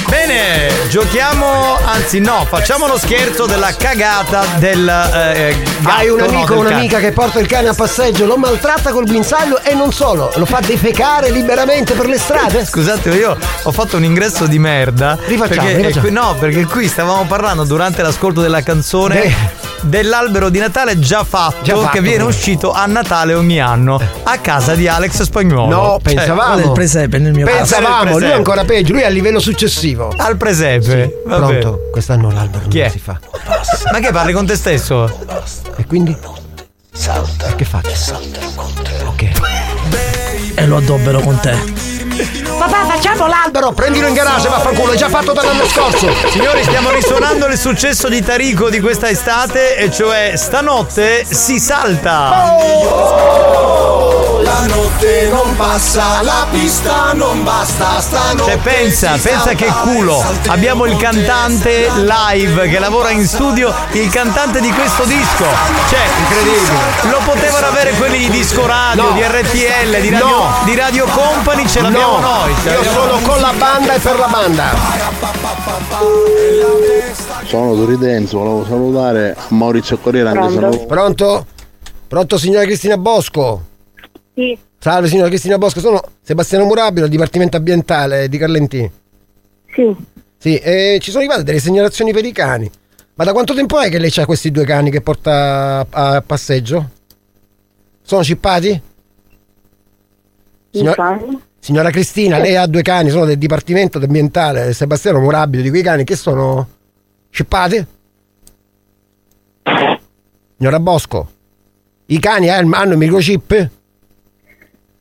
Bene, 0.09 0.89
giochiamo, 0.89 1.79
anzi 1.85 2.19
no, 2.19 2.45
facciamo 2.49 2.89
lo 2.89 2.99
scherzo 2.99 3.47
della 3.47 3.73
cagata 3.77 4.45
del 4.57 4.89
eh, 4.89 5.57
gatto, 5.79 5.97
Hai 5.97 6.09
un 6.09 6.19
no, 6.19 6.25
amico 6.25 6.55
o 6.55 6.63
del 6.65 6.73
un'amica 6.73 6.97
cane. 6.97 7.09
che 7.09 7.13
porta 7.13 7.39
il 7.39 7.47
cane 7.47 7.69
a 7.69 7.75
passeggio, 7.75 8.27
lo 8.27 8.37
maltratta 8.37 8.91
col 8.91 9.05
guinzaglio 9.07 9.61
e 9.63 9.73
non 9.75 9.93
solo, 9.93 10.33
lo 10.35 10.47
fa 10.47 10.59
defecare 10.59 11.31
liberamente 11.31 11.93
per 11.95 12.07
le 12.07 12.19
strade? 12.19 12.65
Scusate, 12.67 13.11
io 13.11 13.37
ho 13.63 13.73
fatto 13.73 13.97
un 13.97 14.05
ingresso 14.05 14.47
di 14.47 14.59
merda. 14.59 15.19
Rifacciamo, 15.27 15.61
perché, 15.69 15.77
rifacciamo. 15.77 15.97
eh, 15.97 16.01
qui- 16.01 16.11
no, 16.13 16.35
perché 16.39 16.65
qui 16.67 16.89
stavamo 16.89 17.25
parlando 17.27 17.65
durante 17.65 18.03
l'ascolto 18.03 18.41
della 18.41 18.63
canzone 18.63 19.69
dell'albero 19.83 20.51
di 20.51 20.59
Natale 20.59 20.99
già 20.99 21.25
fatto, 21.25 21.63
Già 21.63 21.75
fatto, 21.77 21.89
che 21.89 22.01
viene 22.03 22.19
però. 22.19 22.29
uscito 22.29 22.71
a 22.73 22.85
Natale 22.87 23.33
ogni 23.35 23.59
anno 23.61 23.99
a 24.25 24.39
casa 24.39 24.75
di 24.75 24.87
Alex 24.89 25.23
Spagnolo. 25.23 25.75
No, 25.75 25.99
Cioè, 26.03 26.15
pensavamo. 26.15 26.63
il 26.65 26.73
presepe 26.73 27.19
nel 27.19 27.33
mio 27.33 27.47
Pensavamo, 27.47 28.19
lui 28.19 28.29
è 28.29 28.33
ancora 28.33 28.65
peggio, 28.65 28.93
lui 28.93 29.03
è 29.03 29.07
a 29.07 29.09
livello 29.11 29.39
successivo. 29.41 30.13
Al 30.17 30.37
presepe. 30.37 31.23
vabbè. 31.27 31.59
Pronto? 31.59 31.89
Quest'anno 31.91 32.31
l'albero 32.31 32.67
Chi 32.69 32.79
non 32.79 32.87
è? 32.87 32.91
si 32.91 32.99
fa. 32.99 33.19
Ma 33.91 33.99
che 34.01 34.11
parli 34.13 34.33
con 34.33 34.45
te 34.47 34.57
stesso? 34.57 35.19
E 35.77 35.87
quindi? 35.87 36.15
Salta. 36.93 37.47
E 37.49 37.55
che 37.55 37.65
faccio? 37.65 38.21
Ok. 39.07 39.29
E 40.57 40.67
lo 40.67 40.77
addobbero 40.77 41.21
con 41.21 41.39
te. 41.41 41.57
Papà, 42.59 42.85
facciamo 42.85 43.10
l'albero! 43.27 43.73
Prendilo 43.73 44.07
in 44.07 44.15
garage, 44.15 44.49
vaffanculo, 44.49 44.93
è 44.93 44.97
già 44.97 45.09
fatto 45.09 45.33
dall'anno 45.33 45.67
scorso! 45.67 46.09
Signori, 46.31 46.63
stiamo 46.63 46.91
risuonando 46.91 47.47
il 47.47 47.59
successo 47.59 48.09
di 48.09 48.23
Tarico 48.23 48.69
di 48.71 48.81
questa 48.81 49.09
estate, 49.09 49.77
e 49.77 49.91
cioè 49.91 50.33
stanotte 50.37 51.25
si 51.29 51.59
salta. 51.59 52.57
La 54.43 54.67
notte 54.67 55.29
non 55.31 55.55
passa, 55.57 56.23
la 56.23 56.47
pista 56.51 57.13
non 57.13 57.45
basta, 57.45 58.01
stanotte 58.01 58.43
Cioè 58.53 58.57
pensa, 58.59 59.15
si 59.17 59.21
pensa 59.29 59.45
salta, 59.45 59.55
che 59.55 59.67
culo. 59.83 60.25
Abbiamo 60.49 60.87
il 60.87 60.97
cantante 60.97 61.91
live 61.95 62.69
che 62.69 62.79
lavora 62.79 63.11
in 63.11 63.27
studio, 63.27 63.73
il 63.93 64.11
cantante 64.11 64.61
di 64.61 64.71
questo 64.73 65.05
disco. 65.05 65.45
Cioè, 65.89 65.99
incredibile. 66.19 67.11
Lo 67.11 67.21
potevano 67.25 67.67
avere 67.67 67.93
quelli 67.93 68.19
di 68.19 68.31
Disco 68.31 68.67
Radio, 68.67 69.03
No. 69.05 69.11
di 69.13 69.23
RTL, 69.23 70.01
di 70.01 70.11
Radio, 70.11 70.27
No. 70.27 70.59
di 70.65 70.75
Radio 70.77 71.05
Company, 71.07 71.67
ce 71.69 71.81
l'abbiamo 71.83 72.19
No, 72.19 72.29
noi. 72.39 72.55
ce 72.63 72.69
Io 72.71 72.75
l'abbiamo 72.77 73.01
sono 73.01 73.10
noi. 73.13 73.23
con 73.23 73.41
la 73.41 73.53
banda 73.59 73.95
e 73.95 74.01
per 74.01 74.19
la 74.19 74.27
banda. 74.27 74.65
Sono 77.45 77.75
Duridenzo, 77.75 78.39
volevo 78.39 78.65
salutare 78.65 79.37
Maurizio 79.49 79.99
Corriere 79.99 80.29
anche 80.29 80.51
se 80.51 80.61
non 80.61 80.87
Pronto? 80.87 81.47
Pronto 82.07 82.39
signora 82.39 82.65
Cristina 82.65 82.97
Bosco? 82.97 83.65
Sì, 84.35 84.59
Salve 84.79 85.09
signora 85.09 85.29
Cristina 85.29 85.59
Bosco, 85.59 85.81
sono 85.81 86.01
Sebastiano 86.23 86.65
Murabito, 86.65 87.03
del 87.03 87.11
Dipartimento 87.11 87.57
Ambientale 87.57 88.29
di 88.29 88.39
Carlentini. 88.39 88.91
sì. 89.75 89.97
Sì, 90.41 90.57
e 90.57 90.97
ci 91.03 91.11
sono 91.11 91.23
arrivate 91.23 91.45
delle 91.45 91.59
segnalazioni 91.59 92.15
per 92.15 92.25
i 92.25 92.33
cani. 92.33 92.71
Ma 93.17 93.25
da 93.25 93.33
quanto 93.33 93.53
tempo 93.53 93.79
è 93.79 93.91
che 93.91 93.99
lei 93.99 94.11
ha 94.17 94.25
questi 94.25 94.51
due 94.51 94.65
cani 94.65 94.91
che 94.91 95.03
porta 95.03 95.87
a, 95.91 96.23
passeggio? 96.23 96.89
Sono 98.01 98.25
cippati? 98.25 98.81
Signor- 100.71 100.95
cani? 100.95 101.43
Signora 101.61 101.91
Cristina, 101.91 102.39
lei 102.39 102.57
ha 102.57 102.67
due 102.67 102.83
cani, 102.83 103.11
sono 103.11 103.27
del 103.27 103.39
Dipartimento 103.39 103.99
Ambientale 103.99 104.73
Sebastiano 104.73 105.21
Morabito, 105.21 105.63
di 105.63 105.69
quei 105.69 105.83
cani 105.83 106.05
che 106.05 106.17
sono 106.17 106.67
scippati? 107.31 107.87
Signora 110.57 110.81
Bosco, 110.81 111.31
i 112.07 112.19
cani 112.19 112.47
eh, 112.47 112.51
hanno 112.51 112.93
il 112.93 112.99
microchip? 112.99 113.69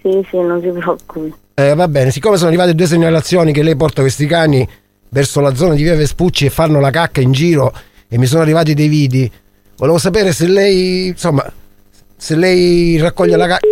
Sì, 0.01 0.25
sì, 0.29 0.37
non 0.37 0.61
si 0.61 0.69
preoccupi. 0.69 1.33
Eh, 1.55 1.73
va 1.75 1.87
bene, 1.87 2.11
siccome 2.11 2.37
sono 2.37 2.49
arrivate 2.49 2.75
due 2.75 2.85
segnalazioni 2.85 3.51
che 3.51 3.63
lei 3.63 3.75
porta 3.75 4.01
questi 4.01 4.25
cani 4.25 4.67
verso 5.09 5.41
la 5.41 5.55
zona 5.55 5.73
di 5.73 5.83
Via 5.83 5.95
Vespucci 5.95 6.45
e 6.45 6.49
fanno 6.49 6.79
la 6.79 6.91
cacca 6.91 7.19
in 7.19 7.31
giro 7.31 7.73
e 8.07 8.17
mi 8.17 8.25
sono 8.25 8.41
arrivati 8.41 8.73
dei 8.73 8.87
vidi, 8.87 9.29
volevo 9.77 9.97
sapere 9.97 10.31
se 10.33 10.47
lei, 10.47 11.07
insomma, 11.07 11.51
se 12.15 12.35
lei 12.35 12.97
raccoglie 12.97 13.35
la 13.35 13.47
cacca... 13.47 13.67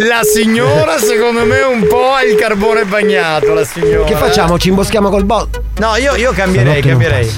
La 0.00 0.22
signora, 0.22 0.98
secondo 0.98 1.44
me, 1.44 1.60
un 1.62 1.86
po' 1.86 2.12
ha 2.12 2.22
il 2.22 2.34
carbone 2.36 2.84
bagnato. 2.84 3.52
La 3.54 3.64
signora. 3.64 4.04
Che 4.04 4.14
facciamo? 4.16 4.58
Ci 4.58 4.68
imboschiamo 4.68 5.08
col 5.08 5.24
bot? 5.24 5.60
No, 5.78 5.94
io, 5.96 6.14
io 6.16 6.32
cambierei, 6.32 6.82
cambierei. 6.82 7.28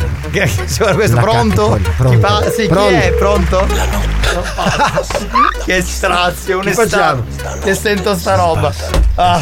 Signora, 0.65 0.95
questo 0.95 1.17
La 1.17 1.23
pronto? 1.23 1.69
cacca, 1.71 1.83
Chi 1.91 1.91
pronto. 1.97 2.19
pa- 2.19 2.51
sì, 2.51 2.67
Pronto. 2.67 2.89
chi 2.89 2.95
è? 2.95 3.13
Pronto? 3.13 3.67
che 5.67 5.83
strazio, 5.83 6.59
un 6.59 6.65
Che 6.65 6.73
facciamo? 6.73 7.25
Che 7.63 7.75
sento 7.75 8.15
sta 8.17 8.35
roba. 8.37 8.73
Ah. 9.17 9.41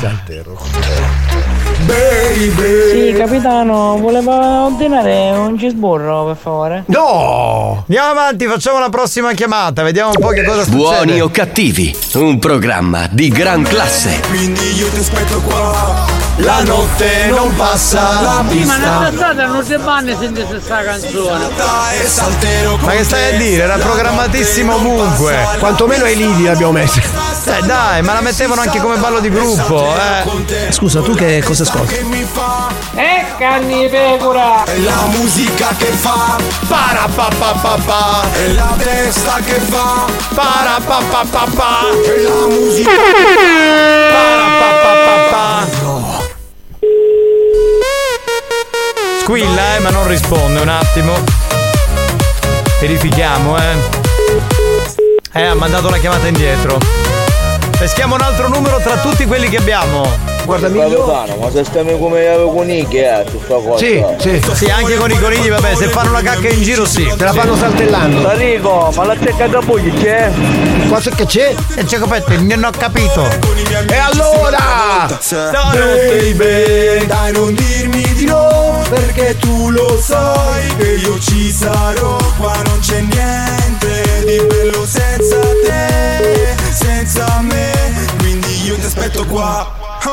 Sì, 1.89 3.15
capitano, 3.17 3.97
voleva 3.99 4.65
ordinare 4.67 5.31
un 5.31 5.57
cheeseburro, 5.57 6.27
per 6.27 6.37
favore. 6.41 6.83
No! 6.87 7.85
Andiamo 7.89 8.11
avanti, 8.11 8.47
facciamo 8.47 8.79
la 8.79 8.89
prossima 8.91 9.33
chiamata, 9.33 9.83
vediamo 9.83 10.11
un 10.11 10.21
po' 10.21 10.29
che 10.29 10.45
cosa 10.45 10.63
succede. 10.65 10.77
Buoni 10.77 11.21
o 11.21 11.31
cattivi, 11.31 11.97
un 12.15 12.39
programma 12.39 13.07
di 13.11 13.29
gran 13.29 13.63
classe. 13.63 14.21
Quindi 14.29 14.77
io 14.77 14.89
ti 14.89 14.99
aspetto 14.99 15.41
qua. 15.41 16.27
La 16.41 16.63
notte 16.63 17.27
non 17.31 17.53
passa 17.57 18.21
la 18.21 18.45
Sì, 18.49 18.59
ma 18.59 18.75
pista. 18.75 18.77
nella 18.99 19.11
strada 19.13 19.47
non 19.47 19.65
si 19.65 19.75
vanno 19.77 20.13
a 20.13 20.17
sentire 20.19 20.47
questa 20.47 20.83
canzone. 20.85 21.49
Ma 22.81 22.91
che 22.93 23.03
stai 23.05 23.35
a 23.35 23.37
dire? 23.39 23.63
Era 23.65 23.77
programmatissimo 23.77 24.75
ovunque. 24.77 25.37
Quantomeno 25.59 26.05
ai 26.05 26.15
lidi 26.17 26.45
l'abbiamo 26.45 26.73
messa. 26.73 27.01
Eh 27.01 27.63
dai, 27.67 28.03
ma 28.03 28.13
la 28.13 28.21
mettevano 28.21 28.61
anche 28.61 28.79
come 28.79 28.97
ballo 28.99 29.19
di 29.19 29.31
gruppo, 29.31 29.85
eh. 29.97 30.71
Scusa, 30.71 31.01
tu 31.01 31.13
che 31.15 31.43
cosa 31.45 31.65
ascolti? 31.65 31.78
Eh, 32.95 33.25
carni 33.39 33.83
di 33.83 33.89
pecora! 33.89 34.65
È 34.65 34.77
la 34.79 35.07
musica 35.07 35.69
che 35.77 35.87
fa 35.87 36.37
Para 36.67 37.09
pa 37.15 37.29
pa 37.39 37.53
pa 37.61 37.79
pa. 37.85 38.23
È 38.33 38.49
la 38.49 38.75
testa 38.77 39.39
che 39.45 39.61
fa 39.61 40.07
Para 40.35 40.81
pa 40.85 41.01
pa 41.11 41.25
pa 41.31 41.47
pa. 41.55 41.81
È 42.05 42.21
la 42.23 42.47
musica 42.47 42.91
Para 44.11 44.47
pa 44.59 44.71
pa 44.83 44.93
pa 45.05 45.17
pa. 45.31 46.27
Squilla, 49.21 49.77
eh, 49.77 49.79
ma 49.81 49.91
non 49.91 50.09
risponde 50.09 50.61
un 50.61 50.69
attimo. 50.69 51.13
Verifichiamo, 52.81 53.59
eh. 53.59 53.77
Eh, 55.33 55.43
ha 55.43 55.55
mandato 55.55 55.91
la 55.91 55.99
chiamata 55.99 56.27
indietro. 56.27 56.79
Peschiamo 57.79 58.15
un 58.15 58.23
altro 58.23 58.49
numero 58.49 58.79
tra 58.79 58.97
tutti 58.97 59.27
quelli 59.27 59.49
che 59.49 59.59
abbiamo. 59.59 60.28
Guarda, 60.49 60.73
Capitano, 60.73 61.37
ma 61.37 61.51
se 61.51 61.63
stiamo 61.63 61.99
come 61.99 62.25
i 62.25 62.51
conigli, 62.51 62.97
eh, 62.97 63.23
su 63.31 63.39
sta 63.45 63.57
cosa. 63.57 63.77
Sì, 63.77 64.03
sì. 64.19 64.41
Sì, 64.55 64.65
anche 64.71 64.97
con 64.97 65.11
i 65.11 65.19
conigli, 65.19 65.51
vabbè, 65.51 65.75
se 65.75 65.89
fanno 65.89 66.11
la 66.11 66.23
cacca 66.23 66.49
in 66.49 66.63
giro 66.63 66.87
sì. 66.87 67.05
Te 67.05 67.23
la 67.25 67.35
fanno 67.35 67.55
saltellando. 67.55 68.31
Enrico, 68.31 68.91
ma 68.97 69.05
la 69.05 69.15
tecca 69.15 69.47
da 69.47 69.59
pugli 69.59 69.93
c'è? 70.01 70.31
Cosa 70.89 71.11
che 71.11 71.27
c'è? 71.27 71.55
E 71.75 71.85
c'è 71.85 71.99
coperto, 71.99 72.33
non 72.41 72.65
ho 72.65 72.71
capito. 72.71 73.27
E 73.27 73.95
allora? 73.95 75.07
Baby, 75.75 77.05
dai 77.05 77.33
non 77.33 77.55
dirmi 77.55 78.03
di 78.15 78.25
no 78.25 78.83
Perché 78.89 79.37
tu 79.39 79.69
lo 79.69 80.01
sai 80.01 80.75
che 80.77 80.93
io 80.95 81.19
ci 81.19 81.53
sarò 81.53 82.17
Qua 82.39 82.55
non 82.65 82.79
c'è 82.81 83.01
niente 83.01 84.25
di 84.25 84.41
bello 84.47 84.87
senza 84.87 85.39
te 85.39 86.55
Senza 86.73 87.41
me 87.43 87.71
Quindi 88.19 88.65
io 88.65 88.77
ti 88.77 88.87
aspetto 88.87 89.27
qua 89.27 89.68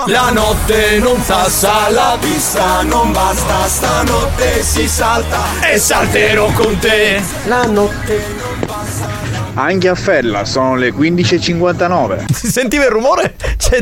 La 0.08 0.30
notte 0.32 1.00
non 1.00 1.20
passa, 1.26 1.90
la 1.90 2.18
pista 2.20 2.84
non 2.84 3.12
basta 3.12 3.66
Stanotte 3.66 4.62
si 4.62 4.88
salta 4.88 5.40
e 5.72 5.80
salterò 5.80 6.52
con 6.52 6.78
te 6.78 7.22
La 7.46 7.64
notte. 7.64 8.24
Anche 9.56 9.88
a 9.88 9.96
Fella 9.96 10.46
sono 10.46 10.76
le 10.76 10.94
15.59. 10.94 12.26
Si 12.34 12.52
sentiva 12.52 12.84
il 12.84 12.92
rumore? 12.92 13.36
C'è 13.58 13.82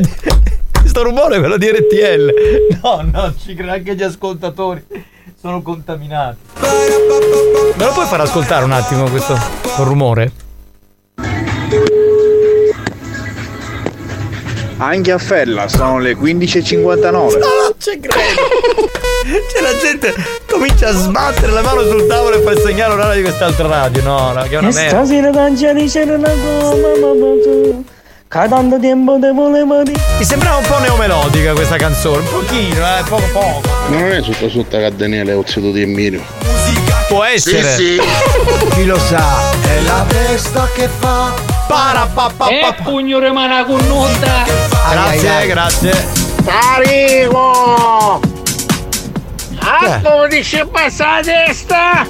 questo 0.80 1.02
rumore 1.02 1.36
è 1.36 1.38
quello 1.40 1.56
di 1.56 1.66
RTL. 1.66 2.78
No, 2.82 3.00
no, 3.10 3.34
ci 3.36 3.54
credo 3.54 3.72
anche 3.72 3.94
gli 3.94 4.02
ascoltatori. 4.02 4.84
Sono 5.40 5.60
contaminati. 5.60 6.38
Me 7.74 7.84
lo 7.84 7.92
puoi 7.92 8.06
far 8.06 8.20
ascoltare 8.20 8.64
un 8.64 8.72
attimo 8.72 9.10
questo 9.10 9.36
rumore? 9.78 10.32
Anche 14.78 15.12
a 15.12 15.18
Fella 15.18 15.68
sono 15.68 15.98
le 15.98 16.16
15.59. 16.16 17.10
No, 17.12 17.28
ci 17.78 18.00
credo. 18.00 18.90
C'è 19.24 19.60
la 19.60 19.76
gente 19.78 20.14
comincia 20.50 20.88
a 20.88 20.92
sbattere 20.92 21.52
la 21.52 21.62
mano 21.62 21.82
sul 21.82 22.06
tavolo 22.06 22.36
e 22.36 22.42
fa 22.42 22.50
il 22.50 22.60
segnale 22.60 22.92
orario 22.94 23.22
di 23.22 23.22
quest'altra 23.22 23.66
radio. 23.66 24.02
No, 24.02 24.32
no, 24.32 24.42
che 24.42 24.54
è 24.54 24.58
una 24.58 24.70
merda. 24.70 24.88
stasera 24.88 25.30
dancia 25.30 25.72
dicere 25.72 26.14
una 26.14 26.28
cosa, 26.28 26.76
Che 28.28 28.48
tanto 28.48 28.78
tempo 28.80 29.18
te 29.18 29.32
volevo 29.32 29.82
dire. 29.82 30.00
Mi 30.18 30.24
sembrava 30.24 30.56
un 30.56 30.64
po' 30.66 30.78
neomelodica 30.78 31.52
questa 31.52 31.76
canzone. 31.76 32.18
Un 32.18 32.28
pochino, 32.28 32.84
eh, 32.84 33.02
poco 33.08 33.28
poco. 33.32 33.60
Ma 33.88 33.98
non 33.98 34.10
è 34.10 34.22
sotto 34.22 34.48
sotto 34.48 34.76
che 34.76 34.92
Daniele 34.94 35.32
è 35.32 35.36
ozio 35.36 35.60
di 35.70 35.82
Emilio. 35.82 36.22
Può 37.08 37.24
essere. 37.24 37.76
Chi 38.74 38.84
lo 38.84 38.98
sa? 38.98 39.50
È 39.62 39.80
la 39.86 40.04
testa 40.08 40.68
che 40.74 40.88
fa. 40.98 41.53
Para 41.66 42.06
pa 42.06 42.30
pa 42.36 42.48
E 42.48 42.60
pa. 42.60 42.72
pugno 42.82 43.18
rimane 43.18 43.64
con 43.64 43.80
nuda. 43.86 44.44
Grazie, 44.90 45.28
ai, 45.28 45.36
ai. 45.36 45.46
grazie. 45.48 46.06
Arrivo! 46.46 48.20
Ecco, 49.82 50.26
dice 50.28 50.66
passa 50.66 51.16
la 51.16 51.20
testa! 51.22 52.06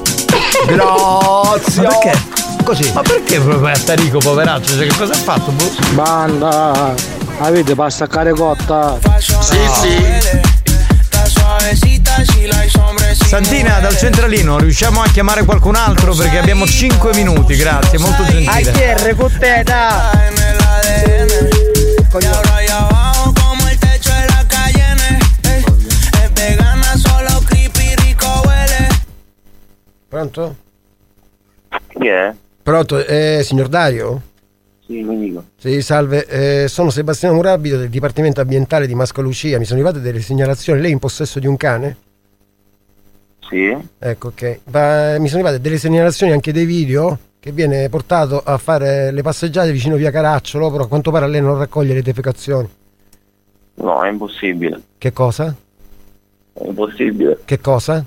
Grazie. 0.66 1.82
Ma 1.82 1.88
perché? 1.88 2.22
Così. 2.64 2.90
Ma 2.92 3.02
perché 3.02 3.40
proprio 3.40 3.68
a 3.72 3.78
Tarico, 3.78 4.18
poveraccio? 4.18 4.76
Cioè, 4.76 4.86
che 4.88 4.96
cosa 4.96 5.12
ha 5.12 5.16
fatto? 5.16 5.50
boh? 5.52 5.70
Banda, 5.90 6.94
avete 7.38 7.74
pasta 7.74 8.06
carecotta? 8.06 8.98
Sì, 9.18 9.58
sì. 9.72 10.42
Santina 13.14 13.78
dal 13.78 13.96
centralino, 13.96 14.58
riusciamo 14.58 15.00
a 15.00 15.08
chiamare 15.08 15.44
qualcun 15.44 15.76
altro 15.76 16.14
perché 16.14 16.38
abbiamo 16.38 16.66
5 16.66 17.14
minuti, 17.14 17.54
grazie, 17.56 17.98
molto 17.98 18.24
gentile. 18.24 18.70
ACR 18.70 19.14
con 19.16 19.32
te, 19.38 19.62
da. 19.62 20.10
eh. 20.12 21.26
Pronto? 30.08 30.56
Chi 31.88 32.06
è? 32.06 32.32
Pronto, 32.62 33.04
eh, 33.04 33.42
signor 33.44 33.68
Dario? 33.68 34.22
Sì, 34.86 35.02
mi 35.02 35.18
dico. 35.18 35.44
Sì, 35.56 35.82
salve, 35.82 36.26
eh, 36.26 36.68
sono 36.68 36.90
Sebastiano 36.90 37.34
Murabito 37.34 37.78
del 37.78 37.88
Dipartimento 37.88 38.40
Ambientale 38.40 38.86
di 38.86 38.94
Mascalucia. 38.94 39.58
Mi 39.58 39.64
sono 39.64 39.80
arrivate 39.80 40.00
delle 40.02 40.20
segnalazioni. 40.20 40.80
Lei 40.80 40.90
è 40.90 40.92
in 40.92 40.98
possesso 40.98 41.40
di 41.40 41.46
un 41.46 41.56
cane? 41.56 41.96
Sì? 43.54 43.88
Ecco, 44.00 44.28
ok. 44.28 44.60
Ma 44.72 45.16
mi 45.20 45.28
sono 45.28 45.42
arrivate 45.42 45.60
delle 45.60 45.78
segnalazioni 45.78 46.32
anche 46.32 46.52
dei 46.52 46.64
video 46.64 47.16
che 47.38 47.52
viene 47.52 47.88
portato 47.88 48.42
a 48.44 48.58
fare 48.58 49.12
le 49.12 49.22
passeggiate 49.22 49.70
vicino 49.70 49.94
via 49.94 50.10
Caracciolo, 50.10 50.72
però 50.72 50.84
a 50.84 50.88
quanto 50.88 51.12
pare 51.12 51.26
a 51.26 51.28
lei 51.28 51.40
non 51.40 51.56
raccoglie 51.56 51.94
le 51.94 52.02
defecazioni. 52.02 52.68
No, 53.74 54.02
è 54.02 54.10
impossibile. 54.10 54.80
Che 54.98 55.12
cosa? 55.12 55.54
È 56.52 56.66
impossibile. 56.66 57.42
Che 57.44 57.60
cosa? 57.60 58.04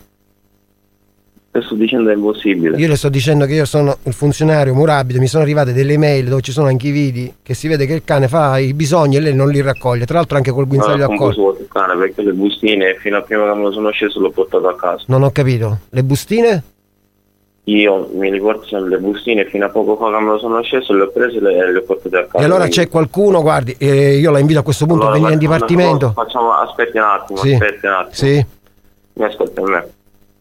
Che 1.58 1.64
sto 1.64 1.74
dicendo 1.74 2.12
è 2.12 2.14
impossibile. 2.14 2.78
Io 2.78 2.88
le 2.88 2.96
sto 2.96 3.10
dicendo 3.10 3.46
che 3.46 3.54
io 3.56 3.66
sono 3.66 3.98
il 4.04 4.14
funzionario 4.14 4.76
Murabito, 4.76 5.20
mi 5.20 5.26
sono 5.26 5.42
arrivate 5.42 5.74
delle 5.74 5.94
email 5.94 6.28
dove 6.28 6.42
ci 6.42 6.52
sono 6.52 6.68
anche 6.68 6.90
i 6.90 6.92
video 6.92 7.32
che 7.42 7.56
si 7.56 7.68
vede 7.68 7.88
che 7.88 7.94
il 7.94 8.04
cane 8.04 8.28
fa 8.28 8.60
i 8.60 8.76
bisogni 8.76 9.16
e 9.16 9.22
lei 9.22 9.34
non 9.34 9.50
li 9.50 9.60
raccoglie, 9.62 10.06
tra 10.06 10.18
l'altro 10.18 10.38
anche 10.38 10.52
col 10.52 10.68
guinzaglio 10.68 11.06
a 11.06 11.06
come 11.08 11.18
collo. 11.18 11.30
posso 11.30 11.42
vuole 11.42 11.60
il 11.62 11.68
cane 11.68 11.98
perché 11.98 12.22
le 12.22 12.34
bustine 12.34 12.96
fino 13.00 13.18
a 13.18 13.22
prima 13.22 13.50
che 13.52 13.58
me 13.58 13.64
lo 13.64 13.72
sono 13.72 13.90
sceso 13.90 14.20
l'ho 14.20 14.30
portato 14.30 14.68
a 14.68 14.76
casa. 14.76 15.04
Non 15.08 15.24
ho 15.24 15.32
capito. 15.32 15.80
Le 15.90 16.04
bustine? 16.04 16.64
Io 17.64 18.08
mi 18.14 18.30
ricordo 18.30 18.64
sempre 18.68 18.90
le 18.92 18.98
bustine 19.00 19.46
fino 19.46 19.66
a 19.66 19.70
poco 19.70 19.98
fa 19.98 20.16
che 20.16 20.24
me 20.24 20.30
lo 20.34 20.38
sono 20.38 20.62
sceso 20.62 20.94
le 20.94 21.02
ho 21.02 21.10
prese 21.10 21.38
e 21.38 21.42
le, 21.42 21.72
le 21.72 21.80
ho 21.80 21.82
portate 21.82 22.18
a 22.18 22.26
casa. 22.26 22.38
E 22.38 22.44
allora 22.44 22.60
Quindi- 22.66 22.76
c'è 22.78 22.88
qualcuno, 22.88 23.42
guardi, 23.42 23.76
eh, 23.80 24.18
io 24.18 24.30
la 24.30 24.38
invito 24.38 24.60
a 24.60 24.64
questo 24.64 24.86
punto 24.86 25.08
Allora, 25.08 25.18
a 25.18 25.20
venire 25.28 25.34
in 25.34 25.40
dipartimento. 25.52 26.12
Facciamo, 26.14 26.52
aspetti 26.54 26.98
un 26.98 27.04
attimo, 27.04 27.40
Sì. 27.40 27.54
aspetti 27.54 27.86
un 27.88 27.92
attimo. 27.94 28.14
Sì. 28.14 28.46
Mi 29.14 29.26
ascolti 29.26 29.60
a 29.60 29.64
me. 29.64 29.88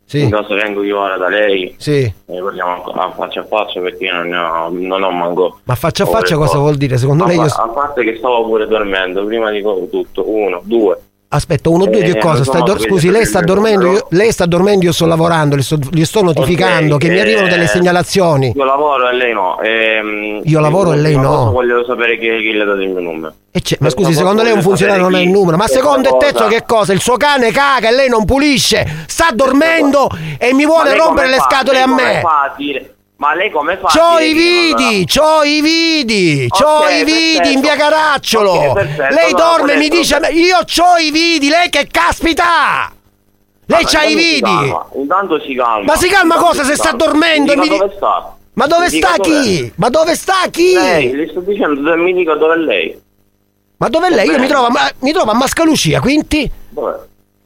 Sì. 0.07 0.23
In 0.23 0.31
caso 0.31 0.55
vengo 0.55 0.85
io 0.85 1.01
ora 1.01 1.17
da 1.17 1.27
lei, 1.29 1.75
Sì. 1.79 2.01
ne 2.27 2.41
parliamo 2.41 2.85
a 2.85 3.11
faccia 3.11 3.41
a 3.41 3.45
faccia 3.45 3.81
perché 3.81 4.05
io 4.05 4.23
non, 4.23 4.33
ho, 4.33 4.69
non 4.71 5.03
ho 5.03 5.11
manco. 5.11 5.59
Ma 5.65 5.75
faccia 5.75 6.05
a 6.05 6.07
faccia 6.07 6.37
cosa 6.37 6.59
vuol 6.59 6.77
dire? 6.77 6.97
Secondo 6.97 7.25
a, 7.25 7.27
lei 7.27 7.37
io... 7.37 7.43
a 7.43 7.69
parte 7.69 8.05
che 8.05 8.17
stavo 8.17 8.45
pure 8.47 8.69
dormendo, 8.69 9.25
prima 9.25 9.51
di 9.51 9.61
tutto, 9.63 10.31
uno, 10.31 10.61
due. 10.63 10.97
Aspetta, 11.29 11.71
uno, 11.71 11.87
due, 11.87 11.99
Eh, 11.99 12.13
che 12.13 12.19
cosa? 12.19 12.35
non 12.37 12.45
Stai 12.45 12.61
so, 12.65 12.73
vedi, 12.75 12.85
Scusi, 12.89 13.11
lei 13.11 13.27
sta 13.27 13.41
dormendo, 13.41 13.91
io, 13.91 14.07
lei 14.11 14.31
sta 14.31 14.47
dormendo, 14.47 14.85
io 14.85 14.93
sto 14.93 15.07
lavorando, 15.07 15.57
gli 15.57 15.63
sto, 15.63 15.77
gli 15.91 16.05
sto 16.05 16.23
notificando 16.23 16.95
Ok, 16.95 17.01
che 17.01 17.09
mi 17.09 17.17
eh, 17.17 17.21
arrivano 17.21 17.49
delle 17.49 17.67
segnalazioni. 17.67 18.53
Io 18.55 18.65
lavoro 18.65 19.09
e 19.11 19.15
lei 19.15 19.33
no. 19.35 19.59
Ehm, 19.61 20.43
Io 20.45 20.61
lavoro 20.61 20.93
e 20.93 20.97
lei 20.99 21.17
no. 21.17 21.29
cosa 21.29 21.51
Voglio 21.51 21.85
sapere 21.85 22.17
chi, 22.17 22.29
chi 22.29 22.53
le 22.53 22.63
ha 22.63 22.67
dato 22.67 22.81
il 22.81 22.91
mio 22.91 23.01
numero. 23.01 23.35
E 23.51 23.61
ma 23.81 23.89
scusi, 23.91 24.07
cosa 24.09 24.19
secondo 24.19 24.43
lei 24.45 24.53
un 24.53 24.63
funzionario 24.63 25.03
non 25.03 25.15
ha 25.15 25.21
il 25.21 25.29
numero? 25.31 25.57
Ma 25.57 25.67
secondo 25.67 26.11
cosa- 26.11 26.27
tetto 26.27 26.47
che 26.47 26.63
cosa? 26.65 26.93
Il 26.93 27.01
suo 27.01 27.17
cane 27.17 27.51
caga 27.51 27.89
e 27.89 27.93
lei 27.93 28.09
non 28.09 28.25
pulisce, 28.25 29.05
sta 29.09 29.31
dormendo 29.35 30.09
e 30.39 30.55
mi 30.55 30.65
vuole 30.65 30.95
rompere 30.95 31.27
come 31.27 31.37
le 31.37 31.39
scatole 31.43 31.81
a 31.81 31.89
come 31.89 32.03
me. 32.03 32.21
fa 32.21 32.43
a 32.43 32.55
dire- 32.57 32.96
Ma 33.19 33.35
lei 33.35 33.51
come 33.51 33.79
fa? 33.79 33.89
C'ho 33.89 34.19
i 34.19 34.33
vidi, 34.35 35.07
c'ho 35.07 35.43
i 35.43 35.61
vidi, 35.63 36.47
c'ho 36.51 36.87
i 36.89 37.03
vidi 37.03 37.37
perfetto. 37.37 37.49
in 37.49 37.61
via 37.61 37.75
Caracciolo. 37.77 38.51
Ok, 38.53 38.73
perfetto. 38.75 39.15
lei 39.15 39.33
dorme 39.33 39.73
e 39.73 39.77
mi 39.79 39.89
dice, 39.89 40.17
io 40.33 40.59
c'ho 40.65 40.97
i 41.01 41.11
vidi, 41.11 41.49
lei 41.49 41.71
che 41.71 41.87
caspita! 41.91 42.93
Lei 43.69 43.85
c'ha 43.87 44.03
i 44.05 44.15
vidi! 44.15 44.75
Intanto 44.97 45.41
si 45.41 45.55
calma. 45.55 45.85
Ma 45.85 45.97
si 45.97 46.09
calma 46.09 46.35
Intanto 46.35 46.47
cosa 46.53 46.63
si 46.65 46.69
se 46.71 46.75
sta 46.77 46.91
calma. 46.91 47.05
dormendo 47.05 47.53
e 47.53 47.57
Mi 47.57 47.63
mi 47.63 47.69
dica 47.69 47.75
di- 47.75 47.81
dove 47.81 47.97
sta? 47.97 48.37
Ma 48.53 48.67
dove 48.67 48.89
Mi 48.91 48.97
sta 48.99 49.13
dov'è. 49.17 49.23
chi? 49.43 49.73
Ma 49.77 49.89
dove 49.89 50.15
sta 50.15 50.35
chi? 50.51 50.73
Lei, 50.75 51.13
le 51.15 51.29
sto 51.31 51.41
dicendo, 51.41 51.81
dove- 51.81 51.97
mi 51.97 52.13
dica 52.13 52.35
dove 52.35 52.55
è 52.55 52.59
lei. 52.59 53.01
Ma 53.79 53.89
dove 53.89 54.09
è 54.09 54.11
lei? 54.11 54.29
Io 54.29 54.39
mi 54.39 54.47
trovo, 54.47 54.67
a 54.67 54.93
mi 55.01 55.13
trovo 55.13 55.31
a 55.31 55.35
Mascalucia, 55.35 56.01
quindi? 56.01 56.51
Dov'è? 56.69 56.95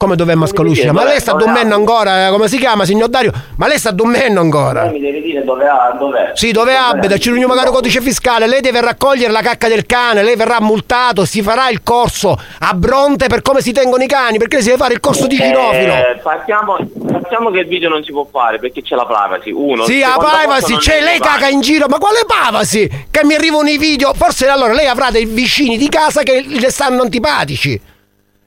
Come 0.01 0.17
dove 0.17 0.33
è 0.33 0.35
Mascalucia? 0.35 0.81
dire 0.81 0.93
Ma 0.93 1.05
lei 1.05 1.21
sta 1.21 1.35
dormendo 1.35 1.75
ancora? 1.75 2.27
eh, 2.27 2.31
Come 2.31 2.49
si 2.49 2.57
chiama, 2.57 2.87
signor 2.87 3.11
Dario? 3.11 3.33
Ma 3.57 3.67
lei 3.67 3.77
sta 3.79 3.91
dormendo 3.91 4.41
ancora? 4.41 4.85
Lei 4.85 4.93
mi 4.93 5.01
deve 5.01 5.21
dire 5.21 5.45
dove 5.45 5.67
ha, 5.67 5.95
dov'è. 5.99 6.31
Sì, 6.33 6.53
dove 6.53 6.75
abita? 6.75 7.19
Ci 7.19 7.29
riuniamo 7.29 7.53
magari 7.53 7.71
codice 7.71 8.01
fiscale, 8.01 8.47
lei 8.47 8.63
deve 8.63 8.81
raccogliere 8.81 9.31
la 9.31 9.43
cacca 9.43 9.69
del 9.69 9.85
cane, 9.85 10.23
lei 10.23 10.37
verrà 10.37 10.57
multato, 10.63 11.27
si 11.27 11.43
farà 11.43 11.69
il 11.69 11.83
corso 11.83 12.35
a 12.61 12.73
Bronte 12.73 13.27
per 13.27 13.43
come 13.43 13.61
si 13.61 13.73
tengono 13.73 14.03
i 14.03 14.07
cani, 14.07 14.39
perché 14.39 14.55
lei 14.55 14.63
si 14.63 14.71
deve 14.71 14.81
fare 14.81 14.95
il 14.95 15.01
corso 15.01 15.27
di 15.27 15.37
cinofilo. 15.37 15.93
Eh, 15.93 16.19
partiamo, 16.23 16.79
partiamo 17.13 17.51
che 17.51 17.59
il 17.59 17.67
video 17.67 17.91
non 17.91 18.03
si 18.03 18.11
può 18.11 18.27
fare 18.33 18.59
perché 18.59 18.81
c'è 18.81 18.95
la 18.95 19.05
privacy. 19.05 19.51
Uno. 19.51 19.85
Sì, 19.85 19.99
la 20.01 20.17
privacy, 20.17 20.79
c'è 20.79 20.97
è 20.97 21.03
lei 21.03 21.19
caga 21.19 21.49
in 21.49 21.61
giro, 21.61 21.89
ma 21.89 21.99
quale 21.99 22.21
privacy? 22.27 22.89
Che 23.11 23.21
mi 23.25 23.35
arrivano 23.35 23.69
i 23.69 23.77
video, 23.77 24.15
forse 24.15 24.49
allora 24.49 24.73
lei 24.73 24.87
avrà 24.87 25.11
dei 25.11 25.27
vicini 25.27 25.77
di 25.77 25.91
casa 25.91 26.23
che 26.23 26.43
le 26.47 26.71
stanno 26.71 27.03
antipatici. 27.03 27.90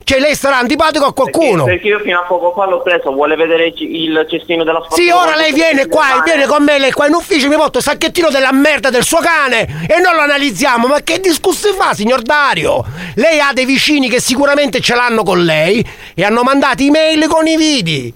Cioè 0.04 0.20
lei 0.20 0.36
sarà 0.36 0.58
antipatico 0.58 1.06
a 1.06 1.14
qualcuno. 1.14 1.64
Perché 1.64 1.88
io 1.88 2.00
fino 2.00 2.20
a 2.20 2.24
poco 2.24 2.52
fa 2.54 2.66
l'ho 2.66 2.82
preso, 2.82 3.12
vuole 3.14 3.36
vedere 3.36 3.74
il- 3.78 4.26
cestino 4.30 4.64
della 4.64 4.80
spazzatura. 4.84 5.02
Sì, 5.08 5.10
ora 5.28 5.36
lei 5.38 5.54
viene 5.54 5.88
qua, 5.88 6.22
viene 6.26 6.46
con 6.46 6.64
me, 6.64 6.78
lei 6.80 6.92
qua 6.92 7.08
in 7.08 7.14
ufficio, 7.14 7.48
mi 7.48 7.56
porta 7.56 7.78
il 7.78 7.84
sacchettino 7.84 8.30
della 8.30 8.52
merda 8.52 8.90
del 8.90 9.04
suo 9.04 9.20
cane 9.20 9.86
e 9.88 10.00
non 10.00 10.14
lo 10.16 10.22
analizziamo. 10.22 10.88
Ma 10.88 11.02
che 11.02 11.20
discorsi 11.20 11.70
fa, 11.78 11.94
signor 11.94 12.22
Dario? 12.22 12.84
Lei 13.16 13.40
ha 13.40 13.52
dei 13.54 13.66
vicini 13.66 14.10
che 14.10 14.20
sicuramente 14.20 14.80
ce 14.82 14.96
l'hanno 14.96 15.24
con 15.24 15.44
lei 15.44 15.86
e 16.16 16.24
hanno 16.24 16.44
mandato 16.44 16.84
email 16.84 17.28
con 17.28 17.48
i 17.48 17.56
vidi. 17.58 18.14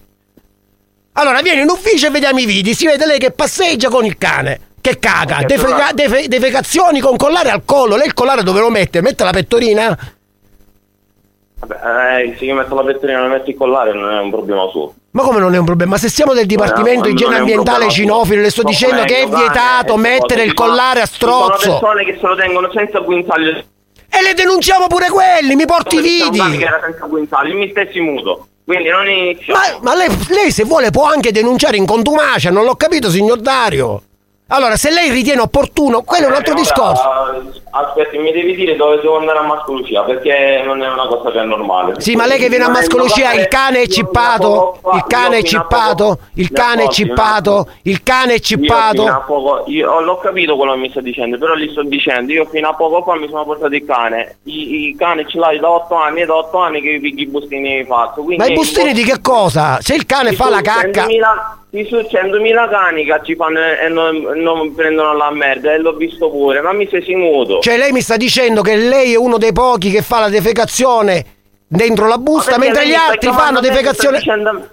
Allora 1.14 1.42
viene 1.42 1.62
in 1.62 1.70
ufficio 1.70 2.08
e 2.08 2.10
vediamo 2.12 2.40
i 2.40 2.46
vidi, 2.46 2.74
si 2.76 2.86
vede 2.86 3.06
lei 3.06 3.18
che 3.18 3.32
passeggia 3.32 3.90
con 3.90 4.06
il 4.06 4.18
cane. 4.18 4.60
Che 4.80 5.00
caga, 5.00 5.38
Ok, 5.40 5.46
defeca- 5.46 5.68
allora- 5.76 5.92
defe- 5.94 6.28
defecazioni 6.28 7.00
con 7.00 7.18
collare 7.18 7.50
al 7.50 7.64
collo. 7.66 7.96
Lei 7.96 8.06
il 8.08 8.14
collare 8.14 8.44
dove 8.44 8.60
lo 8.60 8.70
mette? 8.70 9.02
Mette 9.02 9.24
la 9.24 9.32
pettorina? 9.32 9.98
Vabbè, 11.60 12.22
eh, 12.22 12.36
se 12.38 12.46
io 12.46 12.54
metto 12.54 12.76
la 12.76 12.84
pettorina 12.84 13.18
e 13.18 13.22
non 13.22 13.32
metto 13.32 13.50
il 13.50 13.56
collare 13.56 13.92
non 13.94 14.12
è 14.12 14.20
un 14.20 14.30
problema 14.30 14.68
suo. 14.70 14.94
Ma 15.12 15.24
come 15.24 15.40
non 15.40 15.56
è 15.56 15.58
un 15.58 15.66
problema? 15.66 15.92
Ma 15.92 15.98
se 15.98 16.10
siamo 16.10 16.34
del 16.34 16.46
Dipartimento 16.46 17.06
non 17.06 17.12
Igiene 17.12 17.38
Ambientale. 17.38 17.90
Cinofilo, 17.90 18.42
le 18.42 18.52
sto 18.52 18.62
No, 18.62 18.70
dicendo 18.70 19.04
che 19.06 19.24
è 19.24 19.28
vietato 19.28 19.94
ecco, 19.94 19.98
mettere 19.98 20.44
il 20.44 20.54
collare 20.54 21.02
a 21.02 21.06
Ci 21.08 21.16
sono 21.18 21.46
strozzo. 21.56 21.80
persone 21.80 22.06
che 22.06 22.18
se 22.20 22.28
lo 22.28 22.36
tengono 22.36 22.72
senza 22.72 23.00
guinzaglio. 23.00 23.50
E 24.10 24.22
le 24.24 24.34
denunciamo 24.36 24.88
pure 24.88 25.10
quelli, 25.10 25.56
mi 25.56 25.66
porti 25.66 25.96
i 25.98 26.02
vidi. 26.02 26.58
che 26.58 26.64
era 26.66 26.80
senza 26.84 27.06
guinzaglio, 27.08 27.54
io 27.54 27.60
mi 27.60 27.70
stessi 27.72 28.00
muto. 28.00 28.48
Quindi 28.64 28.90
non 28.90 29.10
inizio. 29.10 29.54
Ma, 29.56 29.62
ma 29.82 29.96
lei, 29.96 30.10
lei 30.30 30.52
se 30.52 30.64
vuole 30.64 30.92
può 30.92 31.06
anche 31.06 31.32
denunciare 31.32 31.78
in 31.78 31.86
contumacia, 31.86 32.52
non 32.52 32.66
l'ho 32.66 32.76
capito 32.76 33.10
signor 33.10 33.40
Dario. 33.40 34.02
Allora, 34.50 34.76
se 34.76 34.92
lei 34.92 35.10
ritiene 35.10 35.42
opportuno, 35.42 36.04
quello 36.04 36.26
è 36.28 36.30
un 36.30 36.36
altro 36.36 36.54
discorso. 36.54 37.02
Aspetti, 37.78 38.18
mi 38.18 38.32
devi 38.32 38.56
dire 38.56 38.76
dove 38.76 39.00
devo 39.00 39.18
andare 39.18 39.40
a 39.40 39.44
Mascolucia 39.44 40.02
perché 40.04 40.62
non 40.66 40.82
è 40.82 40.90
una 40.90 41.08
cosa 41.08 41.32
che 41.32 41.40
è 41.40 41.44
normale. 41.44 41.94
Sì, 42.00 42.16
ma 42.16 42.26
lei 42.26 42.40
che 42.40 42.50
viene 42.50 42.66
a 42.66 42.70
Mascolucia, 42.70 43.34
il 43.34 43.48
cane 43.48 43.82
è 43.82 43.88
cippato, 43.88 44.80
il 44.94 45.04
cane 45.08 45.38
è 45.40 45.44
cippato, 45.44 46.20
il 46.36 46.52
cane 46.52 46.84
è 46.84 46.88
cippato, 46.88 47.68
il 47.84 48.04
cane 48.04 48.34
è 48.36 48.40
cippato. 48.40 49.64
io 49.68 50.00
l'ho 50.02 50.18
capito 50.18 50.56
quello 50.56 50.74
che 50.74 50.80
mi 50.80 50.90
sta 50.90 51.02
dicendo, 51.02 51.38
però 51.38 51.56
gli 51.56 51.70
sto 51.70 51.84
dicendo, 51.84 52.32
io 52.32 52.46
fino 52.46 52.70
a 52.70 52.74
poco 52.74 53.04
fa 53.04 53.16
mi 53.16 53.28
sono 53.28 53.44
portato 53.44 53.74
il 53.74 53.86
cane, 53.86 54.38
I- 54.44 54.88
il 54.88 54.96
cane 54.98 55.28
ce 55.28 55.38
l'hai 55.38 55.60
da 55.60 55.70
8 55.70 55.96
anni, 55.96 56.22
è 56.22 56.26
da 56.26 56.36
8 56.36 56.58
anni 56.58 56.82
che 56.82 56.90
i, 56.90 57.14
i 57.16 57.28
bustini 57.28 57.78
hai 57.78 57.86
fatto. 57.86 58.24
Ma 58.38 58.46
i 58.46 58.54
bustini 58.54 58.94
di 58.94 59.04
che 59.04 59.20
cosa? 59.22 59.78
Se 59.82 59.94
il 59.96 60.06
cane 60.06 60.34
fa 60.34 60.50
la 60.50 60.62
cacca... 60.62 61.06
100.000 61.06 61.22
Ci 61.70 61.86
sono 61.90 62.02
100.000 62.02 62.70
cani 62.70 63.04
che 63.04 63.20
ci 63.24 63.36
fanno 63.36 63.60
e 63.60 63.90
non, 63.90 64.18
non 64.36 64.74
prendono 64.74 65.14
la 65.14 65.30
merda 65.32 65.74
e 65.74 65.78
l'ho 65.80 65.94
visto 65.94 66.30
pure, 66.30 66.62
ma 66.62 66.72
mi 66.72 66.88
sei 66.90 67.04
simuto. 67.04 67.60
Cioè 67.68 67.76
lei 67.78 67.92
mi 67.92 68.00
sta 68.00 68.16
dicendo 68.16 68.62
che 68.62 68.78
lei 68.78 69.12
è 69.12 69.18
uno 69.18 69.38
dei 69.38 69.52
pochi 69.52 69.92
che 69.92 70.02
fa 70.02 70.20
la 70.22 70.30
defecazione 70.30 71.26
dentro 71.68 72.08
la 72.08 72.18
busta, 72.18 72.52
Ma 72.52 72.60
mentre 72.60 72.88
gli 72.88 72.94
altri 72.94 73.30
fanno 73.34 73.60
defecazione... 73.60 74.20
dicendo- 74.20 74.70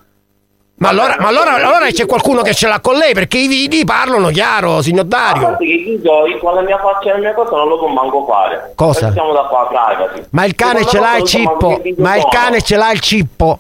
Ma 0.77 0.91
allora, 0.91 1.17
ma 1.19 1.27
allora, 1.27 1.55
allora 1.55 1.87
c'è 1.91 2.07
qualcuno 2.07 2.43
che 2.43 2.55
ce 2.55 2.69
l'ha 2.69 2.79
con 2.79 2.95
lei 2.95 3.13
perché 3.13 3.39
i 3.39 3.49
vidi 3.49 3.85
parlano 3.85 4.29
chiaro, 4.29 4.81
signor 4.81 5.07
A 5.07 5.09
Dario. 5.09 5.43
parte 5.43 5.65
che 5.65 5.73
io 5.73 6.27
io 6.29 6.39
con 6.39 6.55
la 6.55 6.61
mia 6.61 6.79
faccia 6.79 7.09
e 7.09 7.13
la 7.15 7.19
mia 7.19 7.35
cosa 7.35 7.57
non 7.57 7.67
lo 7.67 7.79
può 7.81 7.89
manco 7.89 8.25
fare. 8.27 8.73
Cosa? 8.77 9.11
Siamo 9.11 9.33
da 9.33 9.43
qua, 9.43 9.67
privacy. 9.67 10.29
Ma 10.31 10.45
il 10.45 10.55
cane 10.55 10.87
ce 10.87 11.01
l'ha 11.01 11.17
il 11.17 11.25
cippo, 11.25 11.83
ma 11.97 12.15
il 12.15 12.29
cane 12.31 12.63
ce 12.63 12.77
l'ha 12.77 12.93
il 12.93 13.01
cippo. 13.01 13.59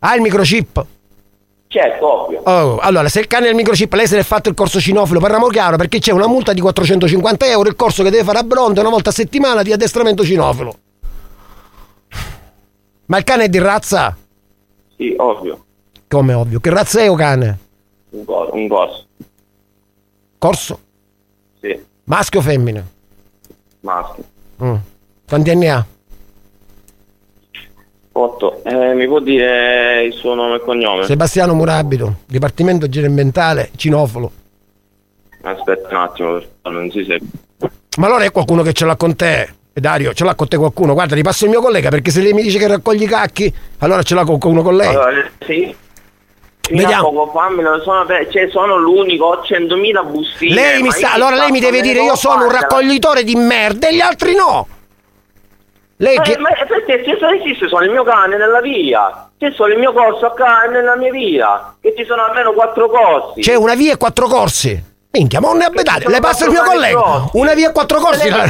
Ha 0.00 0.14
il 0.16 0.20
microchip. 0.22 0.84
Certo, 1.74 2.22
ovvio. 2.26 2.40
Oh, 2.44 2.78
allora, 2.78 3.08
se 3.08 3.18
il 3.18 3.26
cane 3.26 3.48
ha 3.48 3.50
il 3.50 3.56
microchip, 3.56 3.92
lei 3.94 4.06
se 4.06 4.14
l'è 4.14 4.22
fatto 4.22 4.48
il 4.48 4.54
corso 4.54 4.78
cinofilo, 4.78 5.18
parliamo 5.18 5.48
chiaro, 5.48 5.76
perché 5.76 5.98
c'è 5.98 6.12
una 6.12 6.28
multa 6.28 6.52
di 6.52 6.60
450 6.60 7.46
euro, 7.46 7.68
il 7.68 7.74
corso 7.74 8.04
che 8.04 8.10
deve 8.10 8.22
fare 8.22 8.38
a 8.38 8.44
Bronte 8.44 8.78
una 8.78 8.90
volta 8.90 9.10
a 9.10 9.12
settimana 9.12 9.64
di 9.64 9.72
addestramento 9.72 10.24
cinofilo. 10.24 10.78
Ma 13.06 13.18
il 13.18 13.24
cane 13.24 13.44
è 13.46 13.48
di 13.48 13.58
razza? 13.58 14.16
Sì, 14.96 15.16
ovvio. 15.18 15.64
Come 16.06 16.32
ovvio. 16.34 16.60
Che 16.60 16.70
razza 16.70 17.00
è 17.00 17.10
o 17.10 17.16
cane? 17.16 17.58
Un, 18.10 18.24
co- 18.24 18.50
un 18.52 18.68
corso. 18.68 19.06
Corso? 20.38 20.78
Sì, 21.60 21.76
Maschio 22.04 22.38
o 22.38 22.42
femmina? 22.42 22.86
maschio. 23.80 24.22
Mm. 24.62 24.74
Quanti 25.26 25.50
anni 25.50 25.68
ha? 25.68 25.84
8. 28.16 28.62
Eh, 28.64 28.94
mi 28.94 29.06
può 29.06 29.18
dire 29.18 30.04
il 30.04 30.12
suo 30.12 30.34
nome 30.34 30.56
e 30.56 30.60
cognome? 30.60 31.04
Sebastiano 31.04 31.54
Murabito, 31.54 32.18
Dipartimento 32.26 32.86
Igiene 32.86 33.08
Ambientale, 33.08 33.70
cinofilo. 33.76 34.30
Aspetta 35.42 35.88
un 35.88 35.96
attimo, 35.96 36.42
non 36.62 36.90
si 36.90 37.04
segue. 37.04 37.26
Ma 37.98 38.06
allora 38.06 38.24
è 38.24 38.30
qualcuno 38.30 38.62
che 38.62 38.72
ce 38.72 38.84
l'ha 38.84 38.96
con 38.96 39.16
te? 39.16 39.48
E 39.72 39.80
Dario, 39.80 40.14
ce 40.14 40.24
l'ha 40.24 40.36
con 40.36 40.46
te 40.46 40.56
qualcuno? 40.56 40.94
Guarda, 40.94 41.16
ripasso 41.16 41.44
il 41.44 41.50
mio 41.50 41.60
collega 41.60 41.88
perché 41.88 42.12
se 42.12 42.20
lei 42.20 42.32
mi 42.32 42.42
dice 42.42 42.58
che 42.58 42.68
raccogli 42.68 43.02
i 43.02 43.06
cacchi, 43.06 43.52
allora 43.78 44.02
ce 44.04 44.14
l'ha 44.14 44.24
con 44.24 44.38
qualcuno 44.38 44.62
con 44.62 44.76
lei. 44.76 44.88
Allora, 44.88 45.28
sì. 45.44 45.74
Fino 46.60 46.80
Vediamo. 46.80 47.10
poco 47.10 47.32
fa 47.32 47.50
me 47.50 47.62
lo 47.62 47.82
sono 47.82 48.06
cioè 48.06 48.48
sono 48.50 48.78
l'unico, 48.78 49.24
ho 49.26 49.42
100.000 49.42 50.10
bustine. 50.10 50.54
Lei 50.54 50.82
mi 50.82 50.90
sta, 50.92 51.12
allora 51.12 51.34
lei 51.34 51.50
mi 51.50 51.60
deve 51.60 51.82
dire 51.82 52.00
io 52.00 52.14
sono 52.14 52.44
un 52.44 52.52
raccoglitore 52.52 53.24
di 53.24 53.34
merda 53.34 53.88
e 53.88 53.96
gli 53.96 54.00
altri 54.00 54.34
no. 54.34 54.68
Lei 55.98 56.16
Ma, 56.16 56.22
che... 56.22 56.38
ma 56.38 56.48
perché 56.66 57.02
se 57.04 57.16
sono 57.18 57.32
esiste 57.34 57.68
sono 57.68 57.84
il 57.84 57.90
mio 57.90 58.02
cane 58.02 58.36
nella 58.36 58.60
via, 58.60 59.28
c'è 59.38 59.52
solo 59.52 59.72
il 59.72 59.78
mio 59.78 59.92
corso 59.92 60.26
a 60.26 60.34
cane 60.34 60.72
nella 60.80 60.96
mia 60.96 61.10
via, 61.12 61.74
che 61.80 61.94
ci 61.96 62.04
sono 62.04 62.24
almeno 62.24 62.52
quattro 62.52 62.88
corsi. 62.90 63.40
C'è 63.40 63.54
una 63.54 63.74
via 63.74 63.92
e 63.92 63.96
quattro 63.96 64.26
corsi. 64.26 64.92
Minchia, 65.12 65.40
ma 65.40 65.48
non 65.48 65.58
ne 65.58 65.64
abbedate. 65.66 66.02
sono 66.02 66.14
Le 66.14 66.20
passa 66.20 66.44
il 66.46 66.50
mio 66.50 66.62
collega. 66.64 67.00
corsi. 67.00 67.28
Una 67.34 67.54
via 67.54 67.68
e 67.68 67.72
quattro 67.72 67.98
corsi. 68.00 68.28
La-? 68.28 68.46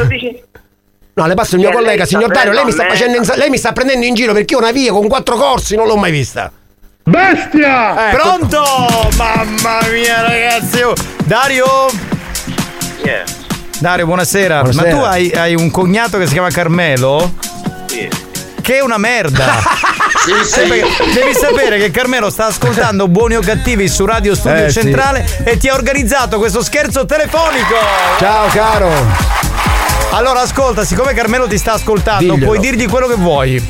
No, 1.16 1.26
le 1.26 1.34
passa 1.34 1.54
il 1.56 1.60
mio 1.60 1.68
Che 1.70 1.76
collega, 1.76 2.04
signor 2.06 2.30
Dario. 2.30 2.52
Lei 2.52 2.64
mi 2.64 2.72
sta 2.72 2.86
facendo 2.86 3.16
in- 3.18 3.30
lei 3.36 3.50
mi 3.50 3.58
sta 3.58 3.72
prendendo 3.72 4.06
in 4.06 4.14
giro 4.14 4.32
perché 4.32 4.54
io 4.54 4.60
una 4.60 4.72
via 4.72 4.90
con 4.92 5.06
quattro 5.06 5.36
corsi 5.36 5.76
non 5.76 5.86
l'ho 5.86 5.96
mai 5.96 6.10
vista. 6.10 6.50
Bestia! 7.04 8.08
Ecco. 8.10 8.16
Pronto? 8.16 8.62
Mamma 9.18 9.78
mia, 9.92 10.22
ragazzi! 10.22 10.80
oh. 10.82 10.94
Dario? 11.24 11.66
Yeah. 13.04 13.24
Dario, 13.84 14.06
buonasera. 14.06 14.62
Buonasera. 14.62 14.94
Ma 14.94 14.98
tu 14.98 15.04
hai, 15.04 15.30
hai 15.32 15.54
un 15.54 15.70
cognato 15.70 16.16
che 16.16 16.26
si 16.26 16.32
chiama 16.32 16.48
Carmelo? 16.48 17.34
Sì. 17.84 18.08
Che 18.62 18.76
è 18.78 18.80
una 18.80 18.96
merda! 18.96 19.60
Sì, 20.24 20.60
perché 20.66 20.86
Devi 21.12 21.34
sapere 21.34 21.76
che 21.76 21.90
Carmelo 21.90 22.30
sta 22.30 22.46
ascoltando 22.46 23.08
Buoni 23.08 23.34
o 23.36 23.40
Cattivi 23.42 23.88
su 23.88 24.06
Radio 24.06 24.34
Studio 24.34 24.64
Eh, 24.64 24.70
sì. 24.70 24.80
Centrale 24.80 25.42
e 25.44 25.58
ti 25.58 25.68
ha 25.68 25.74
organizzato 25.74 26.38
questo 26.38 26.62
scherzo 26.62 27.04
telefonico! 27.04 27.74
Ciao 28.18 28.46
caro. 28.48 28.90
Allora 30.12 30.40
ascolta, 30.40 30.82
siccome 30.82 31.12
Carmelo 31.12 31.46
ti 31.46 31.58
sta 31.58 31.74
ascoltando, 31.74 32.20
Diglielo. 32.32 32.42
puoi 32.52 32.58
dirgli 32.58 32.88
quello 32.88 33.06
che 33.06 33.16
vuoi. 33.16 33.62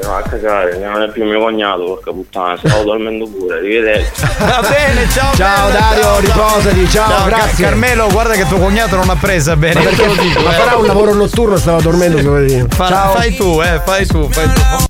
Va 0.00 0.16
a 0.18 0.22
cagare, 0.22 0.78
che 0.78 0.84
non 0.84 1.02
è 1.02 1.10
più 1.10 1.24
mio 1.24 1.40
cognato, 1.40 1.84
porca 1.84 2.12
puttana, 2.12 2.56
stavo 2.56 2.82
dormendo 2.84 3.26
pure, 3.26 3.58
arrivederci. 3.58 4.22
Va 4.38 4.60
bene, 4.68 5.08
ciao. 5.10 5.34
Ciao 5.34 5.70
Dario, 5.70 6.02
ciao, 6.02 6.20
riposati, 6.20 6.88
ciao, 6.88 7.08
Car- 7.08 7.28
grazie. 7.28 7.64
Carmelo, 7.64 8.08
guarda 8.10 8.34
che 8.34 8.46
tuo 8.46 8.58
cognato 8.58 8.96
non 8.96 9.08
ha 9.10 9.16
presa 9.16 9.56
bene. 9.56 9.74
Ma 9.82 9.90
perché 9.90 10.08
dico, 10.20 10.40
ma 10.40 10.50
eh. 10.50 10.58
farà 10.58 10.76
un 10.76 10.86
lavoro 10.86 11.14
notturno, 11.14 11.56
stava 11.56 11.80
dormendo, 11.80 12.22
poverino. 12.22 12.66
Fa- 12.70 12.86
Ciao. 12.88 13.12
Fai 13.14 13.34
tu, 13.36 13.60
eh, 13.60 13.80
fai 13.84 14.06
tu, 14.06 14.28
fai 14.30 14.52
tu. 14.52 14.89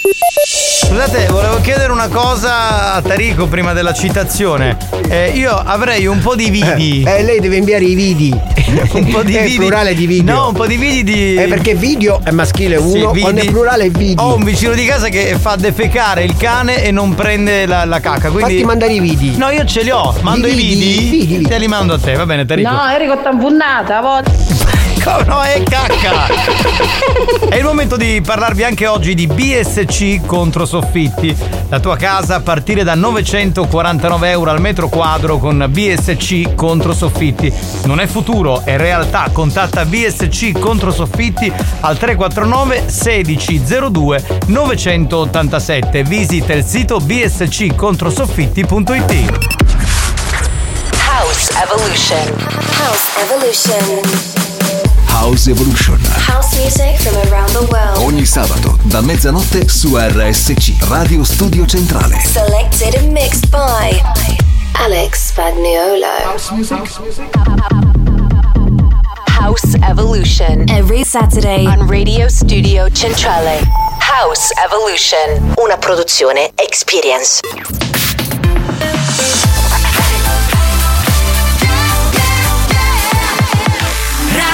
Scusate, 0.00 1.26
volevo 1.26 1.60
chiedere 1.60 1.90
una 1.92 2.08
cosa 2.08 2.94
a 2.94 3.02
Tarico 3.02 3.46
prima 3.46 3.72
della 3.72 3.92
citazione. 3.92 4.76
Eh, 5.08 5.30
io 5.30 5.52
avrei 5.52 6.06
un 6.06 6.20
po' 6.20 6.34
di 6.34 6.50
vidi. 6.50 7.02
Eh, 7.06 7.22
lei 7.22 7.40
deve 7.40 7.56
inviare 7.56 7.84
i 7.84 7.94
vidi. 7.94 8.30
un 8.92 9.08
po' 9.08 9.22
di 9.22 9.36
vidi. 9.36 9.56
plurale 9.56 9.94
di 9.94 10.06
video. 10.06 10.34
No, 10.34 10.48
un 10.48 10.54
po' 10.54 10.66
di 10.66 10.76
vidi 10.76 11.02
di. 11.04 11.34
Eh, 11.34 11.48
perché 11.48 11.74
video 11.74 12.20
è 12.22 12.30
maschile 12.30 12.78
Sì, 12.78 12.98
uno, 12.98 13.10
vidi. 13.10 13.20
quando 13.22 13.40
è 13.40 13.46
plurale 13.46 13.84
è 13.84 13.90
video. 13.90 14.24
Ho 14.24 14.34
un 14.36 14.44
vicino 14.44 14.72
di 14.72 14.84
casa 14.84 15.08
che 15.08 15.36
fa 15.38 15.56
defecare 15.56 16.22
il 16.24 16.36
cane 16.36 16.82
e 16.84 16.90
non 16.90 17.14
prende 17.14 17.66
la, 17.66 17.84
la 17.84 18.00
cacca. 18.00 18.30
Quindi... 18.30 18.52
Fatti 18.52 18.64
mandare 18.64 18.92
i 18.92 19.00
vidi. 19.00 19.36
No, 19.36 19.50
io 19.50 19.64
ce 19.64 19.82
li 19.82 19.90
ho. 19.90 20.14
Mando 20.20 20.46
vidi, 20.46 20.62
vidi. 20.62 20.74
i 20.74 21.10
vidi, 21.10 21.22
i 21.22 21.26
vidi. 21.26 21.44
Te 21.48 21.58
li 21.58 21.66
mando 21.66 21.94
a 21.94 21.98
te, 21.98 22.14
va 22.14 22.24
bene, 22.24 22.46
Tarico. 22.46 22.70
No, 22.70 22.88
Enrico 22.88 23.20
t'ha 23.20 23.30
impunnata, 23.30 23.98
a 23.98 24.00
volte. 24.00 24.57
No, 25.26 25.42
è 25.42 25.62
cacca! 25.62 26.26
È 27.48 27.56
il 27.56 27.64
momento 27.64 27.96
di 27.96 28.20
parlarvi 28.20 28.62
anche 28.62 28.86
oggi 28.86 29.14
di 29.14 29.26
BSC 29.26 30.26
contro 30.26 30.66
soffitti. 30.66 31.34
La 31.70 31.80
tua 31.80 31.96
casa 31.96 32.34
a 32.34 32.40
partire 32.40 32.84
da 32.84 32.94
949 32.94 34.30
euro 34.30 34.50
al 34.50 34.60
metro 34.60 34.90
quadro 34.90 35.38
con 35.38 35.64
BSC 35.66 36.54
contro 36.54 36.92
soffitti. 36.92 37.50
Non 37.84 38.00
è 38.00 38.06
futuro, 38.06 38.60
è 38.64 38.76
realtà. 38.76 39.30
Contatta 39.32 39.86
BSC 39.86 40.58
contro 40.58 40.90
soffitti 40.90 41.50
al 41.80 41.96
349 41.96 42.84
1602 42.88 44.42
987. 44.46 46.02
Visita 46.02 46.52
il 46.52 46.64
sito 46.64 47.00
bsccontrosoffitti.it. 47.00 49.12
House 51.06 51.50
Evolution. 51.62 52.34
House 52.76 53.08
Evolution. 53.22 54.57
House 55.08 55.48
Evolution. 55.48 55.98
House 56.26 56.56
music 56.58 56.96
from 57.00 57.16
around 57.30 57.50
the 57.52 57.66
world. 57.70 57.98
Ogni 57.98 58.24
sabato 58.24 58.78
da 58.84 59.00
mezzanotte 59.00 59.68
su 59.68 59.96
RSC, 59.96 60.76
Radio 60.88 61.24
Studio 61.24 61.64
Centrale. 61.66 62.18
Selected 62.20 62.94
and 62.94 63.12
mixed 63.12 63.48
by 63.50 64.00
Alex 64.74 65.28
Spagnuolo. 65.28 66.06
House 66.24 66.52
music. 66.52 66.78
House 69.26 69.76
Evolution. 69.82 70.68
Every 70.68 71.04
Saturday 71.04 71.66
on 71.66 71.88
Radio 71.88 72.28
Studio 72.28 72.88
Centrale. 72.90 73.62
House 74.00 74.52
Evolution. 74.64 75.54
Una 75.58 75.76
produzione 75.78 76.50
Experience. 76.56 77.40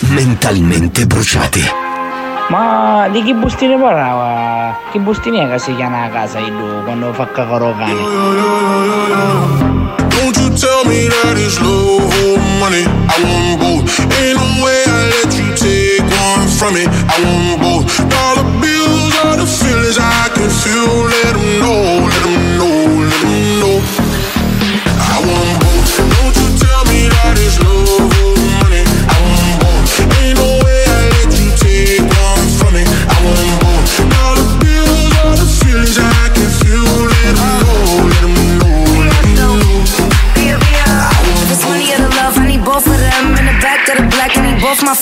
Mentalmente 0.00 1.06
bruciati. 1.06 1.60
Ma 2.48 3.08
di 3.10 3.22
che 3.22 3.34
bustine 3.34 3.76
parlava? 3.76 4.78
Che 4.90 4.98
bustine 5.00 5.42
è 5.42 5.50
che 5.50 5.58
si 5.58 5.74
chiama 5.74 6.04
a 6.04 6.08
casa 6.08 6.38
lui 6.40 6.82
quando 6.84 7.12
fa 7.12 7.26
cacaro 7.26 7.74
cane? 7.76 7.94
Don't 10.08 10.36
you 10.38 10.50
tell 10.54 10.84
me 10.86 11.08
that 11.08 11.36
it's 11.36 11.60
love 11.60 12.08
or 12.24 12.38
money. 12.58 12.84
I 12.84 13.18
want 13.22 13.60
both. 13.60 13.84
Ain't 14.16 14.38
no 14.38 14.64
way 14.64 14.84
I 14.86 15.10
let 15.10 15.34
you 15.36 15.52
take 15.54 16.02
one 16.08 16.48
from 16.48 16.74
me. 16.74 16.86
I 16.86 17.18
want 17.20 17.60
both. 17.60 17.84
Dollar 18.08 18.46
bills 18.60 19.14
are 19.24 19.36
the 19.36 19.46
feelings 19.46 19.98
I 19.98 20.30
can 20.32 20.48
feel. 20.48 21.04
Let 21.04 21.34
them 21.34 21.58
know, 21.60 22.06
let 22.06 22.22
them 22.22 22.37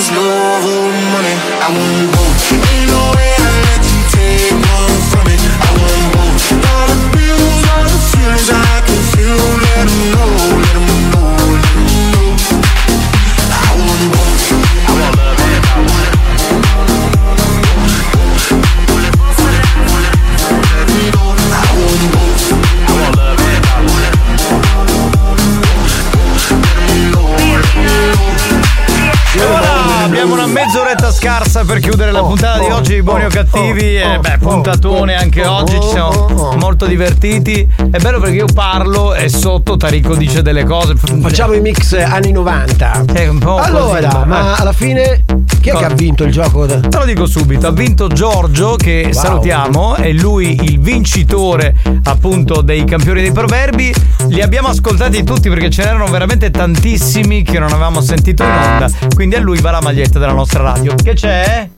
It's 0.00 0.10
love 0.12 0.64
or 0.64 0.88
money. 1.12 1.36
I 1.60 1.68
want 1.76 2.12
both. 2.16 2.29
Mezz'oretta 30.64 31.10
scarsa 31.10 31.64
per 31.64 31.78
chiudere 31.78 32.10
la 32.10 32.22
puntata 32.22 32.58
di 32.58 32.70
oggi 32.70 32.94
di 32.94 33.02
Buoni 33.02 33.24
o 33.24 33.28
Cattivi. 33.28 33.96
E 33.96 34.18
beh, 34.20 34.38
puntatone 34.38 35.14
anche 35.14 35.46
oggi, 35.46 35.80
ci 35.80 35.88
siamo 35.88 36.54
molto 36.56 36.84
divertiti. 36.84 37.66
È 37.76 37.98
bello 37.98 38.20
perché 38.20 38.36
io 38.36 38.46
parlo 38.52 39.14
e 39.14 39.30
sotto 39.30 39.78
Tarico 39.78 40.14
dice 40.14 40.42
delle 40.42 40.64
cose. 40.64 40.94
Facciamo 40.96 41.54
i 41.54 41.60
mix 41.60 41.94
anni 41.94 42.32
90. 42.32 43.04
È 43.10 43.26
un 43.26 43.38
po' 43.38 43.56
Allora, 43.56 44.08
così, 44.08 44.26
ma 44.26 44.56
eh. 44.56 44.60
alla 44.60 44.72
fine 44.72 45.24
chi 45.60 45.68
è 45.68 45.74
che 45.74 45.84
ha 45.84 45.94
vinto 45.94 46.24
il 46.24 46.32
gioco? 46.32 46.66
Te 46.66 46.96
lo 46.96 47.04
dico 47.04 47.26
subito, 47.26 47.66
ha 47.66 47.72
vinto 47.72 48.08
Giorgio 48.08 48.76
che 48.76 49.02
Wow. 49.04 49.12
salutiamo, 49.12 49.94
è 49.96 50.10
lui 50.12 50.58
il 50.64 50.80
vincitore 50.80 51.74
appunto 52.04 52.60
dei 52.62 52.84
campioni 52.84 53.20
dei 53.20 53.32
proverbi. 53.32 53.92
Li 54.28 54.40
abbiamo 54.40 54.68
ascoltati 54.68 55.22
tutti 55.22 55.48
perché 55.48 55.70
ce 55.70 55.84
n'erano 55.84 56.06
veramente 56.06 56.50
tantissimi 56.50 57.42
che 57.42 57.58
non 57.58 57.70
avevamo 57.70 58.00
sentito 58.00 58.42
in 58.42 58.50
onda, 58.50 58.88
quindi 59.14 59.36
a 59.36 59.40
lui 59.40 59.60
va 59.60 59.70
la 59.70 59.80
maglietta 59.80 60.18
della 60.18 60.32
nostra 60.32 60.62
radio. 60.62 60.94
Che 60.94 61.12
c'è? 61.14 61.68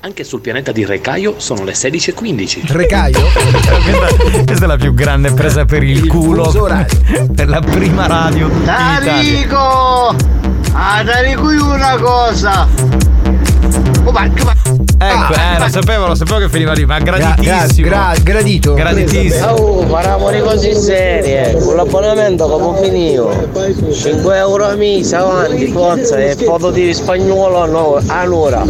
Anche 0.00 0.22
sul 0.24 0.40
pianeta 0.40 0.70
di 0.70 0.84
Recaio 0.84 1.34
sono 1.38 1.64
le 1.64 1.72
16.15. 1.72 2.60
Recaio? 2.66 3.18
questa, 3.34 4.44
questa 4.44 4.64
è 4.64 4.68
la 4.68 4.76
più 4.76 4.94
grande 4.94 5.32
presa 5.32 5.64
per 5.64 5.82
il, 5.82 6.06
culo 6.06 6.44
fuso 6.44 6.62
orario. 6.62 7.28
per 7.34 7.48
la 7.48 7.60
prima 7.60 8.06
radio. 8.06 8.48
Tarico! 8.64 10.57
Ah, 10.72 11.02
Tarico 11.04 11.50
io 11.50 11.72
una 11.72 11.96
cosa! 11.98 12.66
Oh, 14.04 14.10
ma, 14.12 14.30
ma... 14.44 14.52
Ecco, 15.00 15.32
eh, 15.34 15.58
lo 15.58 15.68
sapevo, 15.68 16.06
lo 16.08 16.14
sapevo 16.14 16.38
che 16.40 16.48
finiva 16.48 16.72
lì, 16.72 16.84
ma 16.84 16.98
graditissimo. 16.98 17.86
gra- 17.88 18.14
gradito. 18.22 18.74
Graditissimo. 18.74 19.46
Oh, 19.50 19.84
parliamo 19.84 20.30
di 20.30 20.40
cose 20.40 20.74
serie. 20.74 21.56
Con 21.62 21.76
l'abbonamento 21.76 22.48
come 22.48 22.80
finito? 22.82 23.48
5 23.92 24.36
euro 24.36 24.66
a 24.66 24.74
mese 24.74 25.16
avanti, 25.16 25.66
forza, 25.68 26.16
e 26.18 26.34
foto 26.34 26.70
di 26.70 26.92
spagnolo 26.92 27.66
no, 27.66 28.02
allora. 28.08 28.64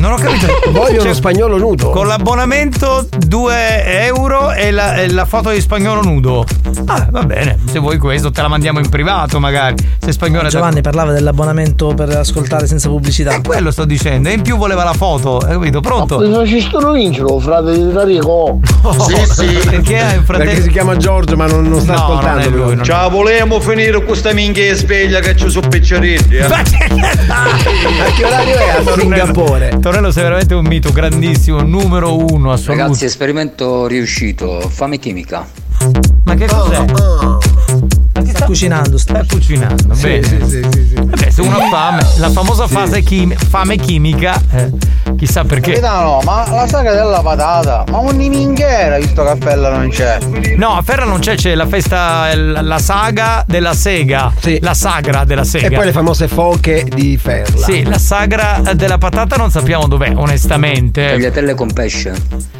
Non 0.00 0.12
ho 0.12 0.16
capito. 0.16 0.46
Voglio 0.72 0.94
Cioè, 0.96 1.04
uno 1.04 1.12
spagnolo 1.14 1.58
nudo. 1.58 1.90
Con 1.90 2.06
l'abbonamento 2.06 3.06
2 3.18 3.84
euro 4.06 4.50
e 4.52 4.70
la, 4.70 4.94
e 4.94 5.10
la 5.12 5.26
foto 5.26 5.50
di 5.50 5.60
spagnolo 5.60 6.00
nudo. 6.02 6.44
Ah, 6.86 7.06
va 7.10 7.22
bene, 7.24 7.58
se 7.70 7.78
vuoi 7.78 7.98
questo 7.98 8.30
te 8.30 8.40
la 8.40 8.48
mandiamo 8.48 8.78
in 8.78 8.88
privato 8.88 9.38
magari. 9.38 9.76
Se 9.98 10.12
spagnolo 10.12 10.46
è 10.48 10.50
Giovanni 10.50 10.80
parlava 10.80 11.12
dell'abbonamento 11.12 11.92
per 11.94 12.08
ascoltare 12.16 12.66
senza 12.66 12.88
pubblicità. 12.88 13.34
Eh, 13.34 13.42
quello 13.42 13.70
sto 13.70 13.84
dicendo. 13.84 14.30
E 14.30 14.32
in 14.32 14.42
più 14.42 14.56
voleva 14.56 14.84
la 14.84 14.94
foto, 14.94 15.36
hai 15.38 15.52
capito? 15.52 15.80
Pronto? 15.80 16.18
Ma 16.18 16.46
ci 16.46 16.60
sto 16.62 16.92
vincere, 16.92 17.38
frate 17.40 17.72
di 17.72 17.92
Tarico! 17.92 18.58
Sì, 19.10 19.14
sì. 19.28 19.68
Perché 19.68 19.98
hai 20.00 20.16
un 20.16 20.24
fratello? 20.24 20.48
Perché 20.50 20.62
si 20.62 20.70
chiama 20.70 20.96
Giorgio, 20.96 21.36
ma 21.36 21.46
non, 21.46 21.68
non 21.68 21.80
sta 21.80 21.92
No, 21.94 21.98
ascoltando. 22.04 22.40
non 22.48 22.52
è 22.52 22.56
lui, 22.56 22.74
non- 22.76 22.84
Ciao, 22.84 23.10
volevamo 23.10 23.60
finire 23.60 23.92
con 23.92 24.04
questa 24.06 24.32
minchia 24.32 24.74
sveglia 24.74 25.20
che 25.20 25.36
ci 25.36 25.48
sono 25.50 25.68
picciaretti. 25.68 26.36
Eh? 26.36 26.44
A 26.50 28.10
che 28.16 28.24
orario 28.24 28.56
è 28.56 28.68
a 28.70 28.92
Singapore? 28.98 29.78
Tornello 29.90 30.12
sei 30.12 30.22
veramente 30.22 30.54
un 30.54 30.66
mito 30.66 30.92
grandissimo, 30.92 31.62
numero 31.62 32.16
uno 32.16 32.52
assoluto. 32.52 32.80
Ragazzi, 32.80 33.06
esperimento 33.06 33.88
riuscito. 33.88 34.60
Fame 34.60 34.98
chimica. 35.00 35.44
Ma 36.22 36.34
che 36.36 36.46
cos'è? 36.46 36.76
Sta 36.76 37.38
cucinando, 38.50 38.98
sta 38.98 39.24
cucinando. 39.28 39.94
Sì, 39.94 40.06
bene. 40.06 40.22
sì, 40.26 40.38
sì, 40.48 40.66
sì, 40.72 40.86
sì. 40.88 40.94
Vabbè, 40.94 41.30
se 41.30 41.40
uno 41.40 41.56
ha 41.56 41.68
fame, 41.68 42.06
la 42.16 42.30
famosa 42.30 42.66
fase 42.66 43.00
chim- 43.02 43.34
fame 43.34 43.76
chimica, 43.76 44.40
eh, 44.52 44.70
chissà 45.16 45.44
perché. 45.44 45.72
Capitano, 45.72 46.20
ma 46.24 46.50
la 46.50 46.66
saga 46.66 46.92
della 46.92 47.20
patata, 47.20 47.84
ma 47.90 47.98
un 47.98 48.16
minchiera 48.16 48.98
visto 48.98 49.22
che 49.22 49.28
a 49.28 49.36
Fella 49.36 49.70
non 49.70 49.88
c'è. 49.88 50.18
No, 50.56 50.70
a 50.76 50.82
Ferra 50.82 51.04
non 51.04 51.20
c'è, 51.20 51.36
c'è 51.36 51.54
la 51.54 51.66
festa, 51.66 52.34
la 52.34 52.60
la 52.60 52.78
saga 52.78 53.44
della 53.46 53.74
sega. 53.74 54.32
La 54.60 54.74
sagra 54.74 55.24
della 55.24 55.44
sega. 55.44 55.66
E 55.68 55.70
poi 55.70 55.84
le 55.84 55.92
famose 55.92 56.26
foche 56.26 56.84
di 56.84 57.16
Ferla. 57.16 57.64
Sì, 57.64 57.84
la 57.84 57.98
sagra 57.98 58.62
della 58.74 58.98
patata 58.98 59.36
non 59.36 59.50
sappiamo 59.50 59.86
dov'è, 59.86 60.12
onestamente. 60.14 61.06
Tagliatelle 61.06 61.54
con 61.54 61.72
pesce. 61.72 62.12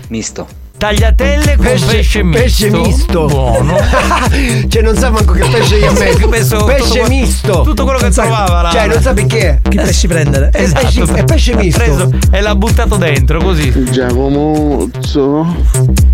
Misto. 0.09 0.60
Tagliatelle 0.81 1.57
con 1.57 1.67
pesce, 1.67 2.23
misto. 2.23 2.41
pesce 2.43 2.71
misto. 2.71 3.27
Buono. 3.27 3.77
cioè, 4.67 4.81
non 4.81 4.97
sa 4.97 5.11
manco 5.11 5.35
che 5.35 5.47
pesce 5.47 5.79
gli 5.79 5.85
ha 5.85 5.93
messo. 6.27 6.65
Pesce 6.65 6.99
tutto- 7.01 7.09
misto. 7.11 7.61
tutto 7.61 7.83
quello 7.85 7.99
che 7.99 8.05
Non 8.05 8.13
trovava 8.15 8.63
là. 8.63 8.71
Cioè, 8.71 8.87
non 8.87 9.03
sa 9.03 9.13
perché. 9.13 9.61
Che 9.63 9.77
pesci 9.77 10.07
prendere? 10.07 10.49
È 10.49 10.73
pesce, 10.73 11.03
è 11.03 11.25
pesce 11.25 11.55
misto. 11.55 11.79
preso 11.81 12.11
e 12.31 12.41
l'ha 12.41 12.55
buttato 12.55 12.97
dentro 12.97 13.43
così. 13.43 13.91
Giacomozzo. 13.91 15.55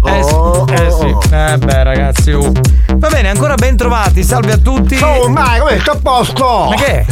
Eh, 0.05 0.23
sì, 0.25 0.73
eh 0.73 0.91
sì. 0.91 1.17
Eh 1.33 1.59
beh 1.59 1.83
ragazzi. 1.85 2.31
uh. 2.33 2.51
Va 2.97 3.09
bene, 3.09 3.29
ancora 3.29 3.55
ben 3.55 3.77
trovati, 3.77 4.25
salve 4.25 4.53
a 4.53 4.57
tutti. 4.57 4.99
Oh, 5.01 5.29
ma 5.29 5.59
come 5.61 5.77
tutto 5.77 5.91
a 5.93 5.99
posto? 6.03 6.67
Ma 6.71 6.75
che? 6.75 7.05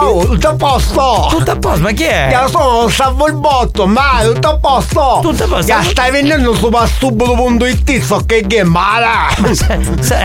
Oh, 0.00 0.24
tutto 0.26 0.48
a 0.48 0.54
posto! 0.54 1.26
Tutto 1.28 1.50
a 1.50 1.56
posto, 1.56 1.80
ma 1.80 1.90
chi 1.90 2.04
è? 2.04 2.28
Io 2.30 2.48
sono 2.48 2.88
salvo 2.88 3.26
il 3.26 3.34
botto, 3.34 3.86
ma 3.86 4.20
tutto 4.22 4.48
a 4.48 4.56
posto! 4.58 5.18
Tutto 5.22 5.44
a 5.44 5.46
posto. 5.48 5.66
Ya 5.66 5.82
stai 5.82 6.12
vendendo 6.12 6.54
su 6.54 6.68
pastubulo.it, 6.98 8.02
so 8.02 8.22
che 8.26 8.44
che 8.46 8.64
mala! 8.64 9.28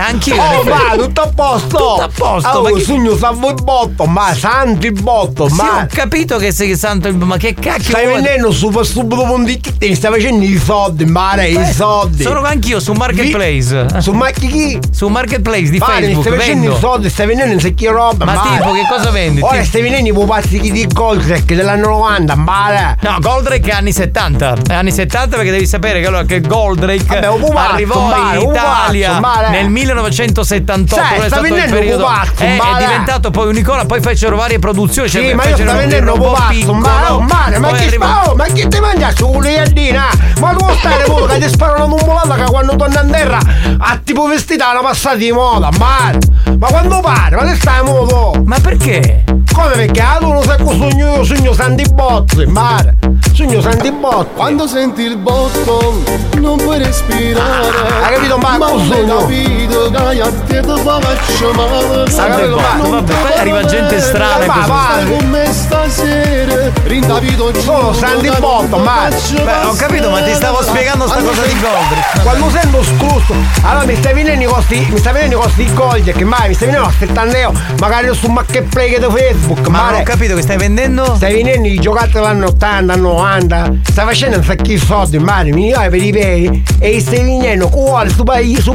Anch'io. 0.08 0.34
Oh, 0.34 0.64
ma 0.64 0.96
tutto 0.96 1.20
a 1.22 1.30
posto! 1.34 1.68
Tutto 1.76 2.02
a 2.02 2.10
posto, 2.12 2.48
Oh, 2.48 2.62
ma 2.62 2.70
chi- 2.72 2.82
sogno 2.82 3.16
salvo 3.16 3.48
il 3.50 3.62
botto, 3.62 4.04
ma 4.06 4.34
santi 4.34 4.86
il 4.88 5.00
botto, 5.00 5.48
Sì, 5.48 5.54
ma... 5.54 5.82
ho 5.82 5.86
capito 5.92 6.36
che 6.36 6.50
sei 6.52 6.76
santo, 6.76 7.12
ma 7.14 7.36
che 7.36 7.54
cacchio 7.54 7.84
Stai 7.90 8.06
vendendo 8.06 8.50
su 8.50 8.70
pastubulo.it 8.70 9.74
e 9.78 9.88
mi 9.88 9.94
stai 9.94 10.10
facendo 10.12 10.44
i 10.44 10.58
soldi, 10.58 11.04
mare, 11.04 11.48
i 11.48 11.54
Eh, 11.56 11.72
soldi! 11.72 12.22
Sono 12.24 12.42
anch'io 12.42 12.80
su 12.80 12.92
Marketplace. 12.92 14.00
Su 14.00 14.12
Macchi 14.12 14.46
chi? 14.48 14.78
Su 14.90 15.06
Marketplace 15.08 15.70
di 15.70 15.78
Mare, 15.78 16.00
mi 16.00 16.14
Facebook. 16.14 16.26
stai 16.26 16.38
facendo 16.38 16.60
vendo. 16.62 16.76
i 16.76 16.80
soldi, 16.80 17.08
stai 17.10 17.26
vendendo 17.26 17.54
un 17.54 17.60
secchio 17.60 17.92
roba, 17.92 18.24
Ma 18.24 18.34
mare. 18.34 18.56
tipo, 18.58 18.72
che 18.72 18.86
cosa 18.88 19.10
vendi? 19.10 19.40
Ora 19.42 19.62
stai 19.64 19.82
vendendo 19.82 20.08
i 20.08 20.12
pupazzichi 20.12 20.72
di 20.72 20.86
Goldrack 20.88 21.54
dell'anno 21.54 21.86
90, 21.88 22.34
male! 22.34 22.96
No, 23.02 23.16
Goldrake 23.20 23.70
è 23.70 23.74
anni 23.74 23.92
70. 23.92 24.56
È 24.68 24.74
anni 24.74 24.90
70 24.92 25.36
perché 25.36 25.50
devi 25.52 25.66
sapere 25.66 26.00
che, 26.00 26.06
allora, 26.06 26.24
che 26.24 26.40
Goldrake 26.64 27.04
Vabbè, 27.04 27.28
un 27.28 27.40
pupazzo, 27.40 27.72
arrivò 27.72 28.06
male, 28.06 28.38
in 28.38 28.46
un 28.46 28.54
Italia 28.54 29.14
pupazzo, 29.14 29.20
male. 29.20 29.48
nel 29.50 29.68
1978. 29.68 30.94
Sai, 30.94 31.08
quello 31.08 31.24
è 31.24 31.28
sta 31.28 31.40
vendendo 31.40 31.78
un 31.78 31.90
pupazzo, 31.90 32.42
è, 32.42 32.56
è 32.56 32.78
diventato 32.78 33.30
poi 33.30 33.48
un'icona, 33.48 33.84
poi 33.84 34.00
fecero 34.00 34.36
varie 34.36 34.58
produzioni. 34.58 35.08
Sì, 35.08 35.18
cioè, 35.18 35.34
ma 35.34 35.44
io 35.44 35.56
sto 35.56 35.64
vendendo 35.64 36.14
un 36.14 36.20
pupazzo, 36.20 36.48
piccolo, 36.48 36.78
male, 36.78 37.24
male, 37.26 37.58
ma 37.58 37.72
che 37.72 37.84
arriva-? 37.86 38.22
Oh, 38.30 38.34
ma 38.34 38.44
che 38.44 38.68
ti 38.68 38.80
mangia 38.80 39.10
su 39.14 39.40
Liardina? 39.40 40.06
Ma 40.40 40.50
tu 40.52 40.66
stai 40.78 41.02
pure 41.04 41.34
che 41.34 41.46
ti 41.46 41.52
spara 41.52 41.84
una 41.84 41.96
tumulata 41.96 42.34
che 42.34 42.44
quando 42.44 42.76
torna 42.76 43.02
in 43.02 43.10
terra 43.10 43.38
ha 43.78 44.00
tipo 44.02 44.26
vestita 44.26 44.70
una 44.70 44.80
passata 44.80 45.16
di 45.16 45.32
moda, 45.32 45.68
male! 45.78 46.18
Ma 46.58 46.66
quando 46.68 47.00
pare? 47.00 47.36
Ma 47.36 47.44
che 47.44 47.56
stai 47.56 47.82
muovo? 47.82 48.42
Ma 48.44 48.58
perché? 48.58 49.24
Come 49.54 49.70
perché? 49.70 50.00
Ah, 50.00 50.16
tu 50.18 50.32
non 50.32 50.42
sai 50.42 50.58
cosa 50.58 50.76
sogno 50.76 51.14
io, 51.14 51.24
sogno 51.24 51.52
santi 51.52 51.84
bozzi, 51.92 52.44
male! 52.46 52.96
Sogno 53.32 53.60
santi 53.60 53.90
bozzi! 53.92 54.28
Quando 54.34 54.66
senti 54.66 55.02
il 55.02 55.16
botto 55.16 56.02
non 56.38 56.56
puoi 56.56 56.78
respirare 56.78 57.68
Hai 58.02 58.14
capito, 58.14 58.36
ma 58.36 58.58
Ma 58.58 58.66
cosa 58.66 58.94
hai 58.94 59.06
no? 59.06 59.18
capito 59.18 59.90
che 59.90 60.20
a 60.20 60.30
te 60.46 60.60
ti 60.60 60.80
faccio 60.82 61.52
male 61.52 62.10
Santo 62.10 62.44
il 62.44 62.50
botto, 62.50 62.90
vabbè, 62.90 63.12
poi 63.12 63.38
arriva 63.38 63.64
gente 63.64 64.00
strana 64.00 64.44
Ma 64.46 64.66
va, 64.66 64.98
con 65.08 65.28
me 65.30 65.46
stasera 65.52 66.70
Rindavito 66.84 67.52
Sono 67.60 67.92
santi 67.92 68.30
botto, 68.38 68.76
ma 68.78 69.08
Beh, 69.08 69.66
ho 69.66 69.74
capito, 69.74 70.10
ma 70.10 70.20
ti 70.22 70.34
stavo 70.34 70.62
spiegando 70.62 71.06
sta 71.06 71.20
cosa 71.20 71.42
di 71.42 71.52
Goldrake. 71.60 72.22
Quando 72.22 72.50
sento 72.50 72.82
scrusto, 72.82 73.34
allora 73.62 73.84
mi 73.84 73.94
stai 73.96 74.14
venendo 74.14 74.44
i 74.44 74.46
costi, 74.46 74.86
mi 74.90 74.98
stai 74.98 75.12
venendo 75.12 75.38
i 75.38 75.40
costi 75.40 75.64
di 75.64 75.74
Goldrake, 75.74 76.12
che 76.12 76.24
mai 76.24 76.48
mi 76.48 76.54
stai 76.54 76.68
venendo 76.68 76.88
a 76.88 76.92
70 76.98 77.38
euro, 77.38 77.58
magari 77.80 78.14
su 78.14 78.28
Marketplace 78.28 78.98
di 78.98 79.04
Facebook, 79.44 79.68
Ma 79.68 79.78
non 79.78 79.86
male. 79.86 80.00
ho 80.00 80.02
capito 80.02 80.34
che 80.34 80.42
stai 80.42 80.56
vendendo? 80.56 81.14
Stai 81.16 81.34
venendo 81.34 81.68
i 81.68 81.78
giocattoli 81.78 82.12
dell'anno 82.12 82.46
80, 82.46 82.92
anno 82.92 83.12
90, 83.12 83.72
stai 83.82 84.06
facendo 84.06 84.36
un 84.38 84.44
sacco 84.44 84.62
di 84.62 84.78
soldi, 84.78 85.18
male, 85.18 85.52
mi 85.52 85.70
vai 85.72 85.90
per 85.90 86.02
i 86.02 86.10
peri 86.12 86.62
e 86.78 87.00
stai 87.00 87.18
venendo 87.22 87.68
cuore 87.68 88.08
su, 88.08 88.24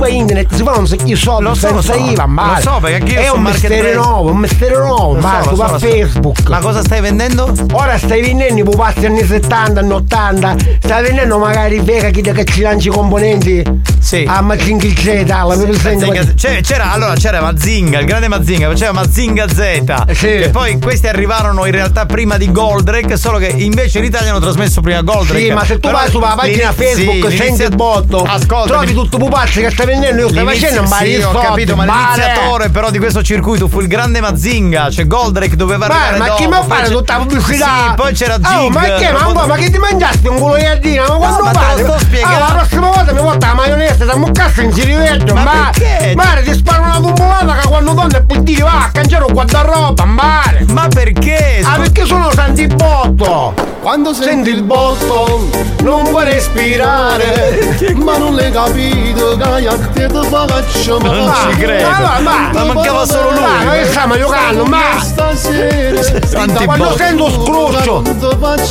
internet, 0.07 0.53
si 0.53 0.63
fanno 0.63 0.79
un 0.79 0.87
sacco 0.87 1.03
di 1.03 1.15
soldi 1.15 1.43
Lo 1.43 1.55
so, 1.55 1.71
lo 1.71 1.81
so. 1.81 1.93
IVA, 1.95 2.25
male. 2.27 2.63
Lo 2.63 2.71
so, 2.71 2.79
perché 2.79 2.95
anch'io 2.97 3.19
È 3.19 3.25
su 3.25 3.35
un 3.35 3.41
mestiere 3.41 3.95
nuovo, 3.95 4.29
un 4.31 4.37
mestiere 4.37 4.77
nuovo, 4.77 5.13
lo 5.15 5.43
su 5.43 5.55
so. 5.55 5.79
Facebook. 5.79 6.47
Ma 6.49 6.59
cosa 6.59 6.81
stai 6.83 7.01
vendendo? 7.01 7.51
Ora 7.73 7.97
stai 7.97 8.21
vendendo 8.21 8.61
i 8.61 8.63
pupazzi 8.63 9.05
anni 9.05 9.25
70, 9.25 9.79
anni 9.79 9.91
80, 9.91 10.55
stai 10.81 11.03
vendendo 11.03 11.37
magari 11.39 11.79
vera 11.79 12.09
chi 12.09 12.21
che 12.21 12.45
ci 12.45 12.61
lanci 12.61 12.89
i 12.89 12.91
componenti 12.91 13.63
Sì. 13.99 14.23
A 14.27 14.41
Mazinga 14.41 14.87
Z, 14.87 15.25
la 15.25 15.55
mia 15.55 16.61
c'era, 16.61 16.91
allora 16.91 17.13
c'era 17.15 17.41
Mazinga, 17.41 17.99
il 17.99 18.05
grande 18.05 18.27
Mazinga, 18.27 18.69
faceva 18.69 18.91
Mazinga 18.91 19.47
Z. 19.47 20.11
Sì. 20.13 20.49
Poi 20.59 20.77
questi 20.77 21.07
arrivarono 21.07 21.63
in 21.65 21.71
realtà 21.71 22.05
prima 22.05 22.35
di 22.35 22.51
Goldrake, 22.51 23.15
solo 23.15 23.37
che 23.37 23.45
invece 23.47 23.99
in 23.99 24.03
Italia 24.03 24.31
hanno 24.31 24.41
trasmesso 24.41 24.81
prima 24.81 25.01
Goldrake. 25.01 25.45
Sì, 25.45 25.51
ma 25.51 25.63
se 25.63 25.75
tu 25.75 25.87
Però 25.87 25.93
vai 25.99 26.09
sulla 26.09 26.35
pagina 26.35 26.73
Facebook, 26.73 27.29
sì, 27.31 27.37
senti 27.37 27.61
il 27.63 27.73
botto, 27.75 28.23
Ascolta, 28.23 28.67
trovi 28.67 28.93
tutto 28.93 29.17
pupazzi 29.17 29.61
che 29.61 29.69
sta 29.69 29.85
vendendo, 29.85 30.23
io 30.23 30.27
stai 30.27 30.43
facendo 30.43 30.81
un 30.81 30.87
Sì, 30.87 31.15
ho 31.21 31.31
capito, 31.31 31.77
ma 31.77 31.85
l'iniziatore 31.85 32.67
però 32.71 32.89
di 32.91 32.97
questo 32.99 33.23
circuito 33.23 33.69
fu 33.69 33.79
il 33.79 33.87
grande 33.87 34.19
Mazinga, 34.19 34.89
cioè 34.91 35.07
Goldrake 35.07 35.55
doveva 35.55 35.87
Ma, 35.87 35.93
arrivare 35.93 36.17
ma 36.17 36.25
dopo. 36.25 36.37
chi 36.37 36.43
mi 36.47 36.49
poi 36.57 36.63
fa 36.67 36.81
c'è- 36.83 36.89
tutta 36.91 37.13
la 37.17 37.23
pubblicità? 37.23 37.65
Sì, 37.87 37.93
poi 37.95 38.13
c'era 38.13 38.33
Zig. 38.43 38.57
Oh, 38.59 38.69
ma 38.69 38.81
che? 38.81 39.11
Ma, 39.13 39.31
ma, 39.33 39.45
ma 39.45 39.55
che 39.55 39.71
ti 39.71 39.77
mangiasti 39.77 40.27
un 40.27 40.39
culo 40.39 40.55
di 40.57 40.65
ardina? 40.65 41.07
Ma 41.07 41.15
quando 41.15 41.43
ma 41.43 41.51
te 41.51 41.57
fate? 41.57 41.81
lo 41.83 41.87
sto 41.87 41.99
spiegando. 41.99 42.35
Ah, 42.35 42.39
la 42.39 42.53
prossima 42.53 42.87
volta 42.87 43.13
mi 43.13 43.19
porta 43.21 43.47
la 43.47 43.53
maionese 43.53 44.03
da 44.05 44.13
un 44.13 44.31
cazzo 44.33 44.59
in 44.61 44.75
ciriveggio, 44.75 45.33
Ma 45.35 45.43
ma 45.43 45.69
perché? 45.73 46.13
Mare 46.15 46.43
ti 46.43 46.53
sparo 46.53 46.81
una 46.83 46.99
tumulata 46.99 47.55
che 47.61 47.67
quando 47.69 47.93
torna 47.93 48.17
e 48.17 48.23
poi 48.23 48.55
va 48.59 48.83
a 48.83 48.89
cangiare 48.91 49.23
un 49.23 49.31
guardaroba, 49.31 50.03
mare! 50.43 50.65
Ma 50.69 50.87
perché? 50.87 51.61
Ah, 51.63 51.77
perché 51.77 52.05
sono 52.05 52.31
santi 52.31 52.67
botto! 52.67 53.67
Quando 53.81 54.13
senti 54.13 54.49
il 54.49 54.63
botto 54.63 55.47
non 55.83 56.03
puoi 56.09 56.25
respirare 56.25 57.77
Ma 57.95 58.17
non 58.17 58.35
l'hai 58.35 58.51
capito 58.51 59.37
che 59.37 59.67
a 59.67 59.77
te 59.93 60.07
ti 60.07 60.19
faccio 60.29 60.99
male 60.99 61.17
Non 61.17 61.33
ci 61.49 61.57
credo. 61.57 61.87
Allora, 61.87 62.19
ma, 62.19 62.49
Ma 62.51 62.63
mancava 62.65 63.05
solo 63.05 63.31
lui. 63.31 63.39
Ma 63.39 63.71
che 63.71 63.85
stiamo 63.85 64.17
giocando? 64.17 64.65
Ma 64.65 64.81
Stasera 65.01 66.03
Santi 66.25 66.65
quando 66.65 66.83
botti. 66.87 66.97
sento 66.97 67.29
scruscio 67.31 68.03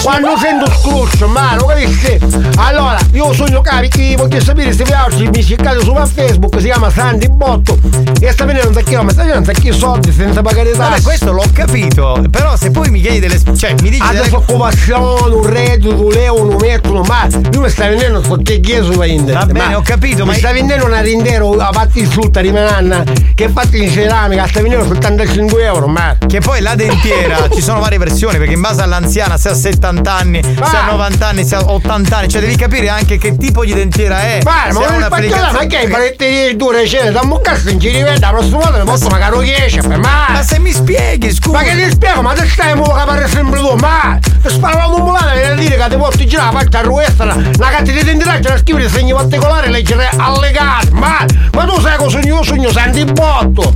Quando 0.03 0.37
sento 0.37 0.71
scruscio, 0.71 1.27
ma 1.29 1.55
lo 1.57 1.65
capisci? 1.65 2.19
Allora, 2.57 2.99
io 3.13 3.33
sogno 3.33 3.63
cari 3.63 3.89
chi 3.89 4.15
voglio 4.15 4.43
sapere 4.43 4.73
se 4.75 4.85
vi 4.85 4.93
oggi 4.93 5.27
mi 5.29 5.43
cercate 5.43 5.81
su 5.81 5.95
Facebook, 5.95 6.55
si 6.59 6.67
chiama 6.67 6.91
Santi 6.91 7.29
Botto 7.31 7.79
e 8.21 8.31
sta 8.31 8.45
venendo 8.45 8.69
un 8.69 8.75
sacchino, 8.75 9.03
ma 9.05 9.11
sta 9.11 9.23
venendo 9.23 9.49
un 9.49 9.55
sacchino 9.55 9.75
soldi 9.75 10.13
senza 10.13 10.43
pagare 10.43 10.73
Vabbè, 10.73 10.91
tasse. 10.91 11.03
questo 11.03 11.33
l'ho 11.33 11.45
capito, 11.59 12.23
però 12.31 12.57
se 12.57 12.71
poi 12.71 12.89
mi 12.89 13.01
chiedi 13.01 13.19
delle. 13.19 13.41
cioè 13.57 13.75
mi 13.83 13.91
dici 13.91 14.01
Ha 14.03 14.13
delle. 14.13 14.25
disoccupazione, 14.25 15.35
un 15.35 15.45
reddito, 15.45 16.05
un 16.05 16.11
leo, 16.13 16.41
un 16.41 16.57
metro, 16.61 17.03
ma 17.03 17.27
io 17.53 17.61
mi 17.61 17.69
stai 17.69 17.89
vendendo 17.89 18.21
qualche 18.21 18.61
chieso 18.61 18.97
per 18.97 19.09
internet. 19.09 19.47
Va 19.47 19.53
bene, 19.53 19.75
ho 19.75 19.83
capito, 19.83 20.25
mi 20.25 20.31
ma- 20.31 20.37
stai 20.37 20.55
vendendo 20.55 20.87
una 20.87 21.01
rindero 21.01 21.57
a 21.57 21.71
fatti 21.73 21.99
in 21.99 22.09
frutta 22.09 22.41
di 22.41 22.53
mananna 22.53 23.03
che 23.35 23.47
è 23.47 23.51
fatta 23.51 23.77
in 23.77 23.91
ceramica, 23.91 24.47
stai 24.47 24.63
vendendo 24.63 24.87
soltanto 24.87 25.27
5 25.27 25.65
euro, 25.65 25.89
ma. 25.89 26.17
Che 26.25 26.41
poi 26.41 26.61
la 26.61 26.77
dentiera 26.77 27.49
ci 27.53 27.61
sono 27.61 27.81
varie 27.81 27.99
versioni 27.99 28.39
perché 28.39 28.53
in 28.55 28.61
base 28.61 28.83
all'anziana 28.83 29.37
se 29.37 29.49
ha 29.49 29.55
70 29.55 30.13
anni, 30.13 30.41
se 30.43 30.77
ha 30.77 30.91
90 30.91 31.27
anni, 31.27 31.45
se 31.45 31.57
ha 31.57 31.65
80 31.65 32.17
anni, 32.17 32.29
cioè 32.29 32.41
devi 32.41 32.55
capire 32.55 32.89
anche 32.89 33.19
che 33.19 33.37
tipo 33.37 33.65
di 33.65 33.75
dentiera 33.75 34.21
è. 34.21 34.41
Ma, 34.45 34.65
se 34.69 34.73
ma 34.79 34.91
non 34.91 35.07
ma 35.09 35.67
che 35.67 35.79
i 35.79 35.89
paletti 35.89 36.57
due 36.57 36.73
recene, 36.73 37.11
da 37.11 37.21
un 37.23 37.41
cazzo 37.43 37.69
in 37.71 37.79
giri 37.79 38.01
la 38.01 38.29
prossima 38.29 38.59
volta 38.59 38.79
ne 38.79 38.85
posso 38.85 39.09
magari 39.09 39.39
10, 39.43 39.81
ma. 39.89 40.27
Ma 40.29 40.43
se 40.43 40.59
mi 40.61 40.73
spieghi, 40.73 41.33
scusa. 41.33 41.48
Ma 41.51 41.63
che 41.63 41.75
ti 41.75 41.91
spiego? 41.91 42.21
Ma 42.23 42.33
te 42.35 42.47
stai 42.47 42.75
mo 42.75 42.85
capare 42.85 43.27
sempre 43.29 43.59
tu, 43.59 43.75
ma 43.81 44.19
sparavamo 44.45 44.97
un 44.97 45.03
mulano 45.03 45.33
e 45.33 45.55
dire 45.57 45.77
che 45.77 45.87
ti 45.89 45.97
porti 45.97 46.27
giù 46.27 46.37
la 46.37 46.51
faccia 46.53 46.79
a 46.79 46.83
ruesta, 46.83 47.25
una 47.25 47.69
carta 47.71 47.91
di 47.91 47.99
identità 47.99 48.33
c'è 48.33 48.41
da 48.41 48.59
scrivere 48.59 48.89
segni 48.89 49.13
particolari 49.13 49.69
e 49.69 49.71
leggere 49.71 50.11
allegati, 50.17 50.91
ma, 50.93 51.25
ma 51.53 51.65
tu 51.65 51.81
sai 51.81 51.97
cosa 51.97 52.21
sogno? 52.21 52.37
Io 52.37 52.43
sogno 52.43 52.71
senti 52.71 53.01
il 53.01 53.13
botto. 53.13 53.73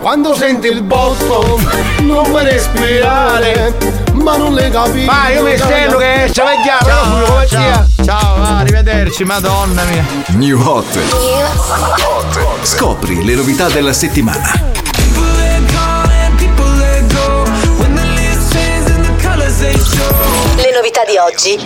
Quando 0.00 0.34
senti 0.34 0.66
il 0.66 0.82
botto 0.82 1.58
non 2.00 2.24
puoi 2.28 2.44
respirare, 2.44 3.74
Ma 4.12 4.36
non 4.36 4.52
l'hai 4.54 4.70
capito 4.70 5.10
ma 5.10 5.30
io 5.30 5.44
mi 5.44 5.56
stendo 5.56 5.96
che 5.96 6.28
c'è 6.30 6.42
vecchia, 6.44 6.78
Ciao, 6.84 7.24
come 7.24 7.46
ciao, 7.46 7.86
ciao, 8.04 8.42
arrivederci, 8.42 9.24
madonna 9.24 9.82
mia. 9.84 10.04
New 10.36 10.60
Hot. 10.60 10.98
Scopri 12.62 13.24
le 13.24 13.34
novità 13.34 13.68
della 13.68 13.94
settimana. 13.94 14.72
Le 19.94 20.72
novità 20.74 21.04
di 21.04 21.16
oggi. 21.16 21.56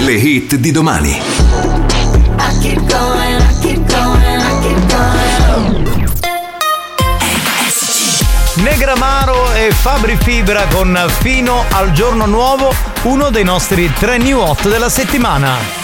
Le 0.00 0.12
hit 0.12 0.56
di 0.56 0.70
domani. 0.70 1.22
Negramaro 8.56 9.52
e 9.54 9.70
Fabri 9.72 10.18
Fibra 10.20 10.66
con 10.66 11.10
Fino 11.20 11.64
al 11.70 11.92
giorno 11.92 12.26
nuovo, 12.26 12.74
uno 13.02 13.30
dei 13.30 13.44
nostri 13.44 13.90
tre 13.94 14.18
new 14.18 14.40
hot 14.40 14.68
della 14.68 14.90
settimana. 14.90 15.83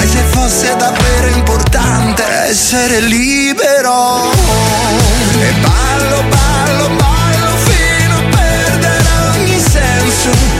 come 0.00 0.06
se 0.06 0.22
fosse 0.30 0.76
davvero 0.76 1.28
importante 1.28 2.22
essere 2.48 3.00
libero. 3.00 4.30
E 5.40 5.52
ballo, 5.60 6.22
ballo, 6.28 6.88
ballo 6.96 7.56
fino 7.64 8.16
a 8.16 8.22
perdere 8.30 9.08
ogni 9.34 9.60
senso 9.60 10.59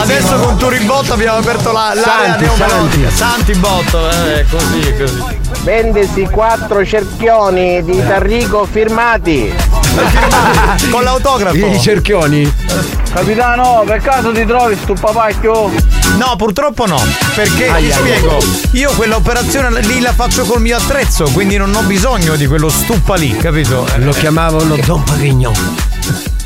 Adesso 0.00 0.36
con 0.38 0.56
Turibotto 0.56 1.14
abbiamo 1.14 1.38
aperto 1.38 1.72
la, 1.72 1.92
l'area 1.94 2.36
Santi, 2.38 2.44
neomelodica. 2.44 3.10
Santi 3.10 3.52
Botto, 3.54 4.10
eh, 4.10 4.46
così, 4.48 4.94
così. 4.96 5.24
Vendesi 5.62 6.22
quattro 6.30 6.86
cerchioni 6.86 7.82
di 7.82 7.98
Tarrico 8.06 8.64
firmati. 8.70 9.52
Con 10.90 11.02
l'autografo. 11.02 11.56
I 11.56 11.80
cerchioni. 11.80 12.52
Capitano, 13.12 13.82
per 13.84 14.00
caso 14.00 14.30
ti 14.30 14.46
trovi 14.46 14.76
sto 14.80 14.94
papacchio? 14.94 15.68
No, 16.16 16.36
purtroppo 16.36 16.86
no. 16.86 17.02
Perché 17.34 17.72
ti 17.78 17.90
spiego, 17.90 18.38
io 18.72 18.92
quell'operazione 18.92 19.80
lì 19.80 20.00
la 20.00 20.12
faccio 20.12 20.44
col 20.44 20.60
mio 20.60 20.76
attrezzo, 20.76 21.24
quindi 21.32 21.56
non 21.56 21.74
ho 21.74 21.82
bisogno 21.82 22.36
di 22.36 22.46
quello 22.46 22.68
stuppa 22.68 23.16
lì, 23.16 23.36
capito? 23.36 23.84
Lo 23.96 24.12
chiamavano 24.12 24.76
Don 24.76 25.02
Pavignon. 25.02 25.89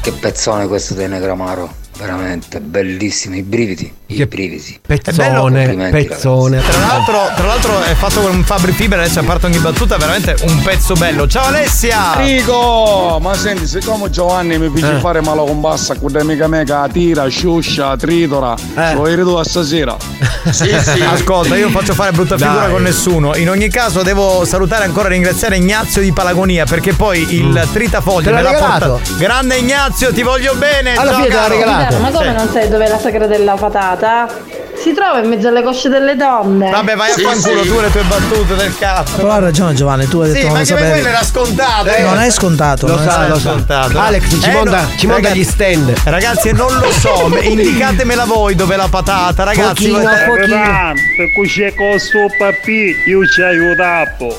Che 0.05 0.13
pezzone 0.13 0.67
questo 0.67 0.93
dei 0.93 1.09
Negramaro. 1.09 1.84
Veramente 1.97 2.61
bellissimo, 2.61 3.37
i 3.37 3.43
brividi. 3.43 3.93
I 4.07 4.27
brividi. 4.27 4.79
Pezzone, 4.85 5.91
pezzone. 5.91 6.61
Tra 6.61 6.79
l'altro, 6.81 7.31
tra 7.37 7.47
l'altro 7.47 7.83
è 7.83 7.95
fatto 7.95 8.21
con 8.21 8.35
un 8.35 8.43
Fabri 8.45 8.73
Fiber, 8.73 8.99
adesso 8.99 9.21
a 9.21 9.23
parte 9.23 9.47
ogni 9.47 9.59
battuta, 9.59 9.97
veramente 9.97 10.35
un 10.43 10.61
pezzo 10.63 10.95
bello. 10.95 11.27
Ciao 11.29 11.47
Alessia! 11.47 12.15
Rico, 12.17 13.19
ma 13.23 13.35
senti, 13.35 13.67
siccome 13.67 14.11
Giovanni 14.11 14.59
mi 14.59 14.69
piace 14.71 14.97
Eh. 14.97 15.01
fare 15.01 15.21
malo 15.21 15.45
con 15.45 15.61
bassa, 15.61 15.95
con 15.97 16.13
mica 16.25 16.49
mega 16.49 16.87
tira, 16.93 17.27
sciuscia, 17.29 17.97
tritora, 17.97 18.55
lo 18.95 19.03
vedi 19.03 19.23
tu 19.23 19.41
stasera. 19.43 19.97
Sì, 20.45 20.77
sì. 20.79 21.01
Ascolta, 21.01 21.57
io 21.57 21.65
non 21.65 21.73
faccio 21.73 21.95
fare 21.95 22.13
brutta 22.13 22.37
figura 22.37 22.65
Dai. 22.65 22.71
con 22.71 22.83
nessuno. 22.83 23.35
In 23.37 23.49
ogni 23.49 23.71
caso, 23.71 24.03
devo 24.03 24.45
salutare 24.45 24.85
ancora 24.85 25.09
e 25.09 25.13
ringraziare 25.13 25.57
Ignazio 25.57 26.03
di 26.03 26.13
Palagonia 26.13 26.67
perché 26.67 26.93
poi 26.93 27.27
il 27.35 27.67
tritafoglie 27.73 28.25
Te 28.25 28.31
l'ha 28.31 28.37
me 28.37 28.43
l'ha 28.43 28.51
regalato? 28.51 28.89
portato. 28.93 29.17
Grande 29.17 29.57
Ignazio, 29.57 30.13
ti 30.13 30.23
voglio 30.23 30.55
bene. 30.55 30.97
Alla 30.97 31.13
ciao, 31.13 31.23
fine 31.23 31.29
te 31.29 31.35
l'ha 31.35 31.65
caro. 31.65 31.84
Regalato. 31.89 31.99
Ma 32.03 32.11
come 32.11 32.31
Sì. 32.31 32.35
non 32.45 32.53
sai 32.53 32.69
dov'è 32.69 32.89
la 32.89 32.99
sagra 32.99 33.27
della 33.27 33.55
patata? 33.55 34.29
Si 34.77 34.93
trova 34.93 35.19
in 35.21 35.29
mezzo 35.29 35.49
alle 35.49 35.63
cosce 35.63 35.89
delle 35.89 36.17
donne. 36.17 36.69
Vabbè, 36.71 36.97
vai 36.97 37.11
a 37.13 37.15
fanculo 37.15 37.63
tu 37.63 37.79
e 37.79 37.83
le 37.83 37.91
tue 37.91 38.03
battute 38.03 38.55
del 38.57 38.77
cazzo. 38.77 39.17
Però 39.17 39.31
ha 39.31 39.39
ragione 39.39 39.73
Giovanni, 39.73 40.07
tu 40.09 40.19
hai 40.21 40.27
detto 40.29 40.39
Sì, 40.41 40.45
non 40.45 40.53
ma 40.53 40.59
lo 40.59 40.65
che 40.65 40.75
quello 40.91 41.09
era 41.09 41.23
scontato. 41.25 41.89
eh. 41.89 42.03
Non 42.03 42.19
è 42.19 42.31
scontato. 42.31 42.87
Lo 42.89 42.99
sa, 42.99 43.29
lo 43.29 43.39
scontato. 43.39 43.99
Alex 43.99 44.29
ci 44.29 44.49
Eh, 44.49 44.53
monta, 44.53 44.81
no, 44.83 44.89
ci 44.99 45.07
monta 45.07 45.23
ragazzi- 45.29 45.39
gli 45.41 45.45
stand. 45.45 45.95
Ragazzi, 46.05 46.53
non 46.53 46.77
lo 46.79 46.91
so, 46.91 47.35
indicatemela 47.41 48.25
voi 48.25 48.55
dove 48.57 48.75
è 48.75 48.77
la 48.77 48.89
patata, 48.89 49.45
ragazzi. 49.45 49.89
Pochino 49.89 50.09
a 50.09 50.25
voi- 50.27 50.39
pochino. 50.39 50.93
per 51.17 51.33
cui 51.35 51.49
c'è 51.49 51.73
questo 51.75 52.19
papì, 52.37 52.95
io 53.07 53.27
ci 53.27 53.41
aiutato. 53.43 54.37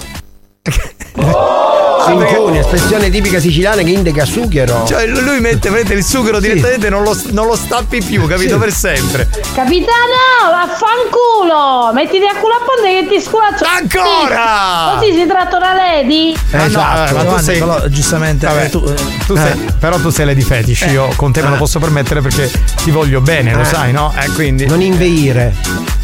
Sinconi, 1.18 2.60
espressione 2.60 3.10
tipica 3.10 3.40
siciliana 3.40 3.82
che 3.82 3.90
indica 3.90 4.26
sughero. 4.26 4.86
Cioè, 4.86 5.08
lui 5.08 5.40
mette, 5.40 5.70
mette 5.72 5.94
il 5.94 6.04
sughero 6.04 6.40
direttamente 6.40 6.86
e 6.88 6.90
non 6.90 7.02
lo, 7.04 7.18
non 7.32 7.48
lo 7.48 7.56
stappi 7.56 8.02
più, 8.04 8.28
capito? 8.28 8.54
Sì. 8.54 8.60
Per 8.60 8.72
sempre. 8.74 9.30
Capitano, 9.56 10.14
vaffanculo! 10.52 11.92
Mettiti 11.94 12.26
a 12.26 12.38
culo 12.40 12.54
a 12.54 12.64
ponte 12.64 12.90
che 13.02 13.08
ti 13.08 13.20
sculaccio. 13.22 13.66
Ancora! 13.66 14.98
Così 15.00 15.14
si 15.14 15.26
tratta 15.26 15.58
una 15.58 15.74
lady? 15.74 16.36
Ah, 16.52 16.58
no, 16.58 16.64
Esatto. 16.66 17.10
eh, 17.10 17.14
ma 17.14 17.20
tu 17.20 17.26
Giovanni, 17.26 17.44
sei. 17.44 17.60
però, 17.60 17.88
giustamente 17.88 18.46
Vabbè, 18.46 18.64
eh, 18.66 18.70
tu, 18.70 18.84
eh, 18.86 18.94
tu 19.26 19.36
sei- 19.36 19.66
però 19.80 19.98
tu 19.98 20.10
sei 20.10 20.26
Lady 20.28 20.42
Fetish, 20.42 20.82
io 20.92 21.10
con 21.16 21.32
te 21.32 21.42
me 21.42 21.50
lo 21.50 21.56
posso 21.56 21.80
permettere 21.80 22.22
perché 22.22 22.52
ti 22.84 22.92
voglio 22.92 23.20
bene, 23.22 23.54
lo 23.54 23.62
Eh. 23.62 23.66
sai, 23.66 23.92
no? 23.92 24.14
Eh, 24.20 24.30
quindi. 24.32 24.68
Non 24.68 24.82
inveire. 24.82 25.56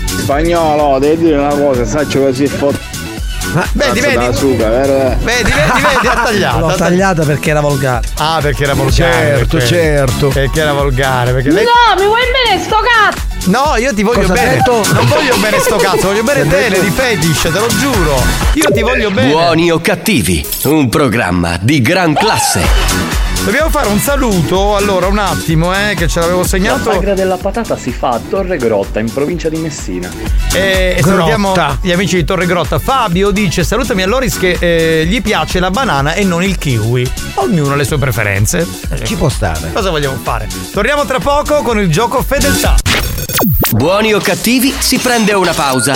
Spagnolo, 0.05 0.97
devi 0.99 1.25
dire 1.25 1.37
una 1.37 1.53
cosa, 1.53 1.85
saccio 1.85 2.21
così 2.21 2.47
fotto. 3.51 3.67
Vedi, 3.73 3.99
vedi? 3.99 4.35
Suga, 4.35 4.69
vero? 4.69 5.15
Vedi, 5.21 5.51
vedi, 5.51 5.81
vedi, 5.81 6.07
ha 6.07 6.13
tagliato. 6.23 6.59
l'ho 6.67 6.75
tagliata 6.75 7.23
perché 7.25 7.49
era 7.49 7.61
volgare. 7.61 8.07
Ah, 8.17 8.39
perché 8.41 8.63
era 8.63 8.73
volgare. 8.73 9.11
Certo, 9.37 9.57
perché- 9.57 9.67
certo. 9.75 10.27
Perché 10.29 10.59
era 10.61 10.73
volgare. 10.73 11.31
Perché 11.33 11.49
lei. 11.51 11.63
No, 11.65 12.01
mi 12.01 12.05
vuoi 12.07 12.21
bene 12.45 12.61
sto 12.61 12.77
cazzo? 12.77 13.29
No, 13.45 13.75
io 13.77 13.93
ti 13.93 14.03
voglio 14.03 14.21
Cosa 14.21 14.33
bene. 14.33 14.49
detto? 14.57 14.83
Non 14.93 15.07
voglio 15.07 15.35
bene 15.37 15.59
sto 15.59 15.75
cazzo, 15.81 16.07
voglio 16.07 16.23
bene 16.23 16.47
te? 16.47 16.69
Lady 16.69 16.89
Fetish, 16.91 17.41
te 17.41 17.49
lo 17.59 17.67
giuro. 17.79 18.21
Io 18.53 18.71
ti 18.71 18.81
voglio 18.81 19.09
bene. 19.11 19.31
Buoni 19.31 19.71
o 19.71 19.79
cattivi, 19.81 20.45
un 20.65 20.89
programma 20.89 21.57
di 21.59 21.81
gran 21.81 22.13
classe. 22.13 23.30
Dobbiamo 23.43 23.71
fare 23.71 23.87
un 23.87 23.97
saluto, 23.97 24.75
allora 24.75 25.07
un 25.07 25.17
attimo, 25.17 25.73
eh, 25.73 25.95
che 25.95 26.07
ce 26.07 26.19
l'avevo 26.19 26.41
La 26.41 26.47
segnato. 26.47 26.91
sagra 26.91 27.15
della 27.15 27.37
patata 27.37 27.75
si 27.75 27.91
fa 27.91 28.09
a 28.09 28.19
Torre 28.29 28.57
Grotta, 28.57 28.99
in 28.99 29.11
provincia 29.11 29.49
di 29.49 29.57
Messina. 29.57 30.09
E, 30.53 30.95
e 30.97 31.01
salutiamo 31.01 31.53
gli 31.81 31.91
amici 31.91 32.17
di 32.17 32.23
Torre 32.23 32.45
Grotta. 32.45 32.77
Fabio 32.77 33.31
dice: 33.31 33.63
Salutami 33.63 34.03
a 34.03 34.07
Loris 34.07 34.37
che 34.37 34.57
eh, 34.59 35.05
gli 35.07 35.21
piace 35.23 35.59
la 35.59 35.71
banana 35.71 36.13
e 36.13 36.23
non 36.23 36.43
il 36.43 36.57
kiwi. 36.59 37.11
Ognuno 37.35 37.73
ha 37.73 37.75
le 37.75 37.83
sue 37.83 37.97
preferenze. 37.97 38.65
Ci 39.03 39.15
può 39.15 39.27
stare. 39.27 39.71
Cosa 39.73 39.89
vogliamo 39.89 40.17
fare? 40.21 40.47
Torniamo 40.71 41.03
tra 41.05 41.17
poco 41.19 41.63
con 41.63 41.79
il 41.79 41.89
gioco 41.89 42.21
fedeltà. 42.21 42.75
Buoni 43.71 44.13
o 44.13 44.19
cattivi, 44.19 44.71
si 44.77 44.99
prende 44.99 45.33
una 45.33 45.53
pausa. 45.53 45.95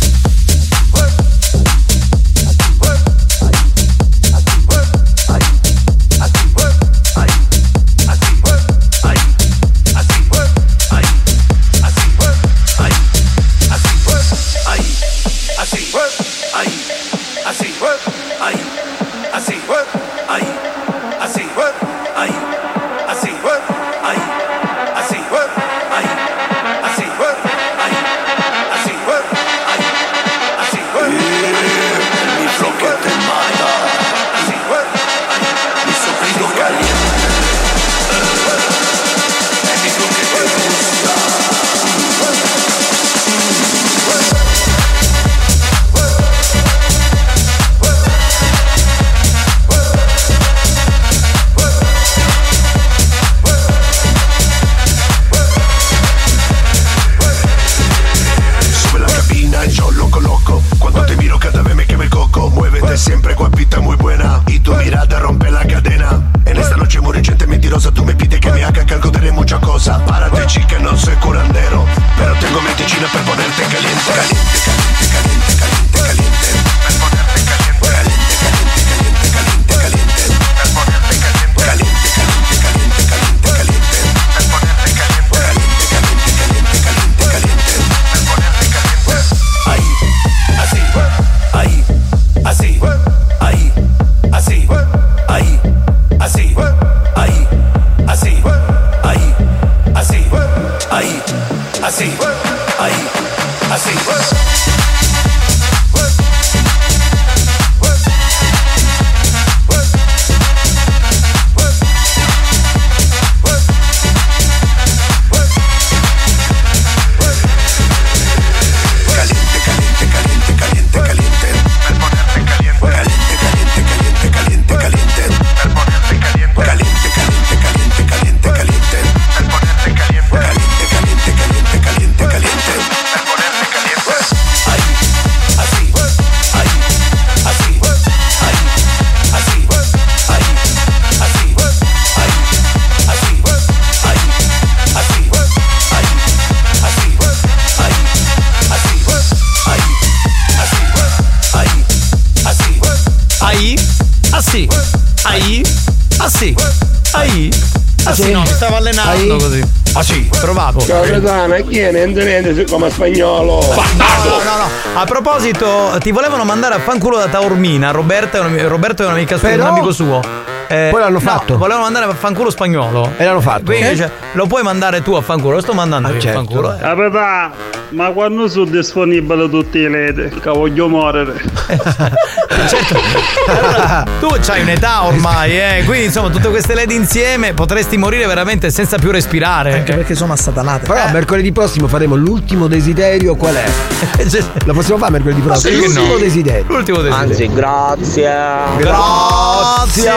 Capitano, 161.11 161.55
chi 161.67 161.79
è? 161.79 161.91
Niente 161.91 162.23
niente, 162.23 162.65
come 162.65 162.89
spagnolo. 162.89 163.59
No, 163.61 164.37
no, 164.43 164.57
no. 164.57 164.99
A 164.99 165.03
proposito, 165.05 165.97
ti 165.99 166.11
volevano 166.11 166.43
mandare 166.45 166.75
a 166.75 166.79
fanculo 166.79 167.17
da 167.17 167.27
Taormina. 167.27 167.91
Roberto 167.91 168.37
è 168.37 168.39
un, 168.39 168.67
Roberto 168.67 169.03
è 169.03 169.05
un'amica 169.05 169.37
sua, 169.37 169.49
Però- 169.49 169.63
un 169.63 169.69
amico 169.69 169.91
suo. 169.91 170.21
Eh, 170.67 170.87
Poi 170.89 171.01
l'hanno 171.01 171.13
no, 171.15 171.19
fatto. 171.19 171.57
Volevano 171.57 171.83
mandare 171.83 172.05
a 172.05 172.13
fanculo 172.13 172.49
spagnolo. 172.49 173.11
E 173.17 173.25
l'hanno 173.25 173.41
fatto. 173.41 173.63
Quindi 173.65 173.87
Eh? 173.87 173.89
dice, 173.89 174.09
lo 174.33 174.47
puoi 174.47 174.63
mandare 174.63 175.01
tu 175.03 175.13
a 175.15 175.21
fanculo, 175.21 175.55
lo 175.55 175.61
sto 175.61 175.73
mandando 175.73 176.07
io 176.09 176.15
a 176.15 176.19
certo. 176.19 176.37
fanculo. 176.37 176.73
eh. 176.73 176.77
Capitano, 176.79 177.53
ma 177.89 178.09
quando 178.11 178.47
sono 178.47 178.65
disponibili 178.65 179.49
tutte 179.49 179.79
le 179.79 179.89
lede? 179.89 180.29
Che 180.29 180.49
voglio 180.49 180.87
morire. 180.87 181.33
Allora, 183.47 184.05
tu 184.19 184.27
c'hai 184.41 184.61
un'età 184.61 185.05
ormai, 185.05 185.59
eh. 185.59 185.83
Quindi 185.85 186.05
insomma, 186.05 186.29
tutte 186.29 186.49
queste 186.49 186.73
LED 186.73 186.91
insieme 186.91 187.53
potresti 187.53 187.97
morire 187.97 188.25
veramente 188.25 188.69
senza 188.69 188.97
più 188.97 189.11
respirare. 189.11 189.73
Anche 189.73 189.93
perché 189.93 190.15
sono 190.15 190.33
assatanate. 190.33 190.87
Però 190.87 191.09
mercoledì 191.11 191.51
prossimo 191.51 191.87
faremo 191.87 192.15
l'ultimo 192.15 192.67
desiderio 192.67 193.35
qual 193.35 193.55
è? 193.55 193.65
Lo 194.65 194.73
possiamo 194.73 194.99
fare 194.99 195.11
mercoledì 195.11 195.41
prossimo? 195.41 195.73
Sì, 195.73 195.79
l'ultimo 195.79 196.13
no. 196.13 196.17
desiderio. 196.17 196.65
L'ultimo 196.67 197.01
desiderio. 197.01 197.29
Anzi, 197.29 197.47
grazie. 197.53 198.31
Grazie. 198.77 200.11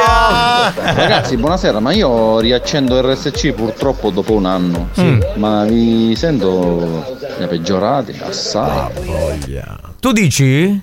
Ragazzi, 0.94 1.36
buonasera, 1.36 1.80
ma 1.80 1.92
io 1.92 2.38
riaccendo 2.40 3.00
RSC 3.00 3.52
purtroppo 3.52 4.10
dopo 4.10 4.32
un 4.34 4.46
anno. 4.46 4.88
Mm. 5.00 5.20
Ma 5.34 5.64
vi 5.64 6.14
sento 6.16 7.04
peggiorati 7.48 8.18
assai. 8.24 8.90
Tu 10.00 10.12
dici? 10.12 10.82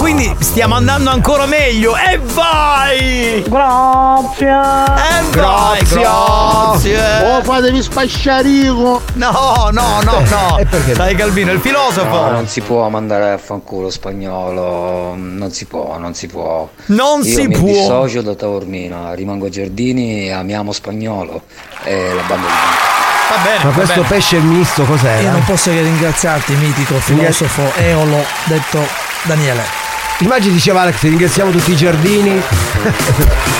Quindi 0.00 0.34
stiamo 0.40 0.74
andando 0.76 1.10
ancora 1.10 1.44
meglio 1.44 1.94
e 1.94 2.18
vai! 2.18 3.44
Grazie. 3.46 4.46
E 4.48 5.36
vai, 5.36 5.80
Grazie. 5.84 6.00
grazie. 6.00 7.26
Oh, 7.26 7.42
fatevi 7.44 7.82
spasciarico. 7.82 9.02
No, 9.14 9.68
no, 9.70 10.00
no, 10.02 10.20
no. 10.28 10.56
E 10.58 10.64
perché? 10.64 10.94
Dai 10.94 11.14
Calvino, 11.14 11.52
il 11.52 11.60
filosofo. 11.60 12.08
No, 12.08 12.30
non 12.30 12.46
si 12.46 12.62
può 12.62 12.88
mandare 12.88 13.32
a 13.32 13.38
fanculo 13.38 13.90
spagnolo, 13.90 15.14
non 15.16 15.50
si 15.52 15.66
può, 15.66 15.98
non 15.98 16.14
si 16.14 16.26
può. 16.28 16.66
Non 16.86 17.18
Io 17.18 17.24
si 17.36 17.46
mi 17.46 17.58
può. 17.58 17.66
dissocio 17.68 18.22
da 18.22 18.34
Taormina, 18.34 19.12
rimango 19.12 19.46
a 19.46 19.50
Giardini, 19.50 20.32
amiamo 20.32 20.72
spagnolo 20.72 21.42
e 21.84 22.14
la 22.14 22.22
banda 22.22 22.46
Va 22.48 23.36
bene. 23.44 23.58
Ma 23.64 23.70
va 23.70 23.76
questo 23.76 23.94
bene. 24.00 24.08
pesce 24.08 24.38
misto 24.38 24.82
cos'era? 24.84 25.20
Io 25.20 25.30
non 25.30 25.44
posso 25.44 25.70
che 25.70 25.82
ringraziarti, 25.82 26.54
mitico 26.54 26.94
filosofo 26.94 27.70
eolo 27.76 28.24
detto 28.44 28.78
Daniele. 29.24 29.88
Immagini 30.20 30.54
diceva 30.54 30.82
Alex, 30.82 31.00
ringraziamo 31.02 31.50
tutti 31.50 31.72
i 31.72 31.76
giardini. 31.76 32.40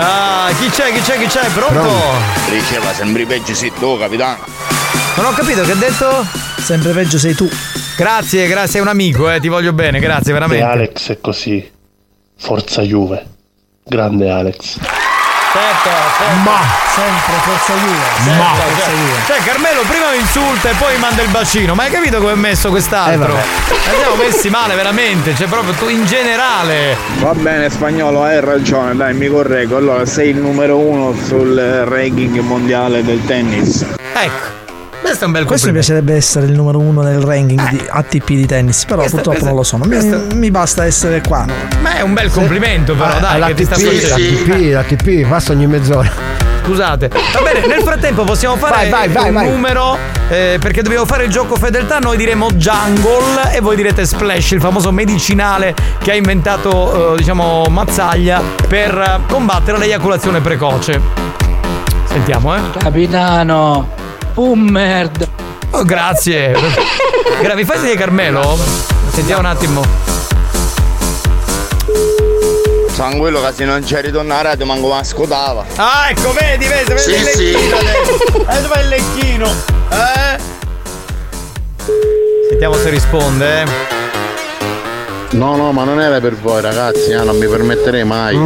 Ah, 0.00 0.52
chi 0.60 0.68
c'è, 0.68 0.92
chi 0.92 1.00
c'è, 1.00 1.18
chi 1.18 1.26
c'è? 1.26 1.48
Pronto? 1.48 1.90
Diceva 2.48 2.92
sembri 2.92 3.26
peggio 3.26 3.52
sì 3.52 3.72
tu, 3.76 3.98
capitano. 3.98 4.38
Non 5.16 5.26
ho 5.26 5.32
capito 5.32 5.62
che 5.62 5.72
ha 5.72 5.74
detto? 5.74 6.24
Sempre 6.58 6.92
peggio 6.92 7.18
sei 7.18 7.34
tu. 7.34 7.48
Grazie, 7.96 8.46
grazie, 8.46 8.78
è 8.78 8.82
un 8.82 8.86
amico, 8.86 9.28
eh, 9.28 9.40
ti 9.40 9.48
voglio 9.48 9.72
bene, 9.72 9.98
grazie 9.98 10.32
veramente. 10.32 10.64
Alex 10.64 11.10
è 11.10 11.20
così, 11.20 11.68
forza 12.38 12.82
Juve. 12.82 13.26
Grande 13.84 14.30
Alex. 14.30 14.78
Certo, 15.58 15.90
certo. 16.18 16.36
Ma 16.44 16.60
sempre 16.94 17.34
forza 17.42 17.72
Juve. 17.74 18.36
Ma 18.38 18.54
Sempre 18.54 18.74
forza 18.74 18.90
Juve. 18.90 19.18
cioè 19.26 19.38
Carmelo 19.44 19.80
prima 19.88 20.10
mi 20.10 20.18
insulta 20.18 20.70
e 20.70 20.74
poi 20.74 20.96
manda 20.98 21.22
il 21.22 21.28
bacino. 21.30 21.74
Ma 21.74 21.82
hai 21.84 21.90
capito 21.90 22.18
come 22.18 22.32
è 22.32 22.36
messo 22.36 22.68
quest'altro? 22.70 23.36
Eh, 23.36 23.90
Andiamo 23.90 24.14
messi 24.16 24.50
male 24.50 24.74
veramente, 24.74 25.34
cioè 25.34 25.46
proprio 25.48 25.72
tu 25.74 25.88
in 25.88 26.04
generale. 26.06 26.96
Va 27.18 27.32
bene 27.34 27.68
spagnolo, 27.70 28.22
hai 28.22 28.40
ragione, 28.40 28.94
dai 28.94 29.14
mi 29.14 29.28
correggo. 29.28 29.76
Allora 29.76 30.06
sei 30.06 30.30
il 30.30 30.36
numero 30.36 30.76
uno 30.78 31.14
sul 31.26 31.56
ranking 31.86 32.38
mondiale 32.40 33.02
del 33.04 33.24
tennis. 33.24 33.84
Ecco. 34.14 34.57
Questo 35.08 35.24
è 35.24 35.26
un 35.26 35.32
bel 35.32 35.44
Questo 35.46 35.68
mi 35.68 35.72
complimento. 35.72 36.02
piacerebbe 36.02 36.14
essere 36.14 36.46
il 36.46 36.52
numero 36.52 36.78
uno 36.80 37.00
nel 37.02 37.20
ranking 37.20 37.68
di 37.70 37.82
ATP 37.88 38.26
di 38.26 38.46
tennis, 38.46 38.84
però 38.84 38.98
Questo- 38.98 39.16
purtroppo 39.16 39.38
questo- 39.38 39.46
non 39.48 39.56
lo 39.56 39.62
sono. 39.62 39.84
Mi, 39.86 39.96
questo- 39.96 40.36
mi 40.36 40.50
basta 40.50 40.84
essere 40.84 41.22
qua. 41.26 41.46
Ma 41.80 41.96
è 41.96 42.00
un 42.02 42.12
bel 42.12 42.30
complimento 42.30 42.94
però, 42.94 43.06
Ah, 43.16 43.18
dai, 43.18 43.42
che 43.46 43.54
ti 43.54 43.64
sta 43.64 43.76
l'ATP, 43.76 43.90
succedendo. 43.90 44.44
l'ATP, 44.44 44.72
l'ATP, 44.74 45.28
passa 45.28 45.52
ogni 45.52 45.66
mezz'ora. 45.66 46.10
Scusate. 46.62 47.08
Va 47.08 47.40
bene, 47.40 47.66
nel 47.66 47.80
frattempo 47.82 48.24
possiamo 48.24 48.56
fare 48.56 48.74
Vai, 48.74 48.90
vai, 48.90 49.08
vai, 49.08 49.28
un 49.28 49.34
vai. 49.34 49.48
numero 49.50 49.96
eh, 50.28 50.58
perché 50.60 50.82
dobbiamo 50.82 51.06
fare 51.06 51.24
il 51.24 51.30
gioco 51.30 51.56
fedeltà. 51.56 51.98
Noi 51.98 52.18
diremo 52.18 52.50
Jungle 52.52 53.50
e 53.54 53.60
voi 53.60 53.76
direte 53.76 54.04
Splash, 54.04 54.50
il 54.50 54.60
famoso 54.60 54.92
medicinale 54.92 55.74
che 56.00 56.10
ha 56.10 56.14
inventato, 56.14 57.14
eh, 57.14 57.16
diciamo, 57.16 57.64
Mazzaglia 57.70 58.42
per 58.68 58.94
eh, 58.98 59.20
combattere 59.32 59.78
l'eiaculazione 59.78 60.40
precoce. 60.42 61.00
Sentiamo, 62.04 62.54
eh. 62.54 62.60
Capitano, 62.76 63.97
pummerd. 64.38 65.28
Oh, 65.72 65.82
grazie. 65.82 66.52
Gra- 67.42 67.56
mi 67.56 67.64
fai 67.64 67.78
sentire 67.78 67.98
Carmelo? 67.98 68.56
Sentiamo 69.10 69.40
un 69.40 69.46
attimo. 69.46 69.84
Tranquillo 72.94 73.40
che 73.40 73.52
se 73.52 73.64
non 73.64 73.82
c'è 73.82 74.00
ritorno 74.00 74.32
a 74.34 74.42
radio 74.42 74.64
manco 74.64 74.90
ma 74.90 75.02
scotava. 75.02 75.64
Ah, 75.74 76.10
ecco, 76.10 76.32
vedi, 76.32 76.66
vedi, 76.68 76.84
vedi 76.84 77.00
Sì, 77.00 77.10
il 77.10 77.24
sì. 77.24 77.50
lecchino 77.50 77.76
adesso. 77.78 78.44
Fa 78.68 78.80
il 78.80 78.88
lecchino. 78.88 79.50
Eh? 79.90 80.38
Sentiamo 82.50 82.74
se 82.76 82.90
risponde, 82.90 83.62
eh. 83.62 83.66
No, 85.30 85.56
no, 85.56 85.72
ma 85.72 85.82
non 85.82 86.00
era 86.00 86.20
per 86.20 86.36
voi 86.36 86.60
ragazzi, 86.60 87.10
eh, 87.10 87.24
non 87.24 87.36
mi 87.38 87.48
permetterei 87.48 88.04
mai. 88.04 88.36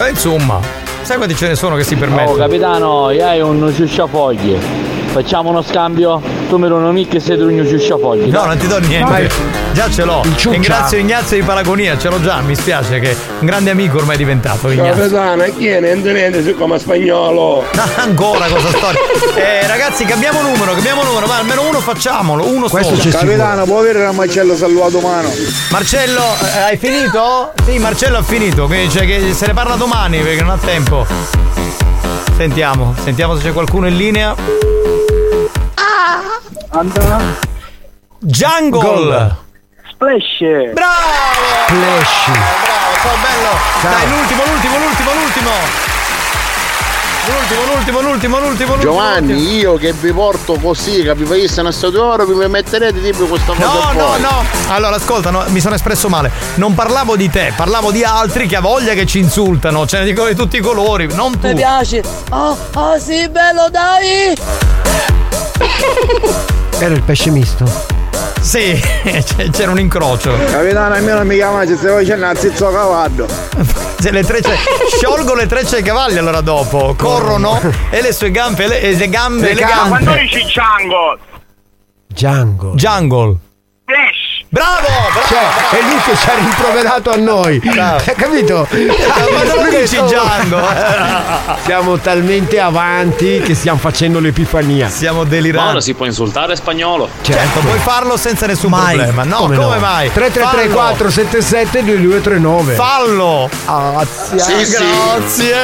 Eh, 0.00 0.08
insomma, 0.08 0.60
sai 1.08 1.16
quanti 1.16 1.36
ce 1.36 1.48
ne 1.48 1.54
sono 1.54 1.74
che 1.74 1.84
si 1.84 1.94
Oh 1.94 1.98
permettono? 2.00 2.36
capitano, 2.36 3.10
io 3.12 3.26
hai 3.26 3.40
un 3.40 3.72
ciusciafogli. 3.74 4.58
Facciamo 5.06 5.48
uno 5.48 5.62
scambio? 5.62 6.20
Tu 6.48 6.56
mi 6.56 6.66
non 6.66 6.94
mica 6.94 7.20
sei 7.20 7.38
un 7.38 7.66
ciusciafogli. 7.66 8.30
No, 8.30 8.46
non 8.46 8.56
ti 8.56 8.66
do 8.66 8.78
niente. 8.78 9.10
Vai. 9.10 9.28
Già 9.74 9.90
ce 9.90 10.04
l'ho. 10.04 10.22
Ringrazio 10.48 10.96
Ignazio 10.96 11.36
di 11.36 11.42
Paragonia, 11.42 11.98
ce 11.98 12.08
l'ho 12.08 12.20
già, 12.22 12.40
mi 12.40 12.54
spiace 12.54 12.98
che 13.00 13.14
un 13.40 13.46
grande 13.46 13.68
amico 13.68 13.98
ormai 13.98 14.14
è 14.14 14.18
diventato 14.18 14.70
Ignazio. 14.70 15.02
Capitano, 15.02 15.44
chi 15.56 15.66
è? 15.66 15.80
Niente 15.80 16.12
niente, 16.12 16.54
come 16.54 16.78
spagnolo. 16.78 17.64
Ancora 17.96 18.46
cosa 18.46 18.68
storia. 18.68 19.00
Eh, 19.38 19.66
ragazzi, 19.68 20.04
cambiamo 20.04 20.42
numero, 20.42 20.72
cambiamo 20.72 21.04
numero, 21.04 21.26
ma 21.26 21.36
almeno 21.38 21.68
uno 21.68 21.80
facciamolo, 21.80 22.44
uno 22.48 22.66
solo. 22.66 22.96
Capitano, 23.08 23.64
può 23.64 23.78
avere 23.78 24.02
la 24.02 24.10
Marcello 24.10 24.56
saluto 24.56 24.98
mano. 25.00 25.30
Marcello, 25.70 26.22
eh, 26.42 26.58
hai 26.58 26.76
finito? 26.76 27.52
Sì, 27.64 27.78
Marcello 27.78 28.18
ha 28.18 28.22
finito, 28.22 28.66
quindi 28.66 28.90
cioè 28.90 29.06
che 29.06 29.32
se 29.32 29.46
ne 29.46 29.54
parla 29.54 29.76
domani 29.76 30.18
perché 30.18 30.40
non 30.40 30.50
ha 30.50 30.58
tempo. 30.58 31.06
Sentiamo, 32.36 32.94
sentiamo 33.02 33.36
se 33.36 33.44
c'è 33.44 33.52
qualcuno 33.52 33.86
in 33.86 33.96
linea. 33.96 34.34
Andrà. 36.70 37.18
Jungle! 38.20 38.80
Gol. 38.80 39.36
Splash. 39.90 40.72
Bravo! 40.74 41.66
Flash. 41.66 42.26
Bravo, 42.26 42.90
so 43.02 43.10
bello. 43.22 43.52
Dai, 43.82 44.08
l'ultimo, 44.08 44.42
l'ultimo, 44.44 44.78
l'ultimo, 44.78 45.10
l'ultimo. 45.12 45.87
L'ultimo, 47.28 47.74
l'ultimo, 47.74 48.00
l'ultimo, 48.00 48.38
l'ultimo, 48.38 48.70
l'ultimo. 48.74 48.92
Giovanni, 48.92 49.56
io 49.58 49.74
che 49.76 49.92
vi 49.92 50.12
porto 50.12 50.54
così, 50.54 51.02
che 51.02 51.14
vi 51.14 51.24
facesse 51.26 51.60
una 51.60 51.72
statua 51.72 52.16
d'oro, 52.16 52.24
vi 52.24 52.46
metterete 52.48 53.02
tipo 53.02 53.24
questa 53.26 53.52
cosa 53.52 53.66
No, 53.66 53.92
no, 53.92 54.06
fuori. 54.06 54.22
no. 54.22 54.44
Allora, 54.68 54.96
ascolta, 54.96 55.30
no, 55.30 55.44
mi 55.48 55.60
sono 55.60 55.74
espresso 55.74 56.08
male. 56.08 56.30
Non 56.54 56.74
parlavo 56.74 57.16
di 57.16 57.28
te, 57.30 57.52
parlavo 57.54 57.90
di 57.90 58.02
altri 58.02 58.46
che 58.46 58.56
ha 58.56 58.60
voglia 58.60 58.94
che 58.94 59.04
ci 59.06 59.18
insultano. 59.18 59.86
Ce 59.86 59.98
ne 59.98 60.04
dicono 60.06 60.28
di 60.28 60.34
tutti 60.34 60.56
i 60.56 60.60
colori, 60.60 61.06
non 61.12 61.38
tu. 61.38 61.48
Mi 61.48 61.54
piace. 61.54 62.02
Oh, 62.30 62.56
oh 62.74 62.98
sì, 62.98 63.28
bello, 63.28 63.68
dai! 63.70 64.36
Era 66.78 66.94
il 66.94 67.02
pesce 67.02 67.30
misto. 67.30 67.96
Sì, 68.40 68.80
c'era 69.52 69.70
un 69.70 69.78
incrocio. 69.78 70.32
Capitano, 70.50 70.94
almeno 70.94 71.24
mi 71.24 71.34
chiamate 71.36 71.76
se 71.76 71.88
voi 71.88 72.04
c'è 72.06 72.14
una 72.14 72.34
zizzo 72.34 72.70
cavallo. 72.70 73.26
Se 73.98 74.12
le 74.12 74.22
trecce, 74.22 74.54
sciolgo 74.96 75.34
le 75.34 75.46
trecce 75.46 75.76
ai 75.76 75.82
cavalli 75.82 76.18
allora 76.18 76.40
dopo. 76.40 76.94
Corrono 76.96 77.60
e 77.90 78.00
le 78.00 78.12
sue 78.12 78.30
gambe, 78.30 78.68
le, 78.68 78.80
e 78.80 78.92
le 78.94 79.08
gambe, 79.08 79.48
Le 79.48 79.54
le, 79.54 79.60
gambe. 79.60 79.74
gambe. 79.74 80.04
Quando 80.04 80.20
dici 80.20 80.44
Django? 80.44 81.18
Django. 82.06 82.72
Jungle. 82.74 83.36
Flash. 83.84 84.27
Bravo, 84.50 84.80
bravo. 84.80 85.26
Cioè, 85.28 85.78
è 85.78 85.82
lui 85.82 86.00
che 86.06 86.16
ci 86.16 86.28
ha 86.30 86.34
rimproverato 86.36 87.10
a 87.10 87.16
noi. 87.16 87.60
Hai 87.66 88.14
capito? 88.16 88.66
Ma 88.70 89.42
non 89.44 89.56
Lui 89.64 89.70
che 89.70 89.82
dici 89.82 89.96
sto- 89.96 90.06
Django. 90.06 90.60
Siamo 91.64 91.98
talmente 91.98 92.58
avanti 92.58 93.40
che 93.40 93.54
stiamo 93.54 93.78
facendo 93.78 94.20
l'epifania. 94.20 94.88
Stiamo 94.88 95.22
Ma 95.24 95.28
delirando. 95.28 95.70
ora 95.72 95.80
si 95.82 95.92
può 95.92 96.06
insultare 96.06 96.56
spagnolo. 96.56 97.10
Certo, 97.20 97.60
puoi 97.60 97.78
farlo 97.78 98.16
senza 98.16 98.46
nessun 98.46 98.70
Mai. 98.70 98.94
problema. 98.96 99.24
No, 99.24 99.36
come, 99.36 99.56
no? 99.56 99.68
mai? 99.78 100.10
3334 100.12 101.10
77 101.10 101.84
2239. 101.84 102.74
Fallo. 102.74 103.50
Grazie. 103.66 104.38
Sì, 104.38 104.64
sì. 104.64 104.82
Grazie. 104.82 105.56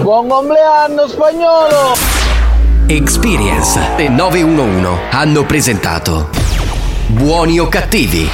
Buon 0.00 0.26
compleanno 0.28 1.06
spagnolo! 1.06 1.96
Experience 2.86 3.80
e 3.96 4.08
911 4.08 4.88
hanno 5.10 5.44
presentato 5.44 6.28
Buoni 7.14 7.60
o 7.60 7.68
cattivi? 7.68 8.28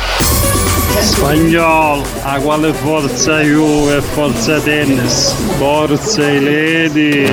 Spagnolo, 1.01 2.03
a 2.23 2.41
quale 2.41 2.73
forza 2.73 3.43
Juve 3.43 3.99
e 3.99 4.01
forza 4.01 4.59
tennis? 4.61 5.35
Forza 5.59 6.27
i 6.27 6.41
lady. 6.41 7.33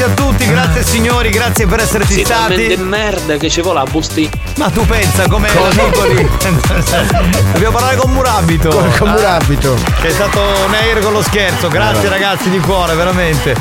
Grazie 0.00 0.04
a 0.04 0.26
tutti, 0.26 0.46
grazie 0.46 0.82
signori, 0.82 1.28
grazie 1.28 1.66
per 1.66 1.80
esserci 1.80 2.14
Sì, 2.14 2.24
stati. 2.24 2.54
talmente 2.54 2.76
merda 2.78 3.36
che 3.36 3.50
ci 3.50 3.60
vuole 3.60 3.80
la 3.80 3.90
busti. 3.90 4.30
Ma 4.56 4.70
tu 4.70 4.86
pensa 4.86 5.28
come. 5.28 5.48
Dobbiamo 7.52 7.76
parlare 7.76 7.96
con 7.96 8.10
Murabito. 8.12 8.70
Con- 8.70 8.92
con 8.96 9.10
Murabito. 9.10 9.76
Che 10.00 10.08
è 10.08 10.10
stato 10.10 10.40
un 10.40 10.72
air 10.72 11.00
con 11.00 11.12
lo 11.12 11.22
scherzo. 11.22 11.68
Grazie 11.68 12.08
ragazzi 12.08 12.48
di 12.48 12.58
cuore, 12.60 12.94
veramente. 12.94 13.54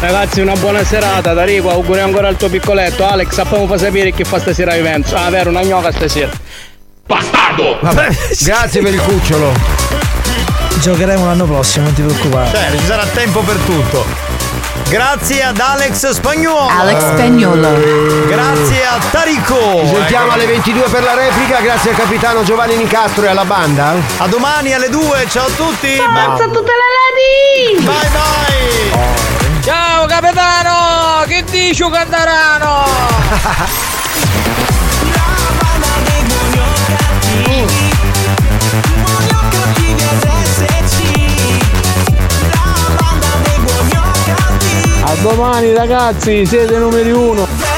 Ragazzi, 0.00 0.40
una 0.40 0.54
buona 0.54 0.82
serata, 0.84 1.34
Darico, 1.34 1.70
auguri 1.70 2.00
ancora 2.00 2.28
al 2.28 2.36
tuo 2.36 2.48
piccoletto. 2.48 3.06
Alex, 3.06 3.32
sappiamo 3.32 3.66
fa 3.66 3.76
sapere 3.76 4.10
chi 4.12 4.24
fa 4.24 4.38
stasera 4.38 4.72
a 4.72 4.76
Juventus. 4.76 5.12
Ah, 5.12 5.28
vero, 5.28 5.50
una 5.50 5.62
gnocca 5.62 5.92
stasera. 5.92 6.30
Bastardo! 7.06 7.78
Vabbè, 7.82 8.08
grazie 8.40 8.80
per 8.80 8.94
il 8.94 9.00
cucciolo. 9.02 9.52
Giocheremo 10.80 11.26
l'anno 11.26 11.44
prossimo, 11.44 11.84
non 11.84 11.94
ti 11.94 12.02
preoccupare. 12.02 12.50
Cioè, 12.50 12.78
ci 12.78 12.86
sarà 12.86 13.04
tempo 13.04 13.40
per 13.40 13.56
tutto. 13.56 14.23
Grazie 14.94 15.42
ad 15.42 15.58
Alex 15.58 16.08
Spagnuolo. 16.10 16.68
Alex 16.68 17.00
Spagnuolo. 17.00 17.68
Grazie 18.28 18.86
a 18.86 19.00
Tarico. 19.10 19.80
Ci 19.80 19.88
sentiamo 19.88 20.30
alle 20.30 20.46
22 20.46 20.82
per 20.88 21.02
la 21.02 21.14
replica, 21.14 21.58
grazie 21.58 21.90
al 21.90 21.96
capitano 21.96 22.44
Giovanni 22.44 22.76
Nicastro 22.76 23.24
e 23.24 23.28
alla 23.28 23.44
banda. 23.44 23.94
A 24.18 24.28
domani 24.28 24.72
alle 24.72 24.88
2, 24.90 25.26
ciao 25.28 25.46
a 25.46 25.50
tutti. 25.50 25.96
Forza 25.96 26.44
tutte 26.44 26.70
le 26.70 27.74
lady! 27.74 27.84
Bye 27.84 28.10
bye. 28.12 29.62
Ciao 29.64 30.06
capitano! 30.06 31.24
Che 31.26 31.42
dici 31.50 31.82
Candarano? 31.90 32.84
domani 45.24 45.72
ragazzi, 45.72 46.44
siete 46.44 46.76
numeri 46.76 47.10
uno. 47.10 47.73